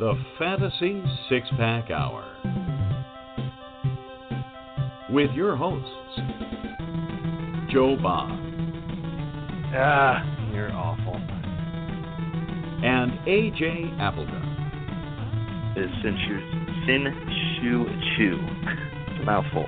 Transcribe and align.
The 0.00 0.14
Fantasy 0.40 1.04
Six 1.28 1.46
Pack 1.56 1.92
Hour. 1.92 2.24
With 5.10 5.30
your 5.30 5.54
hosts, 5.54 5.88
Joe 7.72 7.96
Bob. 8.02 8.36
Ah, 9.72 10.50
you're 10.52 10.72
awful. 10.72 11.14
And 12.82 13.12
AJ 13.28 14.00
Appleton. 14.00 14.42
Is 15.76 15.90
Sin 16.02 16.18
Shu 16.26 16.40
Sin 16.86 17.04
Shu 17.60 17.84
Chu. 18.16 18.38
It's 19.12 19.22
a 19.22 19.24
mouthful. 19.24 19.66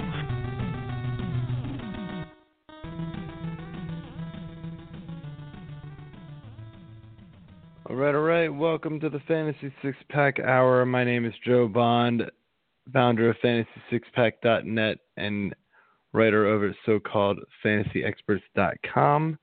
Welcome 8.86 9.00
to 9.00 9.10
the 9.10 9.24
Fantasy 9.26 9.74
Six 9.82 9.96
Pack 10.10 10.38
Hour. 10.38 10.86
My 10.86 11.02
name 11.02 11.24
is 11.24 11.34
Joe 11.44 11.66
Bond, 11.66 12.22
founder 12.92 13.30
of 13.30 13.36
FantasySixPack.net 13.42 14.98
and 15.16 15.52
writer 16.12 16.46
over 16.46 16.68
at 16.68 16.76
so-called 16.86 17.40
FantasyExperts.com. 17.64 19.38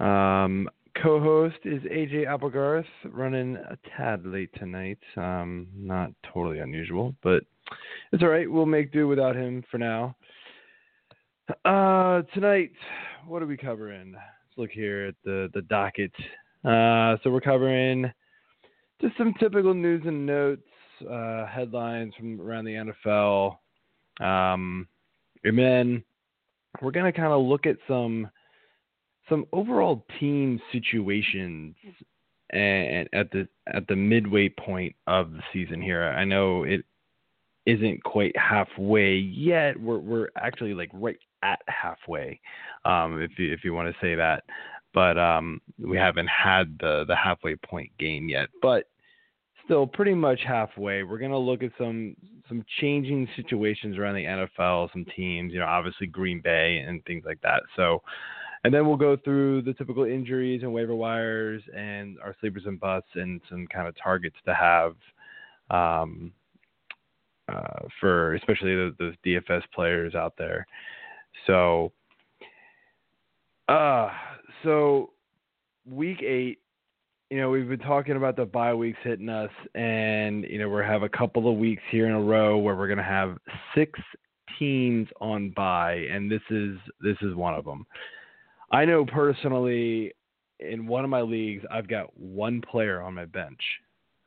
Um, 0.00 0.68
co-host 1.00 1.58
is 1.64 1.80
AJ 1.84 2.26
Applegarth, 2.26 2.84
running 3.04 3.58
a 3.58 3.78
tad 3.96 4.26
late 4.26 4.50
tonight. 4.58 4.98
Um, 5.16 5.68
not 5.76 6.10
totally 6.34 6.58
unusual, 6.58 7.14
but 7.22 7.44
it's 8.10 8.24
all 8.24 8.30
right. 8.30 8.50
We'll 8.50 8.66
make 8.66 8.92
do 8.92 9.06
without 9.06 9.36
him 9.36 9.62
for 9.70 9.78
now. 9.78 10.16
Uh, 11.64 12.22
tonight, 12.34 12.72
what 13.28 13.40
are 13.40 13.46
we 13.46 13.56
covering? 13.56 14.14
Let's 14.14 14.58
look 14.58 14.70
here 14.72 15.06
at 15.06 15.14
the 15.24 15.48
the 15.54 15.62
docket. 15.62 16.10
Uh, 16.66 17.16
so 17.22 17.30
we're 17.30 17.40
covering 17.40 18.10
just 19.00 19.16
some 19.16 19.34
typical 19.38 19.72
news 19.72 20.02
and 20.04 20.26
notes, 20.26 20.66
uh, 21.08 21.46
headlines 21.46 22.12
from 22.18 22.40
around 22.40 22.64
the 22.64 22.92
NFL. 23.06 23.58
Um, 24.20 24.88
and 25.44 25.58
then 25.58 26.04
we're 26.82 26.90
gonna 26.90 27.12
kind 27.12 27.32
of 27.32 27.44
look 27.44 27.66
at 27.66 27.76
some 27.86 28.28
some 29.28 29.46
overall 29.52 30.04
team 30.18 30.60
situations 30.72 31.74
and 32.50 33.08
at 33.12 33.30
the 33.30 33.48
at 33.72 33.86
the 33.88 33.96
midway 33.96 34.48
point 34.48 34.94
of 35.06 35.32
the 35.32 35.42
season 35.52 35.80
here. 35.80 36.04
I 36.04 36.24
know 36.24 36.64
it 36.64 36.82
isn't 37.66 38.02
quite 38.04 38.36
halfway 38.36 39.14
yet. 39.16 39.78
We're 39.80 39.98
we're 39.98 40.28
actually 40.36 40.74
like 40.74 40.90
right 40.92 41.18
at 41.42 41.60
halfway, 41.68 42.40
um, 42.84 43.20
if 43.20 43.38
you 43.38 43.52
if 43.52 43.64
you 43.64 43.74
want 43.74 43.88
to 43.88 44.00
say 44.00 44.14
that. 44.14 44.44
But 44.96 45.18
um, 45.18 45.60
we 45.78 45.98
haven't 45.98 46.28
had 46.28 46.78
the 46.80 47.04
the 47.06 47.14
halfway 47.14 47.54
point 47.56 47.90
game 47.98 48.30
yet. 48.30 48.48
But 48.62 48.84
still 49.66 49.86
pretty 49.86 50.14
much 50.14 50.40
halfway. 50.42 51.02
We're 51.02 51.18
gonna 51.18 51.38
look 51.38 51.62
at 51.62 51.72
some 51.76 52.16
some 52.48 52.64
changing 52.80 53.28
situations 53.36 53.98
around 53.98 54.14
the 54.14 54.24
NFL, 54.24 54.90
some 54.92 55.04
teams, 55.14 55.52
you 55.52 55.58
know, 55.58 55.66
obviously 55.66 56.06
Green 56.06 56.40
Bay 56.40 56.78
and 56.78 57.04
things 57.04 57.24
like 57.26 57.42
that. 57.42 57.62
So 57.76 58.02
and 58.64 58.72
then 58.72 58.86
we'll 58.86 58.96
go 58.96 59.18
through 59.18 59.62
the 59.62 59.74
typical 59.74 60.04
injuries 60.04 60.62
and 60.62 60.72
waiver 60.72 60.94
wires 60.94 61.62
and 61.76 62.16
our 62.24 62.34
sleepers 62.40 62.62
and 62.64 62.80
busts 62.80 63.10
and 63.16 63.42
some 63.50 63.66
kind 63.66 63.86
of 63.86 63.94
targets 64.02 64.36
to 64.46 64.54
have 64.54 64.94
um, 65.70 66.32
uh, 67.48 67.86
for 68.00 68.34
especially 68.34 68.90
those, 68.98 69.14
DFS 69.26 69.62
players 69.74 70.14
out 70.14 70.34
there. 70.38 70.66
So, 71.46 71.92
uh, 73.68 74.08
so 74.66 75.10
week 75.88 76.22
eight, 76.22 76.58
you 77.30 77.38
know, 77.38 77.50
we've 77.50 77.68
been 77.68 77.78
talking 77.78 78.16
about 78.16 78.36
the 78.36 78.44
bye 78.44 78.74
weeks 78.74 78.98
hitting 79.04 79.28
us, 79.28 79.50
and 79.76 80.44
you 80.44 80.58
know, 80.58 80.68
we 80.68 80.82
have 80.82 81.04
a 81.04 81.08
couple 81.08 81.50
of 81.50 81.56
weeks 81.56 81.82
here 81.90 82.06
in 82.06 82.12
a 82.12 82.20
row 82.20 82.58
where 82.58 82.74
we're 82.74 82.88
going 82.88 82.98
to 82.98 83.04
have 83.04 83.38
six 83.76 83.98
teams 84.58 85.08
on 85.20 85.50
bye, 85.50 86.04
and 86.10 86.30
this 86.30 86.42
is 86.50 86.76
this 87.00 87.16
is 87.22 87.34
one 87.34 87.54
of 87.54 87.64
them. 87.64 87.86
I 88.72 88.84
know 88.84 89.06
personally, 89.06 90.12
in 90.58 90.88
one 90.88 91.04
of 91.04 91.10
my 91.10 91.22
leagues, 91.22 91.64
I've 91.70 91.88
got 91.88 92.16
one 92.18 92.60
player 92.60 93.00
on 93.00 93.14
my 93.14 93.24
bench 93.24 93.60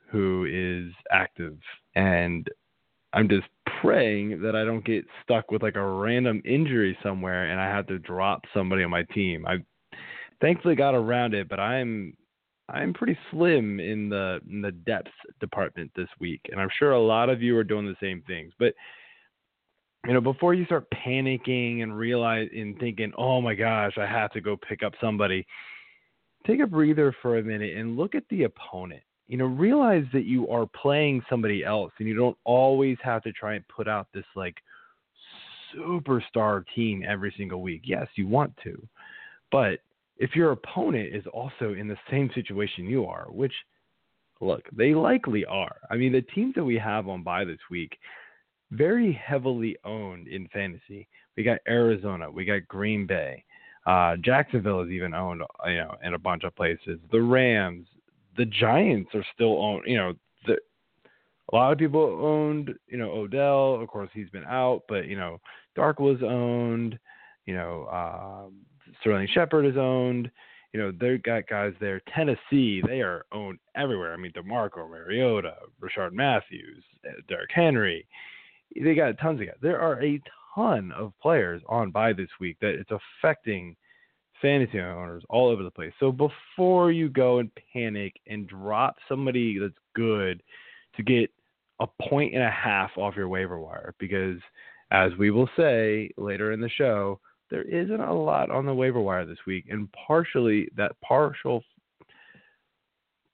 who 0.09 0.47
is 0.49 0.93
active, 1.11 1.57
and 1.95 2.47
I'm 3.11 3.27
just 3.27 3.47
praying 3.81 4.41
that 4.41 4.55
I 4.55 4.63
don't 4.63 4.85
get 4.85 5.05
stuck 5.23 5.51
with 5.51 5.63
like 5.63 5.75
a 5.75 5.85
random 5.85 6.41
injury 6.45 6.97
somewhere 7.01 7.49
and 7.49 7.59
I 7.59 7.65
have 7.65 7.87
to 7.87 7.97
drop 7.97 8.43
somebody 8.53 8.83
on 8.83 8.91
my 8.91 9.03
team. 9.03 9.45
I 9.47 9.57
thankfully 10.41 10.75
got 10.75 10.95
around 10.95 11.33
it, 11.33 11.49
but 11.49 11.59
I'm 11.59 12.15
I'm 12.67 12.93
pretty 12.93 13.17
slim 13.31 13.79
in 13.79 14.09
the 14.09 14.39
in 14.49 14.61
the 14.61 14.71
depth 14.71 15.11
department 15.39 15.91
this 15.95 16.09
week, 16.19 16.41
and 16.51 16.59
I'm 16.59 16.69
sure 16.77 16.91
a 16.91 17.01
lot 17.01 17.29
of 17.29 17.41
you 17.41 17.57
are 17.57 17.63
doing 17.63 17.85
the 17.85 17.95
same 18.01 18.23
things. 18.27 18.53
But 18.59 18.73
you 20.07 20.13
know, 20.13 20.21
before 20.21 20.53
you 20.53 20.65
start 20.65 20.87
panicking 20.91 21.83
and 21.83 21.97
realize 21.97 22.49
and 22.55 22.77
thinking, 22.79 23.11
"Oh 23.17 23.41
my 23.41 23.55
gosh, 23.55 23.97
I 23.97 24.05
have 24.05 24.31
to 24.33 24.41
go 24.41 24.55
pick 24.57 24.83
up 24.83 24.93
somebody," 25.01 25.45
take 26.47 26.59
a 26.59 26.67
breather 26.67 27.15
for 27.21 27.37
a 27.37 27.43
minute 27.43 27.75
and 27.75 27.97
look 27.97 28.15
at 28.15 28.23
the 28.29 28.43
opponent 28.43 29.03
you 29.29 29.37
know, 29.37 29.45
realize 29.45 30.05
that 30.11 30.25
you 30.25 30.49
are 30.49 30.65
playing 30.65 31.21
somebody 31.29 31.63
else 31.63 31.93
and 31.99 32.07
you 32.07 32.15
don't 32.15 32.37
always 32.45 32.97
have 33.03 33.21
to 33.21 33.31
try 33.31 33.53
and 33.53 33.67
put 33.67 33.87
out 33.87 34.07
this 34.11 34.25
like 34.35 34.55
superstar 35.73 36.63
team 36.75 37.03
every 37.07 37.31
single 37.37 37.61
week. 37.61 37.83
Yes, 37.85 38.07
you 38.15 38.27
want 38.27 38.51
to. 38.63 38.75
But 39.51 39.81
if 40.19 40.35
your 40.35 40.51
opponent 40.51 41.15
is 41.15 41.25
also 41.33 41.73
in 41.73 41.87
the 41.87 41.97
same 42.11 42.29
situation 42.35 42.85
you 42.85 43.05
are, 43.05 43.27
which 43.29 43.53
look, 44.41 44.61
they 44.71 44.93
likely 44.93 45.45
are. 45.45 45.77
I 45.89 45.95
mean, 45.95 46.11
the 46.11 46.21
teams 46.21 46.55
that 46.55 46.63
we 46.63 46.77
have 46.77 47.07
on 47.07 47.23
bye 47.23 47.45
this 47.45 47.59
week 47.71 47.97
very 48.71 49.11
heavily 49.13 49.75
owned 49.83 50.27
in 50.27 50.47
fantasy. 50.49 51.07
We 51.35 51.43
got 51.43 51.59
Arizona, 51.67 52.29
we 52.29 52.45
got 52.45 52.67
Green 52.67 53.07
Bay. 53.07 53.43
Uh, 53.85 54.17
Jacksonville 54.17 54.81
is 54.81 54.89
even 54.89 55.13
owned, 55.13 55.41
you 55.65 55.77
know, 55.77 55.95
in 56.03 56.13
a 56.13 56.19
bunch 56.19 56.43
of 56.43 56.55
places. 56.55 56.99
The 57.11 57.21
Rams, 57.21 57.87
the 58.37 58.45
Giants 58.45 59.09
are 59.15 59.25
still 59.33 59.61
owned. 59.63 59.83
You 59.87 59.97
know, 59.97 60.13
the, 60.45 60.57
a 61.51 61.55
lot 61.55 61.71
of 61.71 61.77
people 61.79 62.01
owned. 62.21 62.71
You 62.87 62.97
know, 62.97 63.09
Odell. 63.11 63.81
Of 63.81 63.87
course, 63.87 64.09
he's 64.13 64.29
been 64.29 64.43
out, 64.45 64.83
but 64.87 65.07
you 65.07 65.17
know, 65.17 65.39
Darkwa's 65.77 66.21
owned. 66.21 66.99
You 67.45 67.55
know, 67.55 67.87
um, 67.87 68.53
Sterling 69.01 69.27
Shepard 69.33 69.65
is 69.65 69.77
owned. 69.77 70.29
You 70.73 70.79
know, 70.79 70.91
they've 70.91 71.21
got 71.23 71.47
guys 71.47 71.73
there. 71.79 72.01
Tennessee, 72.15 72.81
they 72.85 73.01
are 73.01 73.25
owned 73.31 73.59
everywhere. 73.75 74.13
I 74.13 74.17
mean, 74.17 74.31
DeMarco, 74.33 74.89
Mariota, 74.89 75.55
Rishard 75.81 76.13
Matthews, 76.13 76.83
uh, 77.07 77.13
Derrick 77.27 77.49
Henry. 77.53 78.07
They 78.75 78.93
got 78.93 79.17
tons 79.19 79.41
of 79.41 79.47
guys. 79.47 79.55
There 79.61 79.79
are 79.79 80.01
a 80.03 80.21
ton 80.53 80.91
of 80.91 81.13
players 81.21 81.61
on 81.67 81.91
bye 81.91 82.13
this 82.13 82.29
week 82.39 82.57
that 82.61 82.75
it's 82.75 82.91
affecting– 82.91 83.75
fantasy 84.41 84.79
owners 84.79 85.23
all 85.29 85.49
over 85.49 85.63
the 85.63 85.71
place. 85.71 85.93
So 85.99 86.11
before 86.11 86.91
you 86.91 87.09
go 87.09 87.39
and 87.39 87.51
panic 87.73 88.15
and 88.27 88.47
drop 88.47 88.95
somebody 89.07 89.59
that's 89.59 89.73
good 89.95 90.41
to 90.95 91.03
get 91.03 91.29
a 91.79 91.87
point 92.09 92.33
and 92.33 92.43
a 92.43 92.51
half 92.51 92.91
off 92.97 93.15
your 93.15 93.29
waiver 93.29 93.59
wire, 93.59 93.93
because 93.99 94.39
as 94.91 95.11
we 95.17 95.31
will 95.31 95.49
say 95.55 96.09
later 96.17 96.51
in 96.51 96.61
the 96.61 96.69
show, 96.69 97.19
there 97.49 97.63
isn't 97.63 98.01
a 98.01 98.13
lot 98.13 98.51
on 98.51 98.65
the 98.65 98.73
waiver 98.73 99.01
wire 99.01 99.25
this 99.25 99.45
week, 99.47 99.65
and 99.69 99.89
partially 100.07 100.69
that 100.77 100.99
partial 101.01 101.63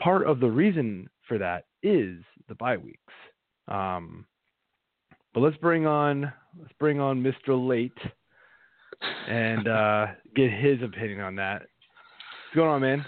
part 0.02 0.26
of 0.28 0.40
the 0.40 0.50
reason 0.50 1.10
for 1.28 1.38
that 1.38 1.66
is 1.84 2.18
the 2.48 2.56
bye 2.56 2.78
weeks. 2.78 3.14
Um, 3.68 4.26
but 5.34 5.42
let's 5.42 5.58
bring 5.58 5.86
on 5.86 6.32
let's 6.60 6.74
bring 6.80 7.00
on 7.00 7.22
Mr. 7.22 7.68
Late 7.68 7.98
and 9.28 9.68
uh, 9.68 10.08
get 10.36 10.52
his 10.52 10.82
opinion 10.82 11.22
on 11.22 11.36
that. 11.36 11.62
What's 11.62 12.56
going 12.56 12.70
on, 12.70 12.82
man? 12.82 13.06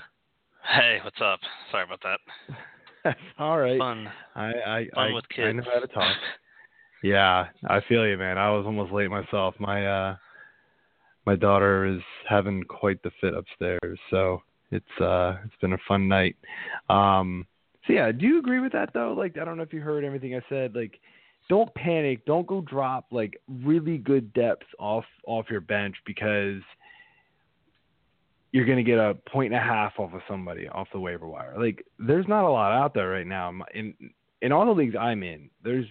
Hey, 0.67 0.99
what's 1.03 1.21
up? 1.21 1.39
Sorry 1.71 1.85
about 1.85 2.01
that. 2.03 3.15
all 3.39 3.57
right. 3.57 3.79
Fun. 3.79 4.09
I 4.35 4.47
I 4.47 4.87
Fun 4.93 5.11
I, 5.11 5.13
with 5.13 5.29
kids. 5.29 5.47
I 5.47 5.51
know 5.53 5.63
how 5.73 5.79
to 5.79 5.87
talk. 5.87 6.17
yeah, 7.03 7.45
I 7.67 7.79
feel 7.87 8.05
you, 8.05 8.17
man. 8.17 8.37
I 8.37 8.49
was 8.51 8.65
almost 8.65 8.91
late 8.91 9.09
myself. 9.09 9.55
My 9.59 9.85
uh, 9.85 10.15
my 11.27 11.35
daughter 11.35 11.85
is 11.85 11.99
having 12.27 12.63
quite 12.63 13.03
the 13.03 13.11
fit 13.19 13.33
upstairs, 13.33 13.99
so 14.09 14.41
it's 14.71 15.01
uh, 15.01 15.35
it's 15.43 15.55
been 15.59 15.73
a 15.73 15.77
fun 15.85 16.07
night. 16.07 16.37
Um, 16.89 17.45
so 17.85 17.91
yeah, 17.91 18.13
do 18.13 18.25
you 18.25 18.39
agree 18.39 18.61
with 18.61 18.71
that 18.71 18.93
though? 18.93 19.13
Like, 19.15 19.37
I 19.37 19.43
don't 19.43 19.57
know 19.57 19.63
if 19.63 19.73
you 19.73 19.81
heard 19.81 20.05
everything 20.05 20.35
I 20.35 20.41
said. 20.47 20.73
Like, 20.73 21.01
don't 21.49 21.73
panic. 21.75 22.25
Don't 22.25 22.47
go 22.47 22.61
drop 22.61 23.07
like 23.11 23.41
really 23.65 23.97
good 23.97 24.33
depth 24.33 24.67
off 24.79 25.03
off 25.25 25.47
your 25.49 25.59
bench 25.59 25.97
because 26.05 26.61
you're 28.53 28.65
going 28.65 28.77
to 28.77 28.89
get 28.89 28.97
a 28.97 29.15
point 29.29 29.53
and 29.53 29.61
a 29.61 29.63
half 29.63 29.99
off 29.99 30.13
of 30.13 30.21
somebody 30.29 30.69
off 30.69 30.87
the 30.93 30.99
waiver 30.99 31.27
wire. 31.27 31.55
Like 31.57 31.85
there's 31.99 32.27
not 32.29 32.45
a 32.45 32.49
lot 32.49 32.71
out 32.71 32.93
there 32.93 33.09
right 33.09 33.27
now 33.27 33.51
in 33.75 33.93
in 34.41 34.53
all 34.53 34.65
the 34.65 34.71
leagues 34.71 34.95
I'm 34.97 35.23
in. 35.23 35.49
There's 35.61 35.87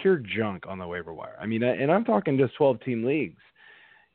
pure 0.00 0.16
junk 0.16 0.64
on 0.66 0.78
the 0.78 0.86
waiver 0.86 1.12
wire. 1.12 1.36
I 1.38 1.44
mean, 1.44 1.62
and 1.62 1.92
I'm 1.92 2.04
talking 2.04 2.38
just 2.38 2.56
12 2.56 2.80
team 2.80 3.04
leagues. 3.04 3.36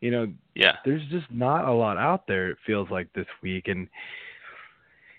You 0.02 0.12
know, 0.12 0.34
yeah. 0.56 0.78
There's 0.86 1.02
just 1.10 1.26
not 1.32 1.68
a 1.68 1.74
lot 1.74 1.98
out 1.98 2.28
there. 2.28 2.50
It 2.50 2.58
feels 2.66 2.90
like 2.90 3.12
this 3.14 3.26
week, 3.42 3.68
and 3.68 3.88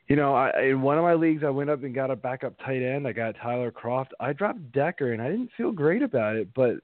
You 0.09 0.17
know, 0.17 0.35
I, 0.35 0.63
in 0.63 0.81
one 0.81 0.97
of 0.97 1.05
my 1.05 1.15
leagues, 1.15 1.45
I 1.45 1.51
went 1.51 1.69
up 1.69 1.83
and 1.83 1.95
got 1.95 2.11
a 2.11 2.17
backup 2.17 2.59
tight 2.65 2.83
end. 2.83 3.07
I 3.07 3.13
got 3.13 3.37
Tyler 3.37 3.71
Kroft. 3.71 4.09
I 4.21 4.33
dropped 4.33 4.73
Decker, 4.73 5.13
and 5.13 5.21
I 5.21 5.31
didn't 5.31 5.51
feel 5.57 5.71
great 5.73 6.03
about 6.03 6.37
it, 6.37 6.49
but 6.55 6.77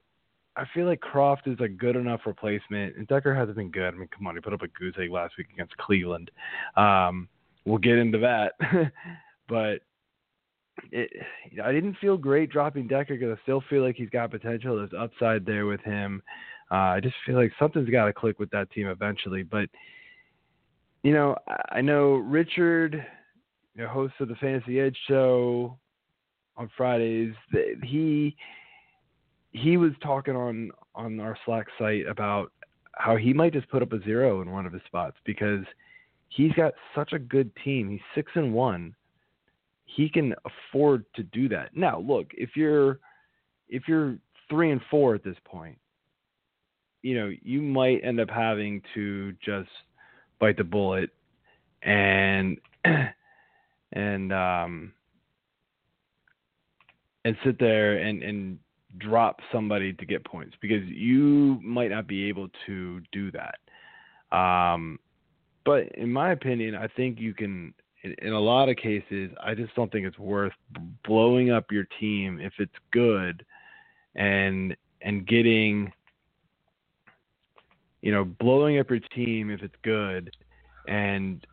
I 0.57 0.65
feel 0.73 0.85
like 0.85 0.99
Kroft 0.99 1.47
is 1.47 1.59
a 1.59 1.67
good 1.67 1.95
enough 1.95 2.21
replacement. 2.25 2.95
And 2.97 3.07
Decker 3.07 3.33
hasn't 3.33 3.57
been 3.57 3.71
good. 3.71 3.93
I 3.93 3.97
mean, 3.97 4.09
come 4.15 4.27
on, 4.27 4.35
he 4.35 4.41
put 4.41 4.53
up 4.53 4.61
a 4.61 4.67
goose 4.67 4.95
egg 4.99 5.11
last 5.11 5.37
week 5.37 5.47
against 5.53 5.75
Cleveland. 5.77 6.31
Um, 6.77 7.27
we'll 7.65 7.79
get 7.79 7.97
into 7.97 8.19
that, 8.19 8.53
but 9.49 9.81
it, 10.91 11.09
I 11.63 11.71
didn't 11.71 11.97
feel 11.99 12.17
great 12.17 12.51
dropping 12.51 12.87
Decker 12.87 13.15
because 13.15 13.37
I 13.37 13.41
still 13.43 13.63
feel 13.69 13.83
like 13.83 13.95
he's 13.95 14.09
got 14.09 14.31
potential. 14.31 14.77
There's 14.77 14.91
upside 14.97 15.45
there 15.45 15.65
with 15.65 15.81
him. 15.81 16.21
Uh, 16.71 16.75
I 16.75 16.99
just 16.99 17.15
feel 17.25 17.35
like 17.35 17.51
something's 17.59 17.89
got 17.89 18.05
to 18.05 18.13
click 18.13 18.39
with 18.39 18.49
that 18.51 18.71
team 18.71 18.87
eventually. 18.87 19.43
But 19.43 19.69
you 21.03 21.13
know, 21.13 21.35
I 21.69 21.81
know 21.81 22.15
Richard, 22.15 23.05
you 23.75 23.83
know, 23.83 23.87
host 23.89 24.15
of 24.19 24.27
the 24.27 24.35
Fantasy 24.35 24.79
Edge 24.79 24.97
show 25.07 25.77
on 26.57 26.69
Fridays. 26.75 27.33
He 27.83 28.35
he 29.51 29.77
was 29.77 29.91
talking 30.01 30.35
on 30.35 30.71
on 30.95 31.19
our 31.19 31.37
Slack 31.45 31.67
site 31.77 32.07
about 32.07 32.51
how 32.93 33.15
he 33.15 33.33
might 33.33 33.53
just 33.53 33.69
put 33.69 33.81
up 33.81 33.93
a 33.93 34.01
zero 34.03 34.41
in 34.41 34.51
one 34.51 34.65
of 34.65 34.73
his 34.73 34.81
spots 34.85 35.17
because 35.25 35.63
he's 36.29 36.53
got 36.53 36.73
such 36.95 37.13
a 37.13 37.19
good 37.19 37.51
team. 37.63 37.89
He's 37.89 37.99
six 38.13 38.31
and 38.35 38.53
one. 38.53 38.95
He 39.85 40.09
can 40.09 40.33
afford 40.45 41.05
to 41.15 41.23
do 41.23 41.47
that. 41.49 41.75
Now, 41.75 41.99
look, 41.99 42.27
if 42.33 42.51
you're 42.55 42.99
if 43.69 43.83
you're 43.87 44.17
three 44.49 44.71
and 44.71 44.81
four 44.89 45.15
at 45.15 45.23
this 45.23 45.37
point, 45.45 45.77
you 47.05 47.13
know, 47.13 47.31
you 47.43 47.61
might 47.61 48.03
end 48.03 48.19
up 48.19 48.31
having 48.31 48.81
to 48.95 49.31
just 49.33 49.69
bite 50.39 50.57
the 50.57 50.63
bullet 50.63 51.11
and 51.83 52.57
and 53.93 54.33
um 54.33 54.91
and 57.23 57.37
sit 57.45 57.59
there 57.59 57.97
and 57.97 58.23
and 58.23 58.57
drop 58.97 59.39
somebody 59.51 59.93
to 59.93 60.03
get 60.03 60.25
points 60.25 60.55
because 60.59 60.83
you 60.87 61.59
might 61.61 61.91
not 61.91 62.07
be 62.07 62.27
able 62.27 62.47
to 62.65 63.01
do 63.11 63.31
that. 63.33 64.35
Um, 64.35 64.97
but 65.63 65.83
in 65.95 66.11
my 66.11 66.31
opinion, 66.31 66.73
I 66.73 66.87
think 66.87 67.19
you 67.19 67.35
can. 67.35 67.75
In, 68.03 68.15
in 68.19 68.33
a 68.33 68.39
lot 68.39 68.67
of 68.67 68.77
cases, 68.77 69.29
I 69.43 69.53
just 69.53 69.75
don't 69.75 69.91
think 69.91 70.07
it's 70.07 70.17
worth 70.17 70.53
blowing 71.07 71.51
up 71.51 71.71
your 71.71 71.85
team 71.99 72.39
if 72.39 72.53
it's 72.57 72.73
good, 72.91 73.45
and 74.15 74.75
and 75.01 75.27
getting 75.27 75.91
you 78.05 78.11
know, 78.11 78.23
blowing 78.23 78.77
up 78.77 78.91
your 78.91 78.99
team 78.99 79.49
if 79.49 79.63
it's 79.63 79.75
good, 79.83 80.29
and 80.87 81.45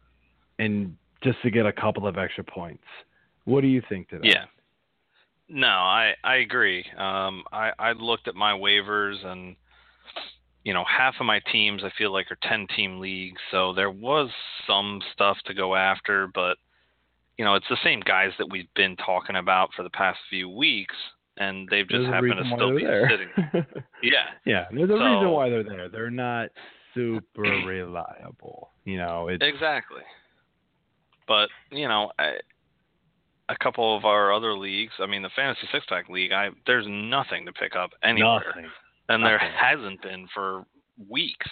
and 0.58 0.94
just 1.24 1.40
to 1.42 1.50
get 1.50 1.64
a 1.64 1.72
couple 1.72 2.06
of 2.06 2.18
extra 2.18 2.44
points. 2.44 2.84
What 3.46 3.62
do 3.62 3.68
you 3.68 3.82
think 3.88 4.10
to 4.10 4.18
that? 4.18 4.26
Yeah. 4.26 4.44
No, 5.48 5.66
I 5.66 6.12
I 6.22 6.36
agree. 6.36 6.84
Um, 6.98 7.44
I 7.50 7.72
I 7.78 7.92
looked 7.92 8.28
at 8.28 8.34
my 8.34 8.52
waivers 8.52 9.24
and 9.24 9.56
you 10.62 10.74
know 10.74 10.84
half 10.84 11.14
of 11.20 11.24
my 11.24 11.40
teams 11.50 11.82
I 11.84 11.90
feel 11.96 12.12
like 12.12 12.30
are 12.30 12.38
ten 12.42 12.66
team 12.76 13.00
leagues, 13.00 13.40
so 13.50 13.72
there 13.72 13.90
was 13.90 14.28
some 14.66 15.00
stuff 15.14 15.38
to 15.46 15.54
go 15.54 15.74
after, 15.74 16.28
but 16.34 16.58
you 17.38 17.46
know 17.46 17.54
it's 17.54 17.68
the 17.70 17.78
same 17.82 18.00
guys 18.00 18.32
that 18.38 18.50
we've 18.50 18.72
been 18.76 18.96
talking 18.96 19.36
about 19.36 19.70
for 19.74 19.84
the 19.84 19.90
past 19.90 20.18
few 20.28 20.50
weeks 20.50 20.96
and 21.38 21.68
they've 21.70 21.88
just 21.88 22.02
there's 22.02 22.12
happened 22.12 22.34
to 22.44 22.54
still 22.56 22.76
be 22.76 22.84
there. 22.84 23.08
sitting. 23.10 23.66
Yeah. 24.02 24.24
Yeah, 24.44 24.64
there's 24.72 24.90
a 24.90 24.92
So- 24.92 24.98
reason 24.98 25.30
why 25.30 25.48
they're 25.48 25.62
there. 25.64 25.88
They're 25.88 26.10
not 26.10 26.48
super 26.94 27.42
reliable. 27.66 28.70
You 28.84 28.98
know, 28.98 29.28
Exactly. 29.28 30.02
But 31.28 31.48
you 31.70 31.86
know, 31.88 32.10
I, 32.18 32.32
a 33.48 33.56
couple 33.56 33.96
of 33.96 34.04
our 34.04 34.32
other 34.32 34.56
leagues. 34.58 34.92
I 34.98 35.06
mean, 35.06 35.22
the 35.22 35.30
fantasy 35.36 35.68
six 35.72 35.84
pack 35.88 36.08
league. 36.08 36.32
I 36.32 36.50
there's 36.66 36.86
nothing 36.88 37.46
to 37.46 37.52
pick 37.52 37.76
up 37.76 37.90
anywhere, 38.02 38.42
nothing. 38.54 38.70
and 39.08 39.24
there 39.24 39.38
hasn't 39.38 40.02
been 40.02 40.26
for 40.34 40.64
weeks. 41.08 41.46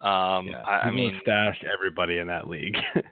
Um, 0.00 0.48
Yeah, 0.48 0.60
I, 0.66 0.88
I 0.88 0.90
mean, 0.90 1.18
stashed 1.22 1.64
everybody 1.72 2.18
in 2.18 2.26
that 2.26 2.48
league. 2.48 2.76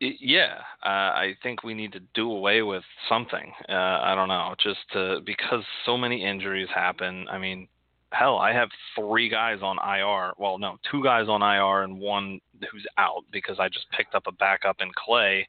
Yeah, 0.00 0.58
uh, 0.82 0.88
I 0.88 1.36
think 1.42 1.62
we 1.62 1.74
need 1.74 1.92
to 1.92 2.00
do 2.14 2.30
away 2.30 2.62
with 2.62 2.84
something. 3.08 3.52
Uh, 3.68 3.72
I 3.72 4.14
don't 4.14 4.28
know, 4.28 4.54
just 4.58 4.78
to, 4.92 5.20
because 5.26 5.62
so 5.84 5.98
many 5.98 6.24
injuries 6.24 6.68
happen. 6.74 7.26
I 7.30 7.36
mean, 7.36 7.68
hell, 8.10 8.38
I 8.38 8.52
have 8.52 8.70
three 8.98 9.28
guys 9.28 9.58
on 9.62 9.76
IR. 9.76 10.32
Well, 10.38 10.58
no, 10.58 10.78
two 10.90 11.02
guys 11.04 11.28
on 11.28 11.42
IR 11.42 11.82
and 11.82 11.98
one 11.98 12.40
who's 12.72 12.86
out 12.98 13.24
because 13.30 13.58
I 13.60 13.68
just 13.68 13.86
picked 13.96 14.14
up 14.14 14.24
a 14.26 14.32
backup 14.32 14.76
in 14.80 14.90
Clay 14.96 15.46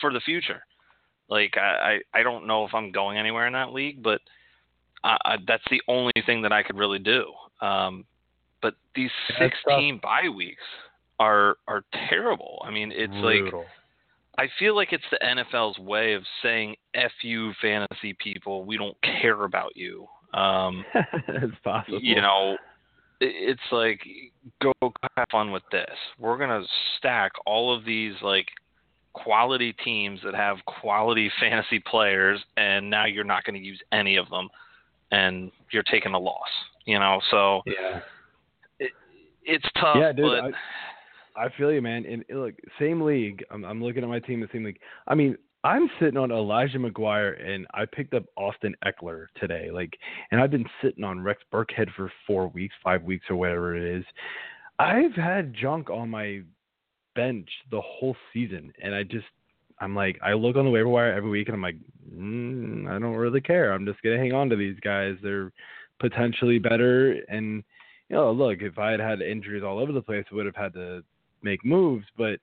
for 0.00 0.12
the 0.12 0.20
future. 0.20 0.62
Like 1.28 1.56
I, 1.56 2.00
I 2.14 2.20
I 2.20 2.22
don't 2.22 2.46
know 2.46 2.64
if 2.64 2.74
I'm 2.74 2.90
going 2.90 3.18
anywhere 3.18 3.46
in 3.46 3.52
that 3.52 3.72
league, 3.72 4.02
but 4.02 4.20
I, 5.04 5.16
I, 5.24 5.36
that's 5.46 5.64
the 5.70 5.82
only 5.88 6.12
thing 6.24 6.42
that 6.42 6.52
I 6.52 6.62
could 6.62 6.76
really 6.76 6.98
do. 6.98 7.32
Um, 7.60 8.04
but 8.62 8.74
these 8.94 9.10
Yeah, 9.30 9.46
it's 9.46 9.56
tough. 9.64 9.78
16 9.78 10.00
bye 10.02 10.28
weeks 10.34 10.62
are 11.20 11.56
are 11.66 11.84
terrible. 12.08 12.62
I 12.64 12.70
mean, 12.70 12.92
it's 12.92 13.12
like 13.12 13.40
Brutal. 13.40 13.64
I 14.38 14.48
feel 14.58 14.76
like 14.76 14.92
it's 14.92 15.04
the 15.10 15.18
NFL's 15.22 15.78
way 15.78 16.14
of 16.14 16.22
saying 16.42 16.76
"f 16.94 17.10
you, 17.22 17.52
fantasy 17.60 18.14
people. 18.22 18.64
We 18.64 18.76
don't 18.76 18.96
care 19.02 19.42
about 19.44 19.76
you." 19.76 20.06
Um, 20.32 20.84
it's 21.28 21.56
possible. 21.64 21.98
you 22.00 22.20
know, 22.20 22.56
it's 23.20 23.60
like 23.72 24.00
go 24.62 24.72
have 25.16 25.26
fun 25.30 25.50
with 25.50 25.64
this. 25.72 25.90
We're 26.18 26.38
gonna 26.38 26.62
stack 26.96 27.32
all 27.46 27.74
of 27.76 27.84
these 27.84 28.14
like 28.22 28.46
quality 29.12 29.72
teams 29.84 30.20
that 30.24 30.34
have 30.34 30.58
quality 30.66 31.30
fantasy 31.40 31.80
players, 31.80 32.40
and 32.56 32.88
now 32.88 33.06
you're 33.06 33.24
not 33.24 33.44
going 33.44 33.60
to 33.60 33.66
use 33.66 33.80
any 33.90 34.16
of 34.16 34.28
them, 34.30 34.48
and 35.10 35.50
you're 35.72 35.82
taking 35.82 36.14
a 36.14 36.18
loss. 36.18 36.48
You 36.84 36.98
know, 36.98 37.20
so 37.30 37.62
Yeah. 37.66 38.00
it's 39.44 39.66
tough. 39.80 39.96
Yeah, 39.98 40.12
dude, 40.12 40.24
but 40.24 40.44
I 40.44 40.50
feel 41.56 41.72
you, 41.72 41.82
man. 41.82 42.04
And 42.04 42.24
and 42.28 42.40
look, 42.40 42.54
same 42.78 43.00
league. 43.00 43.44
I'm, 43.50 43.64
I'm 43.64 43.82
looking 43.82 44.02
at 44.02 44.08
my 44.08 44.20
team, 44.20 44.40
the 44.40 44.48
same 44.52 44.64
league. 44.64 44.80
I 45.06 45.14
mean, 45.14 45.36
I'm 45.64 45.90
sitting 45.98 46.16
on 46.16 46.30
Elijah 46.30 46.78
McGuire, 46.78 47.44
and 47.44 47.66
I 47.74 47.84
picked 47.84 48.14
up 48.14 48.24
Austin 48.36 48.74
Ekeler 48.84 49.26
today. 49.40 49.70
Like, 49.72 49.98
and 50.30 50.40
I've 50.40 50.52
been 50.52 50.68
sitting 50.82 51.02
on 51.02 51.20
Rex 51.20 51.42
Burkhead 51.52 51.88
for 51.96 52.12
four 52.26 52.48
weeks, 52.48 52.74
five 52.82 53.02
weeks, 53.02 53.26
or 53.28 53.36
whatever 53.36 53.76
it 53.76 53.98
is. 53.98 54.04
I've 54.78 55.14
had 55.14 55.54
junk 55.54 55.90
on 55.90 56.08
my 56.08 56.42
bench 57.16 57.48
the 57.70 57.80
whole 57.80 58.16
season, 58.32 58.72
and 58.82 58.94
I 58.94 59.02
just, 59.02 59.26
I'm 59.80 59.96
like, 59.96 60.18
I 60.22 60.34
look 60.34 60.56
on 60.56 60.64
the 60.64 60.70
waiver 60.70 60.88
wire 60.88 61.12
every 61.12 61.30
week, 61.30 61.48
and 61.48 61.56
I'm 61.56 61.62
like, 61.62 61.78
mm, 62.14 62.88
I 62.88 62.98
don't 63.00 63.16
really 63.16 63.40
care. 63.40 63.72
I'm 63.72 63.84
just 63.84 64.00
gonna 64.02 64.18
hang 64.18 64.32
on 64.32 64.48
to 64.50 64.56
these 64.56 64.78
guys. 64.80 65.16
They're 65.22 65.52
potentially 65.98 66.60
better, 66.60 67.12
and 67.28 67.64
you 68.08 68.16
know, 68.16 68.30
look, 68.30 68.62
if 68.62 68.78
I 68.78 68.92
had 68.92 69.00
had 69.00 69.20
injuries 69.20 69.64
all 69.64 69.80
over 69.80 69.92
the 69.92 70.00
place, 70.00 70.24
I 70.30 70.34
would 70.36 70.46
have 70.46 70.56
had 70.56 70.72
to 70.74 71.02
make 71.42 71.64
moves. 71.64 72.04
But 72.16 72.40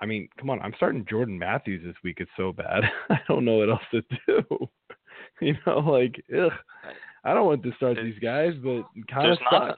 I 0.00 0.06
mean, 0.06 0.28
come 0.38 0.50
on, 0.50 0.60
I'm 0.60 0.74
starting 0.76 1.06
Jordan 1.08 1.38
Matthews 1.38 1.82
this 1.84 1.96
week. 2.02 2.18
It's 2.20 2.30
so 2.36 2.52
bad. 2.52 2.82
I 3.10 3.20
don't 3.28 3.44
know 3.44 3.56
what 3.56 3.70
else 3.70 3.82
to 3.92 4.02
do. 4.26 4.68
you 5.40 5.54
know, 5.66 5.78
like, 5.78 6.22
ugh, 6.36 6.52
I 7.24 7.34
don't 7.34 7.46
want 7.46 7.62
to 7.62 7.72
start 7.76 7.96
these 8.02 8.18
guys, 8.20 8.52
but 8.62 8.82
kind 9.12 9.30
of 9.30 9.38
nothing. 9.50 9.74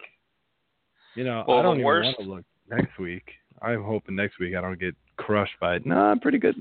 You 1.14 1.24
know, 1.24 1.44
Well, 1.46 1.58
I 1.58 1.62
don't 1.62 1.76
even 1.76 1.84
worst- 1.84 2.06
want 2.06 2.28
to 2.28 2.34
look 2.34 2.44
next 2.70 2.98
week. 2.98 3.24
I'm 3.62 3.82
hoping 3.84 4.16
next 4.16 4.38
week 4.40 4.54
I 4.56 4.60
don't 4.60 4.80
get 4.80 4.94
crushed 5.16 5.54
by 5.60 5.76
it. 5.76 5.86
No, 5.86 5.96
I'm 5.96 6.18
pretty 6.20 6.38
good. 6.38 6.56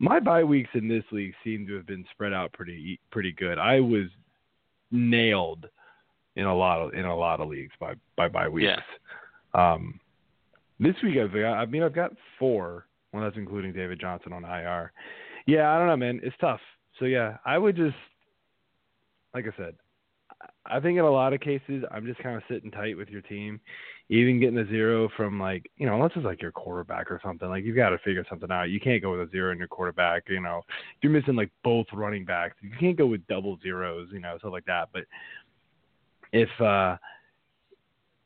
My 0.00 0.18
bye 0.18 0.42
weeks 0.42 0.70
in 0.74 0.88
this 0.88 1.04
league 1.12 1.34
seem 1.44 1.66
to 1.66 1.74
have 1.74 1.86
been 1.86 2.04
spread 2.12 2.32
out 2.32 2.52
pretty 2.52 2.98
pretty 3.12 3.30
good. 3.32 3.58
I 3.58 3.78
was 3.80 4.06
nailed 4.90 5.66
in 6.36 6.46
a 6.46 6.54
lot 6.54 6.80
of 6.80 6.94
in 6.94 7.04
a 7.04 7.14
lot 7.14 7.40
of 7.40 7.48
leagues 7.48 7.72
by 7.78 7.94
by 8.16 8.26
bye 8.28 8.48
weeks. 8.48 8.66
Um, 9.54 9.99
this 10.80 10.96
week 11.02 11.18
I've 11.18 11.32
got, 11.32 11.54
I 11.54 11.66
mean 11.66 11.82
I've 11.82 11.94
got 11.94 12.12
four. 12.38 12.86
Well, 13.12 13.22
that's 13.22 13.36
including 13.36 13.72
David 13.72 14.00
Johnson 14.00 14.32
on 14.32 14.44
IR. 14.44 14.92
Yeah, 15.46 15.70
I 15.70 15.78
don't 15.78 15.88
know, 15.88 15.96
man. 15.96 16.20
It's 16.22 16.36
tough. 16.40 16.60
So 16.98 17.04
yeah, 17.04 17.36
I 17.44 17.58
would 17.58 17.76
just 17.76 17.96
like 19.34 19.44
I 19.46 19.56
said, 19.56 19.74
I 20.66 20.80
think 20.80 20.98
in 20.98 21.04
a 21.04 21.10
lot 21.10 21.32
of 21.32 21.40
cases 21.40 21.84
I'm 21.90 22.06
just 22.06 22.22
kind 22.22 22.36
of 22.36 22.42
sitting 22.48 22.70
tight 22.70 22.96
with 22.96 23.08
your 23.08 23.22
team. 23.22 23.60
Even 24.08 24.40
getting 24.40 24.58
a 24.58 24.66
zero 24.66 25.08
from 25.16 25.38
like 25.38 25.70
you 25.76 25.86
know, 25.86 25.94
unless 25.94 26.12
it's 26.16 26.24
like 26.24 26.42
your 26.42 26.52
quarterback 26.52 27.10
or 27.10 27.20
something, 27.24 27.48
like 27.48 27.64
you've 27.64 27.76
got 27.76 27.90
to 27.90 27.98
figure 27.98 28.24
something 28.28 28.50
out. 28.50 28.70
You 28.70 28.80
can't 28.80 29.02
go 29.02 29.12
with 29.12 29.28
a 29.28 29.30
zero 29.30 29.52
in 29.52 29.58
your 29.58 29.68
quarterback. 29.68 30.24
You 30.28 30.40
know, 30.40 30.62
you're 31.02 31.12
missing 31.12 31.36
like 31.36 31.50
both 31.62 31.86
running 31.92 32.24
backs. 32.24 32.56
You 32.60 32.70
can't 32.78 32.98
go 32.98 33.06
with 33.06 33.26
double 33.28 33.58
zeros. 33.62 34.08
You 34.12 34.20
know, 34.20 34.36
stuff 34.38 34.52
like 34.52 34.64
that. 34.66 34.88
But 34.92 35.04
if 36.32 36.48
uh, 36.60 36.96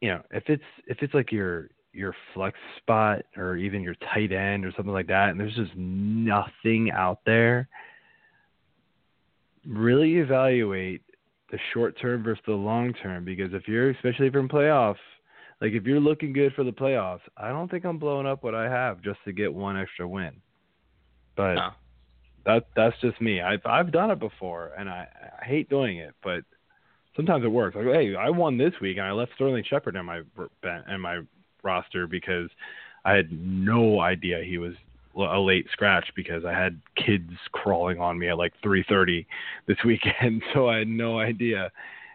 you 0.01 0.09
know, 0.09 0.23
if 0.31 0.45
it's 0.49 0.63
if 0.87 0.99
it's 1.03 1.15
like 1.15 1.31
your 1.33 1.69
your 1.95 2.15
flex 2.33 2.59
spot 2.79 3.23
or 3.37 3.57
even 3.57 3.83
your 3.83 3.95
tight 4.13 4.33
end 4.33 4.65
or 4.65 4.73
something 4.77 4.93
like 4.93 5.07
that, 5.07 5.31
and 5.31 5.39
there's 5.41 5.55
just 5.55 5.75
nothing 5.77 6.91
out 6.91 7.21
there, 7.25 7.69
really 9.67 10.17
evaluate 10.17 11.03
the 11.51 11.59
short 11.73 11.99
term 12.01 12.23
versus 12.23 12.43
the 12.47 12.53
long 12.53 12.93
term 12.95 13.25
because 13.25 13.53
if 13.55 13.69
you're 13.69 13.91
especially 13.91 14.27
if 14.27 14.33
you're 14.33 14.43
in 14.43 14.49
playoffs, 14.49 14.97
like 15.61 15.73
if 15.73 15.85
you're 15.85 16.01
looking 16.01 16.33
good 16.33 16.53
for 16.55 16.65
the 16.65 16.73
playoffs, 16.73 17.21
I 17.37 17.49
don't 17.51 17.71
think 17.71 17.85
I'm 17.85 17.99
blowing 17.99 18.27
up 18.27 18.43
what 18.43 18.55
I 18.55 18.69
have 18.69 19.01
just 19.03 19.19
to 19.25 19.33
get 19.33 19.53
one 19.53 19.77
extra 19.79 20.07
win. 20.09 20.33
but 21.37 21.55
No. 21.55 21.71
that 22.47 22.67
that's 22.75 22.97
just 23.01 23.21
me. 23.21 23.41
I've 23.41 23.65
I've 23.65 23.93
done 23.93 24.11
it 24.11 24.19
before, 24.19 24.73
and 24.77 24.89
I, 24.89 25.07
I 25.41 25.45
hate 25.45 25.69
doing 25.71 25.99
it, 25.99 26.15
but 26.23 26.43
sometimes 27.17 27.45
it 27.45 27.49
works. 27.49 27.77
Like, 27.77 27.87
hey, 27.87 28.15
I 28.17 28.31
won 28.31 28.59
this 28.59 28.75
week, 28.81 28.97
and 28.97 29.07
I 29.07 29.13
left 29.13 29.33
Sterling 29.37 29.65
Shepard 29.69 29.97
in 29.97 30.05
my 30.05 30.23
in 30.89 31.01
my 31.01 31.21
roster 31.64 32.06
because 32.06 32.50
I 33.04 33.12
had 33.12 33.30
no 33.33 34.00
idea 34.00 34.42
he 34.44 34.59
was 34.59 34.75
a 35.16 35.38
late 35.38 35.66
scratch 35.71 36.11
because 36.16 36.44
I 36.44 36.52
had 36.52 36.80
kids 36.97 37.30
crawling 37.52 38.00
on 38.00 38.18
me 38.18 38.28
at 38.28 38.38
like 38.38 38.52
3:30 38.64 39.26
this 39.66 39.78
weekend, 39.85 40.42
so 40.54 40.68
I 40.68 40.78
had 40.78 40.88
no 40.88 41.18
idea. 41.18 41.71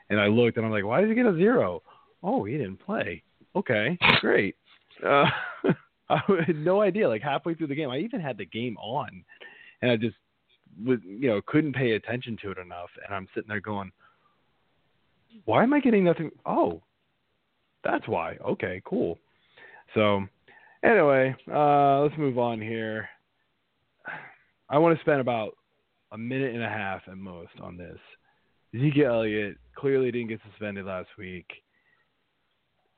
And 0.09 0.19
I 0.19 0.27
looked, 0.27 0.57
and 0.57 0.65
I'm 0.65 0.71
like, 0.71 0.85
why 0.85 1.01
did 1.01 1.09
he 1.09 1.15
get 1.15 1.27
a 1.27 1.35
zero? 1.35 1.83
Oh, 2.23 2.43
he 2.43 2.57
didn't 2.57 2.83
play. 2.83 3.23
Okay, 3.55 3.97
great. 4.21 4.55
Uh, 5.05 5.25
I 6.09 6.21
had 6.45 6.55
no 6.55 6.81
idea. 6.81 7.07
Like 7.07 7.21
halfway 7.21 7.53
through 7.53 7.67
the 7.67 7.75
game, 7.75 7.89
I 7.89 7.99
even 7.99 8.19
had 8.19 8.37
the 8.37 8.45
game 8.45 8.75
on, 8.77 9.23
and 9.81 9.91
I 9.91 9.95
just 9.95 10.15
was, 10.83 10.99
you 11.05 11.29
know, 11.29 11.41
couldn't 11.45 11.73
pay 11.73 11.91
attention 11.91 12.37
to 12.41 12.51
it 12.51 12.57
enough. 12.57 12.89
And 13.05 13.13
I'm 13.13 13.27
sitting 13.33 13.49
there 13.49 13.61
going, 13.61 13.91
why 15.45 15.63
am 15.63 15.73
I 15.73 15.79
getting 15.79 16.03
nothing? 16.03 16.31
Oh, 16.45 16.81
that's 17.83 18.07
why. 18.07 18.37
Okay, 18.45 18.81
cool. 18.85 19.17
So, 19.93 20.25
anyway, 20.83 21.35
uh, 21.51 22.01
let's 22.01 22.17
move 22.17 22.37
on 22.37 22.61
here. 22.61 23.09
I 24.69 24.77
want 24.77 24.95
to 24.95 25.01
spend 25.01 25.19
about 25.19 25.55
a 26.11 26.17
minute 26.17 26.53
and 26.53 26.63
a 26.63 26.69
half 26.69 27.01
at 27.07 27.17
most 27.17 27.53
on 27.61 27.77
this. 27.77 27.97
Zeke 28.75 29.05
Elliott 29.05 29.57
clearly 29.75 30.11
didn't 30.11 30.29
get 30.29 30.39
suspended 30.49 30.85
last 30.85 31.09
week. 31.17 31.45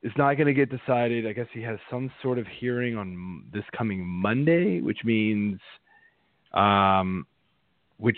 It's 0.04 0.18
not 0.18 0.34
going 0.34 0.48
to 0.48 0.54
get 0.54 0.70
decided. 0.70 1.28
I 1.28 1.34
guess 1.34 1.48
he 1.54 1.62
has 1.62 1.78
some 1.90 2.12
sort 2.22 2.40
of 2.40 2.48
hearing 2.60 2.98
on 2.98 3.46
this 3.54 3.64
coming 3.78 4.06
Monday, 4.06 4.82
which 4.82 5.00
means, 5.06 5.60
um, 6.54 7.26
which 7.98 8.18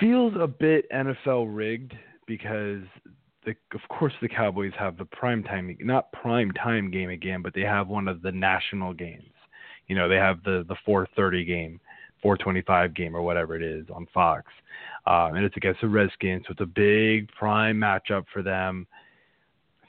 feels 0.00 0.34
a 0.38 0.48
bit 0.48 0.90
NFL 0.90 1.46
rigged 1.48 1.94
because 2.26 2.82
the, 3.44 3.54
of 3.74 3.80
course 3.88 4.12
the 4.20 4.28
Cowboys 4.28 4.72
have 4.78 4.96
the 4.96 5.04
prime 5.04 5.42
time 5.42 5.76
not 5.80 6.12
prime 6.12 6.50
time 6.52 6.90
game 6.90 7.10
again, 7.10 7.42
but 7.42 7.54
they 7.54 7.62
have 7.62 7.88
one 7.88 8.08
of 8.08 8.22
the 8.22 8.32
national 8.32 8.92
games. 8.92 9.32
You 9.88 9.96
know, 9.96 10.08
they 10.08 10.16
have 10.16 10.42
the 10.44 10.64
the 10.68 10.76
4:30 10.86 11.46
game, 11.46 11.80
4:25 12.24 12.94
game 12.94 13.16
or 13.16 13.22
whatever 13.22 13.56
it 13.56 13.62
is 13.62 13.86
on 13.90 14.06
Fox. 14.14 14.46
Um, 15.06 15.34
and 15.34 15.44
it's 15.44 15.56
against 15.56 15.80
the 15.80 15.88
Redskins, 15.88 16.44
so 16.46 16.52
it's 16.52 16.60
a 16.60 16.66
big 16.66 17.28
prime 17.32 17.76
matchup 17.76 18.24
for 18.32 18.42
them. 18.42 18.86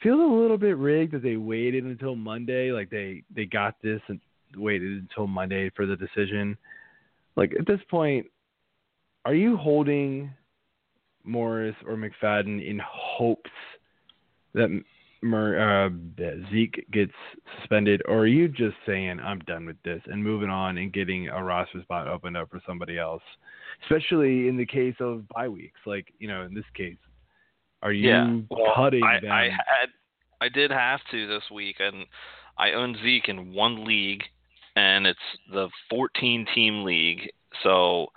Feels 0.01 0.19
a 0.19 0.33
little 0.33 0.57
bit 0.57 0.77
rigged 0.77 1.13
that 1.13 1.21
they 1.21 1.37
waited 1.37 1.85
until 1.85 2.15
Monday, 2.15 2.71
like 2.71 2.89
they 2.89 3.23
they 3.33 3.45
got 3.45 3.75
this 3.81 4.01
and 4.07 4.19
waited 4.57 4.91
until 4.93 5.27
Monday 5.27 5.69
for 5.75 5.85
the 5.85 5.95
decision. 5.95 6.57
Like 7.35 7.53
at 7.57 7.67
this 7.67 7.79
point, 7.89 8.25
are 9.25 9.35
you 9.35 9.55
holding 9.55 10.31
Morris 11.23 11.75
or 11.87 11.95
McFadden 11.95 12.67
in 12.67 12.79
hopes 12.85 13.49
that 14.53 14.83
Mer, 15.23 15.85
uh, 15.85 15.89
Zeke 16.51 16.85
gets 16.91 17.13
suspended, 17.59 18.01
or 18.07 18.19
are 18.19 18.27
you 18.27 18.49
just 18.49 18.75
saying 18.85 19.19
I'm 19.21 19.39
done 19.39 19.65
with 19.65 19.81
this 19.83 20.01
and 20.07 20.21
moving 20.21 20.49
on 20.49 20.77
and 20.77 20.91
getting 20.91 21.29
a 21.29 21.41
roster 21.41 21.81
spot 21.81 22.07
opened 22.07 22.35
up 22.35 22.49
for 22.49 22.61
somebody 22.67 22.99
else? 22.99 23.23
Especially 23.83 24.49
in 24.49 24.57
the 24.57 24.65
case 24.65 24.95
of 24.99 25.27
bye 25.29 25.47
weeks, 25.47 25.79
like 25.85 26.13
you 26.19 26.27
know, 26.27 26.43
in 26.43 26.53
this 26.53 26.65
case, 26.75 26.97
are 27.81 27.93
you 27.93 28.09
yeah. 28.09 28.39
well, 28.49 28.73
cutting 28.75 29.03
I, 29.03 29.19
them? 29.21 29.31
I 29.31 29.43
had, 29.43 29.89
I 30.41 30.49
did 30.49 30.71
have 30.71 30.99
to 31.11 31.27
this 31.27 31.43
week, 31.53 31.77
and 31.79 32.05
I 32.57 32.71
own 32.71 32.95
Zeke 33.01 33.29
in 33.29 33.53
one 33.53 33.85
league, 33.85 34.23
and 34.75 35.07
it's 35.07 35.19
the 35.51 35.69
14 35.89 36.45
team 36.53 36.83
league. 36.83 37.29
So 37.63 38.07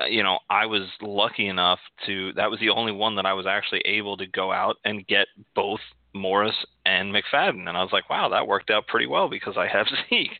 Uh, 0.00 0.06
you 0.06 0.22
know, 0.22 0.38
I 0.50 0.66
was 0.66 0.82
lucky 1.00 1.48
enough 1.48 1.78
to 2.06 2.32
that 2.34 2.50
was 2.50 2.60
the 2.60 2.70
only 2.70 2.92
one 2.92 3.16
that 3.16 3.26
I 3.26 3.32
was 3.32 3.46
actually 3.46 3.80
able 3.80 4.16
to 4.18 4.26
go 4.26 4.52
out 4.52 4.76
and 4.84 5.06
get 5.06 5.26
both 5.54 5.80
Morris 6.14 6.54
and 6.84 7.14
McFadden. 7.14 7.68
And 7.68 7.76
I 7.76 7.82
was 7.82 7.92
like, 7.92 8.10
wow, 8.10 8.28
that 8.28 8.46
worked 8.46 8.70
out 8.70 8.86
pretty 8.86 9.06
well 9.06 9.28
because 9.28 9.56
I 9.56 9.66
have 9.66 9.86
Zeke. 10.10 10.38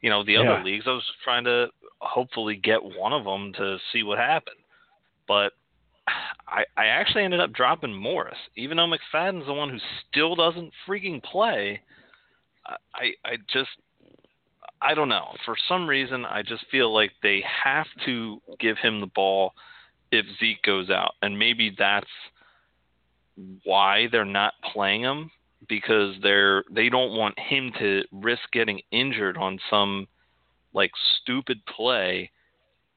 You 0.00 0.10
know, 0.10 0.24
the 0.24 0.32
Yeah. 0.32 0.40
other 0.42 0.64
leagues, 0.64 0.84
I 0.86 0.90
was 0.90 1.04
trying 1.24 1.44
to 1.44 1.68
hopefully 2.00 2.56
get 2.56 2.82
one 2.82 3.12
of 3.12 3.24
them 3.24 3.52
to 3.54 3.78
see 3.92 4.02
what 4.02 4.18
happened. 4.18 4.56
But 5.26 5.52
I, 6.46 6.64
I 6.76 6.86
actually 6.86 7.24
ended 7.24 7.40
up 7.40 7.52
dropping 7.52 7.94
Morris, 7.94 8.36
even 8.56 8.76
though 8.76 8.90
McFadden's 8.90 9.46
the 9.46 9.54
one 9.54 9.70
who 9.70 9.78
still 10.10 10.34
doesn't 10.34 10.72
freaking 10.86 11.22
play. 11.22 11.80
I, 12.94 13.12
I 13.24 13.36
just 13.52 13.70
I 14.84 14.94
don't 14.94 15.08
know. 15.08 15.34
For 15.46 15.56
some 15.66 15.88
reason, 15.88 16.26
I 16.26 16.42
just 16.42 16.66
feel 16.70 16.92
like 16.92 17.12
they 17.22 17.42
have 17.64 17.86
to 18.04 18.40
give 18.60 18.76
him 18.76 19.00
the 19.00 19.06
ball 19.06 19.54
if 20.12 20.26
Zeke 20.38 20.62
goes 20.62 20.90
out, 20.90 21.12
and 21.22 21.38
maybe 21.38 21.74
that's 21.76 22.10
why 23.64 24.08
they're 24.12 24.24
not 24.24 24.52
playing 24.72 25.00
him 25.00 25.30
because 25.68 26.14
they're 26.22 26.64
they 26.70 26.88
don't 26.88 27.16
want 27.16 27.38
him 27.38 27.72
to 27.78 28.02
risk 28.12 28.42
getting 28.52 28.80
injured 28.90 29.36
on 29.38 29.58
some 29.70 30.06
like 30.74 30.90
stupid 31.22 31.64
play 31.66 32.30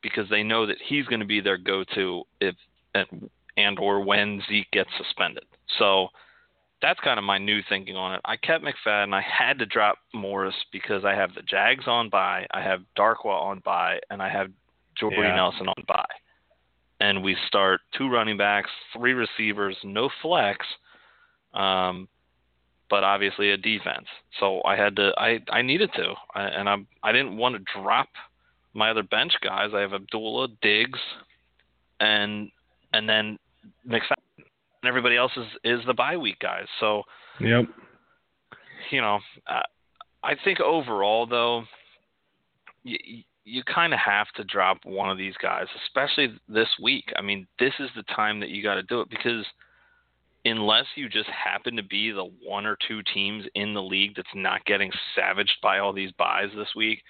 because 0.01 0.29
they 0.29 0.43
know 0.43 0.65
that 0.65 0.77
he's 0.85 1.05
going 1.05 1.21
to 1.21 1.25
be 1.25 1.39
their 1.39 1.57
go-to 1.57 2.23
if 2.41 2.55
and, 2.93 3.29
and 3.55 3.79
or 3.79 4.01
when 4.01 4.41
Zeke 4.49 4.69
gets 4.71 4.89
suspended. 4.97 5.45
So 5.79 6.09
that's 6.81 6.99
kind 6.99 7.17
of 7.17 7.25
my 7.25 7.37
new 7.37 7.61
thinking 7.67 7.95
on 7.95 8.15
it. 8.15 8.21
I 8.25 8.35
kept 8.37 8.63
McFadden. 8.63 9.13
I 9.13 9.21
had 9.21 9.59
to 9.59 9.65
drop 9.65 9.97
Morris 10.13 10.55
because 10.71 11.03
I 11.05 11.13
have 11.15 11.33
the 11.33 11.41
Jags 11.41 11.87
on 11.87 12.09
by, 12.09 12.45
I 12.51 12.61
have 12.61 12.81
Darkwa 12.97 13.41
on 13.41 13.61
by, 13.65 13.99
and 14.09 14.21
I 14.21 14.29
have 14.29 14.51
Jordy 14.95 15.17
Yeah. 15.17 15.35
Nelson 15.35 15.67
on 15.67 15.83
by. 15.87 16.05
And 16.99 17.23
we 17.23 17.35
start 17.47 17.81
two 17.97 18.09
running 18.09 18.37
backs, 18.37 18.69
three 18.95 19.13
receivers, 19.13 19.75
no 19.83 20.09
flex, 20.21 20.65
um, 21.53 22.07
but 22.89 23.03
obviously 23.03 23.51
a 23.51 23.57
defense. 23.57 24.07
So 24.39 24.61
I 24.63 24.75
had 24.75 24.95
to, 24.95 25.13
I, 25.17 25.39
I 25.51 25.61
needed 25.61 25.91
to, 25.95 26.13
I, 26.33 26.43
and 26.43 26.69
I, 26.69 26.77
I 27.03 27.11
didn't 27.11 27.37
want 27.37 27.55
to 27.55 27.81
drop 27.81 28.09
my 28.73 28.91
other 28.91 29.03
bench 29.03 29.33
guys. 29.41 29.71
I 29.73 29.81
have 29.81 29.93
Abdullah, 29.93 30.49
Diggs, 30.61 30.99
and 31.99 32.51
and 32.93 33.09
then 33.09 33.37
McFadden 33.87 34.16
and 34.87 34.89
everybody 34.89 35.17
else 35.17 35.31
is 35.35 35.45
is 35.63 35.85
the 35.85 35.93
bye 35.93 36.17
week 36.17 36.39
guys. 36.39 36.65
So 36.79 37.03
Yep. 37.39 37.65
you 38.89 39.01
know, 39.01 39.19
uh, 39.47 39.61
I 40.23 40.35
think 40.43 40.59
overall 40.61 41.25
though, 41.27 41.63
you 42.83 43.23
you 43.43 43.63
kind 43.63 43.93
of 43.93 43.99
have 43.99 44.27
to 44.35 44.43
drop 44.43 44.79
one 44.83 45.09
of 45.09 45.17
these 45.17 45.35
guys, 45.41 45.67
especially 45.85 46.37
this 46.49 46.67
week. 46.81 47.05
I 47.17 47.21
mean, 47.21 47.47
this 47.59 47.73
is 47.79 47.89
the 47.95 48.03
time 48.13 48.39
that 48.41 48.49
you 48.49 48.61
got 48.61 48.75
to 48.75 48.83
do 48.83 48.99
it 49.01 49.09
because 49.09 49.45
unless 50.43 50.85
you 50.95 51.07
just 51.09 51.29
happen 51.29 51.75
to 51.77 51.83
be 51.83 52.11
the 52.11 52.29
one 52.43 52.65
or 52.65 52.77
two 52.87 53.01
teams 53.13 53.45
in 53.55 53.73
the 53.73 53.81
league 53.81 54.15
that's 54.15 54.27
not 54.35 54.63
getting 54.65 54.91
savaged 55.15 55.55
by 55.61 55.79
all 55.79 55.93
these 55.93 56.11
buys 56.13 56.49
this 56.55 56.73
week, 56.75 57.03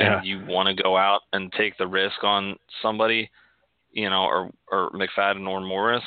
Yeah. 0.00 0.16
and 0.18 0.26
you 0.26 0.44
want 0.46 0.68
to 0.68 0.82
go 0.82 0.96
out 0.96 1.22
and 1.32 1.52
take 1.52 1.76
the 1.78 1.86
risk 1.86 2.22
on 2.22 2.56
somebody, 2.80 3.28
you 3.92 4.08
know, 4.08 4.22
or 4.24 4.50
or 4.70 4.90
McFadden 4.92 5.48
or 5.48 5.60
Morris, 5.60 6.04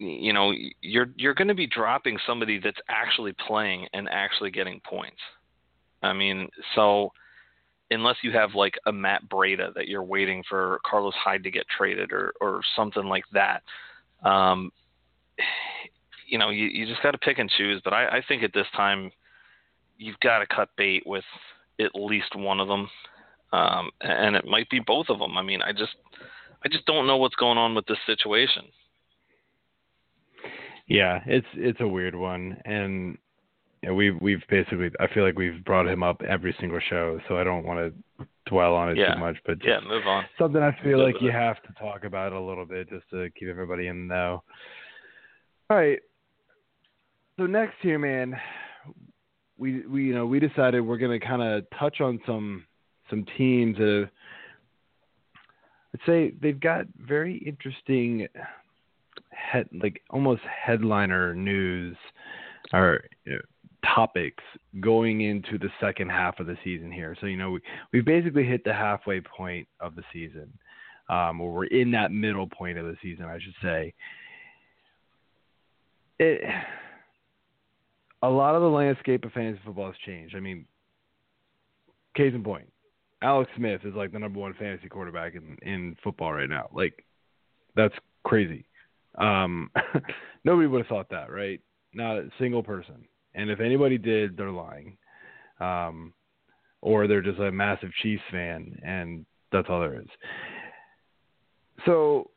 you 0.00 0.32
know, 0.32 0.52
you're 0.80 1.08
you're 1.16 1.34
going 1.34 1.48
to 1.48 1.54
be 1.54 1.66
dropping 1.66 2.18
somebody 2.26 2.58
that's 2.58 2.80
actually 2.88 3.34
playing 3.46 3.86
and 3.92 4.08
actually 4.10 4.50
getting 4.50 4.80
points. 4.80 5.20
I 6.02 6.14
mean, 6.14 6.48
so 6.74 7.12
unless 7.90 8.16
you 8.22 8.32
have 8.32 8.54
like 8.54 8.74
a 8.86 8.92
Matt 8.92 9.28
Breida 9.28 9.74
that 9.74 9.88
you're 9.88 10.02
waiting 10.02 10.42
for 10.48 10.80
Carlos 10.86 11.14
Hyde 11.22 11.42
to 11.44 11.50
get 11.50 11.66
traded 11.68 12.12
or 12.12 12.32
or 12.40 12.62
something 12.74 13.04
like 13.04 13.24
that, 13.34 13.62
um, 14.24 14.72
you 16.26 16.38
know, 16.38 16.48
you 16.48 16.66
you 16.66 16.86
just 16.86 17.02
got 17.02 17.10
to 17.10 17.18
pick 17.18 17.38
and 17.38 17.50
choose. 17.50 17.82
But 17.84 17.92
I, 17.92 18.06
I 18.06 18.22
think 18.26 18.42
at 18.42 18.54
this 18.54 18.68
time, 18.74 19.12
you've 19.98 20.20
got 20.20 20.38
to 20.38 20.46
cut 20.46 20.70
bait 20.78 21.02
with 21.04 21.24
at 21.78 21.94
least 21.94 22.34
one 22.34 22.58
of 22.58 22.68
them, 22.68 22.88
um, 23.52 23.90
and 24.00 24.34
it 24.34 24.46
might 24.46 24.70
be 24.70 24.80
both 24.80 25.10
of 25.10 25.18
them. 25.18 25.36
I 25.36 25.42
mean, 25.42 25.60
I 25.60 25.72
just 25.72 25.96
I 26.64 26.70
just 26.70 26.86
don't 26.86 27.06
know 27.06 27.18
what's 27.18 27.36
going 27.36 27.58
on 27.58 27.74
with 27.74 27.84
this 27.84 27.98
situation. 28.06 28.64
Yeah, 30.90 31.20
it's 31.24 31.46
it's 31.54 31.80
a 31.80 31.86
weird 31.86 32.16
one, 32.16 32.60
and 32.64 33.16
you 33.80 33.88
know, 33.88 33.94
we've 33.94 34.20
we've 34.20 34.42
basically 34.50 34.90
I 34.98 35.06
feel 35.14 35.22
like 35.24 35.38
we've 35.38 35.64
brought 35.64 35.86
him 35.86 36.02
up 36.02 36.20
every 36.22 36.54
single 36.58 36.80
show, 36.80 37.20
so 37.28 37.38
I 37.38 37.44
don't 37.44 37.64
want 37.64 37.94
to 38.18 38.26
dwell 38.46 38.74
on 38.74 38.90
it 38.90 38.98
Yeah. 38.98 39.14
too 39.14 39.20
much. 39.20 39.36
But 39.46 39.64
Yeah, 39.64 39.78
move 39.86 40.04
on. 40.08 40.24
something 40.36 40.60
I 40.60 40.72
feel 40.82 40.98
like 41.00 41.22
you 41.22 41.30
have 41.30 41.62
to 41.62 41.72
talk 41.74 42.02
about 42.02 42.32
a 42.32 42.40
little 42.40 42.66
bit 42.66 42.90
just 42.90 43.08
to 43.10 43.30
keep 43.38 43.48
everybody 43.48 43.86
in 43.86 44.08
the 44.08 44.14
know. 44.14 44.42
All 45.70 45.76
right. 45.76 46.00
So 47.38 47.46
next 47.46 47.76
here, 47.80 47.98
man, 48.00 48.36
we 49.58 49.86
we 49.86 50.06
you 50.06 50.14
know 50.14 50.26
we 50.26 50.40
decided 50.40 50.80
we're 50.80 50.98
gonna 50.98 51.20
kind 51.20 51.40
of 51.40 51.64
touch 51.78 52.00
on 52.00 52.18
some 52.26 52.66
some 53.08 53.24
teams 53.38 53.76
that 53.78 54.00
have, 54.00 54.10
I'd 55.94 56.00
say 56.04 56.32
they've 56.42 56.58
got 56.60 56.86
very 56.98 57.36
interesting 57.38 58.26
head 59.32 59.68
like 59.82 60.02
almost 60.10 60.42
headliner 60.42 61.34
news 61.34 61.96
or 62.72 63.04
you 63.24 63.32
know, 63.32 63.40
topics 63.94 64.42
going 64.80 65.22
into 65.22 65.58
the 65.58 65.70
second 65.80 66.10
half 66.10 66.38
of 66.40 66.46
the 66.46 66.56
season 66.64 66.92
here. 66.92 67.16
So 67.20 67.26
you 67.26 67.36
know 67.36 67.52
we 67.52 67.60
we've 67.92 68.04
basically 68.04 68.44
hit 68.44 68.64
the 68.64 68.72
halfway 68.72 69.20
point 69.20 69.66
of 69.80 69.94
the 69.96 70.02
season, 70.12 70.52
um, 71.08 71.40
or 71.40 71.52
we're 71.52 71.64
in 71.66 71.90
that 71.92 72.12
middle 72.12 72.46
point 72.46 72.78
of 72.78 72.86
the 72.86 72.96
season, 73.02 73.24
I 73.24 73.38
should 73.38 73.54
say. 73.62 73.94
It, 76.18 76.42
a 78.22 78.28
lot 78.28 78.54
of 78.54 78.62
the 78.62 78.68
landscape 78.68 79.24
of 79.24 79.32
fantasy 79.32 79.60
football 79.64 79.86
has 79.86 79.96
changed. 80.04 80.36
I 80.36 80.40
mean, 80.40 80.66
case 82.14 82.32
in 82.34 82.44
point, 82.44 82.70
Alex 83.22 83.50
Smith 83.56 83.80
is 83.84 83.94
like 83.94 84.12
the 84.12 84.18
number 84.18 84.38
one 84.38 84.54
fantasy 84.54 84.88
quarterback 84.88 85.34
in 85.34 85.56
in 85.62 85.96
football 86.02 86.32
right 86.32 86.48
now. 86.48 86.68
Like, 86.72 87.04
that's 87.76 87.94
crazy. 88.24 88.66
Um, 89.18 89.70
nobody 90.44 90.66
would 90.66 90.82
have 90.82 90.86
thought 90.86 91.10
that, 91.10 91.30
right? 91.30 91.60
Not 91.94 92.18
a 92.18 92.30
single 92.38 92.62
person. 92.62 93.04
And 93.34 93.50
if 93.50 93.60
anybody 93.60 93.98
did, 93.98 94.36
they're 94.36 94.50
lying. 94.50 94.96
Um, 95.60 96.12
or 96.82 97.06
they're 97.06 97.20
just 97.20 97.38
a 97.38 97.52
massive 97.52 97.90
Chiefs 98.02 98.22
fan, 98.30 98.78
and 98.82 99.26
that's 99.52 99.68
all 99.68 99.80
there 99.80 100.00
is. 100.00 100.08
So 101.84 102.30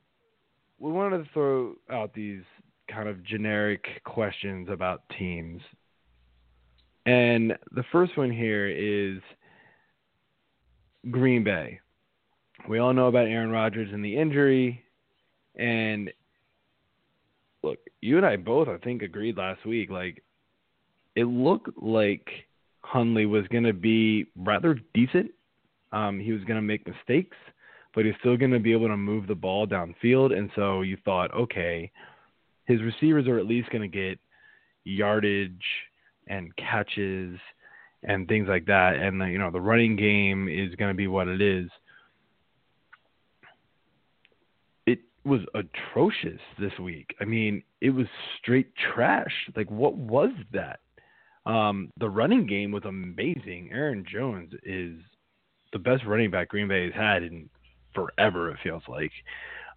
we 0.80 0.92
wanted 0.92 1.20
to 1.20 1.30
throw 1.34 1.76
out 1.90 2.14
these 2.14 2.44
kind 2.90 3.08
of 3.08 3.24
generic 3.24 3.86
questions 4.04 4.68
about 4.70 5.04
teams. 5.18 5.62
And 7.06 7.54
the 7.72 7.84
first 7.92 8.18
one 8.18 8.32
here 8.32 8.68
is 8.68 9.22
Green 11.10 11.44
Bay. 11.44 11.80
We 12.68 12.80
all 12.80 12.94
know 12.94 13.08
about 13.08 13.28
Aaron 13.28 13.50
Rodgers 13.50 13.90
and 13.92 14.04
the 14.04 14.18
injury. 14.18 14.84
And 15.56 16.12
look, 17.64 17.80
you 18.02 18.18
and 18.18 18.26
I 18.26 18.36
both, 18.36 18.68
I 18.68 18.78
think, 18.78 19.02
agreed 19.02 19.38
last 19.38 19.66
week. 19.66 19.90
Like, 19.90 20.24
it 21.16 21.26
looked 21.26 21.70
like 21.82 22.28
Hundley 22.82 23.26
was 23.26 23.48
going 23.48 23.64
to 23.64 23.74
be 23.74 24.26
rather 24.36 24.80
decent. 24.94 25.32
Um, 25.92 26.20
he 26.20 26.32
was 26.32 26.44
going 26.44 26.58
to 26.58 26.62
make 26.62 26.88
mistakes, 26.88 27.38
but 27.96 28.06
he's 28.06 28.16
still 28.20 28.38
going 28.38 28.52
to 28.52 28.60
be 28.60 28.74
able 28.74 28.88
to 28.88 28.98
move 28.98 29.28
the 29.28 29.36
ball 29.36 29.68
downfield. 29.68 30.38
And 30.38 30.50
so 30.56 30.82
you 30.82 30.98
thought, 31.06 31.34
okay, 31.34 31.92
his 32.66 32.82
receivers 32.82 33.28
are 33.28 33.38
at 33.38 33.46
least 33.46 33.70
going 33.70 33.90
to 33.90 33.98
get 33.98 34.20
yardage 34.84 35.64
and 36.28 36.56
catches 36.56 37.38
and 38.04 38.28
things 38.28 38.48
like 38.48 38.66
that. 38.66 38.96
And 38.96 39.22
the, 39.22 39.26
you 39.26 39.38
know 39.38 39.52
the 39.52 39.62
running 39.62 39.96
game 39.96 40.48
is 40.50 40.76
going 40.76 40.92
to 40.92 40.98
be 40.98 41.08
what 41.08 41.28
it 41.28 41.42
is. 41.42 41.70
It 44.86 45.00
was 45.26 45.42
atrocious 45.54 46.40
this 46.60 46.78
week. 46.80 47.16
I 47.22 47.26
mean, 47.26 47.64
it 47.82 47.92
was 47.92 48.08
straight 48.42 48.72
trash. 48.94 49.32
Like, 49.56 49.70
what 49.72 49.96
was 49.96 50.32
that? 50.52 50.80
Um, 51.46 51.92
the 52.00 52.10
running 52.10 52.48
game 52.48 52.72
was 52.72 52.84
amazing. 52.86 53.70
Aaron 53.72 54.06
Jones 54.10 54.54
is 54.64 54.98
the 55.72 55.80
best 55.80 56.06
running 56.06 56.32
back 56.32 56.50
Green 56.50 56.68
Bay 56.68 56.86
has 56.86 56.94
had 56.94 57.24
in 57.24 57.50
forever. 57.94 58.52
It 58.52 58.58
feels 58.64 58.84
like. 58.88 59.12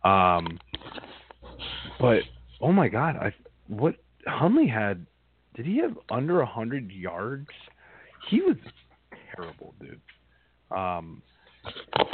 Um, 0.04 0.58
but 1.98 2.20
oh 2.60 2.72
my 2.72 2.88
God, 2.88 3.16
I 3.16 3.34
what 3.68 3.96
Hundley 4.26 4.68
had? 4.68 5.06
Did 5.54 5.66
he 5.66 5.78
have 5.78 5.98
under 6.10 6.44
hundred 6.44 6.90
yards? 6.92 7.48
He 8.30 8.40
was 8.42 8.56
terrible, 9.34 9.74
dude. 9.80 10.00
Um, 10.76 11.22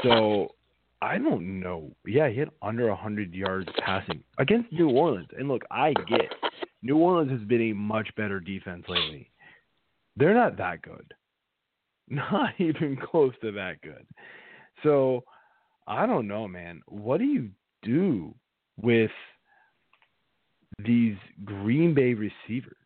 so 0.03 0.55
I 1.03 1.19
don't 1.19 1.59
know. 1.59 1.91
Yeah, 2.07 2.29
he 2.29 2.39
had 2.39 2.51
under 2.63 2.89
a 2.89 2.97
hundred 2.97 3.35
yards 3.35 3.69
passing 3.85 4.23
against 4.39 4.73
New 4.73 4.89
Orleans. 4.89 5.27
And 5.37 5.49
look, 5.49 5.63
I 5.69 5.93
get 6.07 6.33
New 6.81 6.97
Orleans 6.97 7.33
has 7.33 7.41
been 7.49 7.71
a 7.71 7.73
much 7.73 8.09
better 8.17 8.39
defense 8.39 8.85
lately. 8.89 9.29
They're 10.17 10.33
not 10.33 10.57
that 10.59 10.83
good. 10.83 11.13
Not 12.09 12.51
even 12.59 12.97
close 12.97 13.33
to 13.43 13.53
that 13.53 13.81
good. 13.81 14.05
So 14.83 15.25
I 15.87 16.05
don't 16.05 16.29
know, 16.29 16.47
man. 16.47 16.83
What 16.87 17.19
do 17.19 17.25
you 17.25 17.49
do 17.83 18.35
with 18.77 19.11
these 20.85 21.17
Green 21.45 21.95
Bay 21.95 22.13
receivers? 22.13 22.77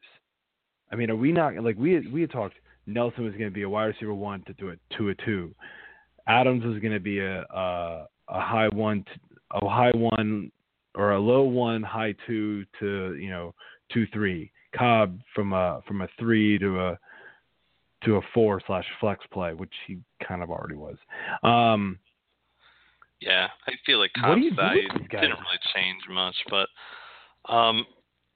I 0.93 0.97
mean, 0.97 1.11
are 1.11 1.17
we 1.17 1.33
not 1.33 1.57
like 1.57 1.77
we 1.77 2.07
we 2.09 2.21
had 2.21 2.31
talked? 2.31 2.55
Nelson 2.87 3.25
was 3.25 3.33
going 3.33 3.47
to 3.47 3.51
be 3.51 3.63
a 3.63 3.69
wide 3.69 3.87
receiver 3.87 4.15
one 4.15 4.43
to 4.45 4.53
do 4.53 4.69
it 4.69 4.79
two 4.97 5.09
a 5.09 5.15
two. 5.17 5.53
Adams 6.29 6.65
is 6.65 6.81
going 6.81 6.93
to 6.93 7.01
be 7.01 7.21
a 7.21 7.43
a, 7.43 8.07
a 8.29 8.41
high 8.41 8.69
one, 8.69 9.05
a 9.53 9.69
high 9.69 9.93
one 9.93 10.51
or 10.95 11.13
a 11.13 11.21
low 11.21 11.43
one, 11.43 11.83
high 11.83 12.15
two 12.27 12.65
to 12.81 13.15
you 13.17 13.31
know 13.31 13.55
two 13.93 14.07
three. 14.13 14.51
Cobb 14.77 15.21
from 15.35 15.53
a 15.53 15.81
from 15.87 16.03
a 16.03 16.09
three 16.19 16.59
to 16.59 16.81
a 16.81 16.99
to 18.05 18.17
a 18.17 18.21
four 18.35 18.61
slash 18.67 18.85
flex 19.01 19.25
play, 19.33 19.55
which 19.55 19.73
he 19.87 19.99
kind 20.27 20.43
of 20.43 20.51
already 20.51 20.77
was. 20.77 20.97
Um, 21.43 21.99
yeah, 23.21 23.49
I 23.67 23.73
feel 23.85 23.99
like 23.99 24.13
Cobb's 24.13 24.43
value 24.55 24.89
didn't 24.89 25.11
really 25.11 25.61
change 25.75 26.03
much, 26.11 26.37
but 26.51 26.69
um, 27.53 27.87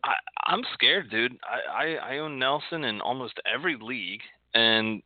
I, 0.02 0.14
I'm 0.46 0.62
scared, 0.74 1.10
dude. 1.10 1.36
I, 1.44 1.84
I, 1.84 2.14
I 2.14 2.18
own 2.18 2.38
Nelson 2.38 2.84
in 2.84 3.00
almost 3.00 3.34
every 3.52 3.76
league, 3.80 4.22
and 4.54 5.02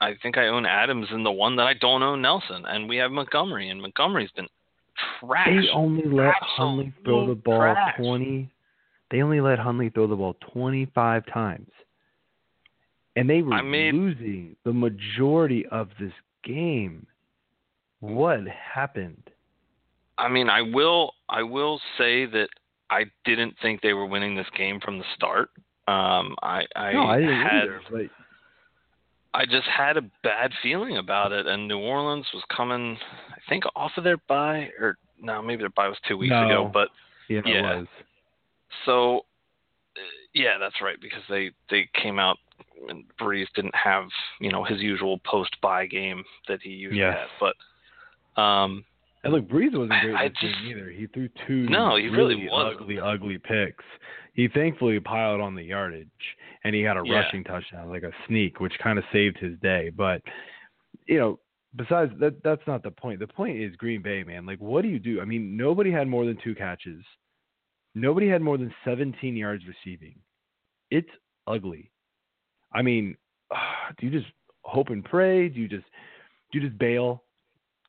I 0.00 0.14
think 0.22 0.36
I 0.36 0.48
own 0.48 0.66
Adams 0.66 1.08
in 1.12 1.22
the 1.22 1.32
one 1.32 1.56
that 1.56 1.66
I 1.66 1.74
don't 1.74 2.02
own 2.02 2.22
Nelson, 2.22 2.64
and 2.66 2.88
we 2.88 2.96
have 2.98 3.10
Montgomery, 3.10 3.70
and 3.70 3.80
Montgomery's 3.80 4.30
been 4.32 4.48
trash. 5.20 5.48
They 5.48 5.68
only 5.72 6.04
let 6.04 6.34
Hundley 6.40 6.92
throw 7.04 7.26
the 7.26 7.34
ball 7.34 7.58
trash. 7.58 7.96
twenty. 7.96 8.50
They 9.10 9.22
only 9.22 9.40
let 9.40 9.58
Hundley 9.58 9.90
throw 9.90 10.06
the 10.06 10.16
ball 10.16 10.36
twenty 10.52 10.86
five 10.94 11.24
times 11.32 11.68
and 13.16 13.28
they 13.28 13.42
were 13.42 13.54
I 13.54 13.62
made, 13.62 13.94
losing 13.94 14.54
the 14.64 14.72
majority 14.72 15.66
of 15.72 15.88
this 15.98 16.12
game. 16.44 17.06
What 18.00 18.40
happened? 18.46 19.30
I 20.18 20.28
mean, 20.28 20.48
I 20.48 20.62
will 20.62 21.12
I 21.28 21.42
will 21.42 21.80
say 21.98 22.26
that 22.26 22.48
I 22.90 23.04
didn't 23.24 23.54
think 23.60 23.80
they 23.80 23.94
were 23.94 24.06
winning 24.06 24.36
this 24.36 24.46
game 24.56 24.80
from 24.80 24.98
the 24.98 25.04
start. 25.14 25.48
Um, 25.88 26.36
I 26.42 26.62
I, 26.76 26.92
no, 26.92 27.04
I 27.04 27.18
didn't 27.18 27.42
had 27.42 27.62
either, 27.62 27.80
but... 27.90 28.00
I 29.36 29.44
just 29.44 29.66
had 29.66 29.98
a 29.98 30.02
bad 30.22 30.50
feeling 30.62 30.96
about 30.96 31.30
it, 31.32 31.46
and 31.46 31.68
New 31.68 31.78
Orleans 31.78 32.26
was 32.32 32.42
coming, 32.54 32.96
I 33.30 33.38
think, 33.50 33.64
off 33.76 33.92
of 33.98 34.04
their 34.04 34.16
bye, 34.28 34.70
or 34.80 34.96
no, 35.20 35.42
maybe 35.42 35.60
their 35.60 35.68
bye 35.68 35.88
was 35.88 35.98
two 36.08 36.16
weeks 36.16 36.30
no. 36.30 36.46
ago, 36.46 36.70
but 36.72 36.88
yeah, 37.28 37.42
yeah. 37.44 37.58
it 37.58 37.62
was. 37.62 37.86
So, 38.86 39.18
uh, 39.18 40.00
yeah, 40.34 40.56
that's 40.58 40.80
right 40.80 40.96
because 41.00 41.22
they 41.28 41.50
they 41.68 41.86
came 42.00 42.18
out 42.18 42.38
and 42.88 43.04
Brees 43.20 43.46
didn't 43.54 43.74
have 43.74 44.04
you 44.40 44.50
know 44.50 44.64
his 44.64 44.80
usual 44.80 45.18
post 45.18 45.54
bye 45.60 45.86
game 45.86 46.24
that 46.48 46.60
he 46.62 46.70
usually 46.70 47.00
yes. 47.00 47.16
has. 47.18 47.52
But 48.36 48.40
um, 48.40 48.84
and 49.22 49.34
look, 49.34 49.48
Brees 49.48 49.76
wasn't 49.76 50.00
great 50.00 50.14
I 50.14 50.28
this 50.28 50.38
just, 50.40 50.54
game 50.62 50.78
either. 50.78 50.90
He 50.90 51.06
threw 51.08 51.28
two 51.46 51.68
no, 51.68 51.96
he 51.96 52.08
really, 52.08 52.36
really 52.36 52.48
ugly, 52.50 52.98
ugly 52.98 53.38
picks. 53.38 53.84
He 54.36 54.48
thankfully 54.48 55.00
piled 55.00 55.40
on 55.40 55.54
the 55.54 55.62
yardage, 55.62 56.36
and 56.62 56.74
he 56.74 56.82
had 56.82 56.98
a 56.98 57.02
Yeah. 57.04 57.20
rushing 57.22 57.42
touchdown, 57.42 57.88
like 57.88 58.02
a 58.02 58.12
sneak, 58.26 58.60
which 58.60 58.78
kind 58.78 58.98
of 58.98 59.04
saved 59.10 59.38
his 59.38 59.58
day. 59.60 59.88
But 59.88 60.22
you 61.06 61.18
know, 61.18 61.40
besides 61.74 62.12
that, 62.18 62.42
that's 62.42 62.66
not 62.66 62.82
the 62.82 62.90
point. 62.90 63.18
The 63.18 63.26
point 63.26 63.56
is 63.56 63.74
Green 63.76 64.02
Bay, 64.02 64.22
man. 64.24 64.44
Like, 64.44 64.60
what 64.60 64.82
do 64.82 64.88
you 64.88 64.98
do? 64.98 65.20
I 65.22 65.24
mean, 65.24 65.56
nobody 65.56 65.90
had 65.90 66.06
more 66.06 66.26
than 66.26 66.36
two 66.36 66.54
catches. 66.54 67.02
Nobody 67.94 68.28
had 68.28 68.42
more 68.42 68.58
than 68.58 68.74
17 68.84 69.36
yards 69.36 69.64
receiving. 69.66 70.20
It's 70.90 71.08
ugly. 71.46 71.90
I 72.72 72.82
mean, 72.82 73.16
do 73.98 74.06
you 74.06 74.10
just 74.10 74.30
hope 74.62 74.90
and 74.90 75.02
pray? 75.02 75.48
Do 75.48 75.58
you 75.60 75.68
just 75.68 75.86
do 76.52 76.58
you 76.58 76.68
just 76.68 76.78
bail? 76.78 77.24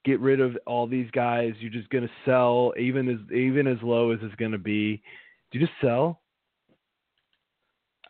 Get 0.05 0.21
rid 0.21 0.39
of 0.39 0.57
all 0.65 0.87
these 0.87 1.11
guys. 1.11 1.55
You're 1.59 1.71
just 1.71 1.89
gonna 1.89 2.09
sell 2.23 2.73
even 2.79 3.09
as 3.09 3.31
even 3.33 3.67
as 3.67 3.81
low 3.83 4.11
as 4.11 4.19
it's 4.21 4.35
gonna 4.35 4.57
be. 4.57 5.03
Do 5.51 5.59
you 5.59 5.65
just 5.65 5.77
sell? 5.81 6.21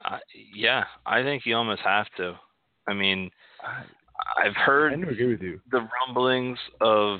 I, 0.03 0.19
yeah, 0.53 0.83
I 1.05 1.23
think 1.23 1.45
you 1.45 1.55
almost 1.55 1.81
have 1.81 2.07
to. 2.17 2.35
I 2.87 2.93
mean, 2.93 3.29
I, 3.63 3.83
I've 4.47 4.55
heard 4.55 4.93
I 4.93 4.95
agree 4.95 5.27
with 5.27 5.41
you. 5.41 5.59
the 5.71 5.87
rumblings 6.07 6.57
of 6.81 7.19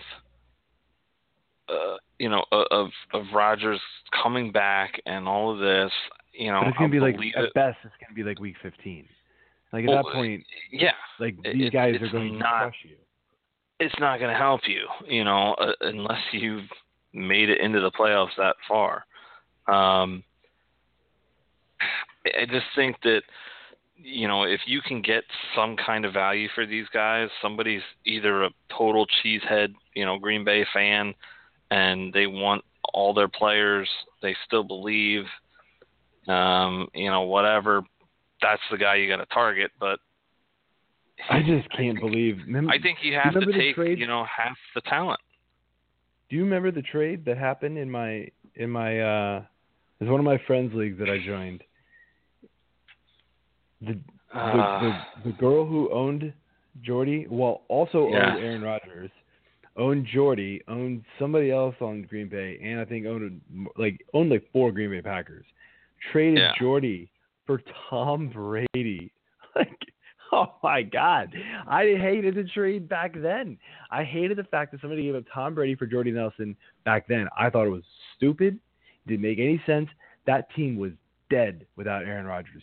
uh, 1.70 1.98
you 2.20 2.30
know 2.30 2.46
of 2.52 2.90
of 3.14 3.24
Rodgers 3.34 3.82
coming 4.24 4.52
back 4.52 5.02
and 5.06 5.28
all 5.28 5.52
of 5.54 5.60
this. 5.60 5.92
You 6.34 6.52
know, 6.52 6.60
But 6.62 6.68
it's 6.70 6.78
gonna 6.78 6.86
I'll 6.88 6.92
be 6.92 7.00
like 7.00 7.16
at 7.36 7.44
it. 7.46 7.54
best 7.54 7.78
it's 7.84 7.94
gonna 8.02 8.16
be 8.16 8.24
like 8.24 8.40
week 8.40 8.56
15. 8.62 9.06
Like 9.74 9.84
at 9.84 9.90
Well, 9.90 10.04
that 10.04 10.14
point, 10.14 10.44
yeah, 10.72 10.92
like 11.20 11.36
these 11.44 11.68
it's- 11.68 11.72
guys 11.72 11.96
are 12.02 12.10
going 12.12 12.34
to 12.34 12.40
crush 12.40 12.76
you. 12.84 12.96
it's 13.80 13.94
not 14.00 14.18
going 14.20 14.32
to 14.32 14.38
help 14.38 14.62
you, 14.66 14.86
you 15.08 15.24
know, 15.26 15.56
uh, 15.56 15.74
unless 15.82 16.22
you've 16.32 16.70
made 17.14 17.50
it 17.50 17.60
into 17.60 17.82
the 17.82 17.92
playoffs 17.92 18.36
that 18.38 18.56
far. 18.68 19.04
Um, 19.68 20.24
I 22.36 22.42
I 22.42 22.46
just 22.46 22.66
think 22.76 22.98
that, 23.04 23.22
you 23.98 24.28
know, 24.28 24.44
if 24.44 24.62
you 24.66 24.82
can 24.82 25.02
get 25.02 25.24
some 25.56 25.76
kind 25.76 26.06
of 26.06 26.14
value 26.14 26.48
for 26.54 26.66
these 26.66 26.86
guys, 26.94 27.30
somebody's 27.42 27.82
either 28.06 28.44
a 28.44 28.50
total 28.76 29.06
cheesehead, 29.24 29.74
you 29.96 30.06
know, 30.06 30.18
Green 30.20 30.44
Bay 30.44 30.66
fan, 30.74 31.14
and 31.72 32.14
they 32.14 32.28
want 32.28 32.64
all 32.94 33.14
their 33.14 33.28
players, 33.28 33.90
they 34.22 34.36
still 34.46 34.64
believe, 34.64 35.24
um, 36.28 36.88
you 36.94 37.10
know, 37.10 37.22
whatever. 37.22 37.84
that's 38.42 38.62
the 38.72 38.78
guy 38.78 38.96
you 38.96 39.10
got 39.10 39.18
to 39.18 39.26
target. 39.28 39.72
But 39.80 40.00
I 41.30 41.42
just 41.42 41.70
can't 41.76 42.00
believe. 42.00 42.38
Remember, 42.46 42.72
I 42.72 42.80
think 42.80 43.00
you 43.02 43.16
have 43.16 43.34
you 43.34 43.42
to 43.42 43.52
take 43.52 43.76
trade? 43.76 44.00
you 44.00 44.08
know 44.08 44.26
half 44.26 44.58
the 44.76 44.82
talent. 44.82 45.20
Do 46.30 46.36
you 46.36 46.44
remember 46.44 46.72
the 46.72 46.82
trade 46.82 47.26
that 47.26 47.38
happened 47.38 47.78
in 47.78 47.90
my 47.90 48.28
in 48.56 48.70
my 48.70 49.00
uh 49.00 49.44
it 50.00 50.04
was 50.04 50.12
one 50.12 50.20
of 50.20 50.26
my 50.26 50.40
friends 50.46 50.74
leagues 50.76 51.00
that 51.00 51.10
I 51.10 51.18
joined. 51.26 51.64
The 53.82 54.00
the, 54.34 54.38
Uh, 54.40 54.80
the, 55.24 55.30
the 55.30 55.32
girl 55.38 55.66
who 55.66 55.90
owned 55.92 56.34
Jordy, 56.82 57.28
well, 57.30 57.62
also 57.70 58.10
Yeah. 58.10 58.34
owned 58.36 58.44
Aaron 58.44 58.62
Rodgers, 58.62 59.12
owned 59.78 60.06
Jordy, 60.06 60.62
owned 60.68 61.04
somebody 61.18 61.50
else 61.52 61.76
on 61.82 62.04
Green 62.04 62.28
Bay, 62.28 62.60
and 62.62 62.80
I 62.80 62.86
think 62.86 63.06
owned 63.06 63.42
like 63.78 64.06
owned 64.14 64.30
like 64.30 64.44
four 64.52 64.72
Green 64.72 64.90
Bay 64.92 65.02
Packers. 65.02 65.46
Traded 66.12 66.40
Yeah. 66.40 66.54
Jordy 66.60 67.10
for 67.46 67.62
Tom 67.90 68.30
Brady. 68.30 69.12
Like, 69.56 69.80
oh 70.32 70.54
my 70.62 70.84
God, 70.84 71.34
I 71.68 71.96
hated 71.96 72.36
the 72.36 72.44
trade 72.44 72.88
back 72.88 73.14
then. 73.20 73.58
I 73.90 74.04
hated 74.04 74.38
the 74.38 74.44
fact 74.44 74.72
that 74.72 74.82
somebody 74.82 75.02
gave 75.02 75.16
up 75.16 75.24
Tom 75.34 75.56
Brady 75.56 75.74
for 75.74 75.88
Jordy 75.88 76.12
Nelson 76.12 76.56
back 76.86 77.08
then. 77.08 77.28
I 77.36 77.50
thought 77.50 77.66
it 77.66 77.72
was 77.72 77.86
stupid. 78.16 78.60
Didn't 79.08 79.22
make 79.24 79.40
any 79.40 79.60
sense. 79.66 79.90
That 80.28 80.48
team 80.54 80.78
was 80.78 80.92
dead 81.32 81.66
without 81.76 82.04
Aaron 82.04 82.28
Rodgers 82.28 82.62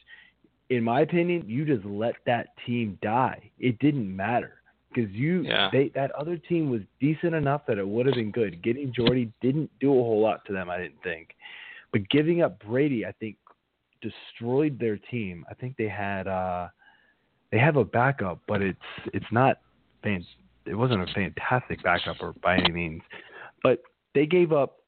in 0.70 0.82
my 0.82 1.00
opinion, 1.02 1.44
you 1.46 1.64
just 1.64 1.84
let 1.84 2.14
that 2.26 2.48
team 2.66 2.98
die. 3.02 3.50
It 3.58 3.78
didn't 3.78 4.14
matter 4.14 4.62
because 4.92 5.10
you 5.10 5.42
Yeah. 5.42 5.68
they 5.70 5.88
that 5.90 6.10
other 6.12 6.36
team 6.36 6.70
was 6.70 6.82
decent 7.00 7.34
enough 7.34 7.66
that 7.66 7.78
it 7.78 7.86
would 7.86 8.06
have 8.06 8.14
been 8.14 8.30
good. 8.30 8.62
Getting 8.62 8.92
Jordy 8.92 9.32
didn't 9.40 9.70
do 9.80 9.90
a 9.90 10.02
whole 10.02 10.20
lot 10.20 10.44
to 10.46 10.52
them, 10.52 10.70
I 10.70 10.78
didn't 10.78 11.02
think. 11.02 11.34
But 11.92 12.08
giving 12.08 12.42
up 12.42 12.58
Brady, 12.60 13.04
I 13.04 13.12
think 13.12 13.36
destroyed 14.00 14.78
their 14.78 14.96
team. 14.96 15.44
I 15.50 15.54
think 15.54 15.76
they 15.76 15.88
had 15.88 16.26
uh 16.26 16.68
they 17.50 17.58
have 17.58 17.76
a 17.76 17.84
backup, 17.84 18.40
but 18.46 18.62
it's 18.62 18.78
it's 19.12 19.30
not 19.30 19.58
fan 20.02 20.24
it 20.66 20.74
wasn't 20.74 21.02
a 21.02 21.12
fantastic 21.12 21.82
backup 21.82 22.16
or 22.20 22.32
by 22.42 22.56
any 22.56 22.72
means. 22.72 23.02
But 23.62 23.82
they 24.14 24.26
gave 24.26 24.52
up, 24.52 24.78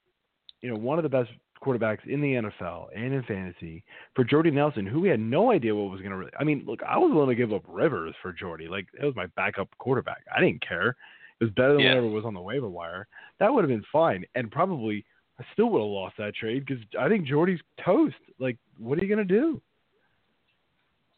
you 0.62 0.70
know, 0.70 0.76
one 0.76 0.98
of 0.98 1.02
the 1.02 1.08
best 1.08 1.30
quarterbacks 1.66 2.06
in 2.06 2.20
the 2.20 2.34
NFL 2.34 2.86
and 2.94 3.12
in 3.12 3.22
fantasy 3.24 3.82
for 4.14 4.24
Jordy 4.24 4.50
Nelson, 4.50 4.86
who 4.86 5.00
we 5.00 5.08
had 5.08 5.20
no 5.20 5.50
idea 5.50 5.74
what 5.74 5.90
was 5.90 6.00
going 6.00 6.12
to 6.12 6.16
really. 6.16 6.32
I 6.38 6.44
mean, 6.44 6.62
look, 6.66 6.80
I 6.82 6.96
was 6.98 7.12
willing 7.12 7.30
to 7.30 7.34
give 7.34 7.52
up 7.52 7.64
Rivers 7.66 8.14
for 8.22 8.32
Jordy. 8.32 8.68
Like, 8.68 8.86
it 9.00 9.04
was 9.04 9.16
my 9.16 9.26
backup 9.36 9.68
quarterback. 9.78 10.24
I 10.34 10.40
didn't 10.40 10.66
care. 10.66 10.96
It 11.40 11.44
was 11.44 11.50
better 11.54 11.72
than 11.74 11.80
Yeah. 11.80 11.88
whatever 11.90 12.08
was 12.08 12.24
on 12.24 12.34
the 12.34 12.40
waiver 12.40 12.68
wire. 12.68 13.08
That 13.38 13.52
would 13.52 13.62
have 13.62 13.68
been 13.68 13.84
fine. 13.92 14.24
And 14.34 14.50
probably 14.50 15.04
I 15.38 15.44
still 15.52 15.68
would 15.70 15.80
have 15.80 15.88
lost 15.88 16.16
that 16.18 16.34
trade 16.34 16.64
because 16.64 16.82
I 16.98 17.08
think 17.08 17.26
Jordy's 17.26 17.60
toast. 17.84 18.16
Like, 18.38 18.56
what 18.78 18.98
are 18.98 19.04
you 19.04 19.14
going 19.14 19.26
to 19.26 19.34
do? 19.34 19.60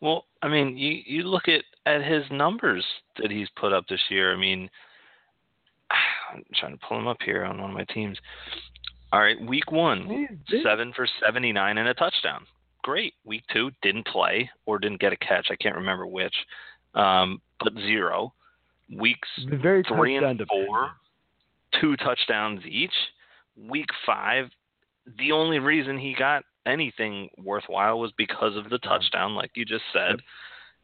Well, 0.01 0.27
I 0.43 0.49
mean, 0.49 0.77
you 0.77 1.03
you 1.07 1.23
look 1.25 1.49
at 1.49 1.63
at 1.87 2.05
his 2.05 2.25
numbers 2.31 2.85
that 3.21 3.31
he's 3.31 3.49
put 3.57 3.73
up 3.73 3.87
this 3.89 4.01
year. 4.11 4.33
I 4.33 4.37
mean, 4.37 4.69
I'm 6.33 6.45
trying 6.57 6.73
to 6.77 6.87
pull 6.87 6.99
him 6.99 7.07
up 7.09 7.19
here 7.25 7.45
on 7.45 7.61
one 7.61 7.71
of 7.71 7.77
my 7.77 7.85
teams. 7.85 8.19
All 9.13 9.21
right, 9.21 9.41
week 9.41 9.73
one, 9.73 10.07
seven 10.63 10.93
for 10.95 11.07
seventy 11.25 11.53
nine 11.53 11.79
and 11.79 11.89
a 11.89 11.95
touchdown. 11.95 12.45
Great. 12.83 13.15
Week 13.25 13.43
two, 13.53 13.71
didn't 13.83 14.07
play 14.07 14.51
or 14.67 14.79
didn't 14.79 15.01
get 15.01 15.13
a 15.13 15.17
catch. 15.17 15.49
I 15.51 15.57
can't 15.57 15.77
remember 15.77 16.07
which. 16.07 16.35
Um, 16.95 17.41
but 17.63 17.73
zero. 17.75 18.35
Weeks 18.95 19.29
very 19.61 19.83
three 19.83 20.17
and 20.17 20.43
four, 20.49 20.91
two 21.81 21.97
touchdowns 21.97 22.65
each. 22.67 22.93
Week 23.69 23.89
five, 24.07 24.47
the 25.19 25.33
only 25.33 25.59
reason 25.59 25.99
he 25.99 26.15
got 26.19 26.45
anything 26.65 27.29
worthwhile 27.39 27.99
was 27.99 28.13
because 28.17 28.57
of 28.57 28.71
the 28.71 28.79
touchdown, 28.79 29.35
like 29.35 29.51
you 29.55 29.65
just 29.65 29.85
said. 29.93 30.11
Yep. 30.11 30.21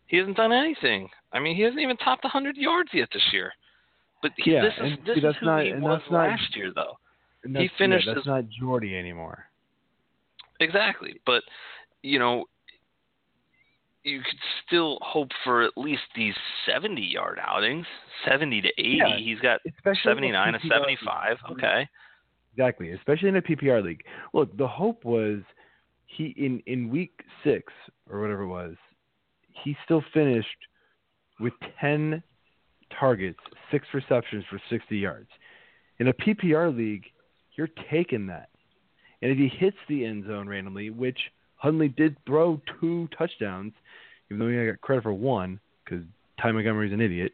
He 0.07 0.17
hasn't 0.19 0.37
done 0.37 0.53
anything. 0.53 1.09
I 1.33 1.39
mean, 1.41 1.57
he 1.57 1.63
hasn't 1.63 1.81
even 1.81 1.97
topped 1.99 2.25
100 2.25 2.57
yards 2.57 2.91
yet 2.93 3.09
this 3.13 3.23
year. 3.33 3.53
But 4.23 4.33
he, 4.37 4.53
Yeah, 4.53 4.63
this 4.63 4.75
is 4.93 4.99
this 5.07 5.17
is 5.19 5.37
who 5.41 5.47
not- 5.47 5.65
he 5.65 5.73
was 5.75 6.03
not- 6.11 6.29
last 6.31 6.55
year, 6.57 6.73
though. 6.75 6.99
And 7.45 7.51
He 7.57 7.65
that's- 7.65 7.71
yeah, 7.73 7.79
finished 7.79 8.07
that's 8.07 8.19
his- 8.19 8.27
not 8.27 8.49
Jordy 8.49 8.97
anymore. 8.97 9.49
Exactly. 10.61 11.21
But, 11.27 11.43
you 12.03 12.19
know, 12.19 12.47
you 14.03 14.21
could 14.21 14.39
still 14.67 14.99
hope 15.03 15.31
for 15.45 15.63
at 15.63 15.77
least 15.77 16.03
these 16.15 16.35
70 16.67 17.03
yard 17.03 17.39
outings, 17.41 17.87
70 18.27 18.61
to 18.63 18.69
80. 18.79 18.97
Yeah, 18.97 19.17
He's 19.17 19.41
got 19.41 19.61
Especially 19.67 20.11
in 20.29 20.35
a 20.35 20.39
79 20.39 20.55
and 20.55 20.63
75. 20.63 21.39
league. 21.49 21.59
Okay. 21.59 21.89
Exactly, 22.53 22.91
especially 22.93 23.29
in 23.31 23.37
a 23.37 23.43
PPR 23.43 23.83
league. 23.83 24.05
Look, 24.33 24.57
the 24.57 24.69
hope 24.69 25.05
was 25.05 25.43
he 26.07 26.27
in 26.37 26.61
in 26.67 26.89
week 26.89 27.23
six 27.43 27.73
or 28.09 28.21
whatever 28.21 28.43
it 28.43 28.47
was, 28.49 28.77
he 29.65 29.77
still 29.85 30.03
finished 30.13 30.69
with 31.41 31.53
ten 31.81 32.23
targets, 32.91 33.41
six 33.73 33.89
receptions 33.93 34.45
for 34.49 34.61
sixty 34.71 34.99
yards. 34.99 35.29
In 35.99 36.07
a 36.09 36.13
PPR 36.13 36.71
league, 36.77 37.11
you're 37.57 37.71
taking 37.91 38.27
that, 38.27 38.49
and 39.23 39.31
if 39.31 39.39
he 39.39 39.49
hits 39.49 39.77
the 39.89 40.05
end 40.05 40.27
zone 40.27 40.49
randomly, 40.49 40.91
which 40.91 41.19
Hundley 41.57 41.89
did 41.89 42.17
throw 42.27 42.61
two 42.81 43.09
touchdowns, 43.17 43.73
even 44.31 44.39
though 44.39 44.49
he 44.49 44.67
got 44.67 44.81
credit 44.81 45.03
for 45.03 45.13
one 45.13 45.61
because 45.85 46.05
Ty 46.41 46.53
Montgomery's 46.53 46.93
an 46.93 47.01
idiot. 47.01 47.33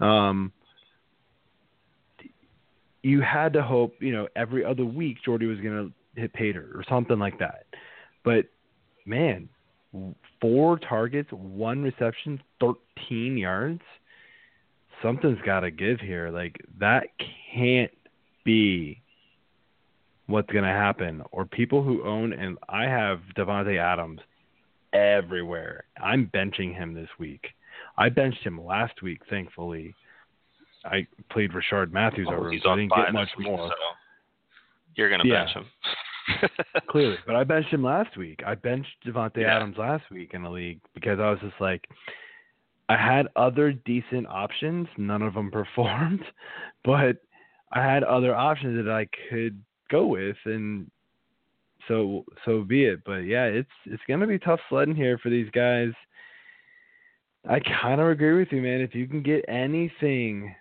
Um, 0.00 0.52
you 3.02 3.20
had 3.20 3.52
to 3.52 3.62
hope, 3.62 3.94
you 4.00 4.12
know, 4.12 4.28
every 4.34 4.64
other 4.64 4.84
week 4.84 5.18
Jordy 5.24 5.46
was 5.46 5.60
going 5.60 5.92
to 6.14 6.20
hit 6.20 6.32
Pater 6.32 6.72
or 6.74 6.84
something 6.88 7.18
like 7.18 7.38
that. 7.38 7.66
But 8.24 8.46
man, 9.04 9.48
four 10.40 10.78
targets, 10.78 11.30
one 11.32 11.82
reception, 11.82 12.42
13 12.60 13.36
yards. 13.36 13.82
Something's 15.02 15.38
got 15.44 15.60
to 15.60 15.70
give 15.70 16.00
here. 16.00 16.30
Like 16.30 16.56
that 16.80 17.04
can't 17.54 17.92
be 18.44 19.00
what's 20.26 20.50
going 20.50 20.64
to 20.64 20.70
happen. 20.70 21.22
Or 21.32 21.44
people 21.44 21.82
who 21.82 22.04
own 22.04 22.32
and 22.32 22.58
I 22.68 22.84
have 22.84 23.20
Davante 23.36 23.78
Adams 23.78 24.20
everywhere. 24.92 25.84
I'm 26.02 26.30
benching 26.34 26.74
him 26.74 26.94
this 26.94 27.08
week. 27.18 27.46
I 27.98 28.08
benched 28.08 28.42
him 28.42 28.62
last 28.62 29.02
week, 29.02 29.20
thankfully. 29.30 29.94
I 30.84 31.06
played 31.30 31.50
Rishard 31.52 31.92
Matthews 31.92 32.28
Oh, 32.30 32.34
over 32.34 32.52
him, 32.52 32.60
so 32.62 32.70
I 32.70 32.76
didn't 32.76 32.92
get 32.94 33.12
much 33.12 33.28
week, 33.36 33.46
more. 33.48 33.68
So 33.68 33.74
you're 34.94 35.08
going 35.08 35.20
to 35.22 35.28
Yeah. 35.28 35.44
bench 35.44 35.56
him. 35.56 35.66
Clearly, 36.88 37.18
but 37.24 37.36
I 37.36 37.44
benched 37.44 37.70
him 37.70 37.84
last 37.84 38.16
week. 38.16 38.42
I 38.44 38.56
benched 38.56 38.96
Davante 39.06 39.38
Yeah. 39.38 39.56
Adams 39.56 39.76
last 39.78 40.10
week 40.10 40.34
in 40.34 40.42
the 40.42 40.50
league 40.50 40.80
because 40.94 41.20
I 41.20 41.30
was 41.30 41.38
just 41.40 41.60
like, 41.60 41.88
I 42.88 42.96
had 42.96 43.28
other 43.36 43.72
decent 43.72 44.26
options. 44.28 44.88
None 44.96 45.22
of 45.22 45.34
them 45.34 45.50
performed, 45.50 46.24
but 46.84 47.16
I 47.72 47.82
had 47.82 48.02
other 48.04 48.34
options 48.34 48.84
that 48.84 48.90
I 48.92 49.06
could 49.28 49.60
go 49.90 50.06
with, 50.06 50.36
and 50.44 50.90
so 51.88 52.24
so 52.44 52.62
be 52.62 52.84
it. 52.84 53.00
But 53.04 53.20
yeah, 53.20 53.44
it's 53.44 53.68
it's 53.84 54.02
gonna 54.08 54.26
be 54.26 54.38
tough 54.38 54.60
sledding 54.68 54.94
here 54.94 55.18
for 55.18 55.30
these 55.30 55.50
guys. 55.50 55.92
I 57.48 57.60
kind 57.60 58.00
of 58.00 58.08
agree 58.08 58.38
with 58.38 58.48
you, 58.50 58.60
man. 58.60 58.80
If 58.80 58.94
you 58.94 59.06
can 59.06 59.22
get 59.22 59.44
anything 59.48 60.54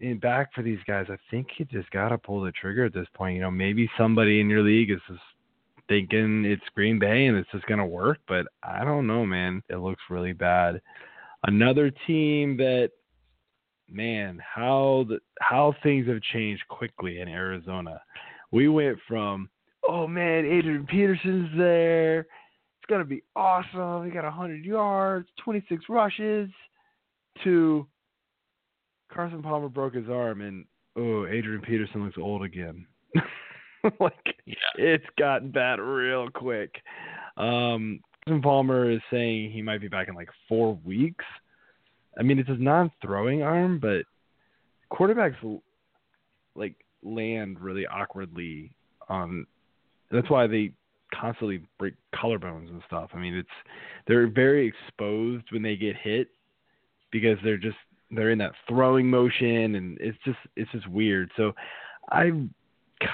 in 0.00 0.18
back 0.18 0.54
for 0.54 0.62
these 0.62 0.78
guys, 0.86 1.06
I 1.08 1.16
think 1.30 1.48
you 1.58 1.64
just 1.64 1.90
gotta 1.90 2.18
pull 2.18 2.40
the 2.42 2.52
trigger 2.52 2.84
at 2.84 2.94
this 2.94 3.08
point. 3.14 3.34
You 3.36 3.42
know, 3.42 3.50
maybe 3.50 3.90
somebody 3.98 4.40
in 4.40 4.48
your 4.48 4.62
league 4.62 4.90
is 4.90 5.00
just 5.08 5.20
thinking 5.88 6.44
it's 6.44 6.62
Green 6.74 6.98
Bay 6.98 7.26
and 7.26 7.36
it's 7.36 7.50
just 7.50 7.66
gonna 7.66 7.86
work, 7.86 8.18
but 8.28 8.46
I 8.62 8.84
don't 8.84 9.06
know, 9.06 9.26
man. 9.26 9.62
It 9.68 9.76
looks 9.76 10.02
really 10.08 10.32
bad. 10.32 10.80
Another 11.44 11.90
team 12.06 12.56
that, 12.58 12.90
man, 13.90 14.38
how 14.42 15.04
the 15.08 15.18
how 15.40 15.74
things 15.82 16.06
have 16.08 16.20
changed 16.32 16.62
quickly 16.68 17.20
in 17.20 17.28
Arizona. 17.28 18.00
We 18.50 18.68
went 18.68 18.98
from, 19.08 19.48
oh 19.88 20.06
man, 20.06 20.44
Adrian 20.44 20.86
Peterson's 20.86 21.50
there. 21.56 22.20
It's 22.20 22.88
gonna 22.88 23.04
be 23.04 23.22
awesome. 23.36 24.04
He 24.04 24.10
got 24.10 24.24
100 24.24 24.64
yards, 24.64 25.28
26 25.44 25.84
rushes, 25.88 26.50
to 27.44 27.86
Carson 29.12 29.42
Palmer 29.42 29.68
broke 29.68 29.94
his 29.94 30.08
arm, 30.08 30.40
and 30.40 30.64
oh, 30.96 31.26
Adrian 31.26 31.62
Peterson 31.62 32.04
looks 32.04 32.18
old 32.18 32.42
again. 32.42 32.86
like 34.00 34.14
Yeah. 34.46 34.54
it's 34.76 35.06
gotten 35.18 35.50
bad 35.50 35.80
real 35.80 36.28
quick. 36.30 36.74
Um, 37.36 38.00
Carson 38.24 38.42
Palmer 38.42 38.90
is 38.90 39.00
saying 39.10 39.50
he 39.52 39.62
might 39.62 39.80
be 39.80 39.88
back 39.88 40.08
in 40.08 40.14
like 40.14 40.28
four 40.48 40.74
weeks. 40.84 41.24
I 42.18 42.22
mean, 42.22 42.38
it's 42.38 42.48
his 42.48 42.60
non-throwing 42.60 43.42
arm, 43.42 43.78
but 43.78 44.04
quarterbacks 44.92 45.60
like 46.54 46.74
land 47.02 47.60
really 47.60 47.86
awkwardly 47.86 48.72
on. 49.08 49.46
That's 50.10 50.28
why 50.28 50.46
they 50.46 50.72
constantly 51.18 51.62
break 51.78 51.94
collarbones 52.14 52.68
and 52.68 52.82
stuff. 52.86 53.10
I 53.14 53.18
mean, 53.18 53.34
it's 53.34 53.48
they're 54.06 54.28
very 54.28 54.66
exposed 54.66 55.44
when 55.50 55.62
they 55.62 55.76
get 55.76 55.96
hit 55.96 56.28
because 57.10 57.38
they're 57.44 57.56
just 57.56 57.76
they're 58.10 58.30
in 58.30 58.38
that 58.38 58.52
throwing 58.68 59.08
motion 59.08 59.74
and 59.76 59.98
it's 60.00 60.18
just 60.24 60.38
it's 60.56 60.70
just 60.72 60.88
weird. 60.88 61.30
So 61.36 61.52
I 62.10 62.30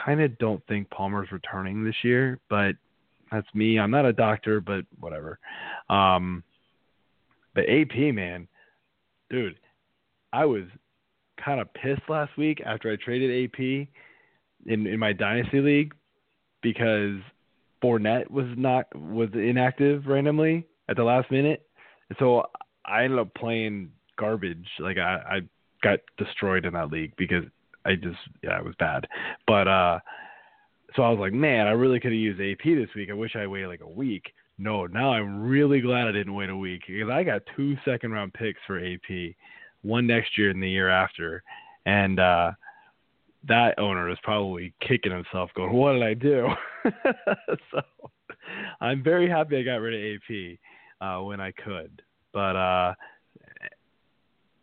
kind 0.05 0.21
of 0.21 0.37
don't 0.39 0.65
think 0.67 0.91
Palmer's 0.91 1.31
returning 1.33 1.85
this 1.85 1.95
year, 2.03 2.39
but 2.49 2.73
that's 3.31 3.47
me. 3.55 3.79
I'm 3.79 3.91
not 3.91 4.07
a 4.07 4.13
doctor, 4.13 4.61
but 4.61 4.85
whatever. 4.99 5.39
Um, 5.89 6.43
but 7.55 7.65
AP, 7.69 8.15
man, 8.15 8.49
dude, 9.31 9.59
I 10.33 10.45
was 10.45 10.65
kind 11.43 11.61
of 11.61 11.73
pissed 11.75 12.09
last 12.09 12.37
week 12.37 12.61
after 12.65 12.91
I 12.91 12.97
traded 12.97 13.45
AP 13.45 13.59
in 14.67 14.87
in 14.87 14.99
my 14.99 15.13
dynasty 15.13 15.61
league 15.61 15.95
because 16.63 17.21
Fournette 17.83 18.31
was 18.31 18.47
not 18.57 18.87
was 18.95 19.29
inactive 19.35 20.07
randomly 20.07 20.67
at 20.89 20.97
the 20.97 21.05
last 21.05 21.31
minute, 21.31 21.67
so 22.19 22.45
I 22.85 23.05
ended 23.05 23.19
up 23.19 23.35
playing 23.35 23.91
garbage. 24.19 24.67
Like 24.79 24.99
I, 24.99 25.21
I 25.29 25.41
got 25.83 26.01
destroyed 26.17 26.65
in 26.65 26.75
that 26.75 26.91
league 26.91 27.13
because 27.17 27.45
I 27.85 27.95
just 27.95 28.19
yeah 28.43 28.59
it 28.59 28.65
was 28.65 28.75
bad. 28.79 29.07
But 29.47 29.69
uh, 29.69 30.01
so 30.97 31.03
I 31.03 31.11
was 31.11 31.19
like, 31.21 31.33
man, 31.33 31.67
I 31.67 31.71
really 31.71 32.01
could 32.01 32.13
have 32.13 32.19
used 32.19 32.41
AP 32.41 32.65
this 32.65 32.95
week. 32.97 33.11
I 33.11 33.15
wish 33.15 33.37
I 33.37 33.47
waited 33.47 33.69
like 33.69 33.83
a 33.83 33.89
week. 33.89 34.33
No, 34.59 34.87
now 34.87 35.13
I'm 35.13 35.41
really 35.41 35.81
glad 35.81 36.09
I 36.09 36.13
didn't 36.13 36.35
wait 36.35 36.51
a 36.51 36.57
week 36.57 36.83
because 36.87 37.09
I 37.11 37.23
got 37.23 37.43
two 37.57 37.77
second 37.85 38.11
round 38.11 38.35
picks 38.35 38.61
for 38.67 38.79
AP, 38.79 39.35
one 39.83 40.07
next 40.07 40.37
year 40.37 40.51
and 40.51 40.61
the 40.61 40.69
year 40.69 40.91
after, 40.91 41.45
and 41.87 42.19
uh, 42.19 42.51
that 43.47 43.79
owner 43.79 44.11
is 44.11 44.19
probably 44.25 44.75
kicking 44.81 45.13
himself, 45.13 45.51
going, 45.55 45.73
"What 45.73 45.93
did 45.93 46.03
I 46.03 46.15
do?" 46.15 46.49
so 47.71 47.83
I'm 48.81 49.03
very 49.03 49.29
happy 49.31 49.59
I 49.59 49.63
got 49.63 49.77
rid 49.77 49.95
of 49.95 50.21
AP 50.21 50.59
uh, 51.01 51.23
when 51.23 51.41
I 51.41 51.53
could. 51.53 52.03
But 52.33 52.57
uh, 52.57 52.95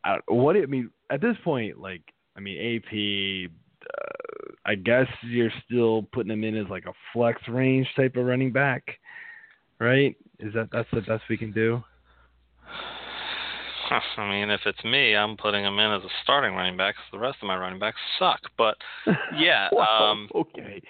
I, 0.04 0.18
what 0.28 0.58
I 0.58 0.66
mean 0.66 0.92
at 1.10 1.22
this 1.22 1.38
point, 1.44 1.80
like 1.80 2.02
I 2.36 2.42
mean 2.42 2.78
AP. 2.78 3.52
Uh, 3.86 4.52
I 4.68 4.74
guess 4.74 5.06
you're 5.22 5.54
still 5.64 6.08
putting 6.12 6.32
him 6.32 6.44
in 6.44 6.58
as 6.58 6.66
like 6.72 6.86
a 6.86 6.94
flex 7.14 7.40
range 7.48 7.88
type 7.96 8.16
of 8.16 8.26
running 8.26 8.52
back, 8.52 8.84
right? 9.80 10.16
Is 10.40 10.54
that 10.54 10.70
that's 10.72 10.90
the 10.94 11.02
best 11.02 11.24
we 11.30 11.38
can 11.38 11.52
do? 11.52 11.84
I 14.18 14.30
mean, 14.30 14.50
if 14.50 14.62
it's 14.66 14.84
me, 14.84 15.16
I'm 15.16 15.38
putting 15.38 15.64
him 15.64 15.78
in 15.78 15.92
as 15.92 16.04
a 16.04 16.10
starting 16.24 16.56
running 16.56 16.76
back. 16.76 16.96
The 17.12 17.20
rest 17.20 17.38
of 17.42 17.48
my 17.48 17.58
running 17.58 17.80
backs 17.80 17.98
suck. 18.18 18.40
But 18.58 18.78
yeah, 19.38 19.70
wow, 19.72 20.12
um, 20.12 20.30
okay. 20.34 20.82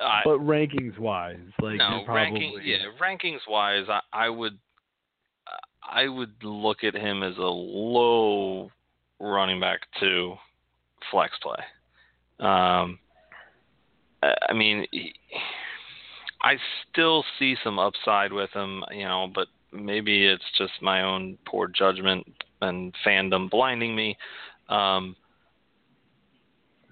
I, 0.00 0.22
but 0.24 0.38
rankings 0.38 0.98
wise, 0.98 1.38
like 1.60 1.78
no 1.78 2.02
probably 2.04 2.40
ranking. 2.40 2.60
Yeah, 2.64 2.86
rankings 3.00 3.40
wise, 3.48 3.84
I, 3.88 4.00
I 4.12 4.28
would, 4.28 4.58
I 5.88 6.08
would 6.08 6.34
look 6.42 6.82
at 6.82 6.94
him 6.94 7.22
as 7.22 7.36
a 7.36 7.42
low 7.42 8.70
running 9.20 9.60
back 9.60 9.80
to 10.00 10.34
flex 11.10 11.34
play. 11.40 11.62
Um, 12.40 12.98
I 14.22 14.34
I 14.48 14.52
mean, 14.52 14.86
he- 14.90 15.14
I 16.44 16.58
still 16.90 17.24
see 17.38 17.56
some 17.64 17.78
upside 17.78 18.32
with 18.32 18.50
him, 18.50 18.84
you 18.92 19.04
know, 19.04 19.28
but 19.34 19.48
maybe 19.72 20.26
it's 20.26 20.44
just 20.58 20.72
my 20.82 21.02
own 21.02 21.38
poor 21.46 21.68
judgment 21.68 22.26
and 22.60 22.94
fandom 23.04 23.50
blinding 23.50 23.96
me. 23.96 24.18
Um, 24.68 25.16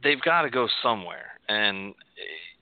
they've 0.02 0.20
got 0.20 0.42
to 0.42 0.50
go 0.50 0.68
somewhere, 0.82 1.32
and 1.50 1.94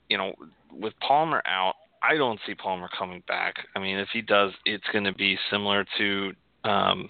you 0.09 0.19
know, 0.19 0.35
with 0.73 0.93
Palmer 1.01 1.43
out, 1.47 1.75
I 2.03 2.17
don't 2.17 2.41
see 2.45 2.55
Palmer 2.57 2.89
coming 2.99 3.23
back. 3.29 3.55
I 3.77 3.79
mean, 3.79 3.99
if 3.99 4.09
he 4.13 4.21
does, 4.21 4.51
it's 4.65 4.85
going 4.93 5.05
to 5.05 5.15
be 5.15 5.39
similar 5.49 5.87
to 5.99 6.33
um, 6.65 7.09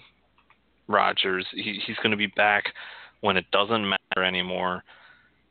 Rodgers. 0.87 1.47
He, 1.51 1.81
he's 1.85 1.97
going 1.97 2.11
to 2.11 2.17
be 2.17 2.27
back 2.27 2.65
when 3.21 3.35
it 3.35 3.45
doesn't 3.51 3.89
matter 3.89 4.23
anymore. 4.23 4.83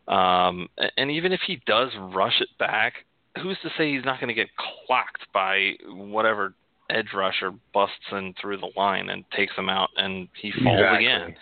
Um, 0.06 0.68
and 0.96 1.10
even 1.10 1.32
if 1.32 1.40
he 1.46 1.60
does 1.66 1.90
rush 2.12 2.40
it 2.40 2.48
back, 2.58 2.94
who's 3.42 3.58
to 3.62 3.70
say 3.78 3.92
he's 3.92 4.04
not 4.04 4.20
going 4.20 4.28
to 4.28 4.34
get 4.34 4.48
clocked 4.86 5.26
by 5.32 5.72
whatever 5.86 6.54
edge 6.90 7.08
rusher 7.14 7.52
busts 7.72 7.94
in 8.12 8.34
through 8.40 8.56
the 8.58 8.70
line 8.76 9.10
and 9.10 9.24
takes 9.36 9.54
him 9.56 9.68
out 9.68 9.90
and 9.96 10.28
he 10.40 10.50
falls 10.62 10.80
Exactly. 10.80 11.06
again. 11.06 11.36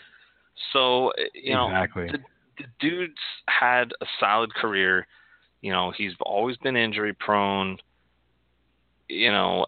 So, 0.72 1.12
you 1.34 1.54
know, 1.54 1.66
exactly. 1.68 2.08
the, 2.12 2.18
the 2.58 2.64
dude's 2.80 3.14
had 3.48 3.92
a 4.00 4.06
solid 4.20 4.52
career. 4.54 5.06
You 5.62 5.72
know, 5.72 5.92
he's 5.96 6.12
always 6.20 6.56
been 6.58 6.76
injury 6.76 7.14
prone. 7.14 7.78
You 9.08 9.30
know, 9.30 9.64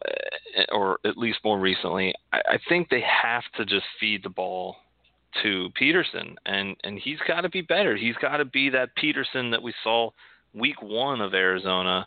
eh, 0.56 0.64
or 0.70 0.98
at 1.06 1.16
least 1.16 1.38
more 1.44 1.58
recently. 1.58 2.12
I, 2.32 2.40
I 2.46 2.58
think 2.68 2.90
they 2.90 3.00
have 3.00 3.44
to 3.56 3.64
just 3.64 3.86
feed 3.98 4.22
the 4.22 4.28
ball 4.28 4.76
to 5.42 5.70
Peterson, 5.76 6.36
and 6.44 6.76
and 6.84 6.98
he's 6.98 7.20
got 7.26 7.40
to 7.42 7.48
be 7.48 7.62
better. 7.62 7.96
He's 7.96 8.16
got 8.16 8.36
to 8.36 8.44
be 8.44 8.68
that 8.70 8.94
Peterson 8.96 9.50
that 9.52 9.62
we 9.62 9.72
saw 9.82 10.10
week 10.54 10.80
one 10.82 11.20
of 11.20 11.34
Arizona 11.34 12.06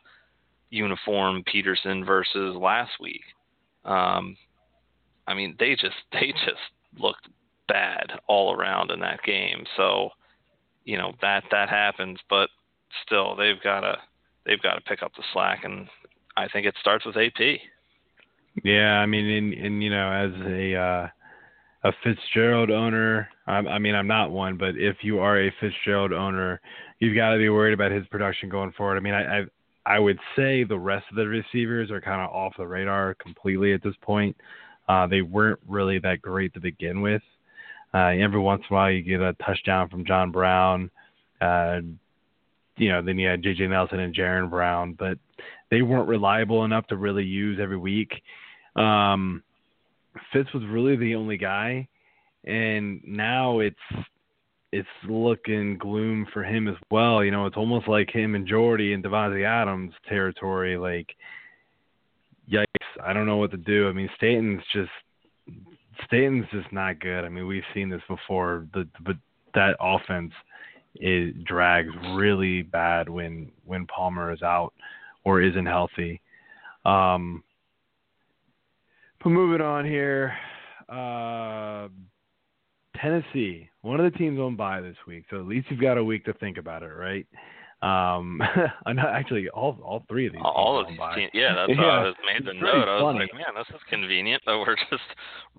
uniform 0.70 1.44
Peterson 1.46 2.04
versus 2.04 2.56
last 2.56 2.92
week. 3.00 3.22
Um, 3.86 4.36
I 5.28 5.34
mean, 5.34 5.56
they 5.60 5.76
just 5.76 5.96
they 6.12 6.32
just 6.32 6.62
looked 6.98 7.28
bad 7.68 8.12
all 8.28 8.54
around 8.54 8.92
in 8.92 9.00
that 9.00 9.24
game. 9.24 9.66
So, 9.78 10.10
you 10.84 10.98
know 10.98 11.14
that 11.22 11.44
that 11.52 11.70
happens, 11.70 12.20
but 12.30 12.50
still 13.06 13.36
they've 13.36 13.62
got 13.64 13.82
to 13.82 13.98
they've 14.46 14.62
got 14.62 14.76
to 14.76 14.82
pick 14.82 15.02
up 15.04 15.14
the 15.16 15.24
slack, 15.32 15.64
and 15.64 15.88
I 16.36 16.48
think 16.48 16.66
it 16.66 16.76
starts 16.80 17.06
with 17.06 17.18
AP. 17.18 17.60
Yeah, 18.64 19.00
I 19.00 19.06
mean, 19.06 19.26
and, 19.26 19.54
in 19.54 19.82
you 19.82 19.90
know, 19.90 20.12
as 20.12 20.32
a 20.46 20.76
uh, 20.76 21.08
a 21.84 21.92
Fitzgerald 22.04 22.70
owner, 22.70 23.30
I, 23.48 23.58
I 23.58 23.80
mean, 23.80 23.96
I'm 23.96 24.08
not 24.08 24.32
one, 24.32 24.58
but 24.58 24.76
if 24.78 24.98
you 25.02 25.20
are 25.20 25.40
a 25.40 25.54
Fitzgerald 25.60 26.14
owner, 26.14 26.62
you've 27.04 27.16
got 27.16 27.32
to 27.32 27.38
be 27.38 27.50
worried 27.50 27.74
about 27.74 27.92
his 27.92 28.08
production 28.08 28.48
going 28.48 28.72
forward. 28.72 28.98
I 28.98 29.02
mean, 29.02 29.14
I 29.14 29.40
I, 29.40 29.44
I 29.86 30.00
would 30.00 30.20
say 30.36 30.64
the 30.64 30.80
rest 30.80 31.06
of 31.10 31.18
the 31.18 31.28
receivers 31.28 31.92
are 31.92 32.00
kind 32.00 32.22
of 32.22 32.30
off 32.30 32.54
the 32.58 32.66
radar 32.66 33.16
completely 33.16 33.74
at 33.74 33.84
this 33.84 33.96
point. 34.02 34.36
Uh, 34.88 35.08
they 35.08 35.22
weren't 35.22 35.60
really 35.68 36.00
that 36.00 36.22
great 36.22 36.54
to 36.54 36.62
begin 36.62 37.02
with. 37.02 37.22
Uh, 37.94 38.12
every 38.20 38.40
once 38.40 38.64
in 38.70 38.74
a 38.74 38.78
while, 38.78 38.92
you 38.92 39.02
get 39.02 39.22
a 39.22 39.34
touchdown 39.46 39.90
from 39.90 40.06
John 40.06 40.32
Brown. 40.32 40.90
Uh, 41.42 41.82
you 42.78 42.90
know, 42.90 43.02
then 43.02 43.20
you 43.20 43.28
had 43.28 43.44
J.J. 43.44 43.68
Nelson 43.68 44.00
and 44.00 44.16
Jaron 44.16 44.50
Brown, 44.50 44.94
but 44.98 45.18
they 45.70 45.82
weren't 45.82 46.08
reliable 46.08 46.64
enough 46.64 46.88
to 46.88 46.98
really 46.98 47.24
use 47.24 47.60
every 47.62 47.78
week. 47.78 48.12
Um, 48.76 49.44
Fitz 50.32 50.52
was 50.54 50.64
really 50.66 50.96
the 50.96 51.16
only 51.16 51.38
guy, 51.38 51.88
and 52.46 53.02
now 53.06 53.60
it's 53.60 53.76
it's 54.74 54.88
looking 55.08 55.78
gloom 55.78 56.26
for 56.34 56.44
him 56.44 56.68
as 56.68 56.76
well. 56.90 57.24
You 57.24 57.30
know, 57.30 57.46
it's 57.46 57.58
almost 57.58 57.88
like 57.88 58.10
him 58.10 58.34
and 58.34 58.48
Jordy 58.48 58.94
and 58.94 59.04
Davante 59.04 59.46
Adams 59.46 59.94
territory. 60.10 60.78
Like, 60.78 61.16
yikes! 62.52 62.66
I 63.04 63.14
don't 63.14 63.28
know 63.28 63.38
what 63.38 63.52
to 63.52 63.58
do. 63.58 63.88
I 63.88 63.92
mean, 63.92 64.10
Stanton's 64.18 64.64
just 64.74 64.90
Stanton's 66.06 66.48
just 66.52 66.74
not 66.74 67.00
good. 67.00 67.24
I 67.24 67.30
mean, 67.30 67.46
we've 67.46 67.64
seen 67.74 67.90
this 67.90 68.02
before. 68.10 68.68
The 68.74 68.88
but 69.06 69.16
that 69.54 69.76
offense 69.80 70.34
it 70.96 71.44
drags 71.44 71.94
really 72.16 72.64
bad 72.64 73.08
when 73.10 73.52
when 73.66 73.86
Palmer 73.86 74.34
is 74.34 74.42
out 74.42 74.74
or 75.24 75.40
isn't 75.40 75.68
healthy. 75.68 76.20
Um, 76.84 77.44
but 79.24 79.30
moving 79.30 79.62
on 79.62 79.86
here, 79.86 80.34
uh, 80.90 81.88
Tennessee, 83.04 83.70
one 83.82 84.00
of 84.00 84.12
the 84.12 84.18
teams 84.18 84.40
on 84.40 84.56
bye 84.56 84.80
this 84.82 84.96
week, 85.06 85.26
so 85.30 85.38
at 85.40 85.46
least 85.46 85.68
you've 85.70 85.82
got 85.82 85.98
a 85.98 86.04
week 86.04 86.24
to 86.26 86.34
think 86.36 86.58
about 86.58 86.82
it, 86.84 86.88
right? 86.88 87.28
Um, 87.82 88.42
actually 88.98 89.50
all 89.50 89.78
all 89.84 90.06
three 90.08 90.28
of 90.28 90.32
these. 90.34 90.42
All 90.44 90.80
of 90.80 90.88
these 90.88 90.98
are 90.98 91.04
on 91.04 91.10
bye. 91.10 91.16
teams, 91.18 91.32
yeah, 91.34 91.54
that's 91.68 91.70
Yeah, 91.78 91.84
I 91.86 92.04
was 92.06 92.16
made 92.26 92.48
the 92.48 92.54
note. 92.54 92.88
I 92.88 93.02
was 93.04 93.16
like, 93.20 93.34
man, 93.34 93.54
this 93.58 93.68
is 93.76 93.82
convenient 93.90 94.42
that 94.48 94.58
we're 94.58 94.76
just 94.90 95.04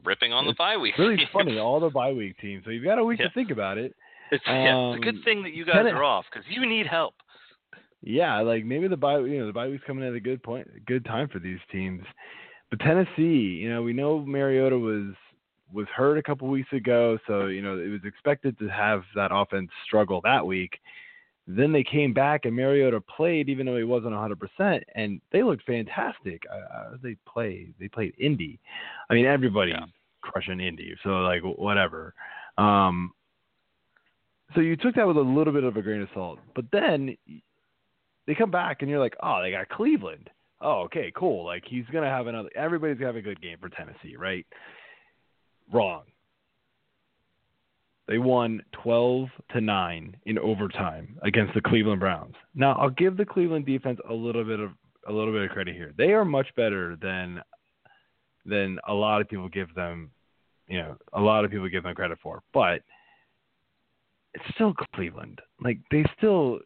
ripping 0.04 0.33
on 0.33 0.44
the 0.46 0.50
It's 0.52 0.59
bye 0.59 0.76
week. 0.78 0.96
Really 0.98 1.16
teams. 1.18 1.28
funny, 1.33 1.59
all 1.59 1.80
the 1.80 1.90
bye 1.90 2.12
week 2.12 2.38
teams. 2.40 2.64
So 2.64 2.70
you've 2.70 2.85
got 2.85 2.98
a 2.98 3.04
week 3.04 3.20
Yeah. 3.20 3.28
to 3.28 3.35
think 3.35 3.50
about 3.50 3.76
it. 3.76 3.94
It's, 4.30 4.42
yeah, 4.46 4.92
it's 4.94 4.98
a 5.02 5.04
good 5.04 5.16
Um, 5.16 5.22
thing 5.22 5.42
that 5.42 5.52
you 5.52 5.66
guys 5.66 5.74
Tennis- 5.76 5.92
are 5.92 6.02
off 6.02 6.24
because 6.33 6.48
you 6.48 6.64
need 6.66 6.87
help. 6.87 7.14
Yeah, 8.02 8.40
like 8.40 8.64
maybe 8.64 8.88
the 8.88 8.96
bye, 8.96 9.18
you 9.18 9.38
know, 9.40 9.46
the 9.46 9.52
bye 9.52 9.68
week's 9.68 9.85
coming 9.87 10.07
at 10.07 10.14
a 10.14 10.20
good 10.20 10.42
point, 10.42 10.66
good 10.87 11.04
time 11.04 11.28
for 11.28 11.38
these 11.38 11.59
teams. 11.70 12.02
But 12.70 12.80
Tennessee, 12.80 13.61
you 13.62 13.68
know, 13.70 13.83
we 13.83 13.92
know 13.92 14.20
Mariota 14.20 14.78
was 14.78 15.14
was 15.72 15.87
hurt 15.94 16.18
a 16.18 16.22
couple 16.22 16.48
weeks 16.48 16.72
ago, 16.72 17.18
so 17.27 17.46
you 17.46 17.62
know 17.62 17.79
it 17.79 17.88
was 17.88 18.05
expected 18.05 18.59
to 18.59 18.68
have 18.68 19.03
that 19.14 19.31
offense 19.33 19.70
struggle 19.87 20.20
that 20.22 20.46
week. 20.46 20.79
Then 21.46 21.72
they 21.72 21.85
came 21.85 22.14
back 22.14 22.46
and 22.46 22.57
Mariota 22.57 23.03
played, 23.03 23.50
even 23.50 23.66
though 23.66 23.77
he 23.77 23.85
wasn't 23.85 24.14
100%, 24.14 24.81
and 24.94 25.20
they 25.31 25.42
looked 25.42 25.66
fantastic. 25.66 26.42
Uh, 26.50 26.96
they 27.03 27.16
play, 27.29 27.68
they 27.79 27.87
played 27.87 28.14
Indy. 28.18 28.59
I 29.11 29.14
mean, 29.14 29.27
everybody's 29.27 29.74
Yeah. 29.74 29.85
crushing 30.22 30.61
Indy, 30.61 30.96
so 31.03 31.20
like 31.20 31.42
whatever. 31.42 32.14
Um, 32.57 33.12
so 34.55 34.62
you 34.62 34.77
took 34.77 34.94
that 34.94 35.07
with 35.07 35.18
a 35.18 35.20
little 35.20 35.53
bit 35.53 35.64
of 35.64 35.77
a 35.77 35.83
grain 35.83 36.00
of 36.00 36.09
salt, 36.14 36.38
but 36.55 36.64
then 36.72 37.14
they 38.27 38.35
come 38.35 38.50
back 38.50 38.81
and 38.81 38.90
you're 38.90 39.00
like, 39.00 39.16
oh, 39.22 39.42
they 39.42 39.50
got 39.50 39.68
Cleveland. 39.68 40.31
Oh, 40.62 40.83
okay, 40.85 41.12
cool. 41.14 41.44
Like 41.44 41.64
he's 41.66 41.85
gonna 41.92 42.09
have 42.09 42.27
another. 42.27 42.48
Everybody's 42.57 42.96
gonna 42.96 43.09
have 43.09 43.16
a 43.16 43.20
good 43.22 43.42
game 43.42 43.59
for 43.61 43.68
Tennessee, 43.68 44.16
right? 44.16 44.46
Wrong. 45.72 46.03
They 48.07 48.18
won 48.18 48.62
12 48.83 49.29
to 49.53 49.61
9 49.61 50.16
in 50.27 50.38
overtime 50.38 51.18
against 51.22 51.55
the 51.55 51.61
Cleveland 51.62 52.00
Browns. 52.00 52.35
Now, 52.55 52.72
I'll 52.72 52.90
give 52.90 53.16
the 53.16 53.24
Cleveland 53.24 53.64
defense 53.64 53.98
a 54.09 54.12
little 54.12 54.44
bit 54.44 54.61
of 54.61 54.72
a 55.07 55.12
little 55.12 55.33
bit 55.33 55.42
of 55.42 55.50
credit 55.50 55.74
here. 55.74 55.92
They 55.96 56.12
are 56.12 56.24
much 56.24 56.48
better 56.57 56.96
than 57.00 57.40
than 58.44 58.79
a 58.87 58.92
lot 58.92 59.20
of 59.20 59.29
people 59.29 59.48
give 59.48 59.74
them, 59.74 60.11
you 60.68 60.79
know, 60.79 60.96
a 61.12 61.20
lot 61.20 61.44
of 61.44 61.50
people 61.50 61.68
give 61.68 61.85
them 61.85 61.94
credit 61.94 62.18
for. 62.22 62.42
But 62.53 62.83
it's 64.35 64.44
still 64.55 64.74
Cleveland. 64.94 65.40
Like 65.62 65.79
they 65.90 66.05
still, 66.18 66.59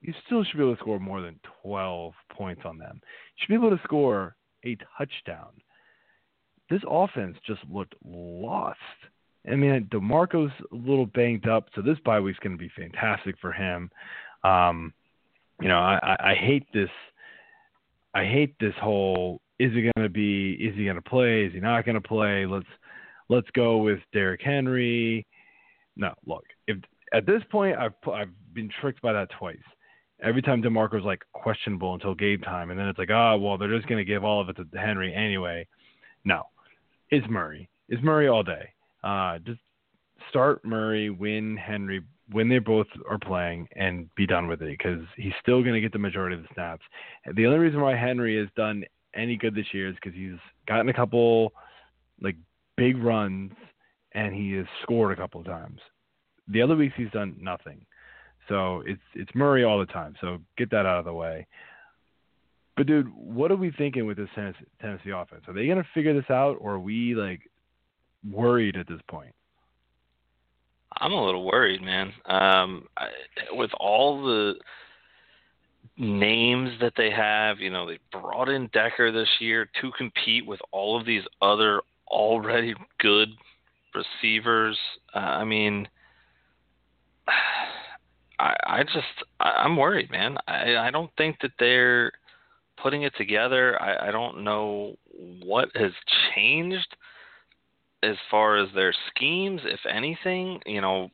you 0.00 0.14
still 0.26 0.44
should 0.44 0.56
be 0.56 0.62
able 0.62 0.76
to 0.76 0.80
score 0.80 0.98
more 0.98 1.20
than 1.20 1.38
12 1.62 2.12
points 2.32 2.62
on 2.64 2.78
them. 2.78 3.00
You 3.02 3.40
should 3.40 3.48
be 3.48 3.66
able 3.66 3.76
to 3.76 3.82
score 3.84 4.36
a 4.64 4.76
touchdown. 4.96 5.50
This 6.68 6.82
offense 6.88 7.36
just 7.46 7.60
looked 7.70 7.94
lost. 8.04 8.78
I 9.50 9.54
mean, 9.54 9.88
Demarco's 9.92 10.52
a 10.72 10.74
little 10.74 11.06
banged 11.06 11.48
up, 11.48 11.68
so 11.74 11.82
this 11.82 11.98
bye 12.04 12.20
week's 12.20 12.38
going 12.40 12.56
to 12.56 12.58
be 12.58 12.70
fantastic 12.76 13.36
for 13.40 13.52
him. 13.52 13.90
Um, 14.42 14.92
you 15.60 15.68
know, 15.68 15.78
I, 15.78 16.16
I, 16.18 16.34
hate 16.34 16.66
this. 16.74 16.90
I 18.14 18.24
hate 18.24 18.54
this 18.58 18.74
whole. 18.80 19.40
Is 19.58 19.72
he 19.72 19.82
going 19.82 20.06
to 20.06 20.08
be? 20.08 20.52
Is 20.52 20.74
he 20.74 20.84
going 20.84 20.96
to 20.96 21.02
play? 21.02 21.44
Is 21.44 21.52
he 21.52 21.60
not 21.60 21.84
going 21.84 21.94
to 21.94 22.06
play? 22.06 22.44
Let's 22.46 22.66
let's 23.28 23.48
go 23.54 23.78
with 23.78 24.00
Derrick 24.12 24.40
Henry. 24.42 25.26
No, 25.96 26.12
look. 26.26 26.44
If 26.66 26.78
at 27.14 27.26
this 27.26 27.42
point, 27.50 27.76
I've 27.76 27.94
I've 28.12 28.30
been 28.52 28.70
tricked 28.80 29.00
by 29.00 29.12
that 29.12 29.30
twice. 29.38 29.56
Every 30.22 30.42
time 30.42 30.62
Demarco's 30.62 31.04
like 31.04 31.22
questionable 31.32 31.94
until 31.94 32.14
game 32.14 32.40
time, 32.40 32.70
and 32.70 32.78
then 32.78 32.88
it's 32.88 32.98
like, 32.98 33.10
oh 33.10 33.38
well, 33.38 33.56
they're 33.56 33.74
just 33.74 33.88
going 33.88 34.04
to 34.04 34.10
give 34.10 34.24
all 34.24 34.40
of 34.40 34.48
it 34.48 34.56
to 34.56 34.78
Henry 34.78 35.14
anyway. 35.14 35.66
No, 36.24 36.42
it's 37.10 37.26
Murray. 37.28 37.68
Is 37.88 37.98
Murray 38.02 38.28
all 38.28 38.42
day. 38.42 38.70
Uh, 39.04 39.38
just 39.38 39.60
start 40.30 40.64
Murray, 40.64 41.10
win 41.10 41.56
Henry, 41.56 42.02
when 42.32 42.48
they 42.48 42.58
both 42.58 42.88
are 43.08 43.18
playing, 43.18 43.68
and 43.76 44.12
be 44.16 44.26
done 44.26 44.48
with 44.48 44.62
it 44.62 44.76
because 44.76 45.04
he's 45.16 45.32
still 45.40 45.62
going 45.62 45.74
to 45.74 45.80
get 45.80 45.92
the 45.92 45.98
majority 45.98 46.36
of 46.36 46.42
the 46.42 46.48
snaps. 46.54 46.82
The 47.34 47.46
only 47.46 47.58
reason 47.58 47.80
why 47.80 47.96
Henry 47.96 48.38
has 48.38 48.48
done 48.56 48.84
any 49.14 49.36
good 49.36 49.54
this 49.54 49.72
year 49.72 49.88
is 49.88 49.94
because 49.94 50.16
he's 50.16 50.38
gotten 50.66 50.88
a 50.88 50.94
couple 50.94 51.52
like 52.20 52.36
big 52.76 52.98
runs 52.98 53.52
and 54.12 54.34
he 54.34 54.52
has 54.52 54.66
scored 54.82 55.12
a 55.12 55.20
couple 55.20 55.40
of 55.40 55.46
times. 55.46 55.80
The 56.48 56.62
other 56.62 56.76
weeks 56.76 56.94
he's 56.96 57.10
done 57.10 57.36
nothing. 57.40 57.86
So 58.48 58.82
it's 58.86 59.00
it's 59.14 59.34
Murray 59.34 59.64
all 59.64 59.78
the 59.78 59.86
time. 59.86 60.14
So 60.20 60.38
get 60.56 60.70
that 60.70 60.86
out 60.86 60.98
of 60.98 61.04
the 61.04 61.12
way. 61.12 61.46
But 62.76 62.86
dude, 62.86 63.10
what 63.14 63.50
are 63.50 63.56
we 63.56 63.70
thinking 63.70 64.06
with 64.06 64.18
this 64.18 64.28
Tennessee, 64.34 65.10
offense? 65.10 65.42
Are 65.48 65.54
they 65.54 65.66
going 65.66 65.78
to 65.78 65.88
figure 65.94 66.12
this 66.12 66.30
out, 66.30 66.58
or 66.60 66.74
are 66.74 66.78
we 66.78 67.14
like 67.14 67.40
worried 68.30 68.76
at 68.76 68.86
this 68.86 69.00
point? 69.08 69.34
I'm 70.98 71.12
a 71.12 71.24
little 71.24 71.44
worried, 71.44 71.82
man. 71.82 72.12
Um, 72.26 72.86
I, 72.96 73.08
with 73.52 73.70
all 73.78 74.22
the 74.22 74.54
names 75.96 76.70
that 76.80 76.92
they 76.96 77.10
have, 77.10 77.58
you 77.60 77.70
know, 77.70 77.86
they 77.86 77.98
brought 78.12 78.48
in 78.48 78.68
Decker 78.72 79.10
this 79.10 79.28
year 79.40 79.68
to 79.80 79.90
compete 79.96 80.46
with 80.46 80.60
all 80.70 80.98
of 80.98 81.06
these 81.06 81.22
other 81.40 81.80
already 82.08 82.74
good 82.98 83.28
receivers. 83.94 84.78
Uh, 85.14 85.18
I 85.18 85.44
mean, 85.44 85.88
I, 88.38 88.54
I 88.66 88.82
just, 88.82 89.24
I, 89.40 89.50
I'm 89.50 89.76
worried, 89.76 90.10
man. 90.10 90.36
I, 90.46 90.76
I 90.76 90.90
don't 90.90 91.10
think 91.16 91.38
that 91.40 91.52
they're 91.58 92.12
putting 92.82 93.02
it 93.02 93.12
together. 93.16 93.80
I, 93.80 94.08
I 94.08 94.10
don't 94.10 94.44
know 94.44 94.96
what 95.42 95.68
has 95.74 95.92
changed 96.34 96.96
as 98.02 98.16
far 98.30 98.56
as 98.56 98.68
their 98.74 98.94
schemes, 99.10 99.60
if 99.64 99.80
anything, 99.90 100.60
you 100.66 100.80
know, 100.80 101.10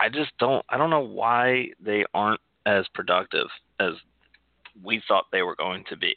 I 0.00 0.08
just 0.08 0.30
don't 0.38 0.64
I 0.68 0.76
don't 0.76 0.90
know 0.90 1.00
why 1.00 1.66
they 1.80 2.04
aren't 2.14 2.40
as 2.66 2.86
productive 2.94 3.46
as 3.80 3.92
we 4.82 5.02
thought 5.08 5.26
they 5.32 5.42
were 5.42 5.56
going 5.56 5.84
to 5.90 5.96
be. 5.96 6.14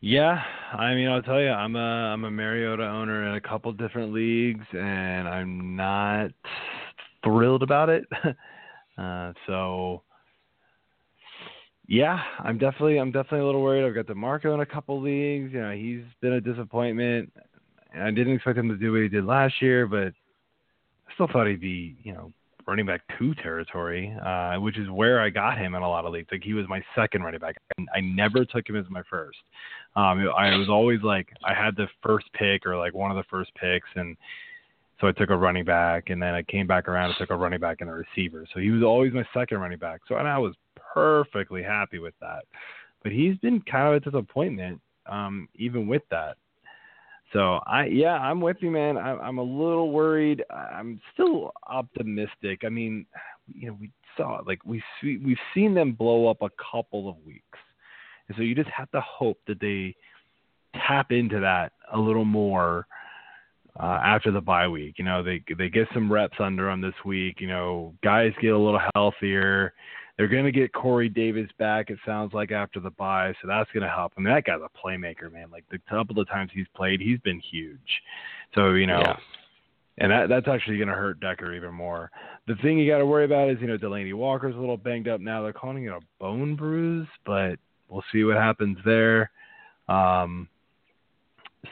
Yeah, 0.00 0.40
I 0.72 0.94
mean, 0.94 1.08
I'll 1.08 1.22
tell 1.22 1.40
you, 1.40 1.48
I'm 1.48 1.74
a 1.74 1.78
I'm 2.12 2.24
a 2.24 2.30
Mariota 2.30 2.84
owner 2.84 3.28
in 3.28 3.34
a 3.34 3.40
couple 3.40 3.72
different 3.72 4.12
leagues, 4.12 4.64
and 4.72 5.26
I'm 5.26 5.74
not 5.74 6.30
thrilled 7.24 7.62
about 7.62 7.88
it. 7.88 8.04
uh, 8.98 9.32
so 9.46 10.02
yeah, 11.88 12.20
I'm 12.40 12.58
definitely 12.58 12.98
I'm 12.98 13.12
definitely 13.12 13.40
a 13.40 13.46
little 13.46 13.62
worried. 13.62 13.86
I've 13.86 13.94
got 13.94 14.12
DeMarco 14.12 14.54
in 14.54 14.60
a 14.60 14.66
couple 14.66 15.00
leagues. 15.00 15.52
You 15.52 15.60
know, 15.60 15.72
he's 15.72 16.02
been 16.20 16.32
a 16.32 16.40
disappointment. 16.40 17.32
I 17.94 18.10
didn't 18.10 18.34
expect 18.34 18.58
him 18.58 18.68
to 18.68 18.76
do 18.76 18.92
what 18.92 19.02
he 19.02 19.08
did 19.08 19.24
last 19.24 19.54
year, 19.62 19.86
but 19.86 20.08
I 20.08 21.14
still 21.14 21.28
thought 21.32 21.46
he'd 21.46 21.60
be, 21.60 21.96
you 22.02 22.12
know, 22.12 22.32
running 22.66 22.84
back 22.84 23.02
two 23.18 23.34
territory, 23.36 24.14
uh, 24.24 24.56
which 24.56 24.76
is 24.76 24.90
where 24.90 25.20
I 25.20 25.30
got 25.30 25.56
him 25.56 25.74
in 25.74 25.82
a 25.82 25.88
lot 25.88 26.04
of 26.04 26.12
leagues. 26.12 26.28
Like 26.32 26.42
he 26.42 26.52
was 26.52 26.66
my 26.68 26.82
second 26.96 27.22
running 27.22 27.40
back. 27.40 27.56
I 27.94 28.00
never 28.00 28.44
took 28.44 28.68
him 28.68 28.76
as 28.76 28.84
my 28.90 29.02
first. 29.08 29.38
Um, 29.94 30.28
I 30.36 30.56
was 30.56 30.68
always 30.68 31.02
like 31.02 31.28
I 31.44 31.54
had 31.54 31.76
the 31.76 31.86
first 32.02 32.26
pick 32.32 32.66
or 32.66 32.76
like 32.76 32.94
one 32.94 33.10
of 33.10 33.16
the 33.16 33.24
first 33.30 33.52
picks, 33.54 33.88
and 33.94 34.16
so 35.00 35.06
I 35.06 35.12
took 35.12 35.30
a 35.30 35.36
running 35.36 35.64
back, 35.64 36.10
and 36.10 36.20
then 36.20 36.34
I 36.34 36.42
came 36.42 36.66
back 36.66 36.88
around 36.88 37.10
and 37.10 37.18
took 37.18 37.30
a 37.30 37.36
running 37.36 37.60
back 37.60 37.80
and 37.80 37.90
a 37.90 37.92
receiver. 37.92 38.46
So 38.52 38.60
he 38.60 38.70
was 38.70 38.82
always 38.82 39.12
my 39.12 39.24
second 39.32 39.58
running 39.58 39.78
back. 39.78 40.00
So 40.08 40.16
and 40.16 40.26
I 40.26 40.38
was 40.38 40.54
perfectly 40.96 41.62
happy 41.62 41.98
with 41.98 42.14
that. 42.20 42.44
But 43.02 43.12
he's 43.12 43.36
been 43.38 43.60
kind 43.70 43.88
of 43.88 43.94
a 43.94 44.10
disappointment, 44.10 44.80
um, 45.06 45.48
even 45.54 45.86
with 45.86 46.02
that. 46.10 46.36
So 47.32 47.60
I, 47.66 47.86
yeah, 47.86 48.14
I'm 48.14 48.40
with 48.40 48.56
you, 48.60 48.70
man. 48.70 48.96
I, 48.96 49.10
I'm 49.16 49.38
a 49.38 49.42
little 49.42 49.90
worried. 49.90 50.42
I'm 50.50 51.00
still 51.12 51.52
optimistic. 51.66 52.62
I 52.64 52.70
mean, 52.70 53.04
you 53.52 53.68
know, 53.68 53.76
we 53.78 53.90
saw 54.16 54.40
like 54.46 54.64
we 54.64 54.82
we've 55.02 55.36
seen 55.54 55.74
them 55.74 55.92
blow 55.92 56.28
up 56.28 56.40
a 56.40 56.50
couple 56.72 57.08
of 57.08 57.16
weeks, 57.26 57.58
and 58.28 58.36
so 58.36 58.42
you 58.42 58.54
just 58.54 58.70
have 58.70 58.90
to 58.92 59.00
hope 59.02 59.38
that 59.48 59.60
they 59.60 59.94
tap 60.86 61.12
into 61.12 61.40
that 61.40 61.72
a 61.92 61.98
little 61.98 62.24
more 62.24 62.86
uh, 63.78 63.98
after 64.02 64.30
the 64.30 64.40
bye 64.40 64.68
week. 64.68 64.94
You 64.98 65.04
know, 65.04 65.22
they 65.22 65.42
they 65.58 65.68
get 65.68 65.88
some 65.92 66.10
reps 66.10 66.38
under 66.38 66.66
them 66.66 66.80
this 66.80 66.94
week. 67.04 67.40
You 67.40 67.48
know, 67.48 67.92
guys 68.02 68.32
get 68.40 68.52
a 68.52 68.58
little 68.58 68.80
healthier. 68.94 69.74
They're 70.16 70.28
going 70.28 70.44
to 70.44 70.52
get 70.52 70.72
Corey 70.72 71.08
Davis 71.08 71.50
back. 71.58 71.90
It 71.90 71.98
sounds 72.06 72.32
like 72.32 72.50
after 72.50 72.80
the 72.80 72.90
bye, 72.90 73.34
so 73.42 73.48
that's 73.48 73.70
going 73.72 73.82
to 73.82 73.90
help. 73.90 74.12
I 74.16 74.20
mean, 74.20 74.32
that 74.32 74.44
guy's 74.44 74.60
a 74.62 74.86
playmaker, 74.86 75.30
man. 75.30 75.50
Like 75.50 75.64
the 75.70 75.78
couple 75.90 76.18
of 76.18 76.28
times 76.28 76.50
he's 76.54 76.66
played, 76.74 77.00
he's 77.00 77.18
been 77.20 77.40
huge. 77.40 78.02
So 78.54 78.72
you 78.72 78.86
know. 78.86 79.00
Yeah. 79.00 79.16
And 79.98 80.12
that 80.12 80.28
that's 80.28 80.46
actually 80.46 80.76
going 80.76 80.88
to 80.88 80.94
hurt 80.94 81.20
Decker 81.20 81.54
even 81.54 81.72
more. 81.72 82.10
The 82.46 82.54
thing 82.56 82.78
you 82.78 82.90
got 82.90 82.98
to 82.98 83.06
worry 83.06 83.24
about 83.24 83.48
is, 83.48 83.56
you 83.62 83.66
know, 83.66 83.78
Delanie 83.78 84.12
Walker's 84.12 84.54
a 84.54 84.58
little 84.58 84.76
banged 84.76 85.08
up 85.08 85.22
now. 85.22 85.42
They're 85.42 85.54
calling 85.54 85.84
it 85.84 85.88
a 85.88 86.00
bone 86.20 86.54
bruise, 86.54 87.08
but 87.24 87.58
we'll 87.88 88.04
see 88.12 88.22
what 88.22 88.36
happens 88.36 88.76
there. 88.84 89.30
Um, 89.88 90.50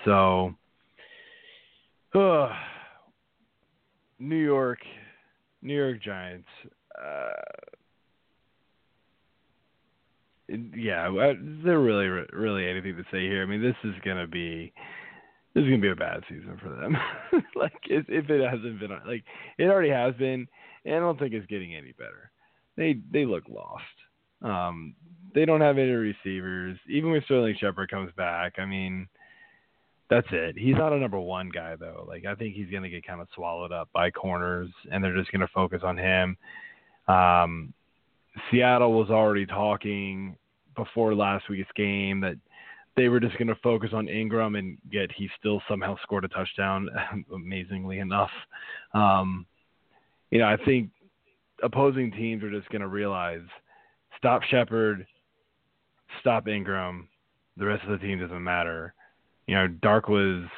so, 0.07 0.54
uh, 2.14 2.48
New 4.18 4.42
York, 4.42 4.78
New 5.61 5.76
York 5.76 6.02
Giants. 6.02 6.48
Uh, 6.98 7.28
yeah, 10.48 11.09
is 11.30 11.64
there 11.64 11.80
really 11.80 12.07
really 12.33 12.68
anything 12.68 12.96
to 12.96 13.04
say 13.04 13.22
here? 13.22 13.42
I 13.42 13.46
mean, 13.46 13.62
this 13.62 13.76
is 13.85 13.94
gonna 14.04 14.26
be 14.26 14.72
this 15.54 15.62
is 15.62 15.70
gonna 15.70 15.80
be 15.80 15.90
a 15.90 15.96
bad 15.96 16.22
season 16.28 16.59
for 16.62 16.70
them. 16.70 16.96
like 17.57 17.72
if, 17.85 18.04
if 18.09 18.28
it 18.28 18.50
hasn't 18.50 18.80
been 18.80 18.90
like 19.07 19.24
it 19.59 19.64
already 19.64 19.90
has 19.90 20.14
been, 20.16 20.46
and 20.85 20.96
I 20.96 20.98
don't 20.98 21.18
think 21.18 21.33
it's 21.33 21.46
getting 21.46 21.74
any 21.74 21.92
better. 21.92 22.30
They 22.76 22.96
they 23.12 23.24
look 23.24 23.44
lost. 23.48 23.85
Um, 24.42 24.94
they 25.35 25.44
don't 25.44 25.61
have 25.61 25.78
any 25.78 25.90
receivers. 25.90 26.78
Even 26.88 27.11
when 27.11 27.22
Sterling 27.24 27.57
Shepard 27.59 27.90
comes 27.90 28.12
back, 28.16 28.54
I 28.59 28.66
mean, 28.66 29.09
that's 30.11 30.26
it. 30.30 30.57
He's 30.59 30.76
not 30.76 30.92
a 30.92 30.98
number 30.98 31.18
one 31.18 31.48
guy 31.48 31.76
though. 31.76 32.04
Like 32.07 32.26
I 32.26 32.35
think 32.35 32.54
he's 32.54 32.70
gonna 32.70 32.90
get 32.90 33.07
kind 33.07 33.20
of 33.20 33.28
swallowed 33.35 33.72
up 33.72 33.88
by 33.92 34.11
corners, 34.11 34.68
and 34.92 35.02
they're 35.02 35.16
just 35.16 35.33
gonna 35.33 35.48
focus 35.54 35.80
on 35.83 35.96
him. 35.96 36.37
Um, 37.09 37.72
Seattle 38.51 38.92
was 38.92 39.11
already 39.11 39.47
talking 39.47 40.37
before 40.76 41.14
last 41.14 41.49
week's 41.49 41.70
game 41.76 42.20
that 42.20 42.37
they 42.97 43.09
were 43.09 43.20
just 43.20 43.37
going 43.39 43.49
to 43.49 43.57
focus 43.57 43.91
on 43.93 44.09
Ingram, 44.09 44.55
and 44.55 44.78
yet 44.91 45.11
he 45.16 45.28
still 45.39 45.61
somehow 45.68 45.97
scored 46.03 46.24
a 46.24 46.28
touchdown, 46.28 46.89
amazingly 47.35 47.99
enough. 47.99 48.30
Um, 48.93 49.47
you 50.30 50.39
know, 50.39 50.47
I 50.47 50.57
think 50.64 50.91
opposing 51.62 52.12
teams 52.12 52.43
are 52.43 52.51
just 52.51 52.68
going 52.70 52.82
to 52.82 52.89
realize 52.89 53.43
stop 54.16 54.43
Shepard, 54.45 55.07
stop 56.20 56.49
Ingram. 56.49 57.09
The 57.57 57.66
rest 57.66 57.85
of 57.85 57.91
the 57.91 58.05
team 58.05 58.20
doesn't 58.20 58.43
matter. 58.43 58.95
You 59.47 59.55
know, 59.55 59.68
Darkwa's 59.82 60.49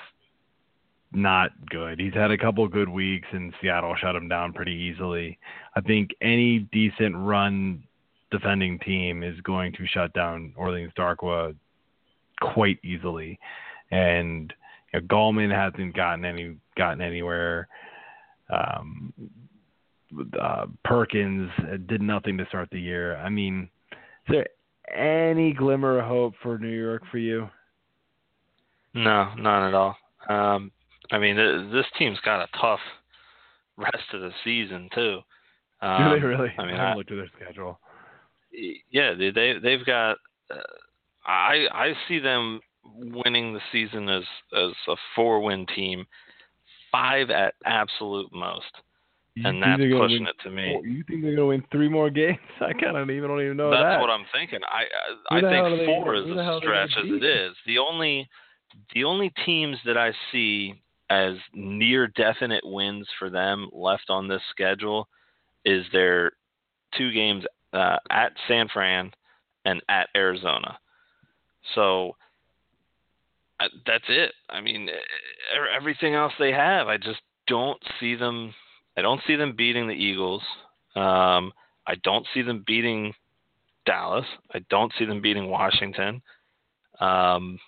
not 1.12 1.50
good. 1.70 2.00
He's 2.00 2.14
had 2.14 2.30
a 2.30 2.38
couple 2.38 2.66
good 2.68 2.88
weeks, 2.88 3.28
and 3.32 3.52
Seattle 3.60 3.94
shut 4.00 4.16
him 4.16 4.28
down 4.28 4.52
pretty 4.52 4.72
easily. 4.72 5.38
I 5.74 5.80
think 5.80 6.10
any 6.20 6.60
decent 6.72 7.16
run 7.16 7.82
defending 8.30 8.78
team 8.80 9.22
is 9.22 9.40
going 9.42 9.72
to 9.74 9.86
shut 9.86 10.12
down 10.12 10.52
Orleans 10.56 10.92
Darkwa 10.98 11.54
quite 12.40 12.78
easily, 12.84 13.38
and 13.90 14.52
you 14.92 15.00
know, 15.00 15.06
Gallman 15.06 15.50
hasn't 15.50 15.94
gotten 15.94 16.24
any 16.24 16.56
gotten 16.76 17.00
anywhere. 17.00 17.68
Um, 18.50 19.12
uh, 20.40 20.66
Perkins 20.84 21.50
did 21.86 22.00
nothing 22.00 22.38
to 22.38 22.46
start 22.46 22.68
the 22.70 22.80
year. 22.80 23.16
I 23.16 23.28
mean, 23.28 23.68
is 23.92 23.98
there 24.34 24.46
any 24.94 25.52
glimmer 25.52 25.98
of 25.98 26.06
hope 26.06 26.34
for 26.42 26.58
New 26.58 26.68
York 26.68 27.02
for 27.10 27.18
you? 27.18 27.48
No, 28.94 29.34
none 29.36 29.68
at 29.68 29.74
all. 29.74 29.96
Um, 30.28 30.72
I 31.10 31.18
mean, 31.18 31.36
th- 31.36 31.72
this 31.72 31.86
team's 31.98 32.18
got 32.24 32.42
a 32.42 32.48
tough 32.60 32.80
rest 33.76 34.12
of 34.12 34.20
the 34.20 34.30
season 34.44 34.88
too. 34.94 35.20
Um, 35.82 36.14
Do 36.14 36.20
they 36.20 36.26
really? 36.26 36.52
I 36.58 36.64
mean, 36.66 36.74
I 36.74 36.78
haven't 36.88 36.98
looked 36.98 37.12
at 37.12 37.16
their 37.16 37.30
schedule. 37.40 37.78
yeah, 38.90 39.14
they 39.14 39.30
they 39.30 39.54
they've 39.62 39.84
got. 39.84 40.16
Uh, 40.50 40.56
I 41.26 41.66
I 41.72 41.92
see 42.08 42.18
them 42.18 42.60
winning 42.94 43.52
the 43.52 43.60
season 43.72 44.08
as 44.08 44.22
as 44.56 44.70
a 44.88 44.96
four 45.14 45.40
win 45.42 45.66
team, 45.74 46.06
five 46.92 47.30
at 47.30 47.54
absolute 47.64 48.32
most, 48.32 48.70
You 49.34 49.48
and 49.48 49.60
that's 49.62 49.80
pushing 49.82 49.98
win 49.98 50.26
it 50.28 50.36
to 50.44 50.50
me. 50.50 50.72
four- 50.74 50.86
You 50.86 51.02
think 51.08 51.22
they're 51.22 51.34
gonna 51.34 51.46
win 51.48 51.64
three 51.72 51.88
more 51.88 52.10
games? 52.10 52.38
I 52.60 52.72
kind 52.72 52.96
of 52.96 53.10
even 53.10 53.28
don't 53.28 53.42
even 53.42 53.56
know 53.56 53.70
That's 53.70 53.82
that. 53.82 54.00
what 54.00 54.10
I'm 54.10 54.24
thinking. 54.32 54.60
I 54.64 55.34
I, 55.34 55.38
I 55.38 55.40
think 55.40 55.52
are 55.64 55.76
they- 55.76 55.86
four 55.86 56.14
is 56.14 56.30
a 56.30 56.42
hell 56.44 56.56
are 56.58 56.60
they 56.60 56.66
gonna 56.66 56.88
stretch 56.88 57.04
as 57.04 57.10
it 57.10 57.24
is. 57.24 57.56
The 57.66 57.78
only 57.78 58.28
the 58.94 59.04
only 59.04 59.32
teams 59.44 59.78
that 59.84 59.96
I 59.98 60.12
see 60.32 60.74
as 61.10 61.34
near 61.54 62.08
definite 62.08 62.64
wins 62.64 63.06
for 63.18 63.30
them 63.30 63.68
left 63.72 64.10
on 64.10 64.28
this 64.28 64.42
schedule 64.50 65.08
is 65.64 65.84
their 65.92 66.32
two 66.96 67.12
games 67.12 67.44
uh, 67.72 67.96
at 68.10 68.32
San 68.48 68.68
Fran 68.72 69.10
and 69.64 69.82
at 69.88 70.08
Arizona. 70.16 70.78
So 71.74 72.16
uh, 73.60 73.68
that's 73.86 74.04
it. 74.08 74.32
I 74.48 74.60
mean, 74.60 74.88
everything 75.76 76.14
else 76.14 76.32
they 76.38 76.52
have, 76.52 76.88
I 76.88 76.96
just 76.96 77.20
don't 77.46 77.82
see 78.00 78.14
them. 78.16 78.54
I 78.96 79.02
don't 79.02 79.20
see 79.26 79.36
them 79.36 79.54
beating 79.56 79.86
the 79.86 79.94
Eagles. 79.94 80.42
Um, 80.94 81.52
I 81.86 81.94
don't 82.02 82.26
see 82.34 82.42
them 82.42 82.64
beating 82.66 83.12
Dallas. 83.84 84.26
I 84.52 84.60
don't 84.70 84.92
see 84.98 85.04
them 85.04 85.20
beating 85.20 85.48
Washington. 85.48 86.22
Um, 87.00 87.58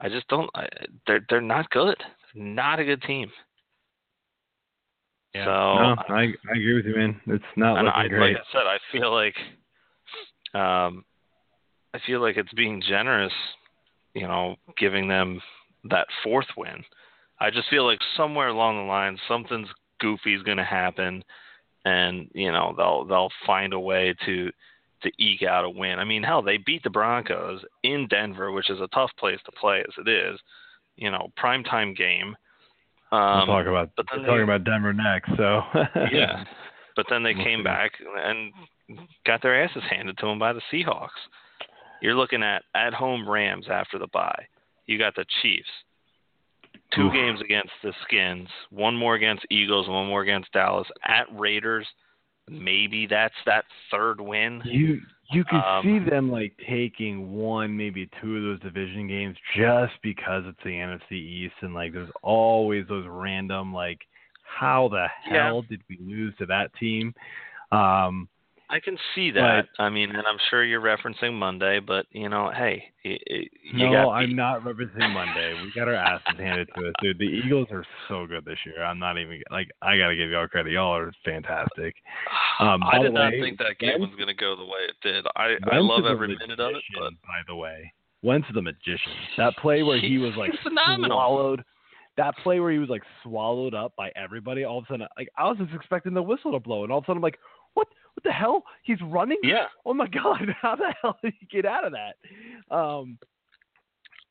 I 0.00 0.08
just 0.08 0.26
don't. 0.28 0.50
I, 0.54 0.68
they're 1.06 1.24
they're 1.28 1.40
not 1.40 1.70
good. 1.70 1.96
Not 2.34 2.80
a 2.80 2.84
good 2.84 3.02
team. 3.02 3.30
Yeah. 5.34 5.44
So 5.44 5.50
no, 5.50 6.14
I 6.14 6.20
I 6.22 6.52
agree 6.52 6.74
with 6.74 6.86
you, 6.86 6.96
man. 6.96 7.20
It's 7.26 7.44
not 7.56 7.78
and 7.78 7.86
looking 7.86 8.02
I, 8.02 8.08
great. 8.08 8.34
like 8.34 8.42
I 8.42 8.52
said, 8.52 8.66
I 8.66 8.78
feel 8.90 9.12
like, 9.12 9.34
um, 10.54 11.04
I 11.94 11.98
feel 12.06 12.20
like 12.20 12.36
it's 12.36 12.52
being 12.52 12.82
generous, 12.86 13.32
you 14.14 14.26
know, 14.26 14.56
giving 14.78 15.08
them 15.08 15.40
that 15.84 16.06
fourth 16.22 16.46
win. 16.56 16.84
I 17.40 17.50
just 17.50 17.68
feel 17.70 17.86
like 17.86 17.98
somewhere 18.16 18.48
along 18.48 18.76
the 18.76 18.82
line, 18.82 19.18
something's 19.26 19.68
goofy 20.00 20.34
is 20.34 20.42
going 20.42 20.58
to 20.58 20.64
happen, 20.64 21.24
and 21.84 22.28
you 22.34 22.52
know 22.52 22.74
they'll 22.76 23.04
they'll 23.04 23.32
find 23.46 23.72
a 23.72 23.80
way 23.80 24.14
to 24.26 24.50
to 25.02 25.10
eke 25.18 25.42
out 25.42 25.64
a 25.64 25.70
win. 25.70 25.98
I 25.98 26.04
mean, 26.04 26.22
hell, 26.22 26.42
they 26.42 26.58
beat 26.58 26.82
the 26.82 26.90
Broncos 26.90 27.62
in 27.82 28.06
Denver, 28.08 28.52
which 28.52 28.70
is 28.70 28.80
a 28.80 28.88
tough 28.88 29.10
place 29.18 29.38
to 29.46 29.52
play 29.52 29.80
as 29.80 29.94
it 29.98 30.08
is. 30.08 30.38
You 30.96 31.10
know, 31.10 31.28
primetime 31.42 31.96
game. 31.96 32.36
we'll 33.10 33.20
Um, 33.20 33.46
talk 33.46 33.66
about 33.66 33.90
but 33.96 34.06
then 34.12 34.20
talking 34.24 34.36
they- 34.38 34.42
about 34.42 34.64
Denver 34.64 34.92
next. 34.92 35.30
So 35.36 35.62
yeah. 36.12 36.44
But 36.96 37.06
then 37.08 37.22
they 37.22 37.32
came 37.34 37.62
back 37.64 37.92
and 38.18 38.52
got 39.26 39.40
their 39.42 39.64
asses 39.64 39.82
handed 39.90 40.18
to 40.18 40.26
them 40.26 40.38
by 40.38 40.52
the 40.52 40.60
Seahawks. 40.70 41.08
You're 42.02 42.14
looking 42.16 42.42
at 42.42 42.62
at 42.74 42.92
home 42.92 43.28
Rams 43.28 43.66
after 43.70 43.98
the 43.98 44.08
bye. 44.08 44.44
You 44.86 44.98
got 44.98 45.14
the 45.14 45.24
Chiefs. 45.40 45.68
Two 46.94 47.06
Oof. 47.06 47.12
games 47.14 47.40
against 47.40 47.72
the 47.82 47.92
Skins, 48.02 48.48
one 48.70 48.94
more 48.96 49.14
against 49.14 49.46
Eagles, 49.50 49.88
one 49.88 50.06
more 50.08 50.20
against 50.22 50.52
Dallas. 50.52 50.86
At 51.02 51.26
Raiders, 51.32 51.86
maybe 52.50 53.06
that's 53.06 53.34
that 53.46 53.64
third 53.90 54.20
win. 54.20 54.60
You 54.64 55.00
you 55.32 55.44
could 55.44 55.60
Um, 55.60 55.82
see 55.82 55.98
them 55.98 56.30
like 56.30 56.56
taking 56.68 57.32
one, 57.32 57.76
maybe 57.76 58.08
two 58.20 58.36
of 58.36 58.42
those 58.42 58.60
division 58.60 59.06
games 59.08 59.36
just 59.56 59.94
because 60.02 60.44
it's 60.46 60.62
the 60.64 60.70
NFC 60.70 61.12
East 61.12 61.54
and 61.60 61.74
like 61.74 61.92
there's 61.92 62.10
always 62.22 62.86
those 62.88 63.06
random 63.08 63.72
like 63.72 64.00
how 64.44 64.88
the 64.88 65.08
Yeah. 65.30 65.46
hell 65.46 65.62
did 65.62 65.82
we 65.88 65.98
lose 66.00 66.34
to 66.36 66.46
that 66.46 66.72
team? 66.74 67.14
Um 67.70 68.28
I 68.72 68.80
can 68.80 68.96
see 69.14 69.30
that. 69.32 69.66
I 69.78 69.90
mean, 69.90 70.08
and 70.08 70.26
I'm 70.26 70.38
sure 70.48 70.64
you're 70.64 70.80
referencing 70.80 71.34
Monday, 71.34 71.78
but 71.78 72.06
you 72.10 72.30
know, 72.30 72.50
hey, 72.56 72.82
you 73.02 73.90
no, 73.90 74.08
I'm 74.08 74.34
not 74.34 74.62
referencing 74.62 75.12
Monday. 75.12 75.52
We 75.62 75.70
got 75.78 75.88
our 75.88 75.94
asses 75.94 76.38
handed 76.38 76.68
to 76.78 76.88
us, 76.88 76.94
dude. 77.02 77.18
The 77.18 77.24
Eagles 77.24 77.68
are 77.70 77.84
so 78.08 78.26
good 78.26 78.46
this 78.46 78.56
year. 78.64 78.82
I'm 78.82 78.98
not 78.98 79.18
even 79.18 79.42
like 79.50 79.68
I 79.82 79.98
gotta 79.98 80.16
give 80.16 80.30
y'all 80.30 80.48
credit. 80.48 80.72
Y'all 80.72 80.96
are 80.96 81.12
fantastic. 81.24 81.94
Um, 82.60 82.82
I 82.84 82.98
did 82.98 83.08
the 83.08 83.14
not 83.14 83.32
way, 83.32 83.40
think 83.40 83.58
that 83.58 83.78
game 83.80 83.98
Wentz- 83.98 84.12
was 84.12 84.16
going 84.16 84.28
to 84.28 84.34
go 84.34 84.54
the 84.54 84.64
way 84.64 84.78
it 84.86 84.94
did. 85.02 85.26
I 85.34 85.56
I 85.72 85.78
love 85.78 86.04
every 86.04 86.28
minute 86.28 86.60
of 86.60 86.76
it, 86.76 86.82
but 86.94 87.10
by 87.22 87.40
the 87.48 87.56
way, 87.56 87.92
Wentz 88.22 88.46
a 88.54 88.62
magician. 88.62 89.10
That 89.36 89.56
play 89.56 89.82
where 89.82 89.98
he 89.98 90.18
was 90.18 90.32
like 90.36 90.52
swallowed. 91.06 91.64
That 92.18 92.36
play 92.42 92.60
where 92.60 92.70
he 92.70 92.78
was 92.78 92.90
like 92.90 93.02
swallowed 93.22 93.74
up 93.74 93.94
by 93.96 94.12
everybody. 94.14 94.64
All 94.64 94.78
of 94.78 94.84
a 94.84 94.86
sudden, 94.86 95.08
like 95.16 95.28
I 95.36 95.48
was 95.48 95.56
just 95.58 95.72
expecting 95.74 96.14
the 96.14 96.22
whistle 96.22 96.52
to 96.52 96.60
blow, 96.60 96.84
and 96.84 96.92
all 96.92 96.98
of 96.98 97.04
a 97.04 97.06
sudden 97.06 97.16
I'm 97.18 97.22
like, 97.22 97.38
what? 97.74 97.88
What 98.14 98.24
the 98.24 98.32
hell? 98.32 98.62
He's 98.82 99.00
running. 99.02 99.38
yeah, 99.42 99.66
Oh 99.86 99.94
my 99.94 100.06
god! 100.06 100.42
How 100.62 100.76
the 100.76 100.94
hell 101.00 101.18
did 101.22 101.34
he 101.40 101.46
get 101.46 101.64
out 101.64 101.84
of 101.86 101.92
that? 101.92 102.16
Um, 102.74 103.18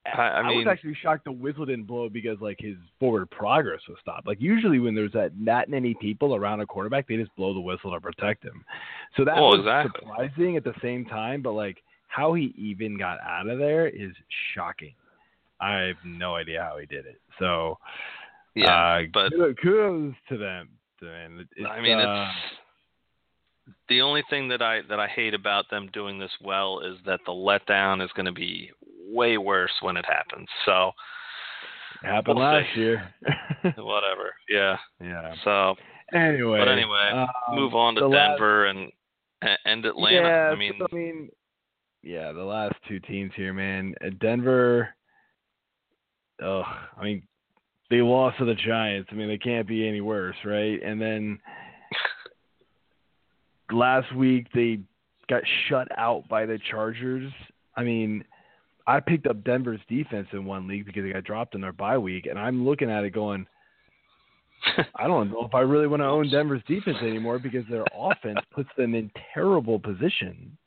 I- 0.06 0.42
I 0.42 0.52
was 0.52 0.66
actually 0.68 0.96
shocked 0.96 1.26
the 1.26 1.32
whistle 1.32 1.64
didn't 1.66 1.86
blow 1.86 2.10
because 2.10 2.38
like 2.42 2.58
his 2.60 2.76
forward 3.00 3.30
progress 3.30 3.82
was 3.88 3.98
stopped. 4.02 4.26
Like 4.26 4.42
usually 4.42 4.80
when 4.80 4.96
there's 4.96 5.12
that 5.14 5.32
that 5.46 5.70
many 5.70 5.94
people 6.02 6.36
around 6.36 6.60
a 6.62 6.66
quarterback, 6.66 7.08
they 7.08 7.18
just 7.18 7.36
blow 7.36 7.54
the 7.54 7.60
whistle 7.60 7.92
to 7.92 8.00
protect 8.02 8.44
him. 8.44 8.64
So 9.16 9.24
that 9.26 9.36
Well, 9.36 9.50
was 9.52 9.60
exactly. 9.60 10.02
surprising 10.08 10.58
at 10.58 10.64
the 10.64 10.74
same 10.82 11.06
time, 11.06 11.44
but 11.44 11.52
like 11.52 11.84
how 12.08 12.34
he 12.34 12.54
even 12.58 12.98
got 12.98 13.20
out 13.22 13.48
of 13.48 13.60
there 13.60 13.88
is 13.88 14.12
shocking. 14.56 14.96
I 15.60 15.82
have 15.82 15.98
no 16.04 16.36
idea 16.36 16.64
how 16.64 16.78
he 16.80 16.88
did 16.88 17.06
it. 17.06 17.22
So 17.38 17.78
yeah, 18.56 18.74
uh, 18.74 19.02
but 19.14 19.32
kudos, 19.62 20.16
to 20.30 20.38
them. 20.38 20.70
Man. 21.04 21.48
I 21.68 21.80
mean, 21.82 21.98
uh, 21.98 22.28
it's 22.30 22.61
the 23.90 24.02
only 24.02 24.24
thing 24.30 24.48
that 24.50 24.62
I 24.62 24.82
that 24.90 25.00
I 25.00 25.08
hate 25.08 25.34
about 25.34 25.70
them 25.70 25.90
doing 25.94 26.20
this 26.20 26.32
well 26.42 26.80
is 26.80 26.98
that 27.06 27.20
the 27.26 27.32
letdown 27.32 28.04
is 28.04 28.12
going 28.16 28.26
to 28.26 28.32
be 28.32 28.72
way 29.08 29.38
worse 29.38 29.72
when 29.82 29.98
it 29.98 30.06
happens. 30.06 30.48
So 30.66 30.92
it 32.04 32.08
happened 32.08 32.38
we'll 32.40 32.48
last 32.48 32.68
see. 32.74 32.82
year. 32.82 33.14
whatever, 33.78 34.34
yeah. 34.50 34.78
yeah. 35.00 35.36
So 35.44 35.76
Anyway, 36.14 36.60
But 36.60 36.68
anyway, 36.68 37.10
um, 37.14 37.56
move 37.56 37.74
on 37.74 37.96
to 37.96 38.02
the 38.02 38.08
last- 38.08 38.38
Denver 38.38 38.66
and 38.66 38.92
and 39.66 39.86
Atlanta. 39.86 40.28
Yeah, 40.28 40.50
I 40.52 40.56
mean, 40.56 40.74
so, 40.78 40.88
I 40.92 40.96
mean, 40.96 41.30
yeah, 42.04 42.32
the 42.32 42.44
last 42.44 42.76
two 42.88 43.00
teams 43.00 43.32
here, 43.36 43.54
man. 43.54 43.96
Uh, 44.06 44.10
Denver. 44.20 44.90
Oh, 46.44 46.64
I 46.98 47.04
mean, 47.04 47.24
they 47.90 48.02
lost 48.02 48.38
to 48.40 48.46
the 48.46 48.56
Giants. 48.56 49.10
I 49.12 49.16
mean, 49.16 49.28
they 49.28 49.38
can't 49.38 49.68
be 49.68 49.88
any 49.88 50.02
worse, 50.02 50.36
right? 50.44 50.82
And 50.84 51.00
then 51.02 51.40
last 53.72 54.14
week 54.16 54.48
they 54.54 54.80
got 55.30 55.44
shut 55.68 55.88
out 55.98 56.28
by 56.28 56.46
the 56.46 56.60
Chargers. 56.70 57.32
I 57.76 57.84
mean, 57.84 58.24
I 58.88 59.00
picked 59.00 59.28
up 59.28 59.44
Denver's 59.44 59.80
defense 59.88 60.28
in 60.34 60.46
one 60.46 60.68
league 60.68 60.86
because 60.86 61.04
they 61.04 61.14
got 61.14 61.24
dropped 61.24 61.56
in 61.56 61.62
their 61.62 61.72
bye 61.74 61.98
week, 61.98 62.26
and 62.26 62.38
I'm 62.38 62.66
looking 62.66 62.90
at 62.90 63.04
it 63.04 63.12
going, 63.12 63.46
I 64.96 65.08
don't 65.08 65.32
know 65.32 65.46
if 65.46 65.56
I 65.56 65.62
really 65.62 65.88
want 65.88 66.02
to 66.02 66.08
own 66.08 66.30
Denver's 66.30 66.64
defense 66.68 66.98
anymore 67.02 67.40
because 67.40 67.66
their 67.70 67.86
offense 67.96 68.40
puts 68.54 68.70
them 68.78 68.94
in 68.96 69.10
terrible 69.34 69.80
position. 69.80 70.58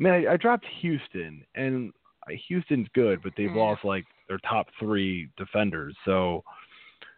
I 0.00 0.02
mean, 0.02 0.12
I, 0.12 0.32
I 0.32 0.36
dropped 0.36 0.66
Houston, 0.80 1.44
and 1.54 1.92
uh, 2.26 2.32
Houston's 2.48 2.88
good, 2.94 3.20
but 3.22 3.32
they've 3.36 3.54
Yeah. 3.54 3.60
lost 3.60 3.84
like 3.84 4.04
their 4.28 4.38
top 4.38 4.68
three 4.78 5.28
defenders. 5.36 5.94
So 6.04 6.42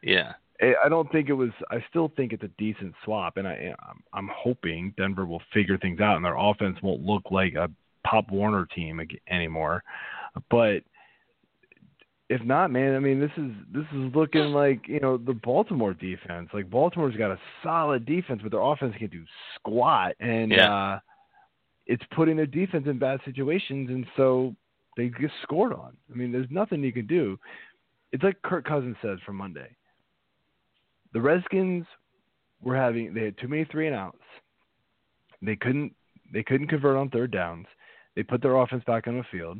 yeah, 0.02 0.34
I 0.60 0.74
I 0.84 0.88
don't 0.88 1.10
think 1.10 1.28
it 1.28 1.34
was. 1.34 1.50
I 1.70 1.84
still 1.90 2.12
think 2.16 2.32
it's 2.32 2.42
a 2.42 2.50
decent 2.58 2.94
swap, 3.04 3.36
and 3.36 3.46
I 3.46 3.74
I'm, 3.88 4.02
I'm 4.12 4.30
hoping 4.34 4.94
Denver 4.96 5.26
will 5.26 5.42
figure 5.52 5.78
things 5.78 6.00
out, 6.00 6.16
and 6.16 6.24
their 6.24 6.36
offense 6.36 6.78
won't 6.82 7.04
look 7.04 7.24
like 7.30 7.54
a 7.54 7.70
Pop 8.06 8.30
Warner 8.30 8.66
team 8.66 9.00
anymore. 9.28 9.82
But 10.50 10.82
if 12.30 12.42
not, 12.42 12.70
man, 12.70 12.94
I 12.94 12.98
mean, 13.00 13.20
this 13.20 13.30
is 13.36 13.50
this 13.72 13.84
is 13.92 14.14
looking 14.14 14.52
like 14.52 14.88
you 14.88 15.00
know 15.00 15.16
the 15.16 15.34
Baltimore 15.34 15.94
defense. 15.94 16.48
Like 16.52 16.70
Baltimore's 16.70 17.16
got 17.16 17.30
a 17.30 17.38
solid 17.62 18.06
defense, 18.06 18.40
but 18.42 18.50
their 18.50 18.60
offense 18.62 18.94
can 18.98 19.08
do 19.08 19.24
squat, 19.56 20.14
and 20.20 20.50
Yeah. 20.50 20.72
uh, 20.72 20.98
it's 21.86 22.02
putting 22.14 22.36
their 22.36 22.46
defense 22.46 22.86
in 22.86 22.98
bad 22.98 23.20
situations, 23.24 23.90
and 23.90 24.06
so 24.16 24.54
they 24.96 25.08
get 25.08 25.30
scored 25.42 25.72
on. 25.72 25.96
I 26.10 26.16
mean, 26.16 26.32
there's 26.32 26.50
nothing 26.50 26.82
you 26.82 26.92
can 26.92 27.06
do. 27.06 27.38
It's 28.12 28.22
like 28.22 28.40
Kirk 28.42 28.64
Cousins 28.64 28.96
says 29.02 29.18
from 29.26 29.36
Monday. 29.36 29.68
The 31.14 31.20
Redskins 31.20 31.86
were 32.62 32.76
having 32.76 33.14
they 33.14 33.24
had 33.24 33.38
too 33.38 33.48
many 33.48 33.64
three 33.64 33.86
and 33.86 33.96
outs. 33.96 34.18
They 35.40 35.56
couldn't 35.56 35.94
they 36.32 36.42
couldn't 36.42 36.68
convert 36.68 36.96
on 36.96 37.08
third 37.08 37.30
downs. 37.30 37.66
They 38.14 38.22
put 38.22 38.42
their 38.42 38.56
offense 38.56 38.84
back 38.86 39.06
on 39.06 39.16
the 39.16 39.24
field. 39.30 39.58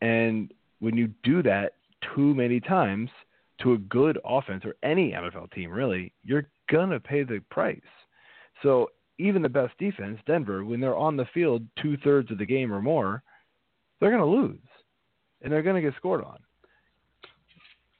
And 0.00 0.52
when 0.80 0.96
you 0.96 1.10
do 1.22 1.42
that 1.42 1.74
too 2.14 2.34
many 2.34 2.60
times 2.60 3.10
to 3.62 3.72
a 3.72 3.78
good 3.78 4.18
offense 4.24 4.64
or 4.64 4.74
any 4.82 5.12
NFL 5.12 5.52
team 5.52 5.70
really, 5.70 6.12
you're 6.24 6.46
gonna 6.70 7.00
pay 7.00 7.22
the 7.22 7.40
price. 7.50 7.80
So 8.62 8.90
even 9.18 9.42
the 9.42 9.48
best 9.48 9.76
defense, 9.78 10.18
Denver, 10.26 10.64
when 10.64 10.80
they're 10.80 10.96
on 10.96 11.16
the 11.16 11.26
field 11.32 11.66
two 11.80 11.96
thirds 11.98 12.30
of 12.30 12.38
the 12.38 12.46
game 12.46 12.72
or 12.72 12.82
more, 12.82 13.22
they're 14.00 14.10
gonna 14.10 14.26
lose, 14.26 14.58
and 15.40 15.52
they're 15.52 15.62
gonna 15.62 15.80
get 15.80 15.94
scored 15.96 16.24
on. 16.24 16.38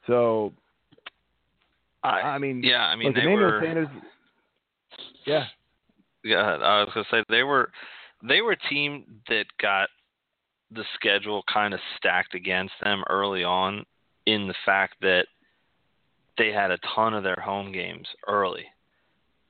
So, 0.07 0.53
I, 2.03 2.20
I 2.20 2.38
mean, 2.38 2.62
yeah, 2.62 2.82
I 2.82 2.96
mean 2.96 3.09
look, 3.09 3.16
they 3.16 3.22
Emmanuel 3.22 3.53
were. 3.53 3.61
Sanders, 3.62 3.88
yeah, 5.26 5.46
Yeah, 6.24 6.40
I 6.40 6.80
was 6.80 6.90
gonna 6.94 7.07
say 7.11 7.24
they 7.28 7.42
were 7.42 7.70
they 8.22 8.40
were 8.40 8.53
a 8.53 8.68
team 8.68 9.05
that 9.28 9.46
got 9.61 9.88
the 10.74 10.84
schedule 10.94 11.42
kind 11.53 11.74
of 11.74 11.80
stacked 11.96 12.34
against 12.34 12.72
them 12.82 13.03
early 13.09 13.44
on 13.44 13.84
in 14.26 14.48
the 14.48 14.55
fact 14.64 14.94
that 15.03 15.26
they 16.38 16.50
had 16.50 16.70
a 16.70 16.78
ton 16.94 17.14
of 17.14 17.22
their 17.22 17.36
home 17.36 17.72
games 17.72 18.07
early. 18.26 18.64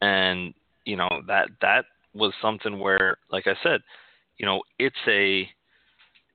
And, 0.00 0.52
you 0.84 0.96
know, 0.96 1.08
that 1.28 1.48
that 1.60 1.84
was 2.14 2.32
something 2.42 2.78
where 2.78 3.18
like 3.30 3.46
I 3.46 3.54
said, 3.62 3.80
you 4.38 4.46
know, 4.46 4.62
it's 4.78 4.96
a 5.06 5.48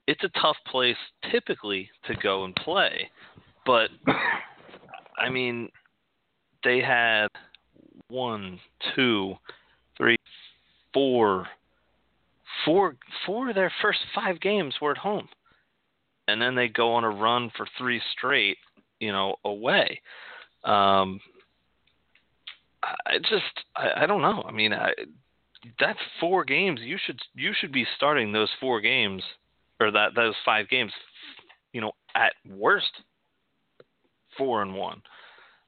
it's 0.08 0.24
a 0.24 0.40
tough 0.40 0.56
place 0.72 0.96
typically 1.32 1.90
to 2.08 2.16
go 2.16 2.46
and 2.46 2.56
play. 2.56 3.10
But 3.66 3.90
I 5.18 5.30
mean, 5.30 5.70
they 6.64 6.82
had 6.82 7.28
one, 8.10 8.60
two, 8.96 9.36
three, 9.98 10.18
four, 10.94 11.48
four, 12.66 12.96
four 13.26 13.50
of 13.50 13.56
their 13.56 13.72
first 13.82 14.00
five 14.16 14.40
games 14.40 14.76
were 14.82 14.92
at 14.92 14.98
home, 14.98 15.28
and 16.28 16.42
then 16.42 16.56
they 16.56 16.68
go 16.68 16.94
on 16.94 17.04
a 17.04 17.10
run 17.10 17.52
for 17.56 17.68
three 17.78 18.02
straight, 18.18 18.58
you 19.00 19.12
know, 19.12 19.36
away. 19.46 20.02
Um, 20.64 21.20
I 22.84 23.18
just, 23.20 23.44
I, 23.76 24.04
I 24.04 24.06
don't 24.06 24.22
know. 24.22 24.44
I 24.48 24.52
mean, 24.52 24.74
I, 24.74 24.92
that's 25.80 26.00
four 26.20 26.46
games. 26.46 26.80
You 26.82 26.98
should, 27.06 27.20
you 27.36 27.54
should 27.60 27.72
be 27.72 27.86
starting 27.96 28.32
those 28.32 28.50
four 28.60 28.80
games, 28.82 29.24
or 29.80 29.92
that 29.92 30.16
those 30.16 30.36
five 30.46 30.70
games, 30.70 30.92
you 31.74 31.82
know, 31.82 31.92
at 32.16 32.34
worst, 32.50 32.92
four 34.38 34.62
and 34.62 34.74
one. 34.76 35.02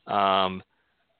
Um, 0.08 0.64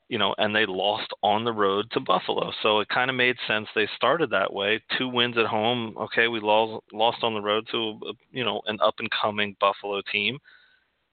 you 0.10 0.18
know, 0.18 0.34
and 0.40 0.56
they 0.56 0.66
lost 0.66 1.08
on 1.22 1.46
the 1.46 1.54
road 1.54 1.86
to 1.92 2.00
Buffalo. 2.00 2.52
So 2.64 2.80
it 2.80 2.90
kind 2.90 3.10
of 3.10 3.16
made 3.16 3.38
sense 3.48 3.68
they 3.74 3.88
started 3.96 4.32
that 4.32 4.52
way. 4.52 4.82
Two 4.98 5.08
wins 5.08 5.38
at 5.38 5.46
home. 5.46 5.96
Okay, 5.98 6.28
we 6.28 6.40
lost 6.40 6.84
lost 6.92 7.20
on 7.24 7.36
the 7.36 7.42
road 7.42 7.68
to 7.72 8.00
uh, 8.10 8.14
you 8.32 8.44
know 8.44 8.62
an 8.66 8.80
up 8.84 8.96
and 9.00 9.10
coming 9.12 9.56
Buffalo 9.60 10.02
team. 10.12 10.40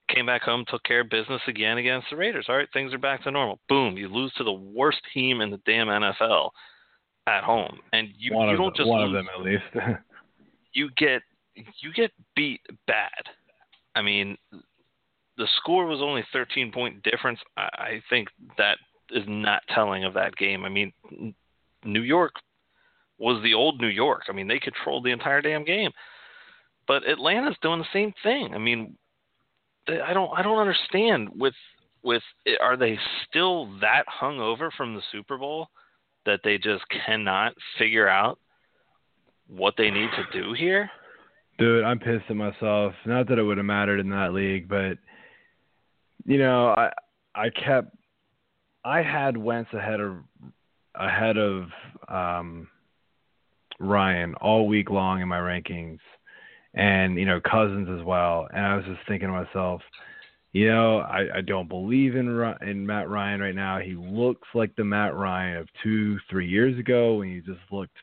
Came 0.09 0.27
back 0.27 0.43
home, 0.43 0.65
took 0.69 0.83
care 0.85 1.01
of 1.01 1.11
business 1.11 1.43
again 1.47 1.79
against 1.79 2.07
the 2.11 2.17
Raiders. 2.17 2.47
All 2.49 2.57
right, 2.57 2.69
things 2.73 2.95
are 2.95 2.99
back 2.99 3.23
to 3.25 3.31
normal. 3.31 3.59
Boom, 3.69 3.97
you 3.97 4.09
lose 4.09 4.33
to 4.39 4.45
the 4.45 4.53
worst 4.53 4.99
team 5.13 5.41
in 5.41 5.51
the 5.51 5.61
damn 5.67 5.89
NFL 5.89 6.51
at 7.27 7.45
home, 7.45 7.81
and 7.93 8.09
you 8.17 8.35
one 8.35 8.49
you 8.49 8.57
don't 8.57 8.67
them, 8.67 8.75
just 8.77 8.89
one 8.89 9.03
lose, 9.03 9.09
of 9.09 9.13
them 9.13 9.27
at 9.37 9.45
least. 9.45 9.99
you 10.73 10.89
get 10.97 11.23
you 11.55 11.93
get 11.95 12.13
beat 12.35 12.63
bad. 12.87 13.11
I 13.95 14.03
mean, 14.03 14.39
the 15.37 15.49
score 15.57 15.87
was 15.87 16.01
only 16.01 16.25
13 16.33 16.73
point 16.73 17.03
difference. 17.03 17.39
I, 17.57 18.01
think 18.09 18.29
that 18.59 18.79
is 19.11 19.25
not 19.27 19.63
telling 19.75 20.05
of 20.05 20.15
that 20.15 20.37
game. 20.37 20.65
I 20.65 20.69
mean, 20.69 20.93
New 21.85 22.03
York 22.03 22.33
was 23.19 23.43
the 23.43 23.55
old 23.55 23.81
New 23.81 23.89
York. 23.89 24.23
I 24.29 24.33
mean, 24.33 24.49
they 24.49 24.59
controlled 24.59 25.05
the 25.05 25.13
entire 25.13 25.43
damn 25.43 25.65
game. 25.65 25.91
But 26.87 27.09
Atlanta's 27.09 27.57
doing 27.63 27.81
the 27.81 27.87
same 27.93 28.13
thing. 28.23 28.55
I 28.55 28.59
mean, 28.59 28.97
I 29.89 30.13
don't 30.13 30.31
I 30.37 30.43
don't 30.43 30.59
understand 30.59 31.31
with 31.35 31.55
with 32.03 32.23
are 32.61 32.77
they 32.77 32.99
still 33.29 33.67
that 33.81 34.05
hungover 34.09 34.71
from 34.77 34.95
the 34.95 35.03
Super 35.13 35.37
Bowl 35.37 35.69
that 36.25 36.41
they 36.45 36.59
just 36.59 36.85
cannot 37.07 37.55
figure 37.79 38.09
out 38.09 38.39
what 39.49 39.75
they 39.77 39.91
need 39.91 40.11
to 40.11 40.43
do 40.43 40.53
here? 40.53 40.91
Dude, 41.59 41.85
I'm 41.85 41.99
pissed 41.99 42.25
at 42.29 42.37
myself. 42.37 42.93
Not 43.07 43.29
that 43.29 43.39
it 43.39 43.43
would 43.43 43.57
have 43.57 43.67
mattered 43.67 44.01
in 44.01 44.11
that 44.11 44.35
league, 44.35 44.69
but 44.69 44.99
you 46.27 46.39
know, 46.39 46.75
I 46.77 46.91
I 47.35 47.51
kept 47.51 47.97
I 48.85 49.03
had 49.03 49.37
Wentz 49.37 49.73
ahead 49.73 50.01
of 50.01 50.17
ahead 50.95 51.37
of 51.37 51.69
um 52.09 52.69
Ryan 53.79 54.35
all 54.37 54.67
week 54.67 54.91
long 54.91 55.21
in 55.21 55.29
my 55.29 55.39
rankings 55.39 55.99
and 56.75 57.19
you 57.19 57.27
know 57.27 57.41
Cousins 57.41 57.89
as 57.89 58.05
well. 58.05 58.49
And 58.53 58.65
I 58.65 58.77
was 58.77 58.85
just 58.85 59.01
thinking 59.07 59.29
to 59.29 59.33
myself 59.33 59.81
you 60.53 60.69
know 60.69 60.99
I, 60.99 61.39
I 61.39 61.41
don't 61.43 61.69
believe 61.69 62.17
in 62.17 62.27
in 62.63 62.87
Matt 62.87 63.09
Ryan 63.09 63.41
right 63.41 63.55
now. 63.55 63.79
He 63.79 63.95
looks 63.95 64.49
like 64.55 64.75
the 64.75 64.85
Matt 64.85 65.15
Ryan 65.15 65.59
of 65.59 65.69
2 65.85 66.19
3 66.29 66.49
years 66.49 66.79
ago 66.79 67.17
when 67.17 67.29
he 67.29 67.41
just 67.41 67.61
looked 67.71 67.97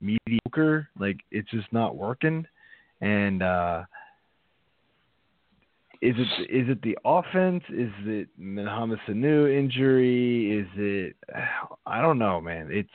mediocre. 0.00 0.88
Like 0.98 1.18
it's 1.32 1.50
just 1.50 1.72
not 1.72 1.96
working. 1.96 2.46
And 3.00 3.42
uh 3.42 3.84
is 6.02 6.14
it 6.16 6.50
is 6.50 6.68
it 6.68 6.82
the 6.82 6.96
offense? 7.04 7.62
Is 7.68 7.90
it 8.04 8.28
Mohamed 8.38 8.98
Sanu 9.06 9.54
injury? 9.54 10.60
Is 10.60 10.68
it 10.76 11.16
I 11.86 12.00
don't 12.00 12.18
know, 12.18 12.40
man. 12.40 12.68
It's 12.70 12.88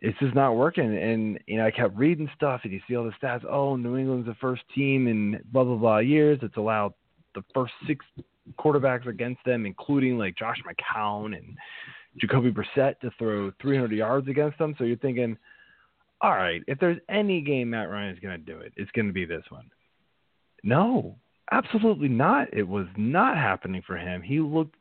it's 0.00 0.18
just 0.18 0.34
not 0.34 0.56
working. 0.56 0.96
And 0.96 1.38
you 1.46 1.56
know, 1.56 1.66
I 1.66 1.70
kept 1.70 1.96
reading 1.96 2.28
stuff, 2.36 2.60
and 2.64 2.72
you 2.72 2.80
see 2.86 2.96
all 2.96 3.04
the 3.04 3.12
stats. 3.22 3.44
Oh, 3.48 3.76
New 3.76 3.96
England's 3.96 4.26
the 4.26 4.34
first 4.34 4.62
team 4.74 5.08
in 5.08 5.40
blah 5.52 5.64
blah 5.64 5.76
blah 5.76 5.98
years 5.98 6.38
that's 6.42 6.56
allowed 6.56 6.92
the 7.34 7.42
first 7.54 7.72
six 7.86 8.04
quarterbacks 8.58 9.06
against 9.06 9.42
them, 9.44 9.64
including 9.64 10.18
like 10.18 10.36
Josh 10.36 10.58
McCown 10.66 11.36
and 11.36 11.56
Jacoby 12.20 12.52
Brissett, 12.52 13.00
to 13.00 13.10
throw 13.18 13.52
300 13.60 13.92
yards 13.92 14.28
against 14.28 14.58
them. 14.58 14.74
So 14.78 14.84
you're 14.84 14.96
thinking, 14.98 15.36
all 16.20 16.32
right, 16.32 16.62
if 16.66 16.78
there's 16.78 16.98
any 17.08 17.40
game 17.40 17.70
Matt 17.70 17.90
Ryan 17.90 18.14
is 18.14 18.20
going 18.20 18.38
to 18.38 18.52
do 18.52 18.60
it, 18.60 18.72
it's 18.76 18.90
going 18.92 19.06
to 19.06 19.12
be 19.12 19.24
this 19.24 19.44
one. 19.48 19.70
No, 20.62 21.16
Absolutely 21.52 22.08
not. 22.08 22.52
It 22.52 22.66
was 22.66 22.86
not 22.96 23.36
happening 23.36 23.82
for 23.86 23.96
him. 23.96 24.22
He 24.22 24.40
looked 24.40 24.74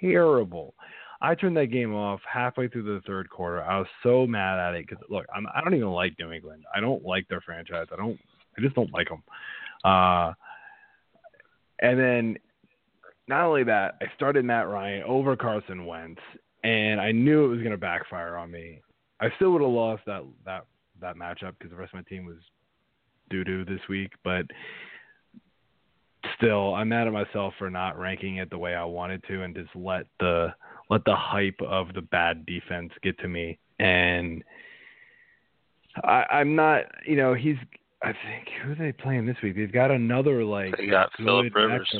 terrible. 0.00 0.74
I 1.20 1.34
turned 1.34 1.56
that 1.56 1.66
game 1.66 1.94
off 1.94 2.20
halfway 2.30 2.68
through 2.68 2.82
the 2.82 3.00
third 3.06 3.30
quarter. 3.30 3.62
I 3.62 3.78
was 3.78 3.88
so 4.02 4.26
mad 4.26 4.58
at 4.58 4.74
it 4.74 4.86
because 4.86 5.02
look, 5.08 5.26
I'm, 5.34 5.46
I 5.54 5.60
don't 5.62 5.74
even 5.74 5.88
like 5.88 6.14
New 6.18 6.32
England. 6.32 6.64
I 6.74 6.80
don't 6.80 7.04
like 7.04 7.26
their 7.28 7.40
franchise. 7.40 7.86
I 7.92 7.96
don't. 7.96 8.18
I 8.56 8.60
just 8.60 8.76
don't 8.76 8.92
like 8.92 9.08
them. 9.08 9.22
Uh, 9.84 10.32
and 11.80 11.98
then 11.98 12.36
not 13.26 13.44
only 13.44 13.64
that, 13.64 13.96
I 14.00 14.06
started 14.14 14.44
Matt 14.44 14.68
Ryan 14.68 15.02
over 15.04 15.34
Carson 15.34 15.86
Wentz, 15.86 16.20
and 16.62 17.00
I 17.00 17.10
knew 17.10 17.46
it 17.46 17.48
was 17.48 17.58
going 17.58 17.72
to 17.72 17.78
backfire 17.78 18.36
on 18.36 18.50
me. 18.50 18.80
I 19.20 19.28
still 19.36 19.50
would 19.52 19.62
have 19.62 19.70
lost 19.70 20.02
that 20.06 20.22
that 20.44 20.66
that 21.00 21.16
matchup 21.16 21.54
because 21.58 21.70
the 21.70 21.76
rest 21.76 21.94
of 21.94 21.98
my 21.98 22.08
team 22.08 22.26
was 22.26 22.38
doo 23.30 23.44
doo 23.44 23.64
this 23.64 23.80
week, 23.88 24.12
but 24.22 24.44
still 26.36 26.74
I'm 26.74 26.88
mad 26.88 27.06
at 27.06 27.12
myself 27.12 27.54
for 27.58 27.70
not 27.70 27.98
ranking 27.98 28.36
it 28.36 28.50
the 28.50 28.58
way 28.58 28.74
I 28.74 28.84
wanted 28.84 29.22
to 29.28 29.42
and 29.42 29.54
just 29.54 29.74
let 29.74 30.06
the 30.20 30.54
let 30.90 31.04
the 31.04 31.14
hype 31.16 31.60
of 31.66 31.92
the 31.94 32.02
bad 32.02 32.44
defense 32.46 32.92
get 33.02 33.18
to 33.20 33.28
me 33.28 33.58
and 33.78 34.42
I 36.02 36.24
I'm 36.30 36.54
not 36.54 36.84
you 37.06 37.16
know 37.16 37.34
he's 37.34 37.56
I 38.02 38.08
think 38.12 38.48
who 38.62 38.72
are 38.72 38.74
they 38.74 38.92
playing 38.92 39.24
this 39.26 39.36
week? 39.42 39.56
They've 39.56 39.72
got 39.72 39.90
another 39.90 40.44
like 40.44 40.76
They 40.76 40.86
got 40.86 41.12
good 41.16 41.24
Phillip 41.24 41.54
Rivers. 41.54 41.94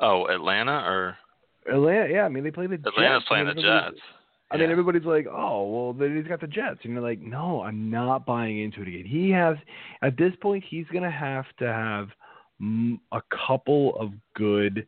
Oh, 0.00 0.26
Atlanta 0.26 0.72
or 0.86 1.16
Atlanta, 1.70 2.12
yeah, 2.12 2.24
I 2.24 2.28
mean 2.28 2.44
they 2.44 2.50
play 2.50 2.66
the 2.66 2.74
Atlanta's 2.74 3.18
Jets. 3.20 3.24
playing 3.28 3.46
the 3.46 3.54
Jets. 3.54 4.00
I 4.50 4.56
mean, 4.56 4.66
Yeah. 4.66 4.72
everybody's 4.72 5.04
like, 5.04 5.26
"Oh, 5.30 5.68
well, 5.70 5.92
then 5.92 6.16
he's 6.16 6.26
got 6.26 6.40
the 6.40 6.46
Jets," 6.46 6.80
and 6.84 6.94
you're 6.94 7.02
like, 7.02 7.20
"No, 7.20 7.60
I'm 7.62 7.90
not 7.90 8.24
buying 8.24 8.58
into 8.60 8.80
it 8.80 8.88
again." 8.88 9.04
He 9.04 9.28
has, 9.30 9.58
at 10.00 10.16
this 10.16 10.34
point, 10.36 10.64
he's 10.64 10.86
gonna 10.88 11.10
have 11.10 11.44
to 11.58 11.70
have 11.70 12.08
a 12.60 13.22
couple 13.46 13.96
of 13.98 14.12
good, 14.34 14.86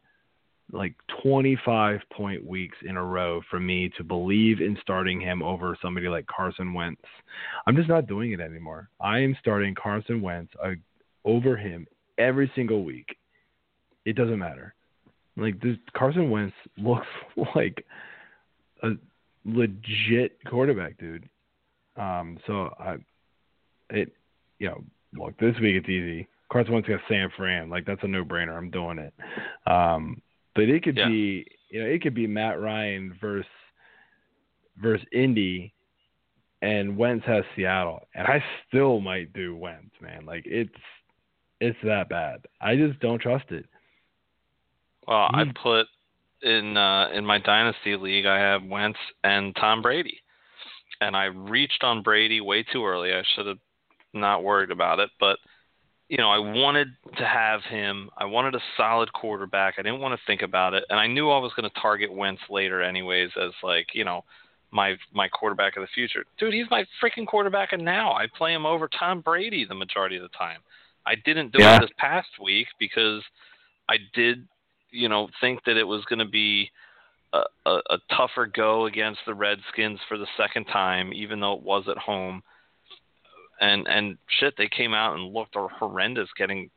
like 0.73 0.95
25 1.23 2.01
point 2.12 2.45
weeks 2.45 2.77
in 2.85 2.97
a 2.97 3.05
row 3.05 3.41
for 3.51 3.61
me 3.61 3.91
to 3.97 4.05
believe 4.05 4.61
in 4.61 4.77
starting 4.83 5.21
him 5.21 5.43
over 5.43 5.77
somebody 5.83 6.09
like 6.09 6.27
Carson 6.27 6.75
Wentz. 6.75 7.03
I'm 7.66 7.77
just 7.77 7.89
not 7.89 8.07
doing 8.07 8.33
it 8.33 8.41
anymore. 8.41 8.89
I 9.01 9.18
am 9.18 9.37
starting 9.41 9.75
Carson 9.75 10.21
Wentz 10.23 10.53
uh, 10.62 10.71
over 11.25 11.57
him 11.57 11.87
every 12.18 12.51
single 12.55 12.85
week. 12.85 13.16
It 14.05 14.16
doesn't 14.16 14.39
matter. 14.39 14.75
Like 15.37 15.61
this, 15.61 15.77
Carson 15.97 16.31
Wentz 16.31 16.55
looks 16.77 17.07
like 17.55 17.85
a 18.83 18.91
legit 19.45 20.39
quarterback, 20.49 20.99
dude. 20.99 21.29
Um, 21.97 22.39
so 22.47 22.75
I, 22.79 22.97
it, 23.91 24.12
you 24.59 24.68
know, 24.68 24.83
look, 25.14 25.37
this 25.39 25.55
week 25.61 25.77
it's 25.77 25.89
easy. 25.89 26.29
Carson 26.51 26.74
Wentz 26.74 26.88
got 26.88 27.01
San 27.09 27.30
Fran, 27.36 27.70
like 27.70 27.84
that's 27.86 28.03
a 28.03 28.09
no-brainer. 28.09 28.57
I'm 28.57 28.70
doing 28.70 28.98
it. 28.98 29.14
Um, 29.70 30.20
but 30.55 30.64
it 30.64 30.82
could 30.82 30.96
Yeah. 30.96 31.09
be, 31.09 31.46
you 31.68 31.80
know, 31.82 31.86
it 31.88 32.03
could 32.03 32.14
be 32.14 32.26
Matt 32.26 32.61
Ryan 32.61 33.16
versus 33.20 33.51
versus 34.76 35.07
Indy, 35.12 35.72
and 36.62 36.96
Wentz 36.96 37.24
has 37.26 37.44
Seattle, 37.55 38.09
and 38.14 38.26
I 38.26 38.42
still 38.66 39.01
might 39.01 39.32
do 39.32 39.55
Wentz, 39.57 39.94
man. 40.01 40.24
Like 40.26 40.44
it's 40.46 40.74
it's 41.61 41.78
that 41.84 42.09
bad. 42.09 42.46
I 42.61 42.74
just 42.76 42.98
don't 43.01 43.20
trust 43.20 43.51
it. 43.53 43.66
Well, 45.07 45.28
I 45.32 45.44
He- 45.44 45.53
put 45.53 45.86
in 46.42 46.76
uh, 46.76 47.11
in 47.12 47.24
my 47.24 47.38
dynasty 47.38 47.96
league, 47.96 48.26
I 48.26 48.38
have 48.38 48.64
Wentz 48.64 48.98
and 49.22 49.55
Tom 49.57 49.82
Brady, 49.82 50.20
and 51.01 51.14
I 51.16 51.26
reached 51.26 51.84
on 51.84 52.03
Brady 52.03 52.40
way 52.40 52.62
too 52.62 52.84
early. 52.84 53.12
I 53.14 53.22
should 53.34 53.46
have 53.46 53.59
not 54.14 54.42
worried 54.42 54.70
about 54.70 54.98
it, 54.98 55.11
but 55.20 55.38
you 56.11 56.16
know, 56.16 56.28
I 56.28 56.38
wanted 56.38 56.88
to 57.18 57.24
have 57.24 57.62
him. 57.62 58.11
I 58.18 58.24
wanted 58.24 58.56
a 58.56 58.61
solid 58.76 59.12
quarterback. 59.12 59.74
I 59.78 59.82
didn't 59.82 60.00
want 60.00 60.18
to 60.18 60.26
think 60.26 60.42
about 60.42 60.74
it, 60.74 60.82
and 60.90 60.98
I 60.98 61.06
knew 61.06 61.30
I 61.30 61.38
was 61.38 61.52
going 61.54 61.70
to 61.70 61.80
target 61.80 62.12
Wentz 62.12 62.42
later, 62.50 62.82
anyways, 62.82 63.30
as 63.40 63.52
like 63.62 63.86
you 63.94 64.04
know, 64.04 64.24
my 64.72 64.96
my 65.14 65.28
quarterback 65.28 65.76
of 65.76 65.82
the 65.82 65.88
future. 65.94 66.24
Dude, 66.36 66.52
he's 66.52 66.66
my 66.68 66.84
freaking 67.00 67.28
quarterback, 67.28 67.72
and 67.72 67.84
now 67.84 68.12
I 68.12 68.26
play 68.36 68.52
him 68.52 68.66
over 68.66 68.88
Tom 68.88 69.20
Brady 69.20 69.64
the 69.64 69.76
majority 69.76 70.16
of 70.16 70.22
the 70.22 70.36
time. 70.36 70.58
I 71.06 71.14
didn't 71.14 71.52
do 71.52 71.62
Yeah. 71.62 71.76
it 71.76 71.82
this 71.82 71.90
past 71.96 72.28
week 72.42 72.66
because 72.80 73.22
I 73.88 73.98
did, 74.12 74.48
you 74.90 75.08
know, 75.08 75.28
think 75.40 75.62
that 75.64 75.76
it 75.76 75.84
was 75.84 76.04
going 76.06 76.18
to 76.18 76.24
be 76.24 76.72
a, 77.32 77.42
a, 77.66 77.80
a 77.90 77.98
tougher 78.16 78.46
go 78.46 78.86
against 78.86 79.20
the 79.26 79.34
Redskins 79.34 80.00
for 80.08 80.18
the 80.18 80.26
second 80.36 80.64
time, 80.64 81.12
even 81.12 81.38
though 81.38 81.52
it 81.54 81.62
was 81.62 81.84
at 81.88 81.98
home. 81.98 82.42
And 83.61 83.86
and 83.88 84.16
shit, 84.38 84.54
they 84.56 84.68
came 84.68 84.94
out 84.94 85.16
and 85.16 85.32
looked 85.32 85.54
horrendous, 85.54 86.28
getting 86.36 86.70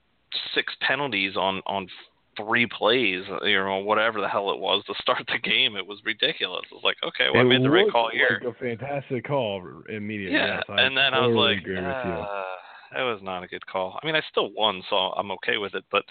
six 0.54 0.74
penalties 0.82 1.36
on 1.36 1.62
on 1.66 1.88
three 2.36 2.66
plays, 2.66 3.24
you 3.44 3.58
know, 3.58 3.78
whatever 3.78 4.20
the 4.20 4.28
hell 4.28 4.52
it 4.52 4.60
was 4.60 4.84
to 4.86 4.94
start 5.02 5.24
the 5.28 5.40
game. 5.40 5.76
It 5.76 5.86
was 5.86 6.00
ridiculous. 6.04 6.64
It 6.72 6.74
was 6.74 6.84
like, 6.84 6.98
okay, 7.08 7.28
well, 7.32 7.42
I 7.42 7.46
It 7.46 7.50
made 7.50 7.64
the 7.64 7.70
right 7.70 7.92
call 7.92 8.10
here. 8.12 8.42
Like 8.44 8.56
a 8.56 8.60
fantastic 8.60 9.26
call 9.26 9.62
immediately. 9.88 10.38
Yeah, 10.38 10.56
yes, 10.56 10.64
and 10.68 10.98
then 10.98 11.14
I 11.14 11.26
was 11.26 11.36
like, 11.36 11.60
agree 11.60 11.76
with 11.76 11.84
you. 11.84 11.92
uh, 11.92 12.44
that 12.94 13.04
was 13.04 13.20
not 13.24 13.44
a 13.44 13.48
good 13.48 13.66
call. 13.66 14.00
I 14.02 14.06
mean, 14.06 14.16
I 14.16 14.22
still 14.30 14.52
won, 14.54 14.84
so 14.90 14.96
I'm 14.96 15.32
okay 15.32 15.58
with 15.58 15.74
it. 15.76 15.84
But 15.92 16.04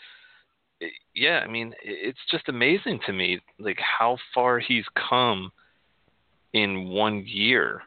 yeah, 1.14 1.40
I 1.44 1.48
mean, 1.48 1.74
it's 1.82 2.18
just 2.30 2.48
amazing 2.48 3.00
to 3.06 3.12
me, 3.12 3.40
like 3.58 3.78
how 3.78 4.16
far 4.34 4.58
he's 4.58 4.84
come 5.08 5.50
in 6.52 6.88
one 6.88 7.24
year, 7.26 7.82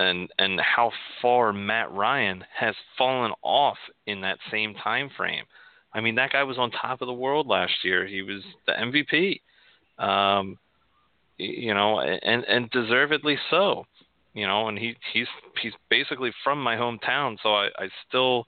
and 0.00 0.30
and 0.38 0.60
how 0.60 0.92
far 1.20 1.52
Matt 1.52 1.92
Ryan 1.92 2.44
has 2.54 2.74
fallen 2.96 3.32
off 3.42 3.78
in 4.06 4.22
that 4.22 4.38
same 4.50 4.74
time 4.74 5.10
frame. 5.16 5.44
I 5.92 6.00
mean, 6.00 6.14
that 6.16 6.32
guy 6.32 6.44
was 6.44 6.58
on 6.58 6.70
top 6.70 7.02
of 7.02 7.06
the 7.06 7.12
world 7.12 7.46
last 7.46 7.72
year. 7.84 8.06
He 8.06 8.22
was 8.22 8.42
the 8.66 8.72
MVP. 8.72 9.40
Um, 9.98 10.58
you 11.36 11.74
know, 11.74 12.00
and 12.00 12.44
and 12.44 12.70
deservedly 12.70 13.38
so 13.50 13.86
you 14.34 14.46
know, 14.46 14.68
and 14.68 14.78
he 14.78 14.94
he's 15.12 15.26
he's 15.60 15.72
basically 15.88 16.32
from 16.44 16.62
my 16.62 16.76
hometown, 16.76 17.36
so 17.42 17.54
I, 17.54 17.68
I 17.76 17.88
still 18.08 18.46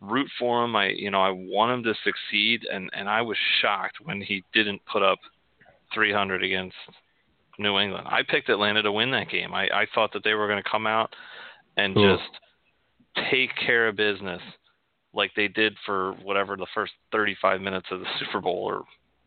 root 0.00 0.28
for 0.38 0.64
him. 0.64 0.76
I 0.76 0.88
you 0.88 1.10
know 1.10 1.22
I 1.22 1.30
want 1.30 1.72
him 1.72 1.82
to 1.84 1.94
succeed, 2.04 2.66
and 2.70 2.90
and 2.92 3.08
I 3.08 3.22
was 3.22 3.38
shocked 3.60 3.98
when 4.02 4.20
he 4.20 4.44
didn't 4.52 4.82
put 4.90 5.02
up 5.02 5.18
300 5.94 6.42
against 6.42 6.76
New 7.58 7.78
England. 7.78 8.06
I 8.08 8.22
picked 8.28 8.48
Atlanta 8.48 8.82
to 8.82 8.92
win 8.92 9.10
that 9.12 9.28
game. 9.30 9.54
I 9.54 9.64
I 9.64 9.86
thought 9.94 10.12
that 10.12 10.24
they 10.24 10.34
were 10.34 10.48
going 10.48 10.62
to 10.62 10.68
come 10.68 10.86
out 10.86 11.14
and 11.76 11.94
Cool. 11.94 12.16
just 12.16 13.30
take 13.30 13.50
care 13.66 13.88
of 13.88 13.96
business 13.96 14.42
like 15.12 15.30
they 15.36 15.48
did 15.48 15.76
for 15.86 16.12
whatever 16.22 16.56
the 16.56 16.66
first 16.74 16.92
35 17.12 17.60
minutes 17.60 17.86
of 17.90 18.00
the 18.00 18.06
Super 18.18 18.40
Bowl 18.40 18.64
or 18.64 18.84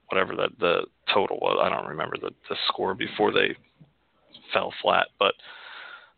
whatever 0.09 0.35
that 0.35 0.57
the 0.59 0.81
total 1.13 1.37
was. 1.41 1.59
I 1.61 1.69
don't 1.69 1.87
remember 1.87 2.17
the 2.17 2.31
the 2.49 2.55
score 2.67 2.93
before 2.93 3.31
they 3.31 3.55
fell 4.53 4.73
flat, 4.81 5.07
but 5.19 5.33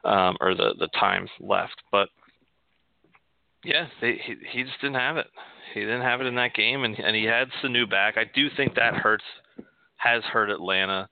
um, 0.03 0.37
or 0.41 0.55
the 0.55 0.73
the 0.79 0.89
time 0.99 1.27
left. 1.39 1.81
But 1.91 2.09
yeah, 3.63 3.87
they, 4.01 4.19
he 4.25 4.35
he 4.51 4.63
just 4.63 4.79
didn't 4.81 4.95
have 4.95 5.17
it. 5.17 5.27
He 5.73 5.81
didn't 5.81 6.01
have 6.01 6.21
it 6.21 6.27
in 6.27 6.35
that 6.35 6.53
game, 6.53 6.83
and 6.83 6.97
and 6.97 7.15
he 7.15 7.23
had 7.25 7.49
Sanu 7.63 7.89
back. 7.89 8.17
I 8.17 8.23
do 8.33 8.47
think 8.55 8.75
that 8.75 8.95
hurts, 8.95 9.23
has 9.97 10.23
hurt 10.23 10.49
Atlanta. 10.49 11.09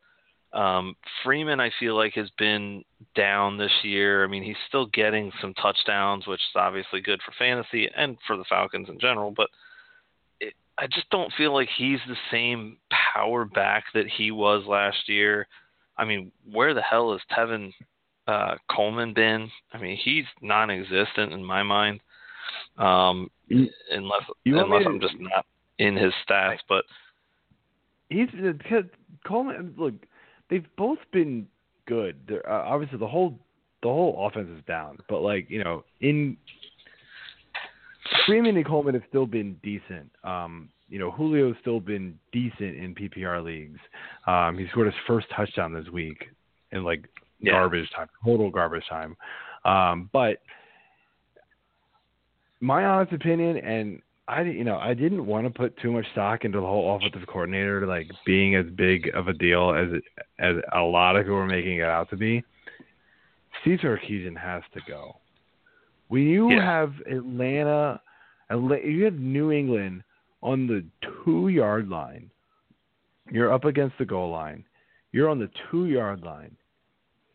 Um, 0.58 0.95
Freeman, 1.24 1.60
I 1.60 1.70
feel 1.80 1.95
like, 1.95 2.14
has 2.16 2.32
been 2.39 2.84
down 3.16 3.58
this 3.58 3.72
year. 3.84 4.24
I 4.24 4.28
mean, 4.28 4.41
he's 4.41 4.55
still 4.68 4.88
getting 4.88 5.32
some 5.39 5.53
touchdowns, 5.53 6.26
which 6.26 6.39
is 6.39 6.55
obviously 6.55 6.99
good 6.99 7.22
for 7.24 7.32
fantasy 7.38 7.88
and 7.95 8.18
for 8.26 8.38
the 8.38 8.45
Falcons 8.49 8.89
in 8.89 8.99
general. 8.99 9.32
But 9.38 9.49
it, 10.39 10.53
I 10.80 10.88
just 10.88 11.08
don't 11.12 11.32
feel 11.38 11.53
like 11.53 11.70
he's 11.78 11.99
the 12.08 12.18
same 12.32 12.78
power 13.14 13.45
back 13.45 13.84
that 13.93 14.08
he 14.08 14.32
was 14.32 14.66
last 14.66 15.08
year. 15.08 15.47
I 15.95 16.05
mean, 16.05 16.32
where 16.51 16.74
the 16.74 16.82
hell 16.82 17.12
has 17.12 17.22
Tevin 17.38 17.72
uh, 18.26 18.55
Coleman 18.72 19.14
been? 19.14 19.51
I 19.74 19.78
mean, 19.78 19.95
he's 20.03 20.26
non-existent 20.41 21.34
in 21.34 21.45
my 21.45 21.62
mind, 21.62 21.99
um, 22.80 23.30
You- 23.47 23.70
unless 23.91 24.24
you 24.43 24.58
unless 24.58 24.88
I'm 24.88 24.99
just 24.99 25.20
not 25.20 25.45
in 25.78 25.95
his 25.95 26.14
stats. 26.28 26.60
But 26.68 26.84
He's 28.10 28.30
because 28.32 28.86
Coleman. 29.26 29.76
Look, 29.78 29.93
they've 30.50 30.66
both 30.78 31.00
been 31.12 31.48
good. 31.86 32.16
They're, 32.28 32.48
uh, 32.50 32.64
obviously, 32.64 32.98
the 32.98 33.08
whole 33.08 33.38
the 33.84 33.89
whole 33.89 34.28
offense 34.28 34.50
is 34.58 34.64
down, 34.66 34.98
but 35.10 35.22
like 35.22 35.50
you 35.50 35.64
know, 35.64 35.84
in 36.02 36.38
Freeman 38.26 38.56
and 38.56 38.66
Coleman 38.66 38.93
have 38.93 39.04
still 39.10 39.26
been 39.26 39.56
decent. 39.64 40.10
Um, 40.24 40.70
you 40.89 41.00
know, 41.00 41.14
Julio's 41.16 41.56
still 41.62 41.80
been 41.80 42.18
decent 42.32 42.76
in 42.78 42.95
PPR 42.95 43.43
leagues. 43.43 43.80
Um, 44.26 44.58
he 44.58 44.68
scored 44.70 44.88
his 44.88 44.95
first 45.06 45.28
touchdown 45.36 45.74
this 45.74 45.88
week 45.91 46.30
in 46.72 46.84
like 46.84 47.08
Yeah. 47.39 47.54
garbage 47.54 47.89
time, 47.91 48.08
total 48.24 48.50
garbage 48.50 48.88
time. 48.88 49.18
Um, 49.66 50.10
but 50.14 50.41
my 52.62 52.86
honest 52.86 53.14
opinion, 53.14 53.58
and 53.58 54.02
I, 54.30 54.41
you 54.41 54.63
know, 54.65 54.78
I 54.78 54.93
didn't 54.93 55.25
want 55.25 55.45
to 55.47 55.49
put 55.49 55.78
too 55.78 55.91
much 55.91 56.05
stock 56.11 56.43
into 56.43 56.59
the 56.59 56.65
whole 56.65 56.95
offensive 56.95 57.25
coordinator 57.28 57.88
like 57.88 58.11
being 58.25 58.55
as 58.55 58.65
big 58.75 59.09
of 59.15 59.28
a 59.30 59.34
deal 59.34 59.73
as 59.73 59.93
it, 59.93 60.03
as 60.39 60.55
a 60.73 60.82
lot 60.82 61.15
of 61.15 61.23
people 61.23 61.38
are 61.38 61.45
making 61.45 61.78
it 61.78 61.86
out 61.86 62.09
to 62.09 62.17
be. 62.17 62.43
Steve 63.61 63.80
Sarkisian 63.82 64.38
has 64.38 64.63
to 64.73 64.82
go. 64.88 65.17
When 66.09 66.23
you 66.23 66.51
Yeah. 66.51 66.65
have 66.65 66.93
Atlanta, 67.09 68.01
Atla- 68.49 68.84
you 68.84 69.05
have 69.05 69.15
New 69.19 69.51
England 69.51 70.03
on 70.43 70.67
the 70.67 70.86
two 71.23 71.47
yard 71.47 71.89
line. 71.89 72.30
You're 73.32 73.51
up 73.53 73.65
against 73.65 73.97
the 73.97 74.05
goal 74.05 74.30
line. 74.30 74.63
You're 75.11 75.30
on 75.30 75.39
the 75.39 75.49
two 75.69 75.88
yard 75.88 76.23
line. 76.23 76.55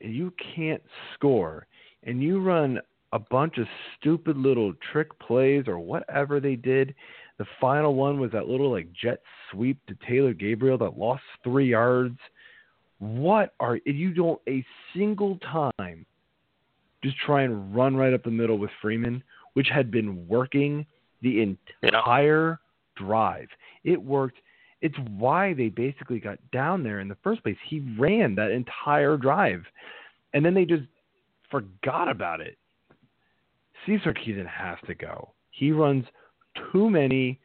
And 0.00 0.14
you 0.14 0.32
can't 0.54 0.82
score. 1.14 1.66
And 2.04 2.22
you 2.22 2.40
run 2.40 2.80
a 3.12 3.18
bunch 3.18 3.58
of 3.58 3.66
stupid 3.98 4.36
little 4.36 4.72
trick 4.92 5.08
plays 5.18 5.64
or 5.66 5.78
whatever 5.78 6.40
they 6.40 6.56
did. 6.56 6.94
The 7.38 7.46
final 7.60 7.94
one 7.94 8.18
was 8.20 8.30
that 8.32 8.48
little 8.48 8.70
like 8.70 8.88
jet 8.92 9.20
sweep 9.50 9.78
to 9.86 9.96
Taylor 10.08 10.32
Gabriel 10.32 10.78
that 10.78 10.98
lost 10.98 11.22
three 11.44 11.70
yards. 11.70 12.18
What 12.98 13.54
are 13.60 13.78
you 13.84 14.14
don't 14.14 14.40
a 14.48 14.64
single 14.94 15.38
time 15.38 16.06
just 17.02 17.16
try 17.18 17.42
and 17.42 17.74
run 17.74 17.96
right 17.96 18.14
up 18.14 18.22
the 18.22 18.30
middle 18.30 18.58
with 18.58 18.70
Freeman, 18.80 19.22
which 19.54 19.68
had 19.68 19.90
been 19.90 20.26
working 20.28 20.86
the 21.20 21.56
entire 21.82 22.60
drive. 22.96 23.48
It 23.84 24.00
worked. 24.00 24.38
It's 24.80 24.96
why 25.16 25.54
they 25.54 25.68
basically 25.68 26.18
got 26.18 26.38
down 26.52 26.82
there 26.82 27.00
in 27.00 27.08
the 27.08 27.16
first 27.22 27.42
place. 27.42 27.56
He 27.68 27.80
ran 27.98 28.34
that 28.36 28.50
entire 28.50 29.16
drive, 29.16 29.62
and 30.34 30.44
then 30.44 30.54
they 30.54 30.64
just 30.64 30.84
forgot 31.50 32.08
about 32.08 32.40
it. 32.40 32.56
Steve 33.82 34.00
Sarkisian 34.04 34.46
has 34.46 34.78
to 34.86 34.94
go. 34.94 35.32
He 35.50 35.72
runs 35.72 36.04
too 36.72 36.90
many 36.90 37.40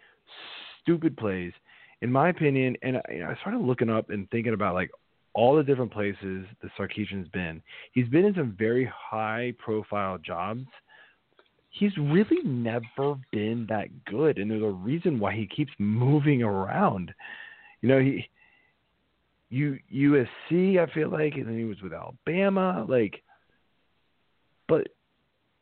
stupid 0.82 1.18
plays, 1.18 1.54
in 2.02 2.12
my 2.12 2.30
opinion. 2.30 2.76
And 2.82 2.98
I, 2.98 3.02
you 3.12 3.20
know, 3.20 3.30
I 3.30 3.36
started 3.42 3.62
looking 3.62 3.90
up 3.90 4.10
and 4.10 4.30
thinking 4.30 4.54
about 4.54 4.76
like 4.76 4.92
all 5.34 5.56
the 5.56 5.64
different 5.64 5.92
places 5.92 6.46
the 6.62 6.70
Sarkisian's 6.78 7.30
been. 7.30 7.62
He's 7.92 8.08
been 8.08 8.26
in 8.26 8.34
some 8.34 8.56
very 8.58 8.92
high-profile 8.94 10.20
jobs. 10.20 10.66
He's 11.70 11.96
really 11.98 12.42
never 12.44 13.16
been 13.32 13.68
that 13.70 13.88
good, 14.06 14.40
and 14.40 14.50
there's 14.50 14.64
a 14.64 14.68
reason 14.68 15.20
why 15.20 15.36
he 15.36 15.46
keeps 15.46 15.72
moving 15.78 16.42
around. 16.42 17.14
You 17.82 17.90
know, 17.90 18.00
he 18.00 18.28
you 19.50 19.78
USC, 19.94 20.80
I 20.80 20.92
feel 20.94 21.10
like, 21.10 21.36
and 21.36 21.48
then 21.48 21.58
he 21.58 21.66
was 21.66 21.82
with 21.82 21.94
Alabama, 21.94 22.86
like. 22.88 23.22
But 24.68 24.88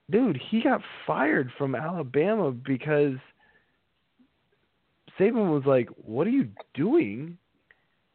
dude, 0.10 0.39
he 0.49 0.62
got 0.62 0.82
fired 1.06 1.51
from 1.58 1.76
Alabama 1.76 2.51
because 2.51 3.16
Saban 5.20 5.51
was 5.53 5.64
like, 5.66 5.89
"What 5.97 6.28
are 6.28 6.32
you 6.32 6.49
doing? 6.74 7.38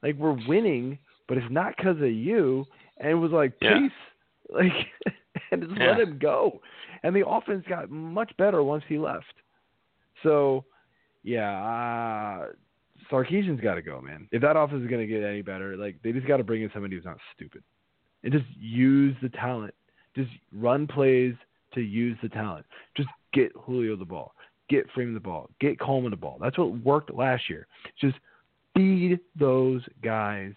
Like 0.02 0.16
we're 0.16 0.38
winning, 0.46 0.98
but 1.28 1.38
it's 1.38 1.50
not 1.50 1.76
because 1.76 1.96
of 1.96 2.10
you." 2.10 2.66
And 2.98 3.10
it 3.10 3.14
was 3.14 3.32
like, 3.32 3.54
Yeah. 3.60 3.78
"Peace," 3.78 3.92
like, 4.50 5.14
and 5.50 5.62
just 5.62 5.78
let 5.78 6.00
him 6.00 6.18
go. 6.18 6.60
And 7.02 7.16
the 7.16 7.26
offense 7.26 7.64
got 7.68 7.90
much 7.90 8.30
better 8.36 8.62
once 8.62 8.84
he 8.86 8.98
left. 8.98 9.34
So, 10.22 10.64
yeah, 11.22 11.62
uh, 11.64 12.48
Sarkisian's 13.10 13.60
got 13.60 13.76
to 13.76 13.82
go, 13.82 14.00
man. 14.02 14.28
If 14.32 14.42
that 14.42 14.56
offense 14.56 14.82
is 14.82 14.88
going 14.88 15.00
to 15.00 15.06
get 15.06 15.24
any 15.24 15.40
better, 15.40 15.76
like 15.76 15.96
they 16.02 16.12
just 16.12 16.26
got 16.26 16.36
to 16.36 16.44
bring 16.44 16.62
in 16.62 16.70
somebody 16.72 16.96
who's 16.96 17.04
not 17.04 17.18
stupid 17.34 17.62
and 18.22 18.32
just 18.32 18.44
use 18.58 19.16
the 19.22 19.30
talent. 19.30 19.74
Just 20.14 20.30
run 20.52 20.86
plays 20.86 21.34
to 21.74 21.80
use 21.80 22.16
the 22.22 22.28
talent. 22.28 22.66
Just 22.96 23.08
get 23.32 23.52
Julio 23.54 23.96
the 23.96 24.04
ball, 24.04 24.34
get 24.68 24.90
Freeman 24.94 25.14
the 25.14 25.20
ball, 25.20 25.50
get 25.60 25.78
Coleman 25.78 26.10
the 26.10 26.16
ball. 26.16 26.38
That's 26.40 26.58
what 26.58 26.76
worked 26.84 27.12
last 27.14 27.48
year. 27.48 27.66
Just 28.00 28.16
feed 28.74 29.18
those 29.38 29.82
guys 30.02 30.52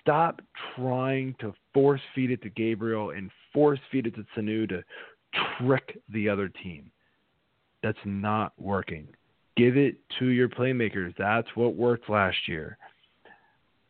stop 0.00 0.40
trying 0.74 1.34
to 1.40 1.54
force 1.72 2.00
feed 2.14 2.30
it 2.30 2.42
to 2.42 2.50
Gabriel 2.50 3.10
and 3.10 3.30
force 3.52 3.80
feed 3.90 4.06
it 4.06 4.14
to 4.16 4.24
Sanu 4.36 4.68
to 4.68 4.82
trick 5.58 5.98
the 6.08 6.28
other 6.28 6.48
team. 6.48 6.90
That's 7.82 7.98
not 8.04 8.52
working. 8.58 9.08
Give 9.56 9.76
it 9.76 9.96
to 10.18 10.26
your 10.26 10.48
playmakers. 10.48 11.14
That's 11.18 11.48
what 11.54 11.74
worked 11.74 12.08
last 12.08 12.36
year. 12.46 12.78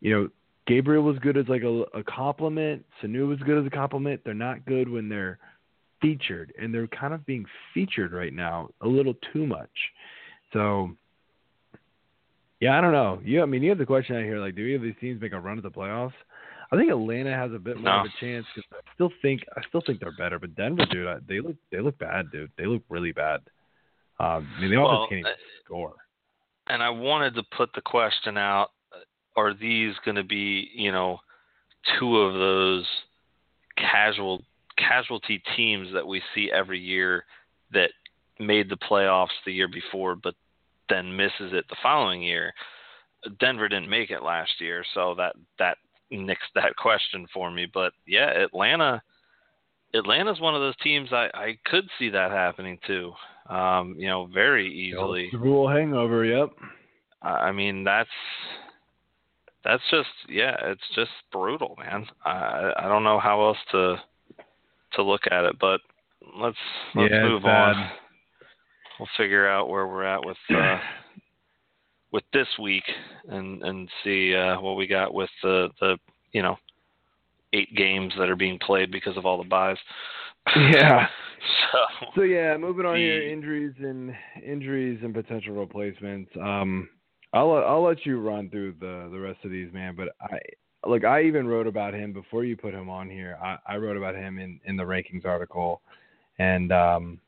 You 0.00 0.10
know, 0.10 0.28
Gabriel 0.66 1.02
was 1.02 1.18
good 1.18 1.36
as 1.36 1.46
like 1.48 1.62
a, 1.62 1.84
a 1.94 2.02
complement. 2.04 2.84
Sanu 3.02 3.28
was 3.28 3.38
good 3.40 3.58
as 3.58 3.66
a 3.66 3.70
complement. 3.70 4.22
They're 4.24 4.34
not 4.34 4.64
good 4.64 4.88
when 4.88 5.08
they're 5.08 5.38
featured, 6.03 6.53
and 6.61 6.74
they're 6.74 6.88
kind 6.88 7.14
of 7.14 7.24
being 7.24 7.46
featured 7.72 8.12
right 8.12 8.34
now 8.34 8.68
a 8.82 8.88
little 8.88 9.14
too 9.32 9.46
much. 9.46 9.70
So, 10.53 10.90
yeah, 12.61 12.76
I 12.76 12.82
don't 12.82 12.92
know. 12.92 13.20
You, 13.24 13.42
I 13.42 13.46
mean, 13.46 13.62
you 13.62 13.70
have 13.70 13.78
the 13.78 13.86
question 13.86 14.16
out 14.16 14.24
here, 14.24 14.38
like, 14.38 14.55
do 14.55 14.64
any 14.64 14.74
of 14.74 14.82
these 14.82 14.94
teams 15.00 15.20
make 15.20 15.32
a 15.32 15.40
run 15.40 15.57
at 15.57 15.62
the 15.62 15.70
playoffs? 15.70 16.12
I 16.72 16.76
think 16.76 16.90
Atlanta 16.90 17.30
has 17.30 17.53
a 17.53 17.59
bit 17.59 17.76
more 17.76 17.84
no. 17.84 18.00
of 18.00 18.07
a 18.07 18.20
chance 18.24 18.46
because 18.55 18.68
I 18.72 18.94
still 18.94 19.11
think 19.20 19.42
I 19.55 19.61
still 19.68 19.82
think 19.86 20.00
they're 20.00 20.16
better. 20.16 20.38
But 20.38 20.57
Denver, 20.57 20.86
dude, 20.90 21.07
I, 21.07 21.16
they 21.28 21.40
look 21.40 21.57
they 21.70 21.80
look 21.80 21.98
bad, 21.98 22.30
dude. 22.32 22.50
They 22.57 22.64
look 22.64 22.82
really 22.88 23.12
bad. 23.12 23.40
Um, 24.18 24.48
I 24.57 24.61
mean, 24.61 24.70
they 24.70 24.78
well, 24.78 24.86
almost 24.86 25.11
can't 25.11 25.18
even 25.20 25.32
uh, 25.32 25.64
score. 25.64 25.94
And 26.68 26.82
I 26.82 26.88
wanted 26.88 27.34
to 27.34 27.42
put 27.55 27.74
the 27.74 27.82
question 27.82 28.38
out: 28.38 28.70
Are 29.36 29.53
these 29.53 29.94
going 30.03 30.14
to 30.14 30.24
be, 30.24 30.70
you 30.74 30.92
know, 30.92 31.18
two 31.98 32.16
of 32.16 32.32
those 32.32 32.86
casual 33.76 34.42
casualty 34.88 35.42
teams 35.56 35.88
that 35.92 36.06
we 36.06 36.22
see 36.34 36.50
every 36.52 36.78
year 36.78 37.24
that 37.72 37.90
made 38.38 38.68
the 38.68 38.76
playoffs 38.76 39.28
the 39.44 39.52
year 39.52 39.68
before, 39.68 40.16
but 40.16 40.34
then 40.88 41.16
misses 41.16 41.52
it 41.52 41.64
the 41.68 41.76
following 41.82 42.22
year? 42.22 42.52
Denver 43.38 43.68
didn't 43.68 43.88
make 43.88 44.10
it 44.10 44.22
last 44.22 44.52
year, 44.60 44.84
so 44.94 45.14
that 45.16 45.34
that 45.58 45.78
nixed 46.12 46.36
that 46.54 46.76
question 46.76 47.26
for 47.32 47.50
me. 47.50 47.66
But 47.72 47.92
yeah, 48.06 48.30
Atlanta. 48.30 49.02
Atlanta's 49.94 50.40
one 50.40 50.54
of 50.54 50.62
those 50.62 50.76
teams 50.82 51.12
I, 51.12 51.28
I 51.34 51.58
could 51.66 51.84
see 51.98 52.08
that 52.08 52.30
happening 52.30 52.78
too. 52.86 53.12
Um, 53.46 53.94
you 53.98 54.08
know, 54.08 54.24
very 54.32 54.72
easily. 54.72 55.28
The 55.30 55.36
rule 55.36 55.68
hangover, 55.68 56.24
yep. 56.24 56.48
I 57.20 57.52
mean, 57.52 57.84
that's 57.84 58.08
that's 59.64 59.82
just 59.90 60.08
yeah, 60.28 60.56
it's 60.62 60.82
just 60.94 61.10
brutal, 61.30 61.76
man. 61.78 62.06
I 62.24 62.72
I 62.76 62.88
don't 62.88 63.04
know 63.04 63.20
how 63.20 63.46
else 63.46 63.58
to 63.72 63.96
to 64.95 65.03
look 65.03 65.22
at 65.30 65.45
it, 65.45 65.57
but 65.61 65.80
let's 66.38 66.57
let's 66.95 67.12
yeah, 67.12 67.22
move 67.22 67.45
on. 67.45 67.90
We'll 68.99 69.09
figure 69.16 69.49
out 69.49 69.68
where 69.68 69.86
we're 69.86 70.05
at 70.05 70.24
with 70.24 70.36
uh, 70.55 70.78
with 72.12 72.24
this 72.32 72.49
week 72.61 72.84
and 73.28 73.62
and 73.62 73.88
see 74.05 74.34
uh, 74.34 74.61
what 74.61 74.76
we 74.76 74.86
got 74.86 75.14
with 75.14 75.30
the 75.43 75.68
the 75.80 75.99
you 76.32 76.43
know 76.43 76.57
eight 77.53 77.74
games 77.74 78.12
that 78.18 78.30
are 78.30 78.36
being 78.36 78.59
played 78.59 78.90
because 78.90 79.16
of 79.16 79.26
all 79.26 79.38
the 79.38 79.49
byes. 79.49 79.76
Yeah. 80.57 81.07
so, 81.72 81.78
so 82.16 82.22
yeah, 82.22 82.57
moving 82.57 82.86
on 82.86 82.95
the, 82.95 83.01
here, 83.01 83.28
injuries 83.28 83.74
and 83.78 84.14
injuries 84.45 85.01
and 85.03 85.14
potential 85.14 85.55
replacements. 85.55 86.30
Um, 86.40 86.88
I'll 87.32 87.53
I'll 87.53 87.82
let 87.82 88.05
you 88.05 88.20
run 88.20 88.51
through 88.51 88.74
the 88.80 89.09
the 89.11 89.18
rest 89.18 89.38
of 89.45 89.51
these, 89.51 89.72
man. 89.72 89.95
But 89.97 90.09
I 90.20 90.38
look, 90.86 91.04
I 91.04 91.22
even 91.22 91.46
wrote 91.46 91.66
about 91.66 91.94
him 91.94 92.12
before 92.12 92.44
you 92.44 92.56
put 92.56 92.74
him 92.74 92.88
on 92.88 93.08
here. 93.08 93.38
I, 93.42 93.58
I 93.66 93.76
wrote 93.76 93.96
about 93.96 94.14
him 94.14 94.38
in 94.38 94.60
in 94.64 94.76
the 94.76 94.82
rankings 94.82 95.24
article, 95.24 95.80
and 96.38 96.72
um, 96.72 97.20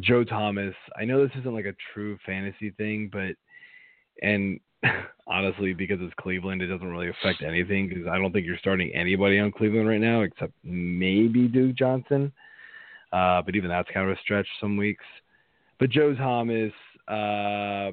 Joe 0.00 0.24
Thomas. 0.24 0.74
I 0.98 1.04
know 1.04 1.22
this 1.22 1.36
isn't 1.40 1.54
like 1.54 1.66
a 1.66 1.74
true 1.92 2.18
fantasy 2.26 2.70
thing, 2.70 3.10
but 3.12 3.34
and 4.22 4.60
honestly, 5.26 5.72
because 5.72 5.98
it's 6.00 6.14
Cleveland, 6.20 6.62
it 6.62 6.66
doesn't 6.66 6.90
really 6.90 7.08
affect 7.08 7.42
anything 7.42 7.88
because 7.88 8.06
I 8.06 8.18
don't 8.18 8.32
think 8.32 8.46
you're 8.46 8.58
starting 8.58 8.94
anybody 8.94 9.38
on 9.38 9.52
Cleveland 9.52 9.88
right 9.88 10.00
now 10.00 10.22
except 10.22 10.52
maybe 10.62 11.48
Duke 11.48 11.76
Johnson. 11.76 12.32
Uh, 13.12 13.40
but 13.42 13.54
even 13.54 13.70
that's 13.70 13.88
kind 13.92 14.10
of 14.10 14.16
a 14.16 14.20
stretch 14.20 14.46
some 14.60 14.76
weeks. 14.76 15.04
But 15.78 15.90
Joe 15.90 16.14
Thomas, 16.14 16.72
uh, 17.08 17.92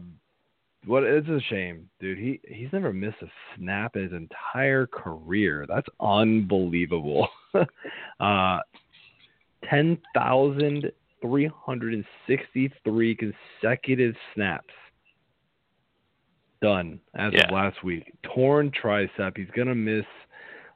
what 0.85 1.03
it's 1.03 1.27
a 1.27 1.39
shame, 1.49 1.89
dude. 1.99 2.17
He 2.17 2.39
he's 2.47 2.71
never 2.73 2.91
missed 2.93 3.21
a 3.21 3.27
snap 3.55 3.95
in 3.95 4.03
his 4.03 4.11
entire 4.13 4.87
career. 4.87 5.65
That's 5.67 5.87
unbelievable. 5.99 7.27
uh, 8.19 8.59
ten 9.69 9.97
thousand 10.13 10.91
three 11.21 11.49
hundred 11.55 11.93
and 11.93 12.05
sixty-three 12.27 13.15
consecutive 13.15 14.15
snaps 14.33 14.73
done 16.61 16.99
as 17.15 17.33
Yeah. 17.33 17.45
of 17.45 17.51
last 17.51 17.83
week. 17.83 18.13
Torn 18.23 18.71
tricep. 18.71 19.37
He's 19.37 19.49
gonna 19.55 19.75
miss 19.75 20.05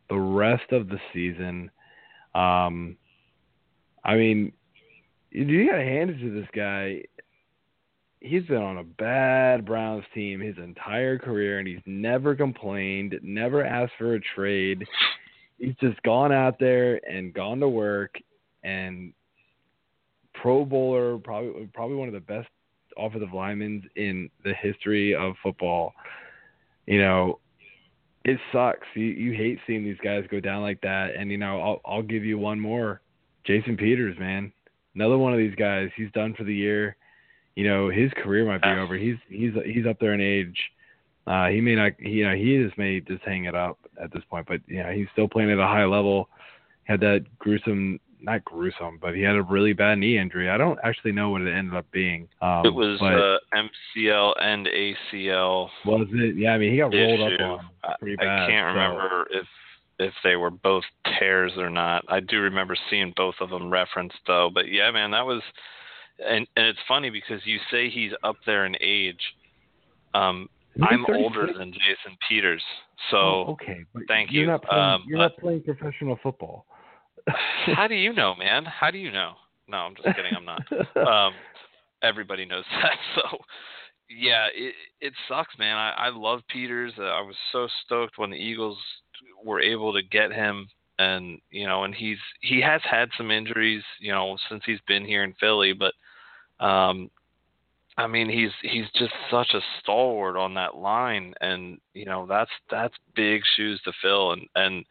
the 0.09 0.19
rest 0.19 0.71
of 0.71 0.87
the 0.89 0.99
season. 1.13 1.69
Um, 2.35 2.97
I 4.03 4.15
mean, 4.15 4.53
you 5.31 5.67
gotta 5.69 5.83
hand 5.83 6.11
it 6.11 6.19
to 6.19 6.31
this 6.31 6.47
guy. 6.53 7.03
He's 8.19 8.43
been 8.45 8.57
on 8.57 8.79
a 8.79 8.83
bad 8.83 9.65
Browns 9.65 10.03
team 10.13 10.39
his 10.39 10.57
entire 10.57 11.19
career, 11.19 11.59
and 11.59 11.67
he's 11.67 11.81
never 11.85 12.35
complained, 12.35 13.19
never 13.21 13.63
asked 13.63 13.93
for 13.97 14.15
a 14.15 14.19
trade. 14.35 14.85
He's 15.59 15.75
just 15.79 16.01
gone 16.03 16.31
out 16.31 16.59
there 16.59 16.99
and 17.09 17.33
gone 17.33 17.59
to 17.59 17.69
work 17.69 18.15
and 18.63 19.13
Pro 20.41 20.65
Bowler, 20.65 21.17
probably 21.17 21.67
probably 21.73 21.95
one 21.95 22.07
of 22.07 22.13
the 22.13 22.19
best 22.19 22.47
offensive 22.97 23.33
linemen 23.33 23.89
in 23.95 24.29
the 24.43 24.53
history 24.53 25.15
of 25.15 25.35
football. 25.41 25.93
You 26.85 26.99
know, 26.99 27.39
it 28.23 28.39
sucks. 28.51 28.85
You 28.93 29.05
you 29.05 29.33
hate 29.33 29.59
seeing 29.65 29.83
these 29.83 29.97
guys 30.03 30.25
go 30.29 30.39
down 30.39 30.61
like 30.61 30.81
that. 30.81 31.15
And 31.17 31.31
you 31.31 31.37
know, 31.37 31.59
I'll 31.59 31.81
I'll 31.85 32.03
give 32.03 32.23
you 32.23 32.37
one 32.37 32.59
more. 32.59 33.01
Jason 33.45 33.77
Peters, 33.77 34.17
man, 34.19 34.51
another 34.93 35.17
one 35.17 35.33
of 35.33 35.39
these 35.39 35.55
guys. 35.55 35.89
He's 35.95 36.11
done 36.11 36.33
for 36.37 36.43
the 36.43 36.53
year. 36.53 36.97
You 37.57 37.67
know, 37.67 37.89
his 37.89 38.11
career 38.17 38.45
might 38.45 38.61
be 38.61 38.67
Yeah. 38.69 38.81
over. 38.83 38.95
He's 38.95 39.15
he's 39.29 39.51
he's 39.65 39.87
up 39.87 39.99
there 39.99 40.13
in 40.13 40.21
age. 40.21 40.55
Uh, 41.25 41.47
he 41.47 41.59
may 41.59 41.73
not. 41.73 41.93
He, 41.97 42.09
you 42.21 42.27
know, 42.29 42.35
he 42.35 42.63
just 42.63 42.77
may 42.77 42.99
just 42.99 43.23
hang 43.23 43.45
it 43.45 43.55
up 43.55 43.79
at 43.99 44.11
this 44.13 44.21
point. 44.29 44.45
But 44.47 44.61
you 44.67 44.83
know, 44.83 44.91
he's 44.91 45.07
still 45.13 45.27
playing 45.27 45.49
at 45.51 45.57
a 45.57 45.65
high 45.65 45.85
level. 45.85 46.29
Had 46.83 46.99
that 46.99 47.25
gruesome, 47.39 47.99
not 48.21 48.45
gruesome, 48.45 48.99
but 49.01 49.15
he 49.15 49.23
had 49.23 49.35
a 49.35 49.41
really 49.41 49.73
bad 49.73 49.97
knee 49.97 50.19
injury. 50.19 50.51
I 50.51 50.57
don't 50.57 50.77
actually 50.83 51.13
know 51.13 51.31
what 51.31 51.41
it 51.41 51.51
ended 51.51 51.73
up 51.73 51.89
being. 51.91 52.27
Um, 52.43 52.63
it 52.63 52.73
was 52.75 53.01
uh, 53.01 53.37
MCL 53.57 54.33
and 54.39 54.67
ACL 54.67 55.69
was 55.83 56.07
it? 56.11 56.37
Yeah, 56.37 56.51
I 56.51 56.59
mean, 56.59 56.71
he 56.71 56.77
got 56.77 56.93
rolled 56.93 57.21
up 57.33 57.39
on 57.41 57.69
I, 57.83 57.95
pretty 57.99 58.19
I 58.21 58.47
can't 58.47 58.65
so- 58.71 58.79
remember 58.79 59.27
if 59.31 59.47
if 59.99 60.13
they 60.23 60.35
were 60.35 60.51
both 60.51 60.83
tears 61.17 61.53
or 61.57 61.71
not. 61.71 62.05
I 62.07 62.19
do 62.19 62.39
remember 62.39 62.75
seeing 62.91 63.13
both 63.17 63.35
of 63.41 63.49
them 63.49 63.71
referenced 63.71 64.19
though. 64.27 64.51
But 64.53 64.67
yeah, 64.71 64.91
man, 64.91 65.09
that 65.09 65.25
was 65.25 65.41
and 66.19 66.47
and 66.55 66.65
it's 66.67 66.79
funny 66.87 67.09
because 67.09 67.41
you 67.45 67.59
say 67.71 67.89
he's 67.89 68.11
up 68.23 68.35
there 68.45 68.65
in 68.65 68.75
age. 68.81 69.21
Um, 70.13 70.49
I'm 70.81 71.05
36? 71.05 71.17
older 71.17 71.47
than 71.57 71.71
Jason 71.73 72.17
Peters, 72.29 72.63
so 73.11 73.17
Oh, 73.17 73.45
okay, 73.53 73.83
but 73.93 74.03
thank 74.07 74.31
you're 74.31 74.43
you. 74.43 74.47
Not 74.49 74.63
playing, 74.63 74.83
Um, 74.83 75.03
you're 75.07 75.17
but- 75.17 75.23
not 75.23 75.37
playing 75.37 75.63
professional 75.63 76.19
football. 76.21 76.65
how 77.75 77.87
do 77.87 77.95
you 77.95 78.13
know, 78.13 78.35
man? 78.35 78.63
How 78.65 78.89
do 78.91 78.97
you 78.97 79.11
know? 79.11 79.33
No, 79.67 79.77
I'm 79.77 79.95
just 79.95 80.15
kidding. 80.15 80.31
I'm 80.35 80.45
not. 80.45 80.61
um, 81.27 81.33
everybody 82.01 82.45
knows 82.45 82.63
that. 82.81 82.93
So, 83.15 83.37
yeah, 84.09 84.47
it 84.55 84.73
it 85.01 85.13
sucks, 85.27 85.57
man. 85.59 85.75
I, 85.75 85.91
I 85.97 86.09
love 86.09 86.41
Peters. 86.49 86.93
Uh, 86.97 87.03
I 87.03 87.21
was 87.21 87.35
so 87.51 87.67
stoked 87.85 88.17
when 88.17 88.29
the 88.29 88.37
Eagles 88.37 88.77
were 89.43 89.59
able 89.59 89.91
to 89.93 90.01
get 90.03 90.31
him, 90.31 90.69
and 90.99 91.39
you 91.51 91.67
know, 91.67 91.83
and 91.83 91.93
he's 91.93 92.17
he 92.39 92.61
has 92.61 92.81
had 92.89 93.09
some 93.17 93.29
injuries, 93.31 93.83
you 93.99 94.11
know, 94.13 94.37
since 94.49 94.63
he's 94.65 94.79
been 94.87 95.03
here 95.03 95.23
in 95.23 95.33
Philly, 95.39 95.73
but 95.73 95.93
um, 96.59 97.09
I 97.97 98.07
mean, 98.07 98.29
he's 98.29 98.51
he's 98.61 98.85
just 98.95 99.13
such 99.31 99.53
a 99.53 99.61
stalwart 99.79 100.37
on 100.37 100.53
that 100.53 100.75
line, 100.75 101.33
and 101.41 101.79
you 101.93 102.05
know, 102.05 102.25
that's 102.27 102.51
that's 102.69 102.93
big 103.15 103.41
shoes 103.55 103.81
to 103.85 103.91
fill, 104.01 104.33
and 104.33 104.47
and 104.55 104.85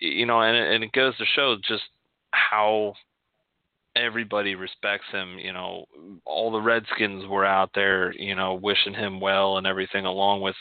you 0.00 0.26
know, 0.26 0.40
and 0.42 0.56
and 0.56 0.84
it 0.84 0.92
goes 0.92 1.16
to 1.16 1.24
show 1.34 1.56
just 1.66 1.84
how 2.32 2.94
everybody 3.96 4.54
respects 4.54 5.06
him. 5.12 5.38
You 5.38 5.52
know, 5.52 5.86
all 6.24 6.50
the 6.50 6.60
Redskins 6.60 7.26
were 7.26 7.44
out 7.44 7.70
there, 7.74 8.12
you 8.12 8.34
know, 8.34 8.54
wishing 8.54 8.94
him 8.94 9.20
well 9.20 9.56
and 9.56 9.66
everything, 9.66 10.04
along 10.06 10.42
with 10.42 10.56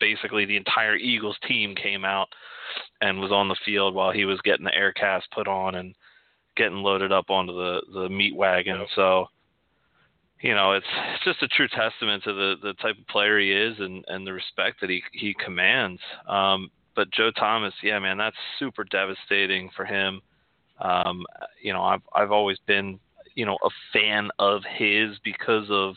basically 0.00 0.44
the 0.44 0.56
entire 0.56 0.96
Eagles 0.96 1.36
team 1.46 1.74
came 1.74 2.04
out 2.04 2.28
and 3.00 3.20
was 3.20 3.32
on 3.32 3.48
the 3.48 3.56
field 3.64 3.94
while 3.94 4.12
he 4.12 4.24
was 4.24 4.40
getting 4.42 4.64
the 4.64 4.74
air 4.74 4.92
cast 4.92 5.30
put 5.32 5.46
on 5.46 5.74
and 5.76 5.94
getting 6.56 6.78
loaded 6.78 7.12
up 7.12 7.30
onto 7.30 7.52
the 7.52 7.82
the 7.94 8.08
meat 8.08 8.34
wagon. 8.34 8.86
So, 8.94 9.26
you 10.42 10.54
know, 10.54 10.72
it's 10.72 10.86
just 11.24 11.42
a 11.42 11.48
true 11.48 11.68
testament 11.68 12.24
to 12.24 12.32
the 12.32 12.54
the 12.62 12.74
type 12.74 12.98
of 12.98 13.06
player 13.06 13.38
he 13.38 13.52
is 13.52 13.76
and 13.78 14.04
and 14.08 14.26
the 14.26 14.32
respect 14.32 14.80
that 14.80 14.90
he 14.90 15.02
he 15.12 15.34
commands. 15.42 16.00
Um, 16.28 16.70
but 16.94 17.10
Joe 17.10 17.30
Thomas, 17.30 17.72
yeah, 17.82 17.98
man, 17.98 18.18
that's 18.18 18.36
super 18.58 18.84
devastating 18.84 19.70
for 19.74 19.84
him. 19.84 20.20
Um, 20.80 21.24
you 21.62 21.72
know, 21.72 21.82
I've 21.82 22.02
I've 22.14 22.32
always 22.32 22.58
been, 22.66 22.98
you 23.34 23.46
know, 23.46 23.56
a 23.62 23.70
fan 23.92 24.30
of 24.38 24.62
his 24.76 25.18
because 25.24 25.66
of 25.70 25.94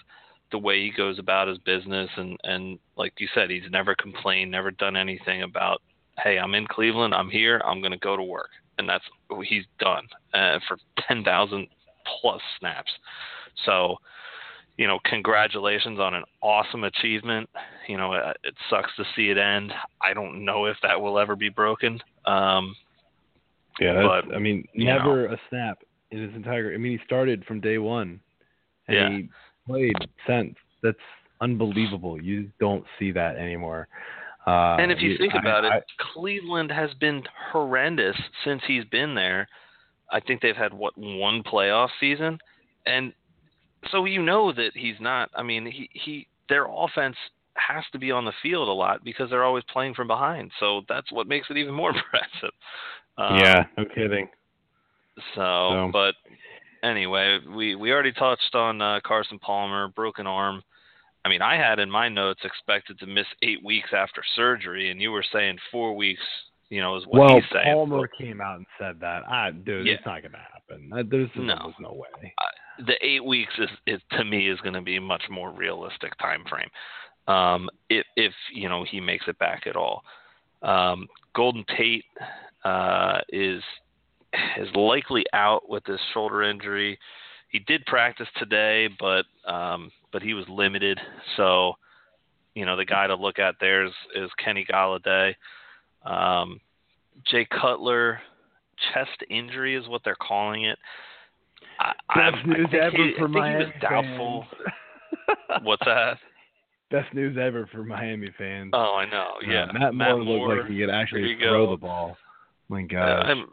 the 0.51 0.59
way 0.59 0.79
he 0.79 0.91
goes 0.95 1.17
about 1.19 1.47
his 1.47 1.57
business 1.59 2.09
and 2.15 2.37
and 2.43 2.79
like 2.95 3.13
you 3.17 3.27
said, 3.33 3.49
he's 3.49 3.69
never 3.71 3.95
complained, 3.95 4.51
never 4.51 4.71
done 4.71 4.95
anything 4.95 5.41
about 5.41 5.81
hey, 6.23 6.37
I'm 6.37 6.55
in 6.55 6.67
Cleveland. 6.67 7.13
I'm 7.13 7.29
here. 7.29 7.61
I'm 7.65 7.81
going 7.81 7.91
to 7.91 7.97
go 7.97 8.15
to 8.15 8.23
work, 8.23 8.49
and 8.77 8.87
that's 8.87 9.03
what 9.27 9.45
he's 9.45 9.65
done 9.79 10.07
uh, 10.33 10.59
for 10.67 10.77
10,000 11.07 11.67
plus 12.21 12.41
snaps. 12.59 12.91
So, 13.65 13.97
you 14.77 14.87
know, 14.87 14.99
congratulations 15.05 15.99
on 15.99 16.13
an 16.13 16.23
awesome 16.41 16.83
achievement. 16.83 17.49
You 17.87 17.97
know, 17.97 18.13
it, 18.13 18.37
it 18.43 18.55
sucks 18.69 18.91
to 18.97 19.03
see 19.15 19.29
it 19.29 19.37
end. 19.37 19.71
I 20.01 20.13
don't 20.13 20.43
know 20.43 20.65
if 20.65 20.77
that 20.83 20.99
will 20.99 21.17
ever 21.17 21.35
be 21.35 21.49
broken. 21.49 22.01
Um, 22.25 22.75
yeah, 23.79 24.01
but, 24.01 24.33
I 24.35 24.39
mean, 24.39 24.67
never 24.73 25.27
a 25.27 25.39
snap 25.49 25.79
in 26.11 26.21
his 26.21 26.33
entire. 26.35 26.73
I 26.73 26.77
mean, 26.77 26.97
he 26.97 27.03
started 27.05 27.45
from 27.45 27.59
day 27.61 27.77
one, 27.77 28.19
and 28.87 28.95
Yeah. 28.97 29.09
he 29.09 29.29
played 29.67 29.95
since. 30.27 30.55
That's 30.81 30.97
unbelievable. 31.41 32.21
You 32.21 32.51
don't 32.59 32.85
see 32.99 33.11
that 33.11 33.37
anymore. 33.37 33.87
Uh, 34.47 34.77
And 34.79 34.91
if 34.91 35.01
you 35.01 35.17
think 35.17 35.35
I- 35.35 35.39
about 35.39 35.65
I- 35.65 35.77
it, 35.77 35.83
Cleveland 35.97 36.71
has 36.71 36.93
been 36.95 37.23
horrendous 37.51 38.15
since 38.43 38.63
he's 38.65 38.85
been 38.85 39.15
there. 39.15 39.47
I 40.11 40.19
think 40.19 40.41
they've 40.41 40.55
had 40.55 40.73
what 40.73 40.95
one 40.97 41.41
playoff 41.43 41.89
season, 41.99 42.39
and 42.85 43.11
so 43.91 44.05
you 44.05 44.21
know 44.21 44.51
that 44.53 44.71
he's 44.73 44.99
not. 44.99 45.29
I 45.35 45.43
mean, 45.43 45.65
he 45.65 45.89
he 45.93 46.27
their 46.49 46.65
offense 46.69 47.15
has 47.55 47.83
to 47.93 47.99
be 47.99 48.11
on 48.11 48.25
the 48.25 48.33
field 48.43 48.67
a 48.67 48.71
lot 48.71 49.03
because 49.03 49.29
they're 49.29 49.43
always 49.45 49.63
playing 49.71 49.93
from 49.93 50.07
behind. 50.07 50.51
So 50.59 50.81
that's 50.89 51.11
what 51.11 51.27
makes 51.27 51.47
it 51.49 51.57
even 51.57 51.73
more 51.73 51.89
impressive. 51.95 52.53
Um, 53.17 53.37
yeah, 53.39 53.63
no 53.77 53.85
kidding. 53.85 54.27
So, 55.33 55.41
So- 55.71 55.89
but 55.93 56.15
anyway, 56.83 57.39
we 57.55 57.75
we 57.75 57.91
already 57.91 58.11
touched 58.11 58.53
on 58.55 58.81
uh, 58.81 58.99
Carson 59.05 59.39
Palmer, 59.39 59.87
broken 59.89 60.27
arm. 60.27 60.61
I 61.23 61.29
mean, 61.29 61.41
I 61.41 61.55
had 61.55 61.79
in 61.79 61.89
my 61.89 62.07
notes 62.07 62.41
expected 62.43 62.99
to 62.99 63.07
miss 63.07 63.25
eight 63.41 63.63
weeks 63.63 63.89
after 63.97 64.21
surgery, 64.35 64.91
and 64.91 65.01
you 65.01 65.11
were 65.11 65.25
saying 65.33 65.57
four 65.71 65.95
weeks. 65.95 66.21
You 66.69 66.81
know, 66.81 66.95
is 66.97 67.03
what 67.05 67.19
well, 67.21 67.35
he's 67.35 67.43
saying. 67.53 67.73
Palmer 67.73 68.07
came 68.07 68.41
out 68.41 68.57
and 68.57 68.65
said 68.79 68.99
that. 68.99 69.21
I, 69.29 69.51
dude, 69.51 69.85
Yeah. 69.85 69.93
it's 69.93 70.05
not 70.05 70.23
gonna 70.23 70.39
happen. 70.39 70.89
There's, 71.09 71.29
No. 71.35 71.55
there's 71.63 71.75
no 71.79 71.93
way. 71.93 72.33
The 72.85 72.95
eight 73.05 73.23
weeks 73.23 73.53
is, 73.57 73.69
is 73.87 74.01
to 74.11 74.25
me 74.25 74.49
is 74.49 74.59
going 74.61 74.73
to 74.73 74.81
be 74.81 74.97
a 74.97 75.01
much 75.01 75.23
more 75.29 75.51
realistic 75.51 76.17
time 76.17 76.43
frame. 76.49 76.69
Um, 77.27 77.69
if 77.89 78.05
if 78.15 78.33
you 78.53 78.69
know 78.69 78.85
he 78.89 78.99
makes 78.99 79.25
it 79.27 79.39
back 79.39 79.65
at 79.67 79.75
all. 79.75 80.03
Um, 80.61 81.07
Golden 81.33 81.65
Tate 81.77 82.05
uh, 82.63 83.19
is 83.29 83.61
is 84.57 84.67
likely 84.75 85.23
out 85.33 85.69
with 85.69 85.83
this 85.85 85.99
shoulder 86.13 86.43
injury. 86.43 86.97
He 87.49 87.59
did 87.59 87.85
practice 87.85 88.27
today, 88.37 88.89
but 88.99 89.25
um, 89.49 89.91
but 90.11 90.21
he 90.21 90.33
was 90.33 90.45
limited. 90.49 90.99
So 91.37 91.73
you 92.53 92.65
know 92.65 92.75
the 92.75 92.85
guy 92.85 93.07
to 93.07 93.15
look 93.15 93.39
at 93.39 93.55
there 93.59 93.85
is, 93.85 93.93
is 94.15 94.29
Kenny 94.43 94.65
Golladay. 94.69 95.35
Um, 96.05 96.59
Jay 97.25 97.47
Cutler 97.49 98.19
chest 98.93 99.23
injury 99.29 99.75
is 99.75 99.87
what 99.87 100.01
they're 100.03 100.15
calling 100.15 100.65
it. 100.65 100.77
I, 101.79 101.93
I, 102.09 102.31
Best 102.31 102.43
I 102.43 102.47
news 102.47 102.67
think 102.71 102.83
ever 102.83 102.97
he, 102.97 103.13
for 103.17 103.25
I 103.27 103.31
think 103.33 103.45
he 103.45 103.55
was 103.55 103.67
Miami 103.71 103.73
doubtful. 103.81 104.45
fans. 105.27 105.63
What's 105.63 105.85
that? 105.85 106.17
Best 106.91 107.13
news 107.13 107.37
ever 107.41 107.67
for 107.71 107.83
Miami 107.83 108.29
fans. 108.37 108.71
Oh, 108.73 108.95
I 108.95 109.09
know. 109.09 109.33
Uh, 109.45 109.49
Yeah, 109.51 109.65
Matt, 109.73 109.95
Moore 109.95 110.23
looked 110.23 110.61
like 110.63 110.71
he 110.71 110.79
could 110.79 110.89
actually 110.91 111.35
throw 111.41 111.65
go. 111.65 111.71
the 111.71 111.77
ball. 111.77 112.17
My 112.69 112.81
Uh, 112.83 112.87
God. 112.87 113.25
I'm, 113.25 113.45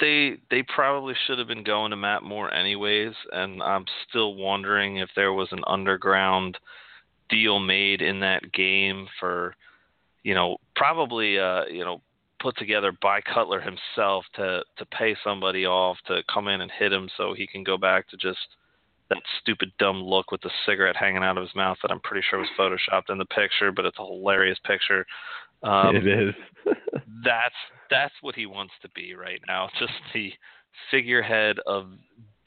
they 0.00 0.36
they 0.50 0.64
probably 0.74 1.14
should 1.26 1.38
have 1.38 1.46
been 1.48 1.62
going 1.64 1.90
to 1.90 1.96
Matt 1.96 2.22
Moore 2.22 2.52
anyways, 2.52 3.12
and 3.32 3.62
I'm 3.62 3.84
still 4.08 4.34
wondering 4.34 4.96
if 4.96 5.10
there 5.14 5.32
was 5.32 5.48
an 5.52 5.62
underground 5.66 6.58
deal 7.28 7.60
made 7.60 8.02
in 8.02 8.20
that 8.20 8.52
game 8.52 9.06
for, 9.20 9.54
you 10.24 10.34
know, 10.34 10.56
probably 10.74 11.38
uh, 11.38 11.66
you 11.66 11.84
know, 11.84 12.00
put 12.42 12.56
together 12.56 12.92
by 13.00 13.20
Cutler 13.20 13.60
himself 13.60 14.24
to 14.34 14.62
to 14.76 14.86
pay 14.86 15.16
somebody 15.22 15.64
off 15.64 15.96
to 16.08 16.22
come 16.32 16.48
in 16.48 16.60
and 16.60 16.70
hit 16.70 16.92
him 16.92 17.08
so 17.16 17.34
he 17.34 17.46
can 17.46 17.62
go 17.62 17.78
back 17.78 18.08
to 18.08 18.16
just 18.16 18.38
that 19.08 19.22
stupid 19.40 19.70
dumb 19.78 20.02
look 20.02 20.30
with 20.30 20.40
the 20.40 20.50
cigarette 20.66 20.96
hanging 20.96 21.22
out 21.22 21.36
of 21.36 21.42
his 21.42 21.54
mouth 21.54 21.76
that 21.82 21.90
I'm 21.90 22.00
pretty 22.00 22.24
sure 22.28 22.38
was 22.38 22.48
photoshopped 22.58 23.10
in 23.10 23.18
the 23.18 23.26
picture, 23.26 23.70
but 23.70 23.84
it's 23.84 23.98
a 23.98 24.06
hilarious 24.06 24.58
picture. 24.64 25.04
Um, 25.62 25.96
it 25.96 26.06
is. 26.06 26.34
that's 27.24 27.54
that's 27.90 28.14
what 28.22 28.34
he 28.34 28.46
wants 28.46 28.72
to 28.82 28.88
be 28.90 29.14
right 29.14 29.40
now. 29.46 29.68
Just 29.78 29.92
the 30.12 30.32
figurehead 30.90 31.58
of 31.66 31.90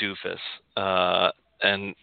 doofus. 0.02 0.38
Uh, 0.76 1.32
and 1.62 1.96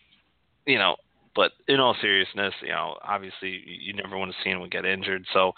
you 0.67 0.79
know, 0.79 0.97
but 1.35 1.53
in 1.69 1.81
all 1.81 1.97
seriousness, 2.01 2.55
you 2.63 2.69
know, 2.69 2.97
obviously 3.03 3.51
you 3.51 3.77
you 3.81 3.93
never 3.93 4.17
want 4.17 4.31
to 4.31 4.37
see 4.43 4.51
anyone 4.51 4.71
get 4.71 4.87
injured. 4.87 5.27
So 5.33 5.53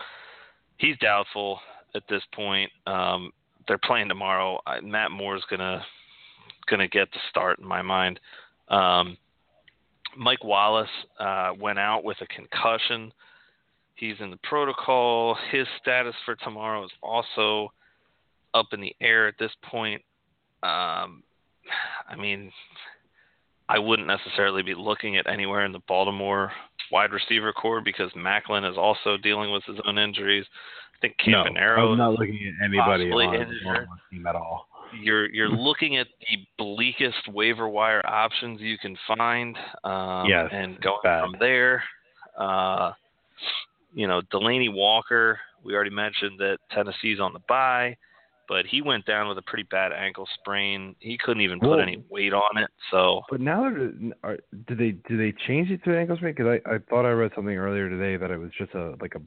he's 0.79 0.97
doubtful 0.99 1.61
at 1.95 2.03
this 2.09 2.23
point. 2.35 2.71
Um, 2.87 3.33
they're 3.67 3.79
playing 3.79 4.09
tomorrow. 4.09 4.59
I, 4.67 4.81
Matt 4.81 5.11
Moore's 5.11 5.45
gonna 5.51 5.85
gonna 6.69 6.89
get 6.89 7.11
the 7.13 7.19
start 7.31 7.59
in 7.59 7.67
my 7.67 7.83
mind. 7.83 8.21
Um, 8.69 9.17
Mike 10.17 10.45
Wallace 10.45 10.89
uh, 11.19 11.51
went 11.59 11.79
out 11.79 12.05
with 12.05 12.19
a 12.21 12.27
concussion. 12.27 13.13
He's 13.97 14.17
in 14.21 14.31
the 14.31 14.39
protocol. 14.39 15.37
His 15.51 15.67
status 15.81 16.15
for 16.25 16.35
tomorrow 16.37 16.85
is 16.85 16.91
also 17.03 17.73
up 18.53 18.67
in 18.73 18.81
the 18.81 18.95
air 19.01 19.29
at 19.29 19.35
this 19.39 19.53
point. 19.71 20.03
Um, 20.63 21.23
I 22.09 22.17
mean, 22.17 22.53
I 23.69 23.79
wouldn't 23.79 24.09
necessarily 24.09 24.63
be 24.63 24.75
looking 24.75 25.17
at 25.17 25.27
anywhere 25.27 25.65
in 25.65 25.73
the 25.73 25.81
Baltimore 25.89 26.53
wide 26.93 27.13
receiver 27.13 27.53
corps 27.53 27.81
because 27.81 28.11
Maclin 28.13 28.71
is 28.71 28.77
also 28.77 29.17
dealing 29.17 29.51
with 29.51 29.65
his 29.65 29.79
own 29.87 29.99
injuries. 29.99 30.45
Think 31.05 31.17
no, 31.27 31.45
Campanaro 31.45 31.93
I'm 31.93 31.99
not 31.99 32.13
looking 32.13 32.39
at 32.59 32.65
anybody 32.65 33.11
on 33.11 33.33
the 33.33 33.41
injured. 33.43 33.89
Team 34.11 34.27
at 34.27 34.37
all. 34.37 34.67
you're 35.03 35.29
you're 35.33 35.49
looking 35.69 35.97
at 35.99 36.07
the 36.21 36.39
bleakest 36.57 37.29
waiver 37.29 37.69
wire 37.69 38.01
options 38.07 38.61
you 38.61 38.79
can 38.79 38.97
find, 39.07 39.57
um, 39.85 40.27
Yes, 40.29 40.49
and 40.53 40.81
going 40.81 40.99
bad. 41.03 41.21
from 41.25 41.35
there. 41.41 41.83
Uh, 42.39 42.93
you 43.95 44.07
know, 44.07 44.21
Delanie 44.33 44.73
Walker. 44.73 45.39
We 45.63 45.75
already 45.75 45.91
mentioned 45.91 46.39
that 46.41 46.59
Tennessee's 46.73 47.21
on 47.21 47.33
the 47.33 47.39
bye, 47.49 47.97
but 48.49 48.67
he 48.67 48.83
went 48.83 49.07
down 49.07 49.29
with 49.29 49.39
a 49.39 49.43
pretty 49.43 49.63
bad 49.71 49.93
ankle 49.93 50.29
sprain. 50.41 50.95
He 51.01 51.17
couldn't 51.17 51.43
even 51.43 51.59
put 51.61 51.71
Well- 51.71 51.81
any 51.81 52.03
weight 52.11 52.33
on 52.35 52.59
it. 52.59 52.71
So 52.91 53.23
But 53.31 53.41
now, 53.41 53.65
are, 54.23 54.39
did 54.67 54.79
they 54.79 54.93
did 55.09 55.19
they 55.21 55.33
change 55.47 55.71
it 55.71 55.83
to 55.85 55.91
an 55.91 55.97
ankle 55.99 56.17
sprain? 56.17 56.35
Because 56.37 56.61
I, 56.67 56.75
I 56.75 56.79
thought 56.91 57.07
I 57.07 57.11
read 57.11 57.33
something 57.35 57.57
earlier 57.57 57.89
today 57.89 58.17
that 58.17 58.31
it 58.31 58.39
was 58.39 58.51
just 58.59 58.75
a 58.75 58.95
like 59.01 59.15
a 59.15 59.21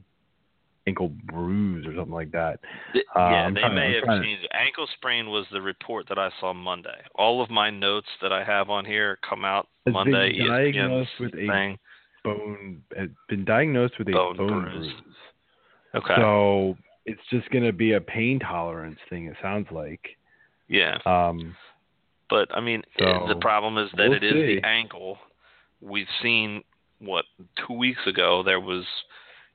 ankle 0.86 1.10
bruise 1.24 1.86
or 1.86 1.94
something 1.94 2.14
like 2.14 2.30
that. 2.32 2.60
th- 2.92 3.04
Uh, 3.14 3.20
yeah, 3.20 3.44
I'm 3.46 3.54
they 3.54 3.60
trying 3.60 3.74
may 3.74 3.86
I'm 3.88 3.92
have 3.94 4.04
trying 4.04 4.22
to- 4.22 4.26
changed. 4.28 4.48
Ankle 4.52 4.86
sprain 4.94 5.28
was 5.30 5.46
the 5.50 5.60
report 5.60 6.08
that 6.08 6.18
I 6.18 6.30
saw 6.40 6.52
Monday. 6.54 7.00
All 7.14 7.42
of 7.42 7.50
my 7.50 7.68
notes 7.70 8.08
that 8.22 8.32
I 8.32 8.42
have 8.44 8.70
on 8.70 8.84
here 8.84 9.18
come 9.28 9.44
out 9.44 9.68
Has 9.86 9.92
Monday. 9.92 10.32
been 10.38 10.46
diagnosed 10.48 11.10
with 11.20 11.34
a 11.34 11.46
thing. 11.46 11.78
Bone 12.24 12.82
been 13.28 13.44
diagnosed 13.44 13.98
with 13.98 14.08
a 14.08 14.12
Bone 14.12 14.36
bone, 14.36 14.62
bruise. 14.62 14.92
bruise. 14.92 15.14
Okay. 15.94 16.14
So 16.16 16.76
it's 17.06 17.20
just 17.30 17.48
going 17.50 17.64
to 17.64 17.72
be 17.72 17.92
a 17.92 18.00
pain 18.00 18.38
tolerance 18.38 18.98
thing. 19.08 19.26
It 19.26 19.36
sounds 19.40 19.70
like. 19.70 20.16
yeah. 20.68 20.98
Um, 21.06 21.56
But 22.30 22.54
I 22.54 22.60
mean, 22.60 22.82
So, 22.98 23.24
the 23.28 23.36
problem 23.36 23.78
is 23.78 23.90
that 23.92 24.08
we'll 24.08 24.14
it 24.18 24.22
is 24.24 24.32
see. 24.32 24.54
the 24.60 24.66
ankle. 24.66 25.18
We've 25.80 26.10
seen 26.20 26.62
what 26.98 27.24
two 27.66 27.72
weeks 27.74 28.06
ago 28.06 28.42
there 28.42 28.60
was, 28.60 28.84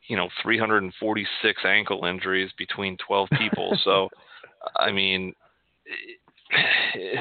you 0.08 0.18
know, 0.18 0.30
346 0.42 1.62
ankle 1.66 2.06
injuries 2.06 2.52
between 2.58 2.98
12 3.06 3.30
people. 3.38 3.78
so, 3.84 4.10
I 4.78 4.92
mean, 4.92 5.34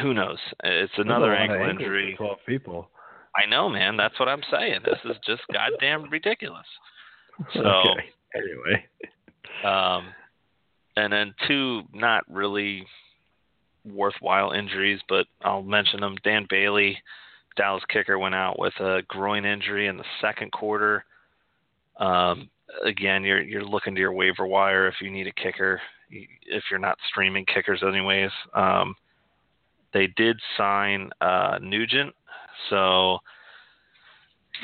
who 0.02 0.14
knows? 0.14 0.38
It's 0.64 0.92
another 0.96 1.34
ankle 1.34 1.68
injury. 1.68 2.14
Twelve 2.16 2.38
people. 2.46 2.88
I 3.34 3.46
know, 3.48 3.68
man. 3.68 3.96
That's 3.96 4.18
what 4.20 4.28
I'm 4.28 4.42
saying. 4.50 4.80
This 4.84 4.98
is 5.04 5.16
just 5.26 5.42
goddamn 5.52 6.10
ridiculous. 6.10 6.66
So, 7.54 7.60
okay. 7.60 8.04
Anyway. 8.36 8.84
um, 9.64 10.12
and 10.96 11.10
then 11.10 11.34
two 11.48 11.80
not 11.94 12.24
really 12.30 12.86
worthwhile 13.86 14.52
injuries, 14.52 15.00
but 15.08 15.26
I'll 15.42 15.62
mention 15.62 16.00
them. 16.00 16.16
Dan 16.22 16.46
Bailey, 16.48 16.98
Dallas 17.56 17.82
kicker, 17.88 18.18
went 18.18 18.34
out 18.34 18.58
with 18.58 18.74
a 18.80 19.00
groin 19.08 19.46
injury 19.46 19.88
in 19.88 19.96
the 19.96 20.04
second 20.20 20.52
quarter. 20.52 21.04
Um, 21.96 22.50
again, 22.84 23.24
you're 23.24 23.42
you're 23.42 23.64
looking 23.64 23.94
to 23.94 24.00
your 24.00 24.12
waiver 24.12 24.46
wire 24.46 24.88
if 24.88 24.94
you 25.00 25.10
need 25.10 25.26
a 25.26 25.32
kicker, 25.32 25.80
if 26.10 26.64
you're 26.70 26.80
not 26.80 26.98
streaming 27.08 27.44
kickers 27.46 27.82
anyways. 27.86 28.30
Um, 28.54 28.94
they 29.92 30.08
did 30.16 30.38
sign 30.56 31.10
uh, 31.20 31.58
Nugent, 31.60 32.14
so 32.70 33.18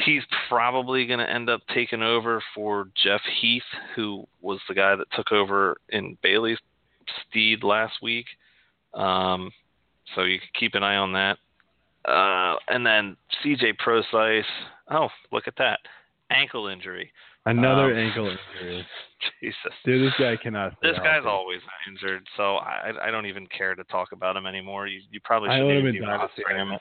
he's 0.04 0.22
probably 0.48 1.06
going 1.06 1.18
to 1.18 1.30
end 1.30 1.50
up 1.50 1.60
taking 1.74 2.02
over 2.02 2.42
for 2.54 2.88
Jeff 3.02 3.20
Heath, 3.40 3.62
who 3.94 4.26
was 4.40 4.60
the 4.68 4.74
guy 4.74 4.96
that 4.96 5.10
took 5.12 5.32
over 5.32 5.76
in 5.90 6.16
Bailey's 6.22 6.58
steed 7.28 7.62
last 7.62 7.94
week. 8.02 8.26
Um, 8.94 9.50
so 10.14 10.22
you 10.22 10.38
can 10.38 10.48
keep 10.58 10.74
an 10.74 10.82
eye 10.82 10.96
on 10.96 11.12
that. 11.12 11.38
Uh, 12.04 12.56
and 12.68 12.86
then 12.86 13.16
CJ 13.44 13.78
Prosise. 13.78 14.44
Oh, 14.90 15.08
look 15.32 15.46
at 15.46 15.56
that 15.58 15.80
ankle 16.30 16.68
injury. 16.68 17.12
Another 17.46 17.92
Um, 17.92 17.98
ankle 17.98 18.26
injury. 18.26 18.86
Jesus. 19.40 19.56
Dude, 19.84 20.06
this 20.06 20.14
guy 20.18 20.36
cannot. 20.36 20.74
This 20.82 20.96
guy's 20.98 21.22
healthy. 21.24 21.28
always 21.28 21.60
injured, 21.88 22.26
so 22.36 22.56
I 22.56 22.92
I 23.02 23.10
don't 23.10 23.26
even 23.26 23.46
care 23.48 23.74
to 23.74 23.84
talk 23.84 24.12
about 24.12 24.36
him 24.36 24.46
anymore. 24.46 24.86
You 24.86 25.00
you 25.10 25.20
probably 25.24 25.48
I 25.50 25.58
shouldn't 25.58 25.70
own 25.72 25.86
him 25.86 25.96
in 25.96 26.02
Dynasty. 26.02 26.42
him. 26.48 26.72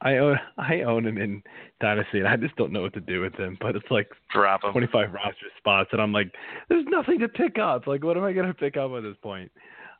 I 0.00 0.16
own 0.18 0.38
I 0.56 0.80
own 0.82 1.06
him 1.06 1.18
in 1.18 1.42
Dynasty, 1.80 2.18
and 2.20 2.28
I 2.28 2.36
just 2.36 2.56
don't 2.56 2.72
know 2.72 2.80
what 2.82 2.94
to 2.94 3.00
do 3.00 3.20
with 3.20 3.34
him. 3.34 3.58
But 3.60 3.76
it's 3.76 3.90
like 3.90 4.08
Drop 4.32 4.64
him. 4.64 4.72
25 4.72 5.12
roster 5.12 5.46
spots, 5.58 5.90
and 5.92 6.00
I'm 6.00 6.12
like, 6.12 6.32
there's 6.68 6.86
nothing 6.88 7.18
to 7.20 7.28
pick 7.28 7.58
up. 7.58 7.86
Like, 7.86 8.02
what 8.02 8.16
am 8.16 8.24
I 8.24 8.32
gonna 8.32 8.54
pick 8.54 8.76
up 8.76 8.90
at 8.92 9.02
this 9.02 9.16
point? 9.22 9.50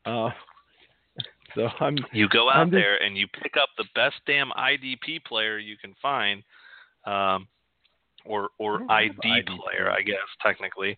Uh, 0.07 0.31
so 1.55 1.69
I'm 1.81 1.97
You 2.13 2.29
go 2.29 2.49
out 2.49 2.57
I'm 2.57 2.71
just- 2.71 2.81
there 2.81 3.03
and 3.03 3.17
you 3.17 3.27
pick 3.29 3.57
up 3.61 3.69
the 3.77 3.85
best 3.95 4.17
damn 4.27 4.51
IDP 4.53 5.25
player 5.25 5.59
you 5.59 5.77
can 5.77 5.95
find, 6.01 6.43
um, 7.05 7.47
or 8.25 8.51
or 8.59 8.83
ID 8.91 9.17
IDP. 9.25 9.59
player, 9.59 9.91
I 9.91 10.03
guess 10.03 10.17
technically. 10.43 10.97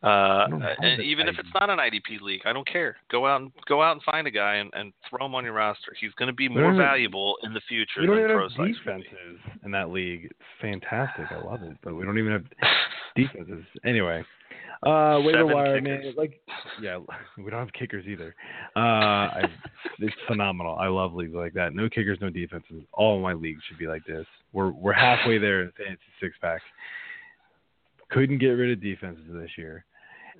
Uh, 0.00 0.46
and 0.52 0.62
an 0.62 1.00
even 1.00 1.26
if 1.26 1.36
it's 1.40 1.48
not 1.54 1.70
an 1.70 1.78
IDP 1.78 2.20
league, 2.20 2.42
I 2.44 2.52
don't 2.52 2.66
care. 2.68 2.96
Go 3.10 3.26
out 3.26 3.40
and 3.40 3.50
go 3.66 3.82
out 3.82 3.92
and 3.92 4.02
find 4.04 4.28
a 4.28 4.30
guy 4.30 4.56
and, 4.56 4.70
and 4.74 4.92
throw 5.10 5.26
him 5.26 5.34
on 5.34 5.42
your 5.42 5.54
roster. 5.54 5.92
He's 6.00 6.12
going 6.12 6.28
to 6.28 6.32
be 6.32 6.48
more 6.48 6.72
valuable 6.72 7.36
in 7.42 7.52
the 7.52 7.60
future 7.68 8.02
we 8.02 8.06
don't 8.06 8.16
than 8.16 8.24
even 8.26 8.36
Pro 8.36 8.48
have 8.48 8.74
defenses 8.74 9.40
in 9.64 9.72
that 9.72 9.90
league. 9.90 10.26
It's 10.26 10.38
fantastic. 10.60 11.26
I 11.32 11.44
love 11.44 11.64
it, 11.64 11.76
but 11.82 11.94
we 11.96 12.04
don't 12.04 12.16
even 12.16 12.30
have 12.30 12.44
defenses. 13.16 13.64
Anyway, 13.84 14.24
uh, 14.82 15.20
waiver 15.24 15.46
wire, 15.46 15.80
kickers. 15.80 16.04
man. 16.04 16.14
Like, 16.16 16.40
yeah, 16.80 16.98
we 17.38 17.50
don't 17.50 17.60
have 17.60 17.72
kickers 17.72 18.06
either. 18.06 18.34
Uh, 18.76 18.78
I, 18.78 19.42
it's 19.98 20.14
phenomenal. 20.26 20.76
I 20.78 20.88
love 20.88 21.14
leagues 21.14 21.34
like 21.34 21.54
that. 21.54 21.74
No 21.74 21.88
kickers, 21.88 22.18
no 22.20 22.30
defenses. 22.30 22.82
All 22.92 23.20
my 23.20 23.32
leagues 23.32 23.62
should 23.68 23.78
be 23.78 23.86
like 23.86 24.04
this. 24.06 24.26
We're 24.52 24.70
we're 24.70 24.92
halfway 24.92 25.38
there 25.38 25.62
in 25.62 25.72
fantasy 25.76 26.00
six 26.20 26.36
pack. 26.40 26.60
Couldn't 28.10 28.38
get 28.38 28.50
rid 28.50 28.70
of 28.70 28.82
defenses 28.82 29.24
this 29.28 29.50
year. 29.58 29.84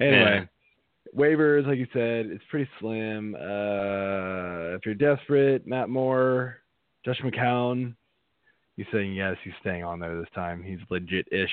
Anyway, 0.01 0.49
waivers, 1.17 1.67
like 1.67 1.79
you 1.79 1.87
said, 1.93 2.27
it's 2.27 2.45
pretty 2.51 2.69
slim. 2.81 3.35
Uh, 3.35 4.77
if 4.77 4.87
you're 4.87 4.95
desperate, 4.95 5.67
Matt 5.67 5.89
Moore, 5.89 6.59
Josh 7.05 7.21
McCown, 7.21 7.95
he's 8.77 8.87
saying 8.93 9.13
yes, 9.15 9.37
he's 9.43 9.53
staying 9.61 9.85
on 9.85 9.99
there 9.99 10.19
this 10.19 10.31
time. 10.35 10.63
He's 10.63 10.79
legit-ish. 10.89 11.51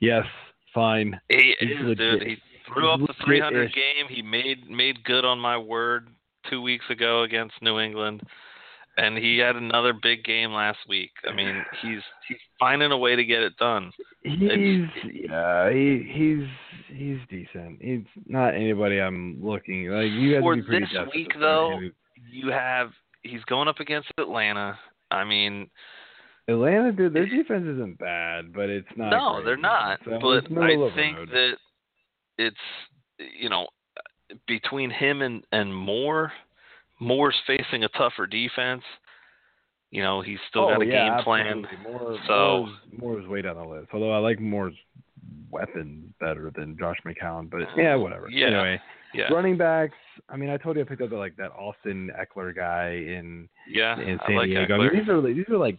Yes, 0.00 0.26
fine. 0.74 1.20
He 1.28 1.54
He's 1.60 1.70
is, 1.70 1.96
dude. 1.96 2.22
He 2.22 2.36
threw 2.72 2.90
up 2.90 3.00
the 3.00 3.14
300 3.24 3.56
legit-ish. 3.58 3.74
game. 3.74 4.06
He 4.08 4.22
made 4.22 4.68
made 4.70 5.02
good 5.04 5.24
on 5.24 5.38
my 5.38 5.56
word 5.58 6.08
two 6.48 6.62
weeks 6.62 6.84
ago 6.90 7.22
against 7.22 7.54
New 7.62 7.78
England, 7.78 8.22
and 8.96 9.16
he 9.16 9.38
had 9.38 9.56
another 9.56 9.92
big 9.92 10.24
game 10.24 10.52
last 10.52 10.78
week. 10.88 11.10
I 11.28 11.34
mean, 11.34 11.62
he's 11.82 12.00
he's 12.28 12.38
finding 12.58 12.92
a 12.92 12.98
way 12.98 13.16
to 13.16 13.24
get 13.24 13.42
it 13.42 13.56
done. 13.56 13.90
He's 14.22 14.86
yeah, 15.12 15.70
he 15.72 16.06
he's 16.10 16.46
he's 16.96 17.18
decent. 17.28 17.78
He's 17.80 18.04
not 18.26 18.54
anybody 18.54 19.00
I'm 19.00 19.38
looking 19.42 19.88
like. 19.88 20.10
You 20.10 20.34
have 20.34 20.42
For 20.42 20.56
to 20.56 20.62
be 20.62 20.66
pretty 20.66 20.86
this 20.86 21.08
week, 21.14 21.32
though. 21.38 21.80
You 22.30 22.50
have 22.50 22.90
he's 23.22 23.42
going 23.44 23.68
up 23.68 23.80
against 23.80 24.08
Atlanta. 24.18 24.78
I 25.10 25.24
mean, 25.24 25.68
Atlanta, 26.48 26.92
dude, 26.92 27.12
their 27.12 27.26
defense 27.26 27.64
isn't 27.66 27.98
bad, 27.98 28.52
but 28.52 28.68
it's 28.68 28.88
not. 28.96 29.10
no, 29.10 29.34
great. 29.34 29.44
they're 29.44 29.56
not. 29.56 30.00
So 30.04 30.18
but 30.20 30.44
I 30.62 30.94
think 30.94 31.16
road. 31.16 31.28
that 31.30 31.52
it's 32.38 32.56
you 33.38 33.48
know 33.48 33.66
between 34.46 34.90
him 34.90 35.22
and 35.22 35.44
and 35.52 35.74
Moore, 35.74 36.32
Moore's 37.00 37.36
facing 37.46 37.84
a 37.84 37.88
tougher 37.90 38.26
defense. 38.26 38.82
You 39.90 40.02
know, 40.02 40.22
he's 40.22 40.38
still 40.48 40.66
oh, 40.66 40.68
got 40.68 40.82
a 40.82 40.84
oh, 40.84 40.88
yeah, 40.88 41.16
game 41.16 41.24
plan. 41.24 41.66
More, 41.82 42.16
So- 42.28 42.66
Moore's, 42.92 43.00
Moore's 43.00 43.26
way 43.26 43.42
down 43.42 43.56
the 43.56 43.64
list. 43.64 43.88
Although 43.92 44.12
I 44.12 44.18
like 44.18 44.38
Moore's 44.38 44.76
weapon 45.50 46.14
better 46.20 46.52
than 46.54 46.76
Josh 46.78 46.98
McCown, 47.04 47.50
but 47.50 47.62
uh, 47.62 47.66
yeah, 47.76 47.96
whatever. 47.96 48.28
Yeah. 48.30 48.46
Anyway, 48.46 48.80
Yeah, 49.14 49.32
running 49.32 49.56
backs. 49.56 49.96
I 50.28 50.36
mean, 50.36 50.48
I 50.48 50.56
told 50.56 50.76
you 50.76 50.82
I 50.82 50.84
picked 50.84 51.02
up 51.02 51.10
like 51.10 51.36
that 51.36 51.50
Austin 51.50 52.10
Ekeler 52.18 52.54
guy 52.54 52.90
in 52.90 53.48
yeah. 53.68 53.98
in 54.00 54.20
San 54.26 54.36
like 54.36 54.46
Diego. 54.46 54.76
I 54.76 54.78
mean, 54.78 54.90
these 55.00 55.08
are 55.08 55.20
these 55.20 55.48
are 55.48 55.58
like 55.58 55.78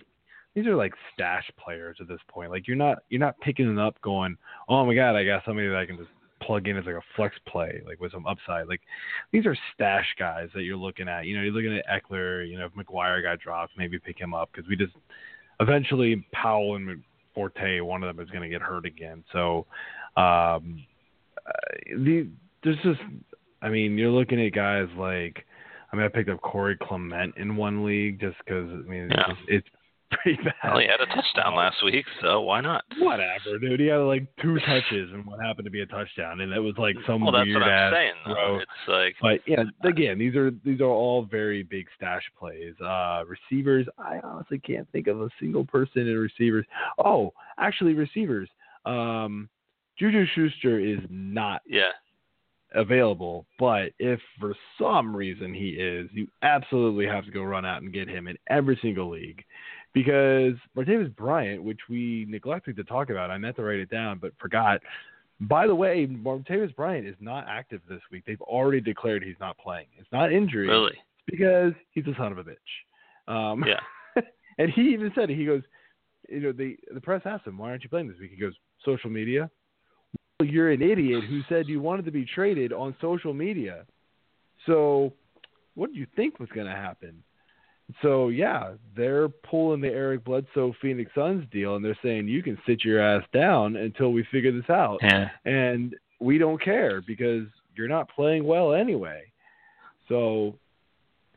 these 0.56 0.68
are 0.68 0.76
like 0.76 0.94
stash 1.14 1.50
players 1.64 1.98
at 2.02 2.08
this 2.08 2.20
point. 2.28 2.52
Like 2.52 2.68
you're 2.68 2.78
not 2.78 3.00
you're 3.10 3.20
not 3.20 3.40
picking 3.40 3.68
them 3.68 3.80
up 3.80 4.00
going, 4.02 4.38
oh 4.68 4.86
my 4.86 4.94
god, 4.94 5.16
I 5.16 5.24
got 5.24 5.44
somebody 5.46 5.68
that 5.68 5.78
I 5.78 5.86
can 5.86 5.98
just 5.98 6.10
plug 6.42 6.68
in 6.68 6.78
as 6.78 6.86
like 6.86 6.96
a 6.96 7.02
flex 7.16 7.36
play, 7.48 7.82
like 7.86 8.00
with 8.00 8.12
some 8.12 8.26
upside. 8.28 8.68
Like 8.68 8.82
these 9.32 9.46
are 9.46 9.56
stash 9.74 10.08
guys 10.20 10.50
that 10.54 10.64
you're 10.64 10.78
looking 10.78 11.08
at. 11.08 11.26
You 11.26 11.38
know, 11.38 11.44
you're 11.44 11.54
looking 11.54 11.78
at 11.78 11.86
Ekeler. 11.88 12.50
You 12.50 12.58
know, 12.60 12.66
if 12.66 12.74
McGuire 12.74 13.24
got 13.24 13.40
dropped, 13.40 13.74
maybe 13.78 14.00
pick 14.00 14.20
him 14.20 14.34
up 14.34 14.50
because 14.52 14.68
we 14.68 14.76
just 14.76 14.94
eventually 15.60 16.26
Powell 16.34 16.76
and 16.76 17.04
Forte, 17.34 17.80
one 17.80 18.04
of 18.04 18.14
them 18.14 18.24
is 18.24 18.30
going 18.30 18.44
to 18.44 18.50
get 18.50 18.62
hurt 18.62 18.86
again. 18.86 19.24
So 19.32 19.66
um, 20.18 20.84
uh, 21.48 21.52
the 21.98 22.28
there's 22.64 22.78
just 22.84 23.00
I 23.62 23.70
mean, 23.70 23.98
you're 23.98 24.12
looking 24.12 24.46
at 24.46 24.54
guys 24.54 24.88
like 24.98 25.46
I 25.94 25.96
mean, 25.96 26.06
I 26.06 26.10
picked 26.10 26.30
up 26.30 26.42
Corey 26.42 26.78
Clement 26.82 27.36
in 27.38 27.56
one 27.56 27.86
league 27.86 28.20
just 28.20 28.38
because 28.40 28.70
I 28.70 28.90
mean 28.90 29.10
Yeah. 29.12 29.28
just, 29.30 29.42
it's 29.48 29.68
pretty 30.12 30.42
bad. 30.44 30.54
Well, 30.64 30.80
he 30.80 30.88
had 30.88 31.02
a 31.02 31.06
touchdown 31.08 31.56
last 31.56 31.78
week, 31.84 32.06
so 32.22 32.42
why 32.42 32.62
not? 32.62 32.84
Whatever, 33.00 33.60
dude. 33.60 33.80
He 33.80 33.88
had 33.88 33.98
like 33.98 34.28
two 34.42 34.60
touches 34.60 35.12
and 35.14 35.26
what 35.26 35.40
happened 35.42 35.66
to 35.66 35.72
be 35.72 35.82
a 35.82 35.86
touchdown, 35.86 36.42
and 36.42 36.52
it 36.54 36.60
was 36.60 36.76
like 36.78 36.96
some 37.08 37.22
Well, 37.22 37.32
that's 37.32 37.46
weird 37.46 37.62
what 37.62 37.70
I'm 37.70 37.94
ass 37.94 37.94
saying. 37.94 38.14
Throw. 38.26 38.60
It's 38.60 38.72
like 38.88 39.16
But 39.22 39.40
yeah, 39.48 39.64
again, 39.84 40.20
these 40.20 40.36
are 40.36 40.52
these 40.64 40.82
are 40.82 40.86
all 40.86 41.26
very 41.26 41.64
big 41.64 41.88
stash 41.96 42.24
plays. 42.38 42.74
Uh 42.80 43.24
receivers, 43.28 43.88
I 43.98 44.20
honestly 44.24 44.60
can't 44.60 44.88
think 44.92 45.08
of 45.08 45.22
a 45.22 45.30
single 45.40 45.66
person 45.66 46.08
in 46.08 46.18
receivers. 46.18 46.66
Oh, 47.04 47.34
actually 47.58 47.94
receivers. 47.94 48.50
Um 48.86 49.50
Juju 49.98 50.26
Schuster 50.34 50.80
is 50.80 51.00
not 51.10 51.62
yeah, 51.68 51.92
available, 52.74 53.46
but 53.60 53.92
if 54.00 54.20
for 54.40 54.56
some 54.80 55.16
reason 55.16 55.54
he 55.54 55.70
is, 55.70 56.10
you 56.14 56.28
absolutely 56.42 57.06
have 57.06 57.26
to 57.26 57.32
go 57.32 57.44
run 57.44 57.66
out 57.66 57.82
and 57.82 57.94
get 57.94 58.08
him 58.08 58.28
in 58.28 58.38
every 58.50 58.78
single 58.82 59.10
league. 59.10 59.44
Because 59.94 60.54
Martavis 60.76 61.14
Bryant, 61.16 61.64
which 61.64 61.80
we 61.90 62.26
neglected 62.30 62.78
to 62.78 62.84
talk 62.84 63.10
about, 63.10 63.30
I 63.30 63.38
meant 63.38 63.58
to 63.58 63.64
write 63.64 63.80
it 63.80 63.90
down 63.90 64.20
but 64.20 64.32
forgot. 64.40 64.80
By 65.42 65.68
the 65.68 65.76
way, 65.76 66.08
Martavis 66.08 66.76
Bryant 66.76 67.08
is 67.08 67.16
not 67.20 67.46
active 67.48 67.82
this 67.90 68.02
week. 68.12 68.24
They've 68.26 68.42
already 68.42 68.80
declared 68.80 69.24
he's 69.24 69.36
not 69.40 69.58
playing. 69.58 69.88
It's 69.98 70.12
not 70.12 70.32
injury. 70.32 70.68
really. 70.68 70.94
It's 70.94 71.26
because 71.38 71.74
he's 71.92 72.06
a 72.08 72.16
son 72.18 72.32
of 72.32 72.38
a 72.38 72.44
bitch. 72.44 73.28
Um, 73.28 73.66
Yeah. 73.68 73.80
and 74.60 74.70
he 74.70 74.94
even 74.94 75.12
said 75.16 75.30
it. 75.30 75.38
He 75.38 75.46
goes, 75.46 75.64
you 76.30 76.40
know, 76.40 76.52
the 76.52 76.78
the 76.94 77.02
press 77.02 77.22
asked 77.26 77.46
him, 77.46 77.58
"Why 77.58 77.70
aren't 77.70 77.84
you 77.84 77.90
playing 77.90 78.08
this 78.08 78.20
week?" 78.20 78.32
He 78.32 78.38
goes, 78.38 78.54
"Social 78.86 79.10
media." 79.10 79.50
You're 80.42 80.72
an 80.72 80.82
idiot 80.82 81.24
who 81.24 81.42
said 81.50 81.68
you 81.68 81.82
wanted 81.82 82.06
to 82.06 82.12
be 82.12 82.26
traded 82.26 82.74
on 82.74 82.96
social 83.02 83.34
media. 83.34 83.86
So, 84.66 85.14
what 85.76 85.92
do 85.92 86.00
you 86.00 86.08
think 86.16 86.40
was 86.40 86.50
going 86.50 86.68
to 86.68 86.74
happen? 86.76 87.24
So 88.02 88.30
yeah, 88.30 88.74
they're 88.96 89.28
pulling 89.28 89.82
the 89.82 89.90
Eric 89.90 90.24
Bledsoe 90.24 90.74
Phoenix 90.82 91.12
Suns 91.14 91.46
deal, 91.52 91.76
and 91.76 91.84
they're 91.84 91.98
saying 92.02 92.28
you 92.28 92.44
can 92.44 92.58
sit 92.66 92.86
your 92.86 93.02
ass 93.02 93.24
down 93.34 93.76
until 93.76 94.14
we 94.14 94.26
figure 94.32 94.52
this 94.52 94.70
out, 94.70 95.00
Yeah. 95.02 95.30
and 95.46 95.96
we 96.20 96.38
don't 96.38 96.62
care 96.62 97.02
because 97.02 97.48
you're 97.76 97.90
not 97.90 98.10
playing 98.10 98.46
well 98.46 98.74
anyway. 98.74 99.24
So, 100.08 100.56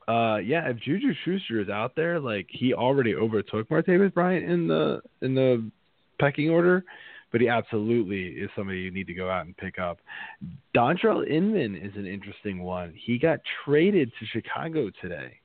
uh, 0.07 0.36
yeah, 0.44 0.68
if 0.68 0.78
Juju 0.78 1.14
Schuster 1.24 1.61
is 1.61 1.68
out 1.68 1.96
there, 1.96 2.20
like 2.20 2.46
he 2.50 2.74
already 2.74 3.14
overtook 3.14 3.68
Martavis 3.68 4.12
Bryant 4.12 4.48
in 4.48 4.68
the 4.68 5.00
in 5.22 5.34
the 5.34 5.68
pecking 6.20 6.50
order, 6.50 6.84
but 7.35 7.41
he 7.41 7.49
absolutely 7.49 8.26
is 8.26 8.49
somebody 8.55 8.78
you 8.78 8.93
need 8.93 9.09
to 9.09 9.12
go 9.12 9.28
out 9.28 9.45
and 9.45 9.57
pick 9.57 9.80
up. 9.80 9.99
Dontrell 10.72 11.28
Inman 11.28 11.74
is 11.74 11.91
an 11.97 12.07
interesting 12.07 12.62
one. 12.62 12.95
He 12.97 13.18
got 13.18 13.41
traded 13.64 14.12
to 14.20 14.26
Chicago 14.26 14.89
today. 15.03 15.41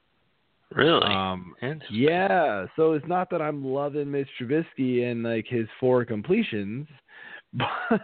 Really. 0.72 1.08
Um, 1.08 1.56
yeah, 1.90 2.68
so 2.76 2.94
it's 2.94 3.08
not 3.08 3.32
that 3.32 3.42
I'm 3.42 3.66
loving 3.66 4.12
Mitch 4.12 4.28
Trubisky 4.40 5.10
and 5.10 5.24
like 5.24 5.48
his 5.48 5.66
four 5.80 6.06
completions, 6.06 6.88
but 7.54 8.02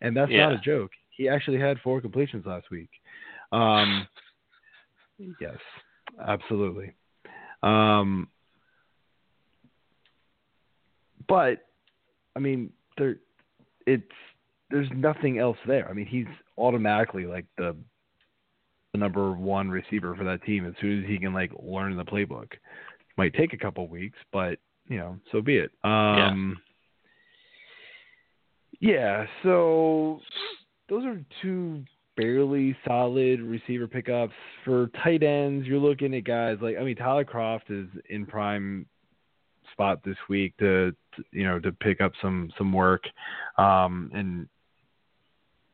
and 0.00 0.16
that's 0.16 0.30
not 0.30 0.52
a 0.52 0.58
joke. 0.58 0.92
He 1.10 1.28
actually 1.28 1.58
had 1.58 1.78
four 1.82 2.00
completions 2.00 2.46
last 2.46 2.70
week. 2.70 2.90
Um, 3.50 4.06
yes, 5.40 5.58
absolutely. 6.24 6.94
Um, 7.64 8.28
but 11.26 11.66
I 12.36 12.38
mean, 12.38 12.70
there, 12.96 13.16
it's 13.86 14.04
there's 14.70 14.88
nothing 14.94 15.38
else 15.38 15.58
there. 15.66 15.88
I 15.88 15.92
mean, 15.92 16.06
he's 16.06 16.26
automatically 16.58 17.26
like 17.26 17.46
the 17.56 17.76
the 18.92 18.98
number 18.98 19.32
one 19.32 19.68
receiver 19.68 20.14
for 20.16 20.24
that 20.24 20.42
team 20.44 20.66
as 20.66 20.74
soon 20.80 21.02
as 21.02 21.08
he 21.08 21.18
can 21.18 21.32
like 21.32 21.52
learn 21.62 21.96
the 21.96 22.04
playbook. 22.04 22.52
Might 23.16 23.34
take 23.34 23.52
a 23.52 23.58
couple 23.58 23.86
weeks, 23.88 24.18
but 24.32 24.58
you 24.88 24.98
know, 24.98 25.18
so 25.32 25.40
be 25.40 25.58
it. 25.58 25.70
Um 25.84 26.56
yeah. 28.80 29.26
so 29.42 30.20
those 30.88 31.04
are 31.04 31.20
two 31.42 31.82
barely 32.16 32.76
solid 32.86 33.40
receiver 33.40 33.86
pickups. 33.86 34.34
For 34.64 34.88
tight 35.02 35.22
ends, 35.22 35.66
you're 35.66 35.78
looking 35.78 36.14
at 36.14 36.24
guys 36.24 36.58
like 36.60 36.76
I 36.78 36.84
mean 36.84 36.96
Tyler 36.96 37.24
Kroft 37.24 37.70
is 37.70 37.88
in 38.08 38.26
prime 38.26 38.86
spot 39.76 40.00
this 40.04 40.16
week 40.30 40.56
to, 40.58 40.90
to 41.14 41.24
you 41.32 41.44
know 41.44 41.60
to 41.60 41.70
pick 41.70 42.00
up 42.00 42.12
some 42.22 42.50
some 42.56 42.72
work, 42.72 43.04
um, 43.58 44.10
and 44.14 44.48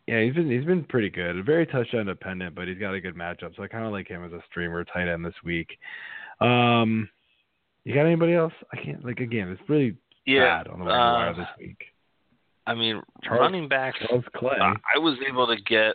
yeah, 0.09 0.23
he's 0.23 0.35
been 0.35 0.51
he's 0.51 0.65
been 0.65 0.83
pretty 0.85 1.09
good. 1.09 1.45
Very 1.47 1.67
touchdown 1.67 2.07
dependent, 2.07 2.55
but 2.57 2.67
he's 2.67 2.79
got 2.79 2.95
a 2.95 3.01
good 3.01 3.15
matchup. 3.15 3.55
So 3.57 3.63
I 3.63 3.69
kind 3.69 3.85
of 3.87 3.93
like 3.93 4.09
him 4.09 4.25
as 4.25 4.33
a 4.33 4.43
streamer 4.51 4.83
tight 4.85 5.09
end 5.09 5.25
this 5.25 5.35
week. 5.45 5.79
Um, 6.41 7.09
you 7.85 7.95
got 7.95 8.07
anybody 8.07 8.35
else? 8.35 8.53
I 8.73 8.77
can't 8.77 9.05
like 9.05 9.21
again. 9.21 9.49
It's 9.49 9.69
really 9.69 9.97
Yeah. 10.27 10.59
bad 10.65 10.69
on 10.69 10.81
the 10.81 10.85
wire 10.87 11.29
uh, 11.31 11.33
this 11.35 11.49
week. 11.59 11.85
I 12.67 12.75
mean, 12.75 13.01
Charles- 13.23 13.41
running 13.41 13.69
backs. 13.69 13.99
Charles 14.09 14.25
Clay. 14.35 14.57
I 14.61 14.75
I 14.97 14.99
was 14.99 15.17
able 15.29 15.47
to 15.49 15.57
get, 15.63 15.95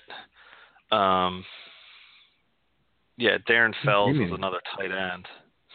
um, 0.97 1.43
yeah, 3.17 3.37
Darren 3.49 3.73
Fells 3.83 4.17
was 4.17 4.31
another 4.31 4.59
tight 4.75 4.91
end. 4.91 5.25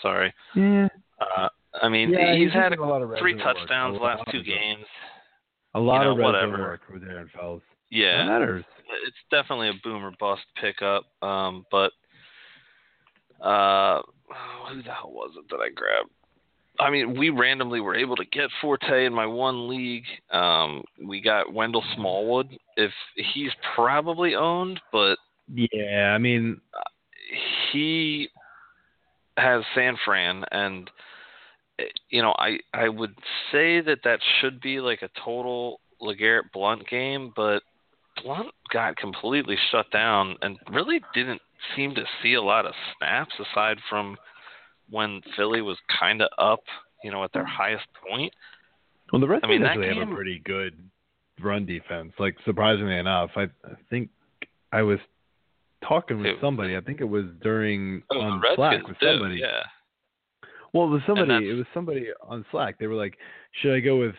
Sorry. 0.00 0.32
yeah, 0.54 0.88
Uh, 1.20 1.48
I 1.80 1.88
mean, 1.88 2.10
yeah, 2.10 2.34
he's 2.36 2.52
had 2.52 2.70
doing 2.70 2.80
a 2.80 2.88
lot 2.88 3.02
of 3.02 3.10
three 3.18 3.36
touchdowns 3.36 3.98
A 3.98 4.02
last 4.02 4.22
two 4.30 4.42
games. 4.42 4.84
A 5.74 5.80
lot 5.80 6.02
you 6.04 6.10
of 6.10 6.18
know, 6.18 6.22
zone 6.24 6.32
whatever. 6.32 6.58
work 6.58 6.80
for 6.86 6.98
Darren 6.98 7.30
Fells. 7.30 7.62
Yeah, 7.90 8.26
matters. 8.26 8.64
it's 9.06 9.16
definitely 9.30 9.68
a 9.68 9.72
boomer 9.82 10.12
bust 10.18 10.42
pickup. 10.60 11.04
Um, 11.22 11.64
but 11.70 11.92
uh, 13.42 14.02
who 14.70 14.82
the 14.82 14.90
hell 14.92 15.12
was 15.12 15.32
it 15.36 15.44
that 15.50 15.56
I 15.56 15.68
grabbed? 15.70 16.10
I 16.80 16.90
mean, 16.90 17.18
we 17.18 17.28
randomly 17.30 17.80
were 17.80 17.94
able 17.94 18.16
to 18.16 18.24
get 18.24 18.48
Forte 18.60 19.04
in 19.04 19.12
my 19.12 19.26
one 19.26 19.68
league. 19.68 20.04
Um, 20.30 20.82
we 21.06 21.20
got 21.20 21.52
Wendell 21.52 21.84
Smallwood. 21.94 22.48
If 22.76 22.90
he's 23.34 23.50
probably 23.74 24.34
owned, 24.34 24.80
but 24.90 25.16
Yeah, 25.52 26.12
I 26.14 26.18
mean, 26.18 26.60
he 27.72 28.28
has 29.36 29.62
San 29.74 29.96
Fran, 30.04 30.44
and 30.50 30.90
you 32.10 32.22
know, 32.22 32.34
I 32.38 32.58
I 32.74 32.88
would 32.88 33.14
say 33.50 33.80
that 33.80 33.98
that 34.04 34.20
should 34.40 34.60
be 34.60 34.80
like 34.80 35.02
a 35.02 35.08
total 35.24 35.80
LeGarrette 36.00 36.50
Blount 36.52 36.88
game, 36.88 37.32
but 37.36 37.62
Blount 38.22 38.48
got 38.72 38.96
completely 38.96 39.56
shut 39.70 39.90
down 39.90 40.36
and 40.42 40.58
really 40.70 41.00
didn't 41.14 41.40
seem 41.76 41.94
to 41.94 42.04
see 42.22 42.34
a 42.34 42.42
lot 42.42 42.66
of 42.66 42.74
snaps 42.98 43.32
aside 43.38 43.78
from 43.88 44.16
when 44.90 45.22
Philly 45.36 45.62
was 45.62 45.78
kind 46.00 46.20
of 46.20 46.28
up, 46.38 46.60
you 47.04 47.10
know, 47.10 47.24
at 47.24 47.32
their 47.32 47.46
highest 47.46 47.86
point. 48.08 48.32
well, 49.12 49.20
the 49.20 49.28
Redskins 49.28 49.50
I 49.50 49.58
mean, 49.58 49.64
actually 49.66 49.98
have 49.98 50.08
a 50.10 50.14
pretty 50.14 50.40
good 50.44 50.76
run 51.40 51.64
defense. 51.64 52.12
Like 52.18 52.36
surprisingly 52.44 52.96
enough, 52.98 53.30
I, 53.36 53.42
I 53.64 53.74
think 53.88 54.10
I 54.72 54.82
was 54.82 54.98
talking 55.86 56.18
with 56.18 56.26
It- 56.26 56.38
somebody. 56.40 56.76
I 56.76 56.80
think 56.80 57.00
it 57.00 57.08
was 57.08 57.24
during 57.42 58.02
Oh, 58.10 58.20
on 58.20 58.40
the 58.40 58.48
um, 58.48 58.54
Slack 58.56 58.86
with 58.86 58.98
do, 58.98 59.06
somebody. 59.06 59.36
yeah. 59.40 59.62
Well, 60.72 60.86
it 60.86 60.90
was 60.90 61.02
somebody. 61.06 61.50
It 61.50 61.54
was 61.54 61.66
somebody 61.74 62.08
on 62.22 62.44
Slack. 62.50 62.78
They 62.78 62.86
were 62.86 62.94
like, 62.94 63.18
"Should 63.60 63.74
I 63.74 63.80
go 63.80 63.98
with, 63.98 64.14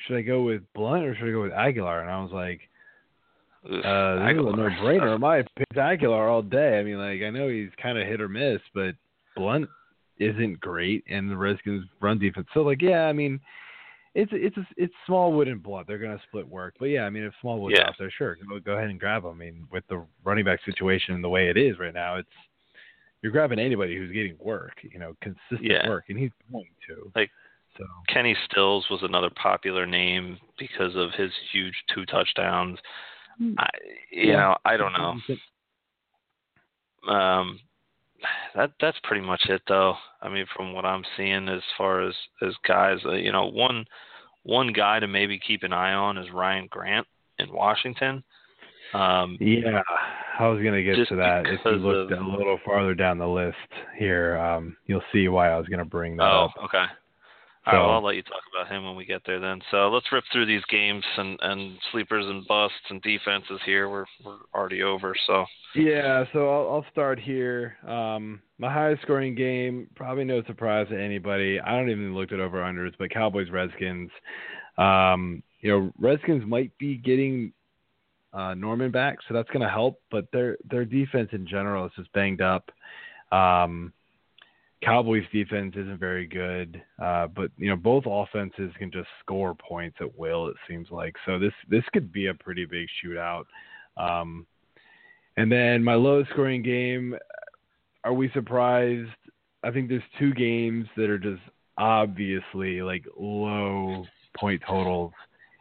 should 0.00 0.16
I 0.16 0.22
go 0.22 0.42
with 0.42 0.62
Blount 0.74 1.04
or 1.04 1.14
should 1.16 1.28
I 1.28 1.32
go 1.32 1.42
with 1.42 1.52
Agholor?" 1.52 2.02
And 2.02 2.10
I 2.10 2.22
was 2.22 2.32
like, 2.32 2.60
Oof, 3.66 3.84
Uh, 3.84 4.14
this 4.14 4.22
Agholor. 4.36 4.48
is 4.48 4.54
a 4.54 4.56
no-brainer. 4.56 5.20
My 5.20 5.42
pick 5.56 5.68
Agholor 5.74 6.30
all 6.30 6.42
day. 6.42 6.78
I 6.78 6.82
mean, 6.84 6.98
like 6.98 7.22
I 7.22 7.30
know 7.30 7.48
he's 7.48 7.70
kind 7.82 7.98
of 7.98 8.06
hit 8.06 8.20
or 8.20 8.28
miss, 8.28 8.60
but 8.74 8.94
Blount 9.36 9.68
isn't 10.18 10.60
great, 10.60 11.02
and 11.08 11.30
the 11.30 11.36
Redskins' 11.36 11.84
run 12.00 12.18
defense. 12.18 12.46
So, 12.54 12.62
like, 12.62 12.80
yeah, 12.82 13.06
I 13.06 13.12
mean, 13.12 13.40
it's 14.14 14.30
it's 14.34 14.56
it's 14.76 14.94
Smallwood 15.06 15.48
and 15.48 15.62
Blount. 15.62 15.86
They're 15.86 15.98
gonna 15.98 16.20
split 16.28 16.48
work, 16.48 16.74
but 16.78 16.86
yeah, 16.86 17.04
I 17.06 17.10
mean, 17.10 17.24
if 17.24 17.34
Smallwood's 17.40 17.76
Yeah. 17.78 17.88
out 17.88 17.94
there, 17.98 18.10
sure, 18.10 18.36
go, 18.48 18.60
go 18.60 18.72
ahead 18.76 18.90
and 18.90 19.00
grab 19.00 19.24
him. 19.24 19.30
I 19.30 19.34
mean, 19.34 19.66
with 19.70 19.84
the 19.88 20.06
running 20.24 20.44
back 20.44 20.60
situation 20.64 21.14
and 21.14 21.24
the 21.24 21.28
way 21.28 21.48
it 21.48 21.56
is 21.56 21.78
right 21.78 21.94
now, 21.94 22.16
it's 22.16 22.28
you're 23.22 23.32
grabbing 23.32 23.58
anybody 23.58 23.96
who's 23.96 24.12
getting 24.12 24.36
work, 24.38 24.74
you 24.82 24.98
know, 24.98 25.14
consistent 25.20 25.62
Yeah. 25.62 25.88
work, 25.88 26.04
and 26.08 26.18
he's 26.18 26.30
going 26.50 26.68
to. 26.88 27.12
Like, 27.14 27.30
so 27.76 27.84
Kenny 28.08 28.36
Stills 28.50 28.88
was 28.90 29.02
another 29.02 29.30
popular 29.30 29.86
name 29.86 30.38
because 30.58 30.96
of 30.96 31.12
his 31.12 31.32
huge 31.52 31.74
two 31.94 32.04
touchdowns. 32.06 32.78
I, 33.58 33.68
you 34.10 34.32
Yeah. 34.32 34.36
know, 34.36 34.56
I 34.64 34.76
don't 34.76 34.92
know. 34.92 35.20
Um, 37.08 37.60
that 38.54 38.72
that's 38.80 38.98
pretty 39.04 39.24
much 39.24 39.46
it, 39.48 39.62
though. 39.66 39.96
I 40.20 40.28
mean, 40.28 40.46
from 40.54 40.72
what 40.74 40.84
I'm 40.84 41.04
seeing, 41.16 41.48
as 41.48 41.62
far 41.78 42.02
as 42.02 42.14
as 42.42 42.54
guys, 42.66 42.98
uh, 43.06 43.12
you 43.12 43.32
know, 43.32 43.46
one 43.46 43.86
one 44.42 44.72
guy 44.72 45.00
to 45.00 45.06
maybe 45.06 45.38
keep 45.38 45.62
an 45.62 45.72
eye 45.72 45.94
on 45.94 46.18
is 46.18 46.30
Ryan 46.30 46.66
Grant 46.70 47.06
in 47.38 47.52
Washington. 47.52 48.22
Um, 48.94 49.36
Yeah, 49.40 49.82
I 50.38 50.48
was 50.48 50.62
gonna 50.62 50.82
get 50.82 51.06
to 51.08 51.16
that. 51.16 51.46
If 51.46 51.60
you 51.64 51.70
look 51.72 52.10
of- 52.10 52.18
a 52.18 52.24
little 52.24 52.58
farther 52.64 52.94
down 52.94 53.18
the 53.18 53.28
list 53.28 53.56
here, 53.96 54.36
um, 54.38 54.76
you'll 54.86 55.04
see 55.12 55.28
why 55.28 55.50
I 55.50 55.58
was 55.58 55.68
gonna 55.68 55.84
bring 55.84 56.16
that 56.16 56.24
oh, 56.24 56.44
up. 56.46 56.52
okay. 56.64 56.86
All 57.66 57.74
right, 57.74 57.78
So- 57.78 57.86
well, 57.86 57.96
I'll 57.96 58.02
let 58.02 58.16
you 58.16 58.22
talk 58.22 58.42
about 58.54 58.72
him 58.72 58.84
when 58.86 58.96
we 58.96 59.04
get 59.04 59.22
there 59.26 59.38
then. 59.38 59.60
So 59.70 59.90
let's 59.90 60.10
rip 60.10 60.24
through 60.32 60.46
these 60.46 60.64
games 60.64 61.04
and, 61.18 61.38
and 61.42 61.78
sleepers 61.92 62.26
and 62.26 62.46
busts 62.48 62.78
and 62.88 63.02
defenses 63.02 63.60
here. 63.66 63.90
We're 63.90 64.06
we're 64.24 64.38
already 64.54 64.82
over, 64.82 65.14
so 65.26 65.44
Yeah, 65.74 66.24
so 66.32 66.48
I'll, 66.48 66.74
I'll 66.76 66.86
start 66.90 67.18
here. 67.20 67.76
Um, 67.86 68.40
my 68.58 68.72
highest 68.72 69.02
scoring 69.02 69.34
game, 69.34 69.88
probably 69.94 70.24
no 70.24 70.42
surprise 70.44 70.88
to 70.88 71.00
anybody. 71.00 71.60
I 71.60 71.76
don't 71.76 71.90
even 71.90 72.14
look 72.14 72.32
at 72.32 72.40
over 72.40 72.62
unders, 72.62 72.94
but 72.98 73.10
Cowboys 73.10 73.50
Redskins. 73.50 74.10
Um, 74.78 75.42
you 75.60 75.70
know, 75.70 75.92
Redskins 75.98 76.44
might 76.46 76.76
be 76.78 76.96
getting 76.96 77.52
uh, 78.32 78.54
Norman 78.54 78.90
back, 78.90 79.18
so 79.26 79.34
that's 79.34 79.48
going 79.50 79.62
to 79.62 79.68
help. 79.68 80.00
But 80.10 80.26
their 80.32 80.56
their 80.70 80.84
defense 80.84 81.30
in 81.32 81.46
general 81.46 81.86
is 81.86 81.92
just 81.96 82.12
banged 82.12 82.40
up. 82.40 82.70
Um, 83.32 83.92
Cowboys 84.82 85.24
defense 85.30 85.74
isn't 85.76 85.98
very 85.98 86.26
good, 86.26 86.82
uh, 87.02 87.26
but 87.26 87.50
you 87.58 87.68
know 87.68 87.76
both 87.76 88.04
offenses 88.06 88.72
can 88.78 88.90
just 88.90 89.08
score 89.20 89.54
points 89.54 89.98
at 90.00 90.18
will. 90.18 90.48
It 90.48 90.56
seems 90.68 90.88
like 90.90 91.14
so 91.26 91.38
this 91.38 91.52
this 91.68 91.84
could 91.92 92.12
be 92.12 92.28
a 92.28 92.34
pretty 92.34 92.64
big 92.64 92.86
shootout. 93.04 93.44
Um, 93.96 94.46
and 95.36 95.52
then 95.52 95.84
my 95.84 95.94
lowest 95.94 96.30
scoring 96.30 96.62
game, 96.62 97.14
are 98.04 98.14
we 98.14 98.30
surprised? 98.32 99.10
I 99.62 99.70
think 99.70 99.88
there's 99.88 100.02
two 100.18 100.32
games 100.32 100.86
that 100.96 101.10
are 101.10 101.18
just 101.18 101.42
obviously 101.76 102.80
like 102.80 103.04
low 103.18 104.04
point 104.36 104.62
totals. 104.66 105.12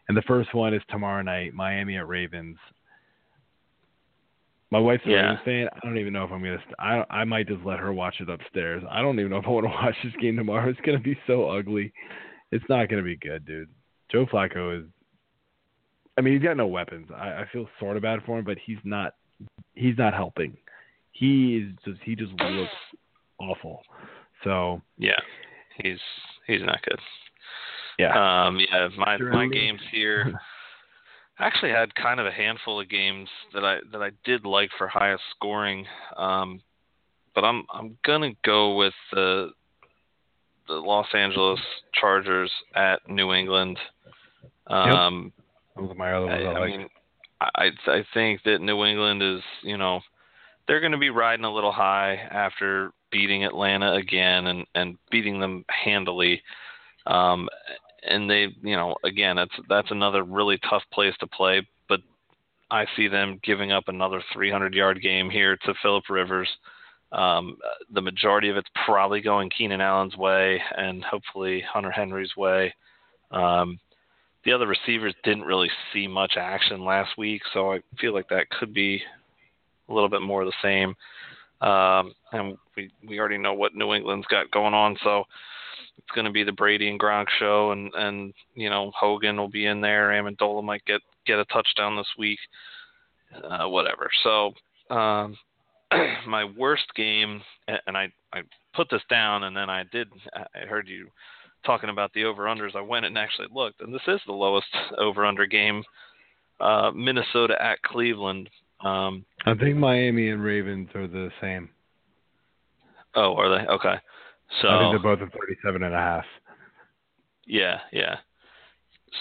And 0.09 0.17
the 0.17 0.23
first 0.23 0.53
one 0.53 0.73
is 0.73 0.81
tomorrow 0.89 1.21
night, 1.21 1.53
Miami 1.53 1.95
at 1.97 2.07
Ravens. 2.07 2.57
My 4.71 4.79
wife's 4.79 5.05
a 5.05 5.09
Yeah. 5.09 5.21
Ravens 5.21 5.39
fan. 5.45 5.69
I 5.71 5.79
don't 5.83 5.97
even 5.97 6.13
know 6.13 6.23
if 6.25 6.31
I'm 6.31 6.41
gonna. 6.43 6.59
St- 6.63 6.75
I 6.79 7.05
I 7.09 7.23
might 7.23 7.47
just 7.47 7.63
let 7.63 7.79
her 7.79 7.93
watch 7.93 8.15
it 8.19 8.29
upstairs. 8.29 8.83
I 8.89 9.01
don't 9.01 9.19
even 9.19 9.31
know 9.31 9.37
if 9.37 9.45
I 9.45 9.49
want 9.49 9.65
to 9.65 9.69
watch 9.83 9.95
this 10.03 10.13
game 10.21 10.35
tomorrow. 10.35 10.69
It's 10.69 10.79
gonna 10.81 10.99
be 10.99 11.17
so 11.27 11.49
ugly. 11.49 11.93
It's 12.51 12.65
not 12.69 12.89
gonna 12.89 13.03
be 13.03 13.15
good, 13.15 13.45
dude. 13.45 13.69
Joe 14.11 14.25
Flacco 14.25 14.79
is. 14.81 14.85
I 16.17 16.21
mean, 16.21 16.33
he's 16.33 16.43
got 16.43 16.57
no 16.57 16.67
weapons. 16.67 17.07
I, 17.15 17.29
I 17.29 17.45
feel 17.53 17.67
sort 17.79 17.95
of 17.95 18.03
bad 18.03 18.19
for 18.25 18.37
him, 18.37 18.45
but 18.45 18.57
he's 18.63 18.79
not. 18.83 19.13
He's 19.75 19.97
not 19.97 20.13
helping. 20.13 20.57
He 21.11 21.57
is 21.57 21.71
just. 21.85 22.01
He 22.03 22.15
just 22.15 22.33
looks 22.33 22.73
awful. 23.39 23.81
So 24.43 24.81
yeah, 24.97 25.19
he's 25.81 25.99
he's 26.47 26.61
not 26.61 26.81
good. 26.83 26.99
Yeah. 27.99 28.47
Um, 28.47 28.59
yeah, 28.59 28.87
my 28.97 29.17
my 29.17 29.47
games 29.47 29.81
here. 29.91 30.33
I 31.37 31.45
actually 31.45 31.71
had 31.71 31.93
kind 31.95 32.19
of 32.19 32.25
a 32.25 32.31
handful 32.31 32.79
of 32.79 32.89
games 32.89 33.29
that 33.53 33.63
I 33.63 33.77
that 33.91 34.01
I 34.01 34.11
did 34.23 34.45
like 34.45 34.69
for 34.77 34.87
highest 34.87 35.23
scoring, 35.35 35.85
um, 36.17 36.61
but 37.35 37.43
I'm 37.43 37.65
I'm 37.73 37.97
gonna 38.05 38.31
go 38.45 38.75
with 38.75 38.93
the 39.11 39.51
the 40.67 40.75
Los 40.75 41.07
Angeles 41.13 41.59
Chargers 41.93 42.51
at 42.75 43.07
New 43.09 43.33
England. 43.33 43.77
Um, 44.67 45.33
are 45.75 45.93
my 45.95 46.13
other 46.13 46.27
ones. 46.27 46.41
I, 46.45 46.47
I, 46.47 46.51
I 46.51 46.59
like. 46.59 46.69
mean, 46.69 46.87
I 47.41 47.69
I 47.87 48.05
think 48.13 48.43
that 48.43 48.61
New 48.61 48.85
England 48.85 49.21
is 49.21 49.41
you 49.63 49.77
know 49.77 50.01
they're 50.67 50.79
going 50.79 50.91
to 50.91 50.97
be 50.97 51.09
riding 51.09 51.45
a 51.45 51.53
little 51.53 51.71
high 51.71 52.15
after 52.31 52.91
beating 53.11 53.43
Atlanta 53.43 53.93
again 53.93 54.47
and 54.47 54.65
and 54.75 54.97
beating 55.11 55.39
them 55.39 55.65
handily. 55.83 56.41
Um, 57.07 57.49
and 58.03 58.29
they 58.29 58.47
you 58.61 58.75
know 58.75 58.95
again 59.03 59.35
that's 59.35 59.53
that's 59.67 59.91
another 59.91 60.23
really 60.23 60.59
tough 60.69 60.83
place 60.93 61.13
to 61.19 61.27
play, 61.27 61.67
but 61.87 62.01
I 62.71 62.85
see 62.95 63.07
them 63.07 63.39
giving 63.43 63.71
up 63.71 63.85
another 63.87 64.21
300 64.33 64.73
yard 64.73 65.01
game 65.01 65.29
here 65.29 65.57
to 65.65 65.73
Philip 65.81 66.03
Rivers. 66.09 66.49
Um, 67.11 67.57
the 67.91 68.01
majority 68.01 68.49
of 68.49 68.57
it's 68.57 68.69
probably 68.85 69.21
going 69.21 69.49
Keenan 69.49 69.81
Allen's 69.81 70.15
way 70.15 70.61
and 70.77 71.03
hopefully 71.03 71.63
Hunter 71.71 71.89
Henry's 71.89 72.35
way. 72.37 72.73
Um, 73.31 73.79
the 74.45 74.53
other 74.53 74.67
receivers 74.67 75.15
didn't 75.23 75.43
really 75.43 75.69
see 75.91 76.07
much 76.07 76.33
action 76.37 76.85
last 76.85 77.17
week, 77.17 77.41
so 77.51 77.73
I 77.73 77.79
feel 77.99 78.13
like 78.13 78.29
that 78.29 78.49
could 78.51 78.73
be 78.73 79.01
a 79.89 79.93
little 79.93 80.09
bit 80.09 80.21
more 80.21 80.43
of 80.43 80.47
the 80.47 80.53
same. 80.61 80.95
Um, 81.67 82.13
and 82.31 82.57
we 82.77 82.89
we 83.05 83.19
already 83.19 83.37
know 83.37 83.53
what 83.53 83.75
New 83.75 83.93
England's 83.93 84.27
got 84.27 84.49
going 84.51 84.73
on, 84.73 84.95
so 85.03 85.25
it's 86.09 86.15
going 86.15 86.25
to 86.25 86.31
be 86.31 86.43
the 86.43 86.51
Brady 86.51 86.89
and 86.89 86.99
Gronk 86.99 87.27
show, 87.37 87.71
and 87.71 87.93
and 87.93 88.33
you 88.55 88.69
know 88.69 88.91
Hogan 88.99 89.37
will 89.37 89.49
be 89.49 89.67
in 89.67 89.79
there. 89.79 90.09
Amendola 90.09 90.63
might 90.63 90.83
get 90.85 91.01
get 91.27 91.37
a 91.37 91.45
touchdown 91.45 91.95
this 91.95 92.07
week, 92.17 92.39
uh, 93.43 93.67
whatever. 93.67 94.09
So 94.23 94.53
um, 94.89 95.37
my 96.27 96.45
worst 96.57 96.85
game, 96.95 97.41
and 97.67 97.95
I 97.95 98.11
I 98.33 98.41
put 98.75 98.89
this 98.89 99.03
down, 99.09 99.43
and 99.43 99.55
then 99.55 99.69
I 99.69 99.83
did 99.91 100.07
I 100.33 100.65
heard 100.65 100.87
you 100.87 101.09
talking 101.65 101.89
about 101.89 102.11
the 102.13 102.23
over 102.23 102.45
unders, 102.45 102.75
I 102.75 102.81
went 102.81 103.05
and 103.05 103.17
actually 103.17 103.49
looked, 103.53 103.81
and 103.81 103.93
this 103.93 104.01
is 104.07 104.21
the 104.25 104.31
lowest 104.31 104.67
over 104.97 105.25
under 105.25 105.45
game. 105.45 105.83
Uh, 106.59 106.91
Minnesota 106.93 107.55
at 107.61 107.81
Cleveland. 107.83 108.49
Um, 108.83 109.25
I 109.45 109.53
think 109.55 109.77
Miami 109.77 110.29
and 110.29 110.43
Ravens 110.43 110.89
are 110.95 111.07
the 111.07 111.29
same. 111.41 111.69
Oh, 113.15 113.35
are 113.35 113.49
they? 113.49 113.67
Okay. 113.67 113.95
So 114.61 114.67
I 114.67 114.79
think 114.79 114.91
they're 114.91 115.15
both 115.15 115.21
at 115.25 115.33
37 115.33 115.83
and 115.83 115.93
a 115.93 115.97
half. 115.97 116.25
Yeah, 117.45 117.79
yeah. 117.91 118.17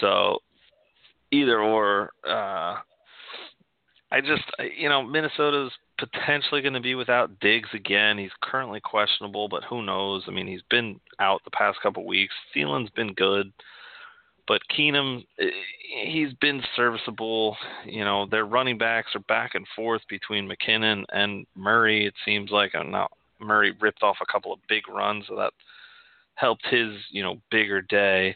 So 0.01 0.39
either 1.31 1.59
or, 1.59 2.11
uh, 2.27 2.77
I 4.11 4.21
just, 4.21 4.43
you 4.77 4.89
know, 4.89 5.03
Minnesota's 5.03 5.71
potentially 5.99 6.61
going 6.61 6.73
to 6.73 6.79
be 6.79 6.95
without 6.95 7.39
Diggs 7.39 7.69
again. 7.73 8.17
He's 8.17 8.31
currently 8.41 8.79
questionable, 8.79 9.47
but 9.47 9.63
who 9.63 9.83
knows? 9.83 10.23
I 10.27 10.31
mean, 10.31 10.47
he's 10.47 10.63
been 10.69 10.99
out 11.19 11.41
the 11.43 11.51
past 11.51 11.79
couple 11.81 12.05
weeks. 12.05 12.33
Thielen's 12.55 12.89
been 12.91 13.13
good, 13.13 13.51
but 14.47 14.61
Keenum, 14.75 15.25
eh, 15.39 15.45
he's 16.05 16.33
been 16.41 16.61
serviceable. 16.75 17.55
You 17.85 18.03
know, 18.03 18.25
their 18.25 18.45
running 18.45 18.77
backs 18.77 19.15
are 19.15 19.19
back 19.21 19.53
and 19.53 19.65
forth 19.75 20.01
between 20.09 20.49
McKinnon 20.49 21.03
and 21.13 21.45
Murray. 21.55 22.05
It 22.05 22.15
seems 22.25 22.49
like 22.49 22.73
I'm 22.73 22.91
now 22.91 23.09
Murray 23.39 23.75
ripped 23.79 24.03
off 24.03 24.17
a 24.21 24.31
couple 24.31 24.53
of 24.53 24.59
big 24.67 24.87
runs, 24.87 25.25
so 25.27 25.35
that 25.35 25.53
helped 26.35 26.65
his, 26.67 26.93
you 27.11 27.23
know, 27.23 27.41
bigger 27.51 27.81
day. 27.81 28.35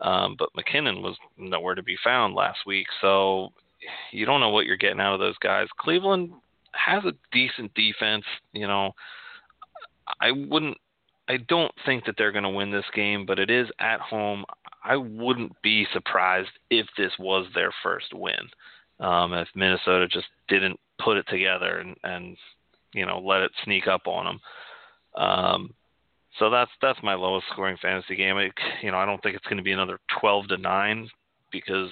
Um, 0.00 0.36
but 0.38 0.50
McKinnon 0.54 1.02
was 1.02 1.16
nowhere 1.38 1.74
to 1.74 1.82
be 1.82 1.96
found 2.02 2.34
last 2.34 2.58
week, 2.66 2.86
so 3.00 3.52
you 4.10 4.26
don't 4.26 4.40
know 4.40 4.50
what 4.50 4.66
you're 4.66 4.76
getting 4.76 5.00
out 5.00 5.14
of 5.14 5.20
those 5.20 5.38
guys. 5.38 5.68
Cleveland 5.78 6.32
has 6.72 7.04
a 7.04 7.12
decent 7.32 7.72
defense. 7.74 8.24
You 8.52 8.66
know, 8.66 8.92
I 10.20 10.30
wouldn't. 10.30 10.76
I 11.28 11.38
don't 11.48 11.72
think 11.86 12.04
that 12.04 12.16
they're 12.18 12.32
going 12.32 12.44
to 12.44 12.50
win 12.50 12.70
this 12.70 12.84
game, 12.94 13.24
but 13.24 13.38
it 13.38 13.50
is 13.50 13.68
at 13.78 14.00
home. 14.00 14.44
I 14.84 14.96
wouldn't 14.96 15.52
be 15.62 15.86
surprised 15.92 16.50
if 16.68 16.86
this 16.98 17.12
was 17.18 17.46
their 17.54 17.72
first 17.82 18.12
win. 18.12 18.50
Um, 19.00 19.32
if 19.32 19.48
Minnesota 19.54 20.06
just 20.06 20.26
didn't 20.48 20.78
put 21.02 21.16
it 21.16 21.26
together 21.28 21.78
and, 21.78 21.96
and 22.04 22.36
you 22.94 23.06
know 23.06 23.18
let 23.18 23.42
it 23.42 23.52
sneak 23.64 23.86
up 23.86 24.06
on 24.06 24.24
them. 24.24 24.40
Um, 25.22 25.74
so 26.38 26.50
that's 26.50 26.70
that's 26.82 26.98
my 27.02 27.14
lowest 27.14 27.46
scoring 27.52 27.76
fantasy 27.80 28.16
game. 28.16 28.36
I, 28.36 28.50
you 28.82 28.90
know, 28.90 28.98
I 28.98 29.06
don't 29.06 29.22
think 29.22 29.36
it's 29.36 29.46
going 29.46 29.58
to 29.58 29.62
be 29.62 29.72
another 29.72 30.00
12 30.20 30.48
to 30.48 30.56
nine 30.56 31.08
because 31.52 31.90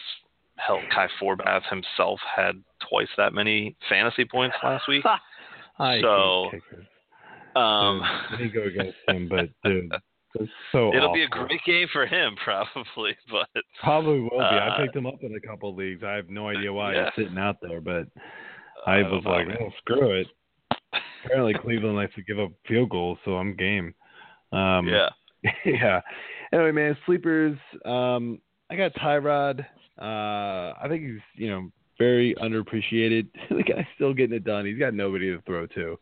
hell, 0.56 0.80
Kai 0.92 1.08
Forbath 1.20 1.62
himself 1.68 2.18
had 2.34 2.62
twice 2.88 3.08
that 3.16 3.32
many 3.32 3.76
fantasy 3.88 4.24
points 4.24 4.56
last 4.62 4.88
week. 4.88 5.04
I 5.78 6.00
so, 6.00 6.50
um, 7.58 8.02
dude, 8.32 8.40
me 8.40 8.48
go 8.48 8.62
against 8.64 8.98
him, 9.08 9.28
but 9.28 9.48
dude, 9.64 9.90
it's 10.34 10.50
so 10.70 10.88
it'll 10.94 11.08
awful. 11.08 11.14
be 11.14 11.22
a 11.22 11.28
great 11.28 11.60
game 11.64 11.88
for 11.92 12.06
him, 12.06 12.36
probably. 12.44 13.16
But 13.30 13.48
probably 13.82 14.20
will 14.20 14.30
be. 14.30 14.36
uh, 14.38 14.70
I 14.70 14.78
picked 14.80 14.96
him 14.96 15.06
up 15.06 15.22
in 15.22 15.34
a 15.34 15.40
couple 15.40 15.74
leagues. 15.74 16.02
I 16.04 16.12
have 16.12 16.28
no 16.28 16.48
idea 16.48 16.72
why 16.72 16.94
yeah. 16.94 17.10
he's 17.14 17.24
sitting 17.24 17.38
out 17.38 17.56
there, 17.62 17.80
but 17.80 18.06
I 18.86 18.96
I 18.96 19.02
was 19.02 19.22
don't 19.24 19.24
know, 19.24 19.30
like, 19.30 19.58
oh, 19.60 19.70
screw 19.78 20.20
it. 20.20 20.26
Apparently, 21.24 21.54
Cleveland 21.54 21.96
likes 21.96 22.14
to 22.14 22.22
give 22.22 22.38
up 22.38 22.50
field 22.66 22.90
goals, 22.90 23.18
so 23.24 23.36
I'm 23.36 23.56
game. 23.56 23.94
Um, 24.52 24.88
yeah, 24.88 25.08
yeah. 25.64 26.00
Anyway, 26.52 26.72
man, 26.72 26.96
sleepers. 27.06 27.58
Um, 27.84 28.40
I 28.70 28.76
got 28.76 28.94
Tyrod. 28.94 29.64
Uh, 30.00 30.74
I 30.80 30.86
think 30.88 31.04
he's 31.04 31.20
you 31.34 31.50
know 31.50 31.70
very 31.98 32.34
underappreciated. 32.34 33.28
the 33.50 33.62
guy's 33.62 33.86
still 33.94 34.14
getting 34.14 34.36
it 34.36 34.44
done. 34.44 34.66
He's 34.66 34.78
got 34.78 34.94
nobody 34.94 35.30
to 35.30 35.40
throw 35.42 35.66
to. 35.66 35.98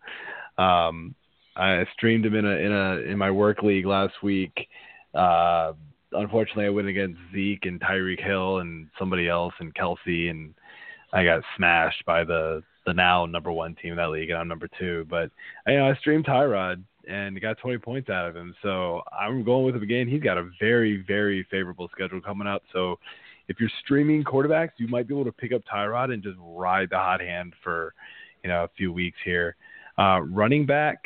Um, 0.63 1.15
I 1.57 1.85
streamed 1.95 2.27
him 2.27 2.35
in 2.35 2.47
a 2.47 2.57
in 2.57 2.73
a 2.73 3.11
in 3.11 3.19
my 3.19 3.31
work 3.31 3.63
league 3.63 3.87
last 3.87 4.15
week. 4.23 4.69
Uh, 5.15 5.73
unfortunately, 6.13 6.67
I 6.67 6.71
went 6.71 6.89
against 6.89 7.19
Zeke 7.33 7.67
and 7.67 7.81
Tyreek 7.81 8.25
Hill 8.25 8.59
and 8.59 8.89
somebody 8.99 9.29
else 9.29 9.55
and 9.61 9.75
Kelce, 9.75 10.31
and 10.31 10.55
I 11.13 11.25
got 11.25 11.43
smashed 11.57 12.05
by 12.07 12.25
the 12.25 12.63
the 12.87 12.95
now 12.95 13.27
number 13.27 13.53
one 13.53 13.75
team 13.77 13.93
in 13.93 13.97
that 13.99 14.11
league, 14.11 14.31
and 14.31 14.39
I'm 14.39 14.49
number 14.49 14.69
two. 14.79 15.07
But 15.09 15.31
you 15.67 15.77
know, 15.77 15.91
I 15.91 15.95
streamed 15.97 16.27
Tyrod 16.27 16.83
and 17.09 17.41
got 17.41 17.59
20 17.59 17.79
points 17.79 18.09
out 18.09 18.29
of 18.29 18.37
him. 18.37 18.55
So 18.63 19.03
I'm 19.19 19.43
going 19.43 19.65
with 19.65 19.77
him 19.77 19.83
again. 19.83 20.09
He's 20.09 20.23
got 20.23 20.39
a 20.39 20.51
very, 20.61 21.05
very 21.07 21.47
favorable 21.51 21.89
schedule 21.93 22.21
coming 22.21 22.47
up. 22.47 22.63
So 22.73 22.99
if 23.49 23.59
you're 23.59 23.71
streaming 23.83 24.23
quarterbacks, 24.23 24.73
you 24.77 24.87
might 24.87 25.09
be 25.09 25.15
able 25.15 25.25
to 25.25 25.33
pick 25.33 25.53
up 25.53 25.63
Tyrod 25.73 26.13
and 26.13 26.23
just 26.23 26.37
ride 26.41 26.91
the 26.91 26.97
hot 26.97 27.21
hand 27.21 27.55
for, 27.65 27.95
you 28.45 28.49
know, 28.49 28.65
a 28.65 28.71
few 28.77 28.93
weeks 28.93 29.19
here. 29.25 29.57
Uh, 29.99 30.21
running 30.21 30.67
back, 30.67 31.05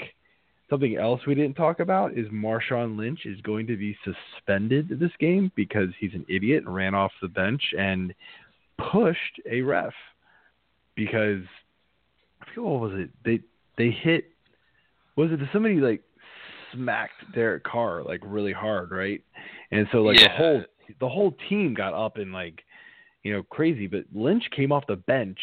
something 0.68 0.96
else 0.96 1.20
we 1.26 1.34
didn't 1.34 1.55
talk 1.55 1.80
about 1.80 2.16
is 2.18 2.26
Marshawn 2.28 2.98
Lynch 2.98 3.20
is 3.24 3.40
going 3.40 3.66
to 3.66 3.76
be 3.76 3.96
suspended 4.05 4.88
this 5.01 5.12
game 5.18 5.51
because 5.55 5.88
he's 5.98 6.14
an 6.14 6.26
idiot 6.28 6.64
and 6.64 6.74
ran 6.74 6.94
off 6.94 7.12
the 7.22 7.28
bench 7.28 7.62
and 7.78 8.12
pushed 8.92 9.40
a 9.51 9.62
ref 9.62 9.92
because 10.94 11.42
I 12.44 12.54
forget 12.54 12.64
what 12.64 12.80
was 12.80 12.92
it 12.94 13.10
they 13.24 13.40
they 13.78 13.90
hit 13.90 14.30
was 15.16 15.30
it 15.32 15.40
somebody 15.52 15.76
like 15.76 16.02
smacked 16.72 17.32
Derek 17.34 17.64
Carr 17.64 18.02
like 18.02 18.20
really 18.24 18.52
hard, 18.52 18.90
right? 18.90 19.22
And 19.70 19.86
so 19.92 19.98
like 19.98 20.18
the 20.18 20.28
whole 20.28 20.64
the 21.00 21.08
whole 21.08 21.36
team 21.48 21.74
got 21.74 21.94
up 21.94 22.18
and 22.18 22.32
like 22.32 22.62
you 23.22 23.32
know 23.32 23.42
crazy, 23.42 23.86
but 23.86 24.04
Lynch 24.14 24.44
came 24.54 24.72
off 24.72 24.86
the 24.86 24.96
bench 24.96 25.38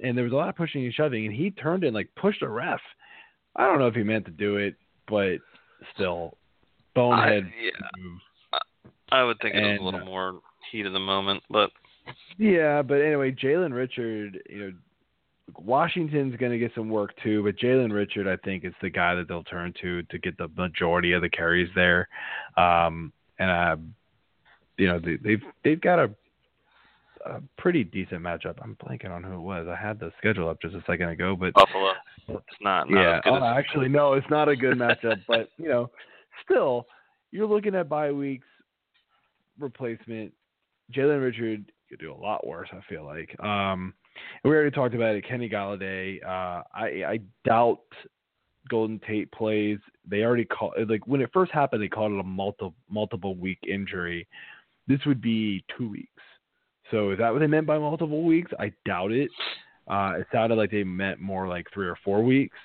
and 0.00 0.16
there 0.16 0.24
was 0.24 0.32
a 0.32 0.36
lot 0.36 0.48
of 0.48 0.56
pushing 0.56 0.84
and 0.84 0.92
shoving, 0.92 1.26
and 1.26 1.34
he 1.34 1.50
turned 1.50 1.84
and 1.84 1.94
like 1.94 2.10
pushed 2.16 2.42
a 2.42 2.48
ref. 2.48 2.80
I 3.56 3.64
don't 3.64 3.78
know 3.78 3.86
if 3.86 3.94
he 3.94 4.02
meant 4.02 4.26
to 4.26 4.30
do 4.30 4.56
it, 4.56 4.74
but 5.08 5.36
still, 5.94 6.36
bonehead 6.94 7.44
I- 7.44 7.64
yeah. 7.64 8.02
move. 8.02 8.20
I 9.12 9.22
would 9.22 9.38
think 9.40 9.54
it 9.54 9.62
was 9.62 9.78
a 9.80 9.84
little 9.84 10.00
uh, 10.00 10.04
more 10.04 10.40
heat 10.70 10.84
of 10.84 10.92
the 10.92 10.98
moment, 10.98 11.42
but 11.48 11.70
Yeah, 12.38 12.82
but 12.82 13.00
anyway, 13.00 13.30
Jalen 13.30 13.72
Richard, 13.72 14.40
you 14.50 14.58
know, 14.58 14.72
Washington's 15.54 16.36
going 16.36 16.52
to 16.52 16.58
get 16.58 16.72
some 16.74 16.88
work 16.88 17.12
too, 17.22 17.42
but 17.42 17.56
Jalen 17.56 17.92
Richard, 17.92 18.26
I 18.26 18.36
think, 18.44 18.64
is 18.64 18.74
the 18.82 18.90
guy 18.90 19.14
that 19.14 19.28
they'll 19.28 19.44
turn 19.44 19.72
to 19.80 20.02
to 20.02 20.18
get 20.18 20.36
the 20.38 20.48
majority 20.56 21.12
of 21.12 21.22
the 21.22 21.28
carries 21.28 21.70
there. 21.74 22.08
Um, 22.56 23.12
and 23.38 23.50
uh, 23.50 23.76
you 24.76 24.88
know, 24.88 24.98
they, 24.98 25.16
they've 25.22 25.42
they've 25.62 25.80
got 25.80 25.98
a 25.98 26.10
a 27.24 27.42
pretty 27.58 27.84
decent 27.84 28.22
matchup. 28.22 28.56
I'm 28.62 28.76
blanking 28.76 29.10
on 29.10 29.22
who 29.22 29.34
it 29.34 29.40
was. 29.40 29.66
I 29.68 29.76
had 29.76 29.98
the 29.98 30.12
schedule 30.18 30.48
up 30.48 30.60
just 30.60 30.74
a 30.74 30.82
second 30.86 31.08
ago, 31.08 31.36
but 31.36 31.54
Buffalo. 31.54 31.92
It's 32.28 32.40
not. 32.60 32.90
not 32.90 33.00
yeah. 33.00 33.20
Oh, 33.24 33.44
actually, 33.44 33.88
no, 33.88 34.14
it's 34.14 34.28
not 34.30 34.48
a 34.48 34.56
good 34.56 34.76
matchup. 34.78 35.22
but 35.28 35.48
you 35.58 35.68
know, 35.68 35.90
still, 36.44 36.86
you're 37.30 37.46
looking 37.46 37.74
at 37.74 37.88
bye 37.88 38.12
weeks 38.12 38.46
replacement. 39.58 40.32
Jalen 40.94 41.22
Richard 41.22 41.72
could 41.88 41.98
do 41.98 42.12
a 42.12 42.14
lot 42.14 42.46
worse. 42.46 42.68
I 42.72 42.80
feel 42.88 43.04
like. 43.04 43.38
Um, 43.42 43.94
we 44.44 44.50
already 44.50 44.70
talked 44.70 44.94
about 44.94 45.14
it. 45.14 45.26
Kenny 45.26 45.48
Golladay. 45.48 46.22
Uh, 46.24 46.62
I 46.74 47.04
I 47.06 47.20
doubt 47.44 47.80
Golden 48.68 49.00
Tate 49.06 49.30
plays. 49.32 49.78
They 50.08 50.22
already 50.22 50.44
call 50.44 50.72
like 50.88 51.06
when 51.06 51.20
it 51.20 51.30
first 51.32 51.52
happened. 51.52 51.82
They 51.82 51.88
called 51.88 52.12
it 52.12 52.20
a 52.20 52.24
multiple 52.24 52.74
multiple 52.88 53.34
week 53.36 53.58
injury. 53.68 54.26
This 54.88 55.00
would 55.06 55.20
be 55.20 55.64
two 55.76 55.90
weeks. 55.90 56.10
So 56.90 57.10
is 57.10 57.18
that 57.18 57.32
what 57.32 57.40
they 57.40 57.46
meant 57.46 57.66
by 57.66 57.78
multiple 57.78 58.22
weeks? 58.22 58.52
I 58.58 58.72
doubt 58.84 59.12
it. 59.12 59.30
Uh, 59.88 60.14
it 60.18 60.26
sounded 60.32 60.56
like 60.56 60.70
they 60.70 60.84
meant 60.84 61.20
more 61.20 61.48
like 61.48 61.66
three 61.72 61.88
or 61.88 61.96
four 62.04 62.22
weeks. 62.22 62.56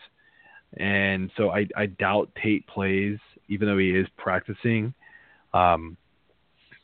And 0.78 1.32
so 1.38 1.50
I, 1.50 1.68
I 1.76 1.88
doubt 1.88 2.30
Tate 2.42 2.66
plays, 2.68 3.18
even 3.50 3.68
though 3.68 3.78
he 3.78 3.92
is 3.92 4.08
practicing. 4.18 4.94
Um, 5.54 5.98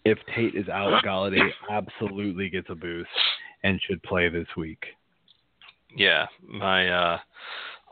if 0.03 0.18
Tate 0.35 0.56
is 0.56 0.68
out, 0.68 1.03
Golladay 1.03 1.49
absolutely 1.72 2.49
gets 2.49 2.68
a 2.69 2.76
boost 2.76 3.10
and 3.63 3.81
should 3.81 4.01
play 4.03 4.29
this 4.29 4.47
week. 4.55 4.85
Yeah, 5.95 6.27
my 6.47 6.89
uh, 6.89 7.19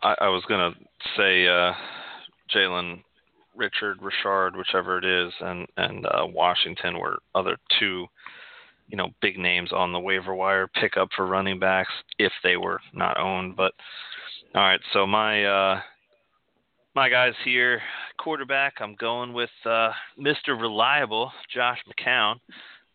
I, 0.04 0.16
I 0.22 0.28
was 0.30 0.44
gonna 0.48 0.72
say 1.18 1.48
uh, 1.48 1.74
Jalen, 2.54 3.04
Richard, 3.56 3.98
Richard, 4.02 4.56
whichever 4.56 4.98
it 4.98 5.06
is, 5.06 5.34
and 5.42 5.68
and 5.78 6.06
uh, 6.06 6.28
Washington 6.28 7.00
were 7.00 7.20
other 7.34 7.58
two, 7.80 8.06
you 8.88 8.98
know, 8.98 9.10
big 9.22 9.38
names 9.38 9.72
on 9.72 9.92
the 9.92 10.00
waiver 10.00 10.36
wire 10.36 10.68
pickup 10.68 11.10
for 11.16 11.26
running 11.26 11.60
backs 11.60 11.92
if 12.20 12.32
they 12.44 12.58
were 12.58 12.80
not 12.94 13.20
owned. 13.20 13.56
But 13.56 13.74
all 14.54 14.62
right, 14.62 14.82
so 14.94 15.08
my 15.08 15.46
uh, 15.46 15.82
my 16.96 17.10
guys 17.10 17.34
here, 17.44 17.82
quarterback, 18.18 18.76
I'm 18.80 18.96
going 18.96 19.34
with 19.34 19.50
uh, 19.66 19.92
Mr. 20.20 20.60
Reliable, 20.60 21.32
Josh 21.54 21.80
McCown. 21.90 22.36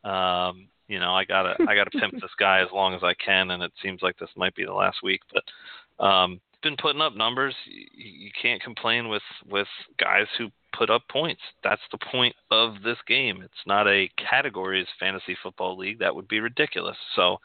Um, 0.04 0.68
you 0.90 0.98
know, 0.98 1.14
I 1.14 1.24
gotta 1.24 1.54
I 1.68 1.76
gotta 1.76 1.90
pimp 1.90 2.14
this 2.14 2.34
guy 2.36 2.60
as 2.60 2.68
long 2.72 2.94
as 2.94 3.04
I 3.04 3.14
can, 3.14 3.52
and 3.52 3.62
it 3.62 3.72
seems 3.80 4.02
like 4.02 4.18
this 4.18 4.28
might 4.36 4.56
be 4.56 4.64
the 4.64 4.72
last 4.72 5.04
week. 5.04 5.20
But 5.32 6.04
um, 6.04 6.40
been 6.64 6.76
putting 6.76 7.00
up 7.00 7.14
numbers. 7.14 7.54
You, 7.64 7.86
you 7.94 8.30
can't 8.42 8.60
complain 8.60 9.08
with 9.08 9.22
with 9.48 9.68
guys 10.00 10.26
who 10.36 10.48
put 10.76 10.90
up 10.90 11.02
points. 11.08 11.42
That's 11.62 11.80
the 11.92 11.98
point 12.10 12.34
of 12.50 12.82
this 12.82 12.98
game. 13.06 13.40
It's 13.40 13.66
not 13.68 13.86
a 13.86 14.10
categories 14.18 14.88
fantasy 14.98 15.36
football 15.40 15.78
league. 15.78 16.00
That 16.00 16.14
would 16.14 16.26
be 16.26 16.40
ridiculous. 16.40 16.96
So 17.14 17.36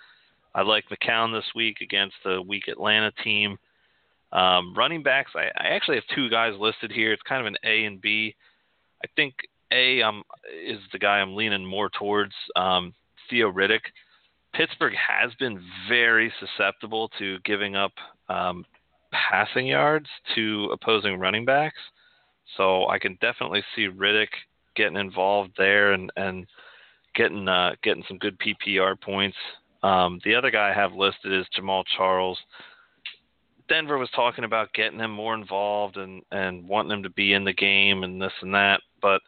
I 0.56 0.64
like 0.64 0.86
McCown 0.90 1.32
this 1.32 1.46
week 1.54 1.82
against 1.82 2.16
the 2.24 2.42
weak 2.42 2.68
Atlanta 2.68 3.12
team. 3.24 3.60
Um, 4.32 4.74
running 4.76 5.04
backs, 5.04 5.32
I, 5.36 5.52
I 5.56 5.68
actually 5.68 5.98
have 5.98 6.16
two 6.16 6.32
guys 6.32 6.54
listed 6.58 6.92
here. 6.92 7.14
It's 7.14 7.22
kind 7.22 7.42
of 7.42 7.48
an 7.48 7.58
A 7.64 7.86
and 7.86 8.02
B. 8.02 8.34
I 9.04 9.08
think 9.16 9.36
A 9.72 10.02
um 10.02 10.24
is 10.68 10.80
the 10.92 11.00
guy 11.00 11.20
I'm 11.20 11.36
leaning 11.36 11.64
more 11.64 11.90
towards. 11.90 12.34
Um, 12.56 12.96
Theo 13.30 13.52
Riddick. 13.52 13.82
Pittsburgh 14.54 14.94
has 14.96 15.34
been 15.36 15.62
very 15.90 16.32
susceptible 16.40 17.10
to 17.20 17.40
giving 17.44 17.76
up 17.76 17.92
um, 18.30 18.66
passing 19.12 19.68
yards 19.68 20.08
to 20.36 20.70
opposing 20.72 21.20
running 21.20 21.46
backs. 21.46 21.80
So 22.58 22.88
I 22.88 23.00
can 23.00 23.18
definitely 23.22 23.64
see 23.76 23.88
Riddick 23.88 24.30
getting 24.76 24.98
involved 24.98 25.52
there 25.58 25.94
and 25.94 26.12
and 26.16 26.46
getting 27.16 27.48
uh, 27.48 27.72
getting 27.84 28.04
some 28.08 28.18
good 28.18 28.38
PPR 28.40 29.00
points. 29.00 29.38
Um, 29.84 30.20
the 30.24 30.36
other 30.36 30.52
guy 30.52 30.70
I 30.70 30.74
have 30.74 30.94
listed 30.94 31.34
is 31.34 31.46
Jamaal 31.58 31.84
Charles. 31.98 32.40
Denver 33.68 33.98
was 33.98 34.10
talking 34.16 34.44
about 34.44 34.74
getting 34.74 35.00
him 35.00 35.12
more 35.12 35.34
involved 35.34 35.98
and 35.98 36.22
and 36.32 36.68
wanting 36.68 36.92
him 36.92 37.04
to 37.04 37.10
be 37.10 37.34
in 37.34 37.44
the 37.44 37.54
game 37.54 38.04
and 38.04 38.22
this 38.22 38.34
and 38.42 38.54
that, 38.54 38.82
but 39.02 39.22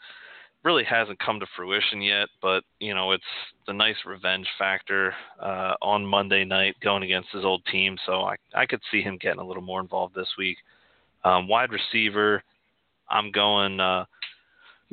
really 0.64 0.84
hasn't 0.84 1.20
come 1.20 1.40
to 1.40 1.46
fruition 1.56 2.02
yet. 2.02 2.28
But 2.42 2.64
you 2.80 2.94
know, 2.94 3.12
it's 3.12 3.24
the 3.66 3.74
nice 3.74 3.96
revenge 4.06 4.48
factor 4.58 5.14
uh, 5.42 5.74
on 5.82 6.06
Monday 6.06 6.44
night 6.44 6.76
going 6.82 7.04
against 7.04 7.30
his 7.32 7.46
old 7.46 7.64
team. 7.72 7.98
So 8.06 8.22
I 8.22 8.36
I 8.56 8.66
could 8.66 8.82
see 8.92 9.02
him 9.02 9.18
getting 9.20 9.40
a 9.40 9.46
little 9.46 9.64
more 9.64 9.82
involved 9.82 10.16
this 10.16 10.30
week. 10.38 10.58
Um, 11.24 11.48
wide 11.48 11.72
receiver, 11.72 12.44
I'm 13.10 13.32
going 13.32 13.80
uh, 13.80 14.06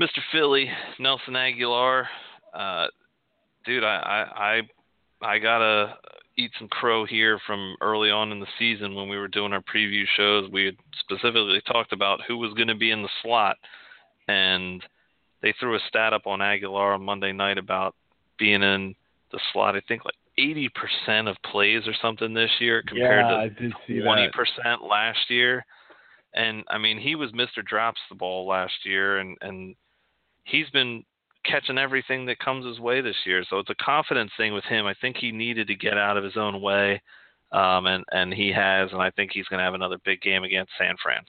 Mr. 0.01 0.20
Philly, 0.32 0.69
Nelson 0.99 1.35
Agholor. 1.35 2.07
Uh, 2.53 2.86
dude, 3.65 3.85
I, 3.85 3.97
I 3.97 4.61
I 5.23 5.35
I 5.35 5.39
gotta 5.39 5.97
eat 6.36 6.51
some 6.59 6.69
crow 6.69 7.05
here 7.07 7.39
from 7.47 7.77
early 7.81 8.11
on 8.11 8.32
in 8.32 8.41
the 8.41 8.47
season 8.59 8.95
when 8.95 9.09
we 9.09 9.16
were 9.16 9.28
doing 9.28 9.53
our 9.53 9.62
preview 9.62 10.05
shows. 10.16 10.51
We 10.51 10.65
had 10.65 10.77
specifically 10.99 11.62
talked 11.66 11.93
about 11.93 12.20
who 12.27 12.39
was 12.39 12.53
going 12.55 12.69
to 12.69 12.74
be 12.74 12.91
in 12.91 13.03
the 13.03 13.09
slot, 13.23 13.57
and 14.27 14.82
they 15.44 15.54
threw 15.60 15.76
a 15.76 15.80
stat 15.88 16.14
up 16.14 16.26
on 16.26 16.38
Agholor 16.38 16.94
on 16.94 17.04
Monday 17.04 17.30
night 17.30 17.58
about 17.58 17.94
being 18.38 18.62
in 18.62 18.94
the 19.30 19.38
slot. 19.52 19.76
I 19.76 19.82
think 19.86 20.02
like 20.06 20.14
80% 20.38 21.28
of 21.28 21.36
plays 21.52 21.82
or 21.86 21.92
something 22.00 22.32
this 22.32 22.50
year 22.60 22.82
compared 22.88 23.26
yeah, 23.26 23.68
to 23.68 23.74
20% 23.88 24.30
last 24.88 25.18
year. 25.28 25.64
And 26.34 26.64
I 26.68 26.78
mean, 26.78 26.98
he 26.98 27.14
was 27.14 27.30
Mr. 27.32 27.62
Drops 27.62 28.00
the 28.08 28.16
ball 28.16 28.48
last 28.48 28.72
year, 28.84 29.18
and 29.18 29.36
and 29.42 29.76
he's 30.44 30.68
been 30.70 31.04
catching 31.44 31.78
everything 31.78 32.26
that 32.26 32.38
comes 32.38 32.66
his 32.66 32.80
way 32.80 33.02
this 33.02 33.14
year. 33.26 33.44
So 33.48 33.58
it's 33.58 33.70
a 33.70 33.84
confidence 33.84 34.32
thing 34.36 34.54
with 34.54 34.64
him. 34.64 34.86
I 34.86 34.94
think 35.00 35.18
he 35.18 35.30
needed 35.30 35.68
to 35.68 35.76
get 35.76 35.98
out 35.98 36.16
of 36.16 36.24
his 36.24 36.36
own 36.36 36.60
way, 36.60 37.00
um, 37.52 37.86
and 37.86 38.02
and 38.10 38.32
he 38.32 38.50
has, 38.50 38.90
and 38.92 39.02
I 39.02 39.10
think 39.10 39.30
he's 39.32 39.46
going 39.46 39.58
to 39.58 39.64
have 39.64 39.74
another 39.74 39.98
big 40.04 40.22
game 40.22 40.42
against 40.42 40.72
San 40.78 40.96
Fran. 41.00 41.22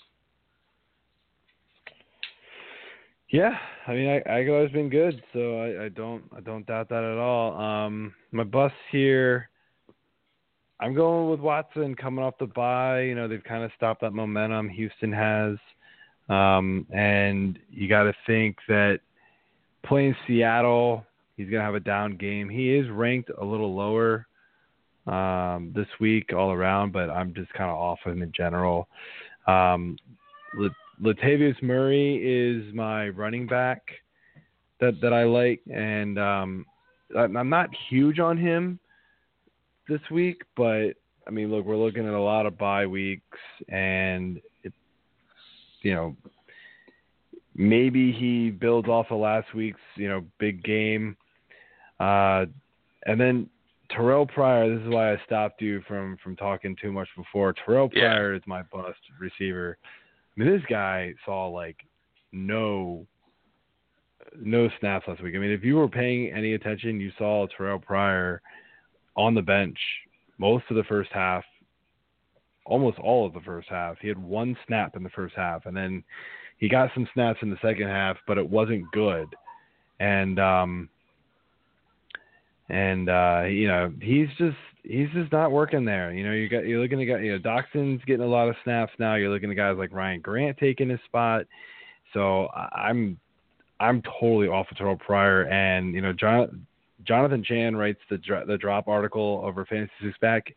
Yeah, 3.35 3.57
I 3.85 3.93
mean, 3.93 4.07
I, 4.07 4.21
Agholor's 4.29 4.71
been 4.71 4.89
good, 4.89 5.21
so 5.33 5.59
I, 5.59 5.85
I 5.85 5.89
don't 5.89 6.23
I 6.33 6.39
don't 6.39 6.65
doubt 6.65 6.87
that 6.87 7.03
at 7.03 7.17
all. 7.17 7.59
Um, 7.59 8.13
my 8.31 8.45
bus 8.45 8.71
here. 8.93 9.49
I'm 10.79 10.95
going 10.95 11.29
with 11.29 11.41
Watson 11.41 11.95
coming 11.95 12.23
off 12.23 12.35
the 12.39 12.45
bye. 12.45 13.01
You 13.01 13.13
know, 13.13 13.27
they've 13.27 13.43
kind 13.43 13.65
of 13.65 13.71
stopped 13.75 13.99
that 14.01 14.13
momentum. 14.13 14.69
Houston 14.69 15.11
has. 15.11 15.57
Um, 16.29 16.87
and 16.93 17.59
you 17.69 17.89
got 17.89 18.03
to 18.03 18.13
think 18.25 18.55
that 18.69 19.01
playing 19.85 20.15
Seattle, 20.25 21.05
he's 21.35 21.47
to 21.59 21.61
have 21.61 21.75
a 21.75 21.81
down 21.81 22.15
game. 22.15 22.47
He 22.47 22.73
is 22.73 22.89
ranked 22.89 23.31
a 23.37 23.43
little 23.43 23.75
lower 23.75 24.27
um, 25.07 25.73
this 25.75 25.87
week 25.99 26.31
all 26.31 26.53
around, 26.53 26.93
but 26.93 27.09
I'm 27.09 27.33
just 27.33 27.51
kind 27.51 27.69
of 27.69 27.75
off 27.75 27.99
him 28.05 28.21
in 28.21 28.31
general. 28.31 28.87
Um, 29.45 29.97
Latavius 31.01 31.61
Murray 31.61 32.17
is 32.17 32.73
my 32.73 33.09
running 33.09 33.47
back 33.47 33.81
that 34.79 34.99
that 35.01 35.13
I 35.13 35.23
like, 35.23 35.61
and 35.71 36.19
um, 36.19 36.65
I'm 37.17 37.49
not 37.49 37.69
huge 37.89 38.19
on 38.19 38.37
him 38.37 38.79
this 39.87 40.01
week, 40.11 40.41
but 40.55 40.91
I 41.27 41.31
mean, 41.31 41.51
look, 41.51 41.65
we're 41.65 41.77
looking 41.77 42.07
at 42.07 42.13
a 42.13 42.21
lot 42.21 42.45
of 42.45 42.57
bye 42.57 42.85
weeks, 42.85 43.37
and 43.69 44.39
it, 44.63 44.73
you 45.81 45.93
know, 45.93 46.15
maybe 47.55 48.11
he 48.11 48.49
builds 48.49 48.87
off 48.87 49.07
of 49.11 49.19
last 49.19 49.53
week's, 49.53 49.81
you 49.95 50.07
know, 50.07 50.23
big 50.39 50.63
game, 50.63 51.17
uh, 51.99 52.45
and 53.05 53.19
then 53.19 53.49
Terrell 53.89 54.25
Pryor. 54.25 54.75
This 54.75 54.85
is 54.85 54.93
why 54.93 55.13
I 55.13 55.21
stopped 55.25 55.61
you 55.61 55.81
from 55.87 56.17
from 56.23 56.35
talking 56.35 56.75
too 56.81 56.91
much 56.91 57.07
before. 57.15 57.53
Terrell 57.53 57.89
Pryor 57.89 58.31
yeah. 58.33 58.37
is 58.37 58.43
my 58.45 58.63
bust 58.63 58.99
receiver. 59.19 59.77
I 60.35 60.43
mean, 60.43 60.51
this 60.51 60.65
guy 60.69 61.13
saw 61.25 61.47
like 61.47 61.77
no 62.31 63.05
no 64.37 64.69
snaps 64.79 65.07
last 65.07 65.23
week. 65.23 65.35
I 65.35 65.39
mean, 65.39 65.51
if 65.51 65.63
you 65.63 65.75
were 65.75 65.87
paying 65.87 66.31
any 66.33 66.53
attention, 66.53 66.99
you 66.99 67.11
saw 67.17 67.47
Terrell 67.47 67.79
Pryor 67.79 68.41
on 69.15 69.33
the 69.33 69.41
bench 69.41 69.77
most 70.37 70.65
of 70.69 70.75
the 70.75 70.83
first 70.83 71.09
half, 71.13 71.43
almost 72.65 72.99
all 72.99 73.25
of 73.25 73.33
the 73.33 73.39
first 73.41 73.69
half. 73.69 73.97
He 74.01 74.07
had 74.07 74.21
one 74.21 74.57
snap 74.67 74.95
in 74.95 75.03
the 75.03 75.09
first 75.09 75.35
half, 75.35 75.65
and 75.65 75.75
then 75.75 76.03
he 76.57 76.67
got 76.67 76.91
some 76.93 77.07
snaps 77.13 77.39
in 77.41 77.49
the 77.49 77.59
second 77.61 77.87
half, 77.87 78.17
but 78.27 78.37
it 78.37 78.49
wasn't 78.49 78.89
good. 78.91 79.27
And 79.99 80.39
um, 80.39 80.89
and 82.69 83.09
uh, 83.09 83.43
you 83.47 83.67
know 83.67 83.93
he's 84.01 84.27
just 84.37 84.57
he's 84.87 85.09
just 85.13 85.31
not 85.31 85.51
working 85.51 85.85
there. 85.85 86.13
You 86.13 86.23
know 86.23 86.31
you 86.31 86.49
got 86.49 86.65
you're 86.65 86.81
looking 86.81 87.01
at 87.01 87.21
you 87.21 87.31
know 87.31 87.39
Doctson's 87.39 88.01
getting 88.05 88.25
a 88.25 88.29
lot 88.29 88.47
of 88.47 88.55
snaps 88.63 88.93
now. 88.99 89.15
You're 89.15 89.29
looking 89.31 89.49
at 89.51 89.57
guys 89.57 89.77
like 89.77 89.93
Ryan 89.93 90.21
Grant 90.21 90.57
taking 90.57 90.89
his 90.89 90.99
spot. 91.05 91.45
So 92.13 92.47
I'm 92.53 93.17
I'm 93.79 94.01
totally 94.19 94.47
off 94.47 94.67
of 94.71 94.77
Terrell 94.77 94.97
Pryor, 94.97 95.43
and 95.43 95.93
you 95.93 96.01
know 96.01 96.13
John 96.13 96.65
Jonathan 97.05 97.43
Chan 97.43 97.75
writes 97.75 97.99
the 98.09 98.19
the 98.47 98.57
drop 98.57 98.87
article 98.87 99.41
over 99.43 99.65
Fantasy 99.65 99.91
Six 100.01 100.17
Pack. 100.19 100.55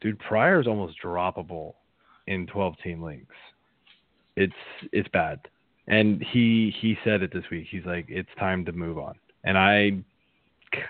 Dude, 0.00 0.18
Pryor 0.18 0.60
is 0.60 0.66
almost 0.66 0.96
droppable 1.02 1.74
in 2.28 2.46
12 2.46 2.74
team 2.84 3.02
leagues. 3.02 3.34
It's 4.36 4.52
it's 4.92 5.08
bad, 5.08 5.40
and 5.88 6.22
he 6.22 6.74
he 6.80 6.96
said 7.04 7.22
it 7.22 7.32
this 7.32 7.44
week. 7.50 7.66
He's 7.70 7.84
like, 7.84 8.06
it's 8.08 8.28
time 8.38 8.64
to 8.66 8.72
move 8.72 8.98
on, 8.98 9.14
and 9.44 9.58
I 9.58 10.02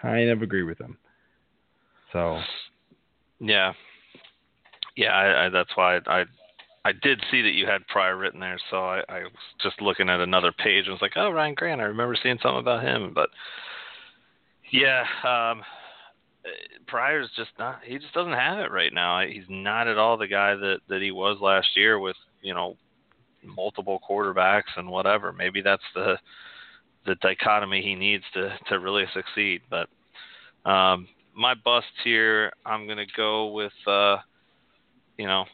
kind 0.02 0.30
of 0.30 0.42
agree 0.42 0.64
with 0.64 0.78
him. 0.78 0.98
So, 2.12 2.40
yeah, 3.40 3.72
yeah, 4.96 5.12
I, 5.12 5.46
I, 5.46 5.48
that's 5.50 5.70
why 5.76 5.98
I 6.06 6.24
I 6.84 6.92
did 7.02 7.22
see 7.30 7.42
that 7.42 7.52
you 7.52 7.66
had 7.66 7.86
Pryor 7.88 8.16
written 8.16 8.40
there, 8.40 8.58
so 8.70 8.78
I, 8.78 9.02
I 9.08 9.18
was 9.24 9.32
just 9.62 9.82
looking 9.82 10.08
at 10.08 10.20
another 10.20 10.52
page 10.52 10.84
and 10.84 10.92
was 10.92 11.02
like, 11.02 11.16
oh, 11.16 11.30
Ryan 11.30 11.54
Grant. 11.54 11.80
I 11.80 11.84
remember 11.84 12.16
seeing 12.22 12.38
something 12.42 12.60
about 12.60 12.82
him, 12.82 13.12
but 13.14 13.28
yeah, 14.70 15.04
um, 15.22 15.62
Pryor's 16.86 17.30
just 17.36 17.50
not. 17.58 17.80
He 17.84 17.98
just 17.98 18.14
doesn't 18.14 18.32
have 18.32 18.58
it 18.58 18.70
right 18.70 18.92
now. 18.92 19.20
He's 19.20 19.44
not 19.48 19.88
at 19.88 19.98
all 19.98 20.16
the 20.16 20.26
guy 20.26 20.54
that 20.54 20.78
that 20.88 21.02
he 21.02 21.10
was 21.10 21.38
last 21.40 21.68
year 21.76 21.98
with 21.98 22.16
you 22.42 22.54
know 22.54 22.76
multiple 23.44 24.00
quarterbacks 24.08 24.76
and 24.76 24.88
whatever. 24.88 25.32
Maybe 25.32 25.60
that's 25.62 25.82
the 25.94 26.16
the 27.06 27.16
dichotomy 27.16 27.82
he 27.82 27.94
needs 27.94 28.24
to 28.34 28.56
to 28.68 28.78
really 28.78 29.04
succeed. 29.12 29.62
But 29.68 29.88
um, 30.70 31.08
my 31.38 31.54
bust 31.54 31.86
here, 32.02 32.52
I'm 32.66 32.86
gonna 32.88 33.06
go 33.16 33.52
with 33.52 33.72
uh, 33.86 34.16
you 35.16 35.26
know 35.26 35.44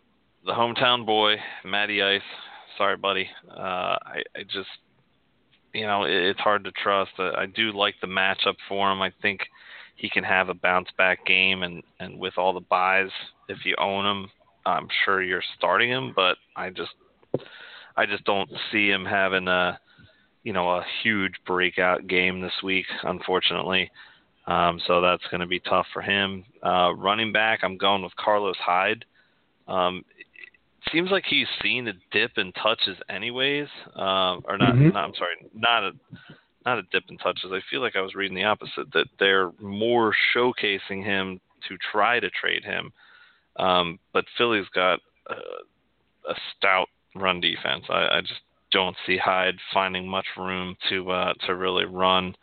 the 0.44 0.52
hometown 0.52 1.04
boy, 1.06 1.36
Matty 1.64 2.02
Ice. 2.02 2.22
Sorry, 2.78 2.96
buddy. 2.96 3.28
Uh, 3.48 3.96
I, 4.02 4.22
I 4.34 4.42
just 4.42 4.68
you 5.74 5.86
know, 5.86 6.04
it's 6.04 6.40
hard 6.40 6.64
to 6.64 6.70
trust. 6.70 7.10
Uh, 7.18 7.32
I 7.36 7.46
do 7.46 7.72
like 7.72 7.96
the 8.00 8.06
matchup 8.06 8.54
for 8.68 8.90
him. 8.90 9.02
I 9.02 9.12
think 9.20 9.40
he 9.96 10.08
can 10.08 10.24
have 10.24 10.48
a 10.48 10.54
bounce 10.54 10.88
back 10.96 11.26
game, 11.26 11.62
and 11.62 11.82
and 12.00 12.18
with 12.18 12.38
all 12.38 12.54
the 12.54 12.60
byes, 12.60 13.10
if 13.48 13.58
you 13.64 13.74
own 13.78 14.06
him, 14.06 14.30
I'm 14.64 14.88
sure 15.04 15.22
you're 15.22 15.42
starting 15.58 15.90
him. 15.90 16.12
But 16.16 16.36
I 16.56 16.70
just, 16.70 16.94
I 17.96 18.06
just 18.06 18.24
don't 18.24 18.50
see 18.72 18.88
him 18.88 19.04
having 19.04 19.48
a, 19.48 19.78
you 20.44 20.52
know, 20.52 20.70
a 20.70 20.84
huge 21.02 21.34
breakout 21.46 22.06
game 22.06 22.40
this 22.40 22.62
week, 22.62 22.86
unfortunately. 23.02 23.90
Um, 24.46 24.80
so 24.86 25.00
that's 25.00 25.24
going 25.30 25.40
to 25.40 25.46
be 25.46 25.60
tough 25.60 25.86
for 25.92 26.02
him. 26.02 26.44
Uh, 26.62 26.94
running 26.94 27.32
back, 27.32 27.60
I'm 27.62 27.78
going 27.78 28.02
with 28.02 28.14
Carlos 28.16 28.56
Hyde. 28.58 29.04
Um, 29.66 30.04
seems 30.92 31.10
like 31.10 31.24
he's 31.26 31.46
seen 31.62 31.88
a 31.88 31.92
dip 32.12 32.32
in 32.36 32.52
touches 32.52 32.96
anyways, 33.08 33.68
uh, 33.96 34.36
or 34.44 34.58
not, 34.58 34.74
mm-hmm. 34.74 34.88
not. 34.88 35.04
I'm 35.04 35.14
sorry, 35.14 35.36
not 35.54 35.84
a 35.84 35.92
not 36.66 36.78
a 36.78 36.82
dip 36.92 37.04
in 37.08 37.18
touches. 37.18 37.50
I 37.52 37.60
feel 37.70 37.80
like 37.80 37.96
I 37.96 38.00
was 38.00 38.14
reading 38.14 38.36
the 38.36 38.44
opposite 38.44 38.92
that 38.92 39.06
they're 39.18 39.52
more 39.60 40.14
showcasing 40.34 41.04
him 41.04 41.40
to 41.68 41.76
try 41.92 42.20
to 42.20 42.30
trade 42.30 42.64
him. 42.64 42.92
Um, 43.56 43.98
but 44.12 44.24
Philly's 44.36 44.68
got 44.74 45.00
a, 45.28 45.34
a 46.30 46.34
stout 46.56 46.88
run 47.14 47.40
defense. 47.40 47.84
I, 47.88 48.16
I, 48.16 48.20
just 48.20 48.40
don't 48.72 48.96
see 49.06 49.16
Hyde 49.16 49.56
finding 49.72 50.08
much 50.08 50.26
room 50.36 50.76
to 50.88 51.10
uh, 51.10 51.34
to 51.46 51.54
really 51.54 51.84
run. 51.84 52.34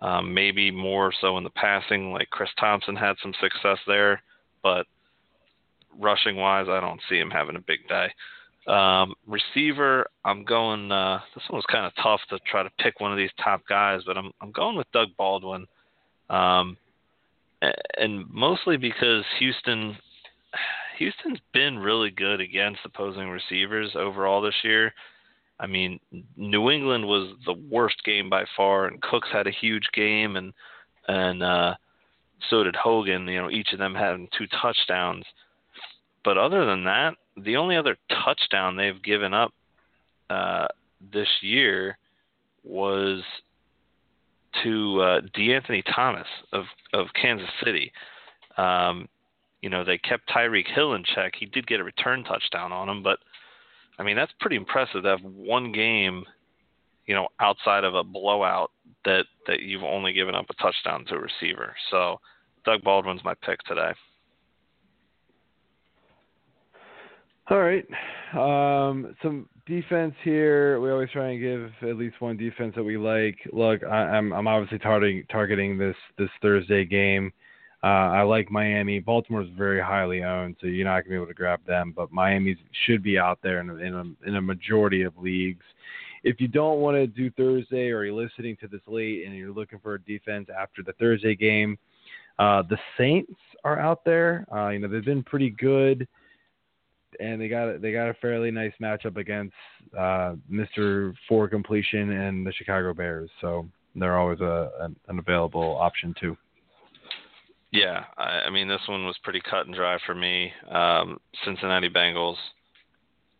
Um, 0.00 0.34
maybe 0.34 0.70
more 0.70 1.10
so 1.20 1.38
in 1.38 1.44
the 1.44 1.50
passing, 1.50 2.12
like 2.12 2.28
Chris 2.28 2.50
Thompson 2.60 2.96
had 2.96 3.16
some 3.22 3.32
success 3.40 3.78
there, 3.86 4.22
but 4.62 4.86
rushing 5.98 6.36
wise, 6.36 6.66
I 6.68 6.80
don't 6.80 7.00
see 7.08 7.18
him 7.18 7.30
having 7.30 7.56
a 7.56 7.60
big 7.60 7.88
day. 7.88 8.08
Um, 8.66 9.14
receiver, 9.26 10.06
I'm 10.24 10.44
going. 10.44 10.90
Uh, 10.90 11.20
this 11.34 11.44
one 11.48 11.58
was 11.58 11.64
kind 11.70 11.86
of 11.86 11.92
tough 12.02 12.20
to 12.30 12.38
try 12.50 12.62
to 12.62 12.70
pick 12.78 13.00
one 13.00 13.12
of 13.12 13.16
these 13.16 13.30
top 13.42 13.62
guys, 13.68 14.00
but 14.04 14.18
I'm 14.18 14.32
I'm 14.40 14.50
going 14.50 14.76
with 14.76 14.90
Doug 14.92 15.08
Baldwin, 15.16 15.66
um, 16.30 16.76
and 17.96 18.28
mostly 18.28 18.76
because 18.76 19.24
Houston, 19.38 19.96
Houston's 20.98 21.38
been 21.54 21.78
really 21.78 22.10
good 22.10 22.40
against 22.40 22.80
opposing 22.84 23.28
receivers 23.28 23.92
overall 23.94 24.42
this 24.42 24.64
year. 24.64 24.92
I 25.58 25.66
mean, 25.66 26.00
New 26.36 26.70
England 26.70 27.06
was 27.06 27.34
the 27.46 27.54
worst 27.70 28.04
game 28.04 28.28
by 28.28 28.44
far, 28.56 28.86
and 28.86 29.00
Cooks 29.00 29.28
had 29.32 29.46
a 29.46 29.50
huge 29.50 29.88
game, 29.94 30.36
and 30.36 30.52
and 31.08 31.42
uh, 31.42 31.74
so 32.50 32.62
did 32.62 32.76
Hogan. 32.76 33.26
You 33.26 33.42
know, 33.42 33.50
each 33.50 33.72
of 33.72 33.78
them 33.78 33.94
having 33.94 34.28
two 34.36 34.46
touchdowns. 34.60 35.24
But 36.24 36.36
other 36.36 36.66
than 36.66 36.84
that, 36.84 37.14
the 37.36 37.56
only 37.56 37.76
other 37.76 37.96
touchdown 38.24 38.76
they've 38.76 39.02
given 39.02 39.32
up 39.32 39.52
uh, 40.28 40.66
this 41.12 41.28
year 41.40 41.96
was 42.64 43.22
to 44.62 45.00
uh, 45.00 45.20
De'Anthony 45.36 45.82
Thomas 45.94 46.26
of 46.52 46.64
of 46.92 47.06
Kansas 47.20 47.48
City. 47.64 47.92
Um, 48.58 49.08
you 49.62 49.70
know, 49.70 49.84
they 49.84 49.98
kept 49.98 50.28
Tyreek 50.28 50.66
Hill 50.74 50.94
in 50.94 51.04
check. 51.14 51.32
He 51.38 51.46
did 51.46 51.66
get 51.66 51.80
a 51.80 51.84
return 51.84 52.24
touchdown 52.24 52.72
on 52.72 52.88
him, 52.88 53.02
but 53.02 53.18
I 53.98 54.02
mean, 54.02 54.16
that's 54.16 54.32
pretty 54.40 54.56
impressive 54.56 55.02
to 55.02 55.08
have 55.08 55.22
one 55.22 55.72
game, 55.72 56.24
you 57.06 57.14
know, 57.14 57.28
outside 57.40 57.84
of 57.84 57.94
a 57.94 58.04
blowout 58.04 58.70
that 59.04 59.24
that 59.46 59.60
you've 59.60 59.84
only 59.84 60.12
given 60.12 60.34
up 60.34 60.46
a 60.50 60.54
touchdown 60.62 61.04
to 61.06 61.14
a 61.14 61.20
receiver. 61.20 61.74
So, 61.90 62.20
Doug 62.64 62.82
Baldwin's 62.82 63.24
my 63.24 63.34
pick 63.44 63.62
today. 63.62 63.92
All 67.48 67.60
right. 67.60 67.86
Um, 68.34 69.14
some 69.22 69.48
defense 69.66 70.14
here. 70.24 70.80
We 70.80 70.90
always 70.90 71.10
try 71.10 71.30
and 71.30 71.40
give 71.40 71.88
at 71.88 71.96
least 71.96 72.20
one 72.20 72.36
defense 72.36 72.74
that 72.74 72.82
we 72.82 72.96
like. 72.96 73.36
Look, 73.52 73.84
I, 73.84 74.16
am 74.16 74.32
I'm, 74.32 74.32
I'm 74.32 74.48
obviously 74.48 74.78
targeting 74.80 75.24
targeting 75.30 75.78
this 75.78 75.94
this 76.18 76.30
Thursday 76.42 76.84
game. 76.84 77.32
Uh, 77.86 78.10
I 78.10 78.22
like 78.22 78.50
Miami. 78.50 78.98
Baltimore's 78.98 79.48
very 79.56 79.80
highly 79.80 80.24
owned, 80.24 80.56
so 80.60 80.66
you're 80.66 80.84
not 80.84 81.02
gonna 81.02 81.10
be 81.10 81.14
able 81.14 81.28
to 81.28 81.34
grab 81.34 81.64
them. 81.66 81.92
But 81.94 82.10
Miami 82.10 82.56
should 82.84 83.00
be 83.00 83.16
out 83.16 83.38
there 83.44 83.60
in 83.60 83.70
a, 83.70 83.76
in 83.76 83.94
a, 83.94 84.28
in 84.28 84.36
a 84.36 84.42
majority 84.42 85.02
of 85.02 85.16
leagues. 85.16 85.64
If 86.24 86.40
you 86.40 86.48
don't 86.48 86.80
want 86.80 86.96
to 86.96 87.06
do 87.06 87.30
Thursday, 87.30 87.90
or 87.90 88.02
you're 88.02 88.12
listening 88.12 88.56
to 88.56 88.66
this 88.66 88.80
late 88.88 89.24
and 89.24 89.36
you're 89.36 89.52
looking 89.52 89.78
for 89.78 89.94
a 89.94 90.02
defense 90.02 90.48
after 90.48 90.82
the 90.82 90.94
Thursday 90.94 91.36
game, 91.36 91.78
uh, 92.40 92.62
the 92.68 92.76
Saints 92.98 93.30
are 93.62 93.78
out 93.78 94.04
there. 94.04 94.46
Uh, 94.52 94.70
you 94.70 94.80
know 94.80 94.88
they've 94.88 95.04
been 95.04 95.22
pretty 95.22 95.50
good, 95.50 96.08
and 97.20 97.40
they 97.40 97.46
got 97.46 97.80
they 97.80 97.92
got 97.92 98.08
a 98.08 98.14
fairly 98.14 98.50
nice 98.50 98.74
matchup 98.82 99.16
against 99.16 99.54
uh, 99.96 100.34
Mr. 100.50 101.14
For 101.28 101.46
completion 101.46 102.10
and 102.10 102.44
the 102.44 102.52
Chicago 102.52 102.92
Bears. 102.92 103.30
So 103.40 103.64
they're 103.94 104.18
always 104.18 104.40
a 104.40 104.72
an, 104.80 104.96
an 105.06 105.20
available 105.20 105.78
option 105.80 106.16
too. 106.18 106.36
Yeah, 107.76 108.04
I, 108.16 108.46
I 108.46 108.50
mean 108.50 108.68
this 108.68 108.80
one 108.88 109.04
was 109.04 109.16
pretty 109.22 109.40
cut 109.48 109.66
and 109.66 109.74
dry 109.74 109.98
for 110.06 110.14
me. 110.14 110.52
Um, 110.70 111.18
Cincinnati 111.44 111.88
Bengals. 111.88 112.36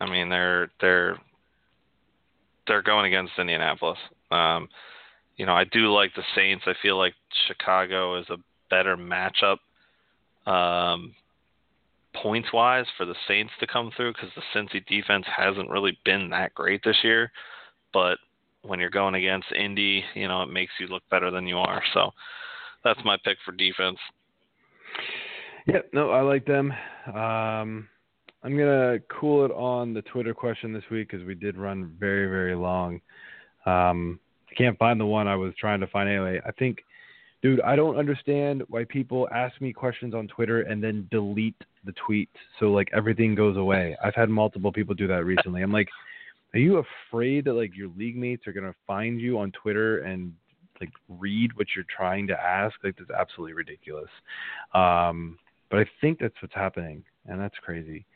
I 0.01 0.11
mean 0.11 0.29
they're 0.29 0.71
they're 0.81 1.19
they're 2.67 2.83
going 2.83 3.07
against 3.07 3.33
Indianapolis. 3.39 3.99
Um, 4.31 4.69
you 5.37 5.47
know 5.47 5.55
I 5.55 5.65
do 5.65 5.93
like 5.93 6.11
the 6.15 6.23
Saints. 6.35 6.65
I 6.67 6.75
feel 6.83 6.99
like 6.99 7.15
Chicago 7.49 8.19
is 8.19 8.27
a 8.31 8.37
better 8.69 8.97
matchup 8.97 9.59
um, 10.47 11.15
points 12.15 12.53
wise 12.53 12.87
for 12.97 13.07
the 13.07 13.15
Saints 13.29 13.53
to 13.61 13.67
come 13.67 13.91
through 13.97 14.13
because 14.13 14.31
the 14.37 14.43
Cincy 14.55 14.85
defense 14.87 15.25
hasn't 15.35 15.71
really 15.71 15.99
been 16.05 16.31
that 16.31 16.55
great 16.55 16.83
this 16.85 16.99
year. 17.03 17.31
But 17.93 18.19
when 18.63 18.81
you're 18.81 18.91
going 18.91 19.15
against 19.15 19.53
Indy, 19.53 20.05
you 20.15 20.29
know 20.29 20.43
it 20.43 20.53
makes 20.53 20.73
you 20.79 20.89
look 20.89 21.03
better 21.11 21.31
than 21.31 21.47
you 21.47 21.59
are. 21.59 21.83
So 21.95 22.11
that's 22.85 23.01
my 23.05 23.17
pick 23.25 23.39
for 23.45 23.53
defense. 23.53 23.99
Yep, 25.66 25.90
no, 25.93 26.10
I 26.10 26.20
like 26.20 26.47
them. 26.47 26.73
Um, 27.06 27.89
I'm 28.43 28.56
gonna 28.56 28.98
cool 29.09 29.44
it 29.44 29.51
on 29.51 29.93
the 29.93 30.02
Twitter 30.02 30.32
question 30.32 30.73
this 30.73 30.85
week 30.90 31.10
because 31.10 31.27
we 31.27 31.35
did 31.35 31.56
run 31.56 31.93
very, 31.98 32.28
very 32.28 32.55
long. 32.55 33.01
Um, 33.66 34.20
I 34.48 34.55
can't 34.55 34.78
find 34.78 35.01
the 35.01 35.06
one 35.06 35.27
I 35.27 35.35
was 35.35 35.52
trying 35.59 35.81
to 35.81 35.89
find 35.89 36.09
anyway. 36.09 36.40
I 36.47 36.52
think, 36.52 36.78
dude, 37.43 37.60
I 37.62 37.74
don't 37.74 37.97
understand 37.97 38.62
why 38.68 38.85
people 38.85 39.28
ask 39.35 39.60
me 39.60 39.73
questions 39.73 40.14
on 40.14 40.28
Twitter 40.28 40.62
and 40.62 40.82
then 40.82 41.09
delete 41.10 41.60
the 41.85 41.94
tweet 42.06 42.31
so 42.60 42.66
like 42.66 42.89
everything 42.93 43.35
goes 43.35 43.56
away. 43.56 43.97
I've 44.05 44.14
had 44.14 44.28
multiple 44.28 44.70
people 44.70 44.94
do 44.94 45.09
that 45.09 45.24
recently. 45.24 45.62
I'm 45.62 45.73
like, 45.73 45.89
are 46.55 46.60
you 46.60 46.82
afraid 47.10 47.47
that 47.47 47.55
like 47.55 47.77
your 47.77 47.90
league 47.97 48.16
mates 48.16 48.47
are 48.47 48.52
gonna 48.52 48.74
find 48.86 49.20
you 49.20 49.40
on 49.40 49.51
Twitter 49.51 49.98
and 49.98 50.32
like 50.81 50.93
read 51.09 51.57
what 51.57 51.69
you're 51.74 51.86
trying 51.94 52.27
to 52.28 52.40
ask. 52.40 52.74
Like 52.82 52.97
that's 52.98 53.11
absolutely 53.11 53.55
ridiculous. 53.55 54.11
Um, 54.74 55.39
but 55.70 55.81
I 55.81 55.86
think 56.01 56.19
that's 56.19 56.35
what's 56.40 56.55
happening, 56.55 57.03
and 57.27 57.40
that's 57.40 57.57
crazy. 57.65 58.07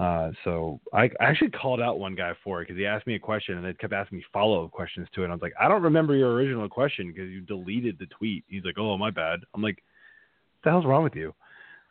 Uh, 0.00 0.32
so 0.44 0.80
I, 0.94 1.10
I 1.20 1.24
actually 1.24 1.50
called 1.50 1.80
out 1.80 1.98
one 1.98 2.14
guy 2.14 2.32
for 2.42 2.62
it 2.62 2.64
because 2.64 2.78
he 2.78 2.86
asked 2.86 3.06
me 3.06 3.16
a 3.16 3.18
question 3.18 3.58
and 3.58 3.66
they 3.66 3.74
kept 3.74 3.92
asking 3.92 4.16
me 4.16 4.24
follow 4.32 4.64
up 4.64 4.70
questions 4.70 5.06
to 5.14 5.20
it. 5.20 5.24
And 5.24 5.32
I 5.32 5.36
was 5.36 5.42
like, 5.42 5.52
I 5.60 5.68
don't 5.68 5.82
remember 5.82 6.16
your 6.16 6.32
original 6.32 6.70
question 6.70 7.08
because 7.08 7.28
you 7.28 7.42
deleted 7.42 7.98
the 7.98 8.06
tweet. 8.06 8.44
He's 8.48 8.64
like, 8.64 8.78
Oh, 8.78 8.96
my 8.96 9.10
bad. 9.10 9.40
I'm 9.54 9.60
like, 9.60 9.76
what 9.76 10.64
the 10.64 10.70
hell's 10.70 10.86
wrong 10.86 11.04
with 11.04 11.14
you? 11.14 11.34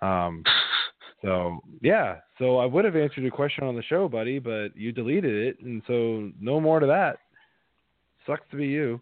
Um, 0.02 0.44
so 1.22 1.60
yeah, 1.82 2.16
so 2.40 2.58
I 2.58 2.66
would 2.66 2.84
have 2.84 2.96
answered 2.96 3.22
your 3.22 3.32
question 3.32 3.64
on 3.64 3.76
the 3.76 3.84
show, 3.84 4.10
buddy, 4.10 4.40
but 4.40 4.70
you 4.76 4.92
deleted 4.92 5.36
it, 5.36 5.60
and 5.64 5.84
so 5.86 6.32
no 6.40 6.60
more 6.60 6.80
to 6.80 6.88
that. 6.88 7.18
Sucks 8.26 8.50
to 8.50 8.58
be 8.58 8.66
you. 8.68 9.00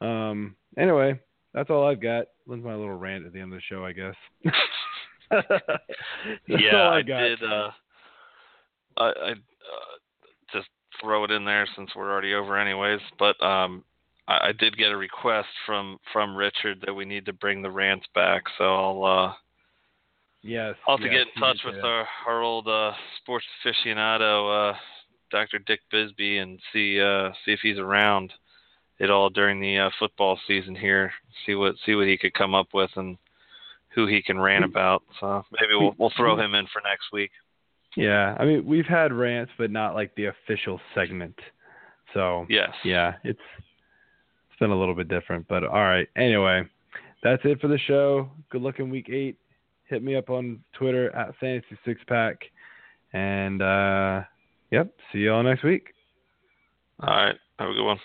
Um, 0.00 0.56
anyway, 0.76 1.18
that's 1.54 1.70
all 1.70 1.86
I've 1.86 2.00
got. 2.00 2.26
When's 2.46 2.64
my 2.64 2.74
little 2.74 2.96
rant 2.96 3.26
at 3.26 3.32
the 3.32 3.40
end 3.40 3.52
of 3.52 3.58
the 3.58 3.62
show, 3.68 3.84
I 3.84 3.92
guess. 3.92 4.14
yeah, 6.46 6.76
I, 6.76 6.96
I 6.96 7.02
did. 7.02 7.42
Uh, 7.42 7.70
I, 8.96 9.04
I 9.04 9.30
uh, 9.32 9.34
just 10.52 10.68
throw 11.00 11.24
it 11.24 11.30
in 11.30 11.44
there 11.44 11.66
since 11.76 11.90
we're 11.94 12.10
already 12.10 12.34
over, 12.34 12.58
anyways. 12.58 13.00
But 13.18 13.40
um, 13.44 13.84
I, 14.26 14.48
I 14.48 14.52
did 14.58 14.76
get 14.76 14.92
a 14.92 14.96
request 14.96 15.48
from 15.66 15.98
from 16.12 16.36
Richard 16.36 16.82
that 16.86 16.94
we 16.94 17.04
need 17.04 17.26
to 17.26 17.32
bring 17.32 17.62
the 17.62 17.70
rants 17.70 18.06
back, 18.14 18.44
so 18.56 18.64
I'll. 18.64 19.04
Uh, 19.04 19.32
Yes. 20.42 20.76
I'll 20.86 20.96
have 20.96 21.04
yes, 21.04 21.12
to 21.12 21.18
get 21.18 21.26
in 21.34 21.40
touch 21.40 21.58
with 21.64 21.84
our, 21.84 22.06
our 22.26 22.42
old 22.42 22.68
uh, 22.68 22.92
sports 23.20 23.44
aficionado, 23.66 24.70
uh, 24.70 24.76
Dr. 25.30 25.58
Dick 25.58 25.80
Bisbee, 25.90 26.38
and 26.38 26.60
see 26.72 27.00
uh, 27.00 27.30
see 27.44 27.52
if 27.52 27.60
he's 27.60 27.78
around 27.78 28.32
it 28.98 29.10
all 29.10 29.30
during 29.30 29.60
the 29.60 29.78
uh, 29.78 29.90
football 29.98 30.38
season 30.46 30.74
here. 30.74 31.12
See 31.46 31.54
what 31.54 31.76
see 31.86 31.94
what 31.94 32.06
he 32.06 32.16
could 32.18 32.34
come 32.34 32.54
up 32.54 32.68
with 32.74 32.90
and 32.96 33.16
who 33.94 34.06
he 34.06 34.22
can 34.22 34.38
rant 34.38 34.64
about. 34.64 35.02
So 35.20 35.44
maybe 35.52 35.74
we'll 35.74 35.94
we'll 35.98 36.12
throw 36.16 36.38
him 36.38 36.54
in 36.54 36.66
for 36.72 36.82
next 36.82 37.12
week. 37.12 37.30
Yeah, 37.96 38.36
I 38.38 38.44
mean 38.44 38.64
we've 38.66 38.86
had 38.86 39.12
rants, 39.12 39.52
but 39.58 39.70
not 39.70 39.94
like 39.94 40.14
the 40.14 40.26
official 40.26 40.80
segment. 40.94 41.38
So 42.14 42.46
Yes. 42.48 42.70
yeah, 42.84 43.14
it's 43.24 43.40
it's 44.50 44.58
been 44.58 44.70
a 44.70 44.78
little 44.78 44.94
bit 44.94 45.08
different, 45.08 45.46
but 45.48 45.64
all 45.64 45.84
right. 45.84 46.08
Anyway, 46.16 46.62
that's 47.22 47.42
it 47.44 47.60
for 47.60 47.68
the 47.68 47.78
show. 47.78 48.28
Good 48.50 48.62
luck 48.62 48.78
in 48.78 48.90
week 48.90 49.08
eight. 49.10 49.36
Hit 49.88 50.02
me 50.02 50.16
up 50.16 50.28
on 50.28 50.62
Twitter 50.74 51.14
at 51.16 51.34
Fantasy 51.38 51.78
Six 51.84 52.00
Pack, 52.06 52.42
and 53.12 53.62
uh, 53.62 54.22
yep, 54.70 54.92
see 55.12 55.20
y'all 55.20 55.42
next 55.42 55.64
week. 55.64 55.94
All 57.00 57.14
right. 57.14 57.36
Have 57.58 57.70
a 57.70 57.72
good 57.72 57.84
one. 57.84 57.98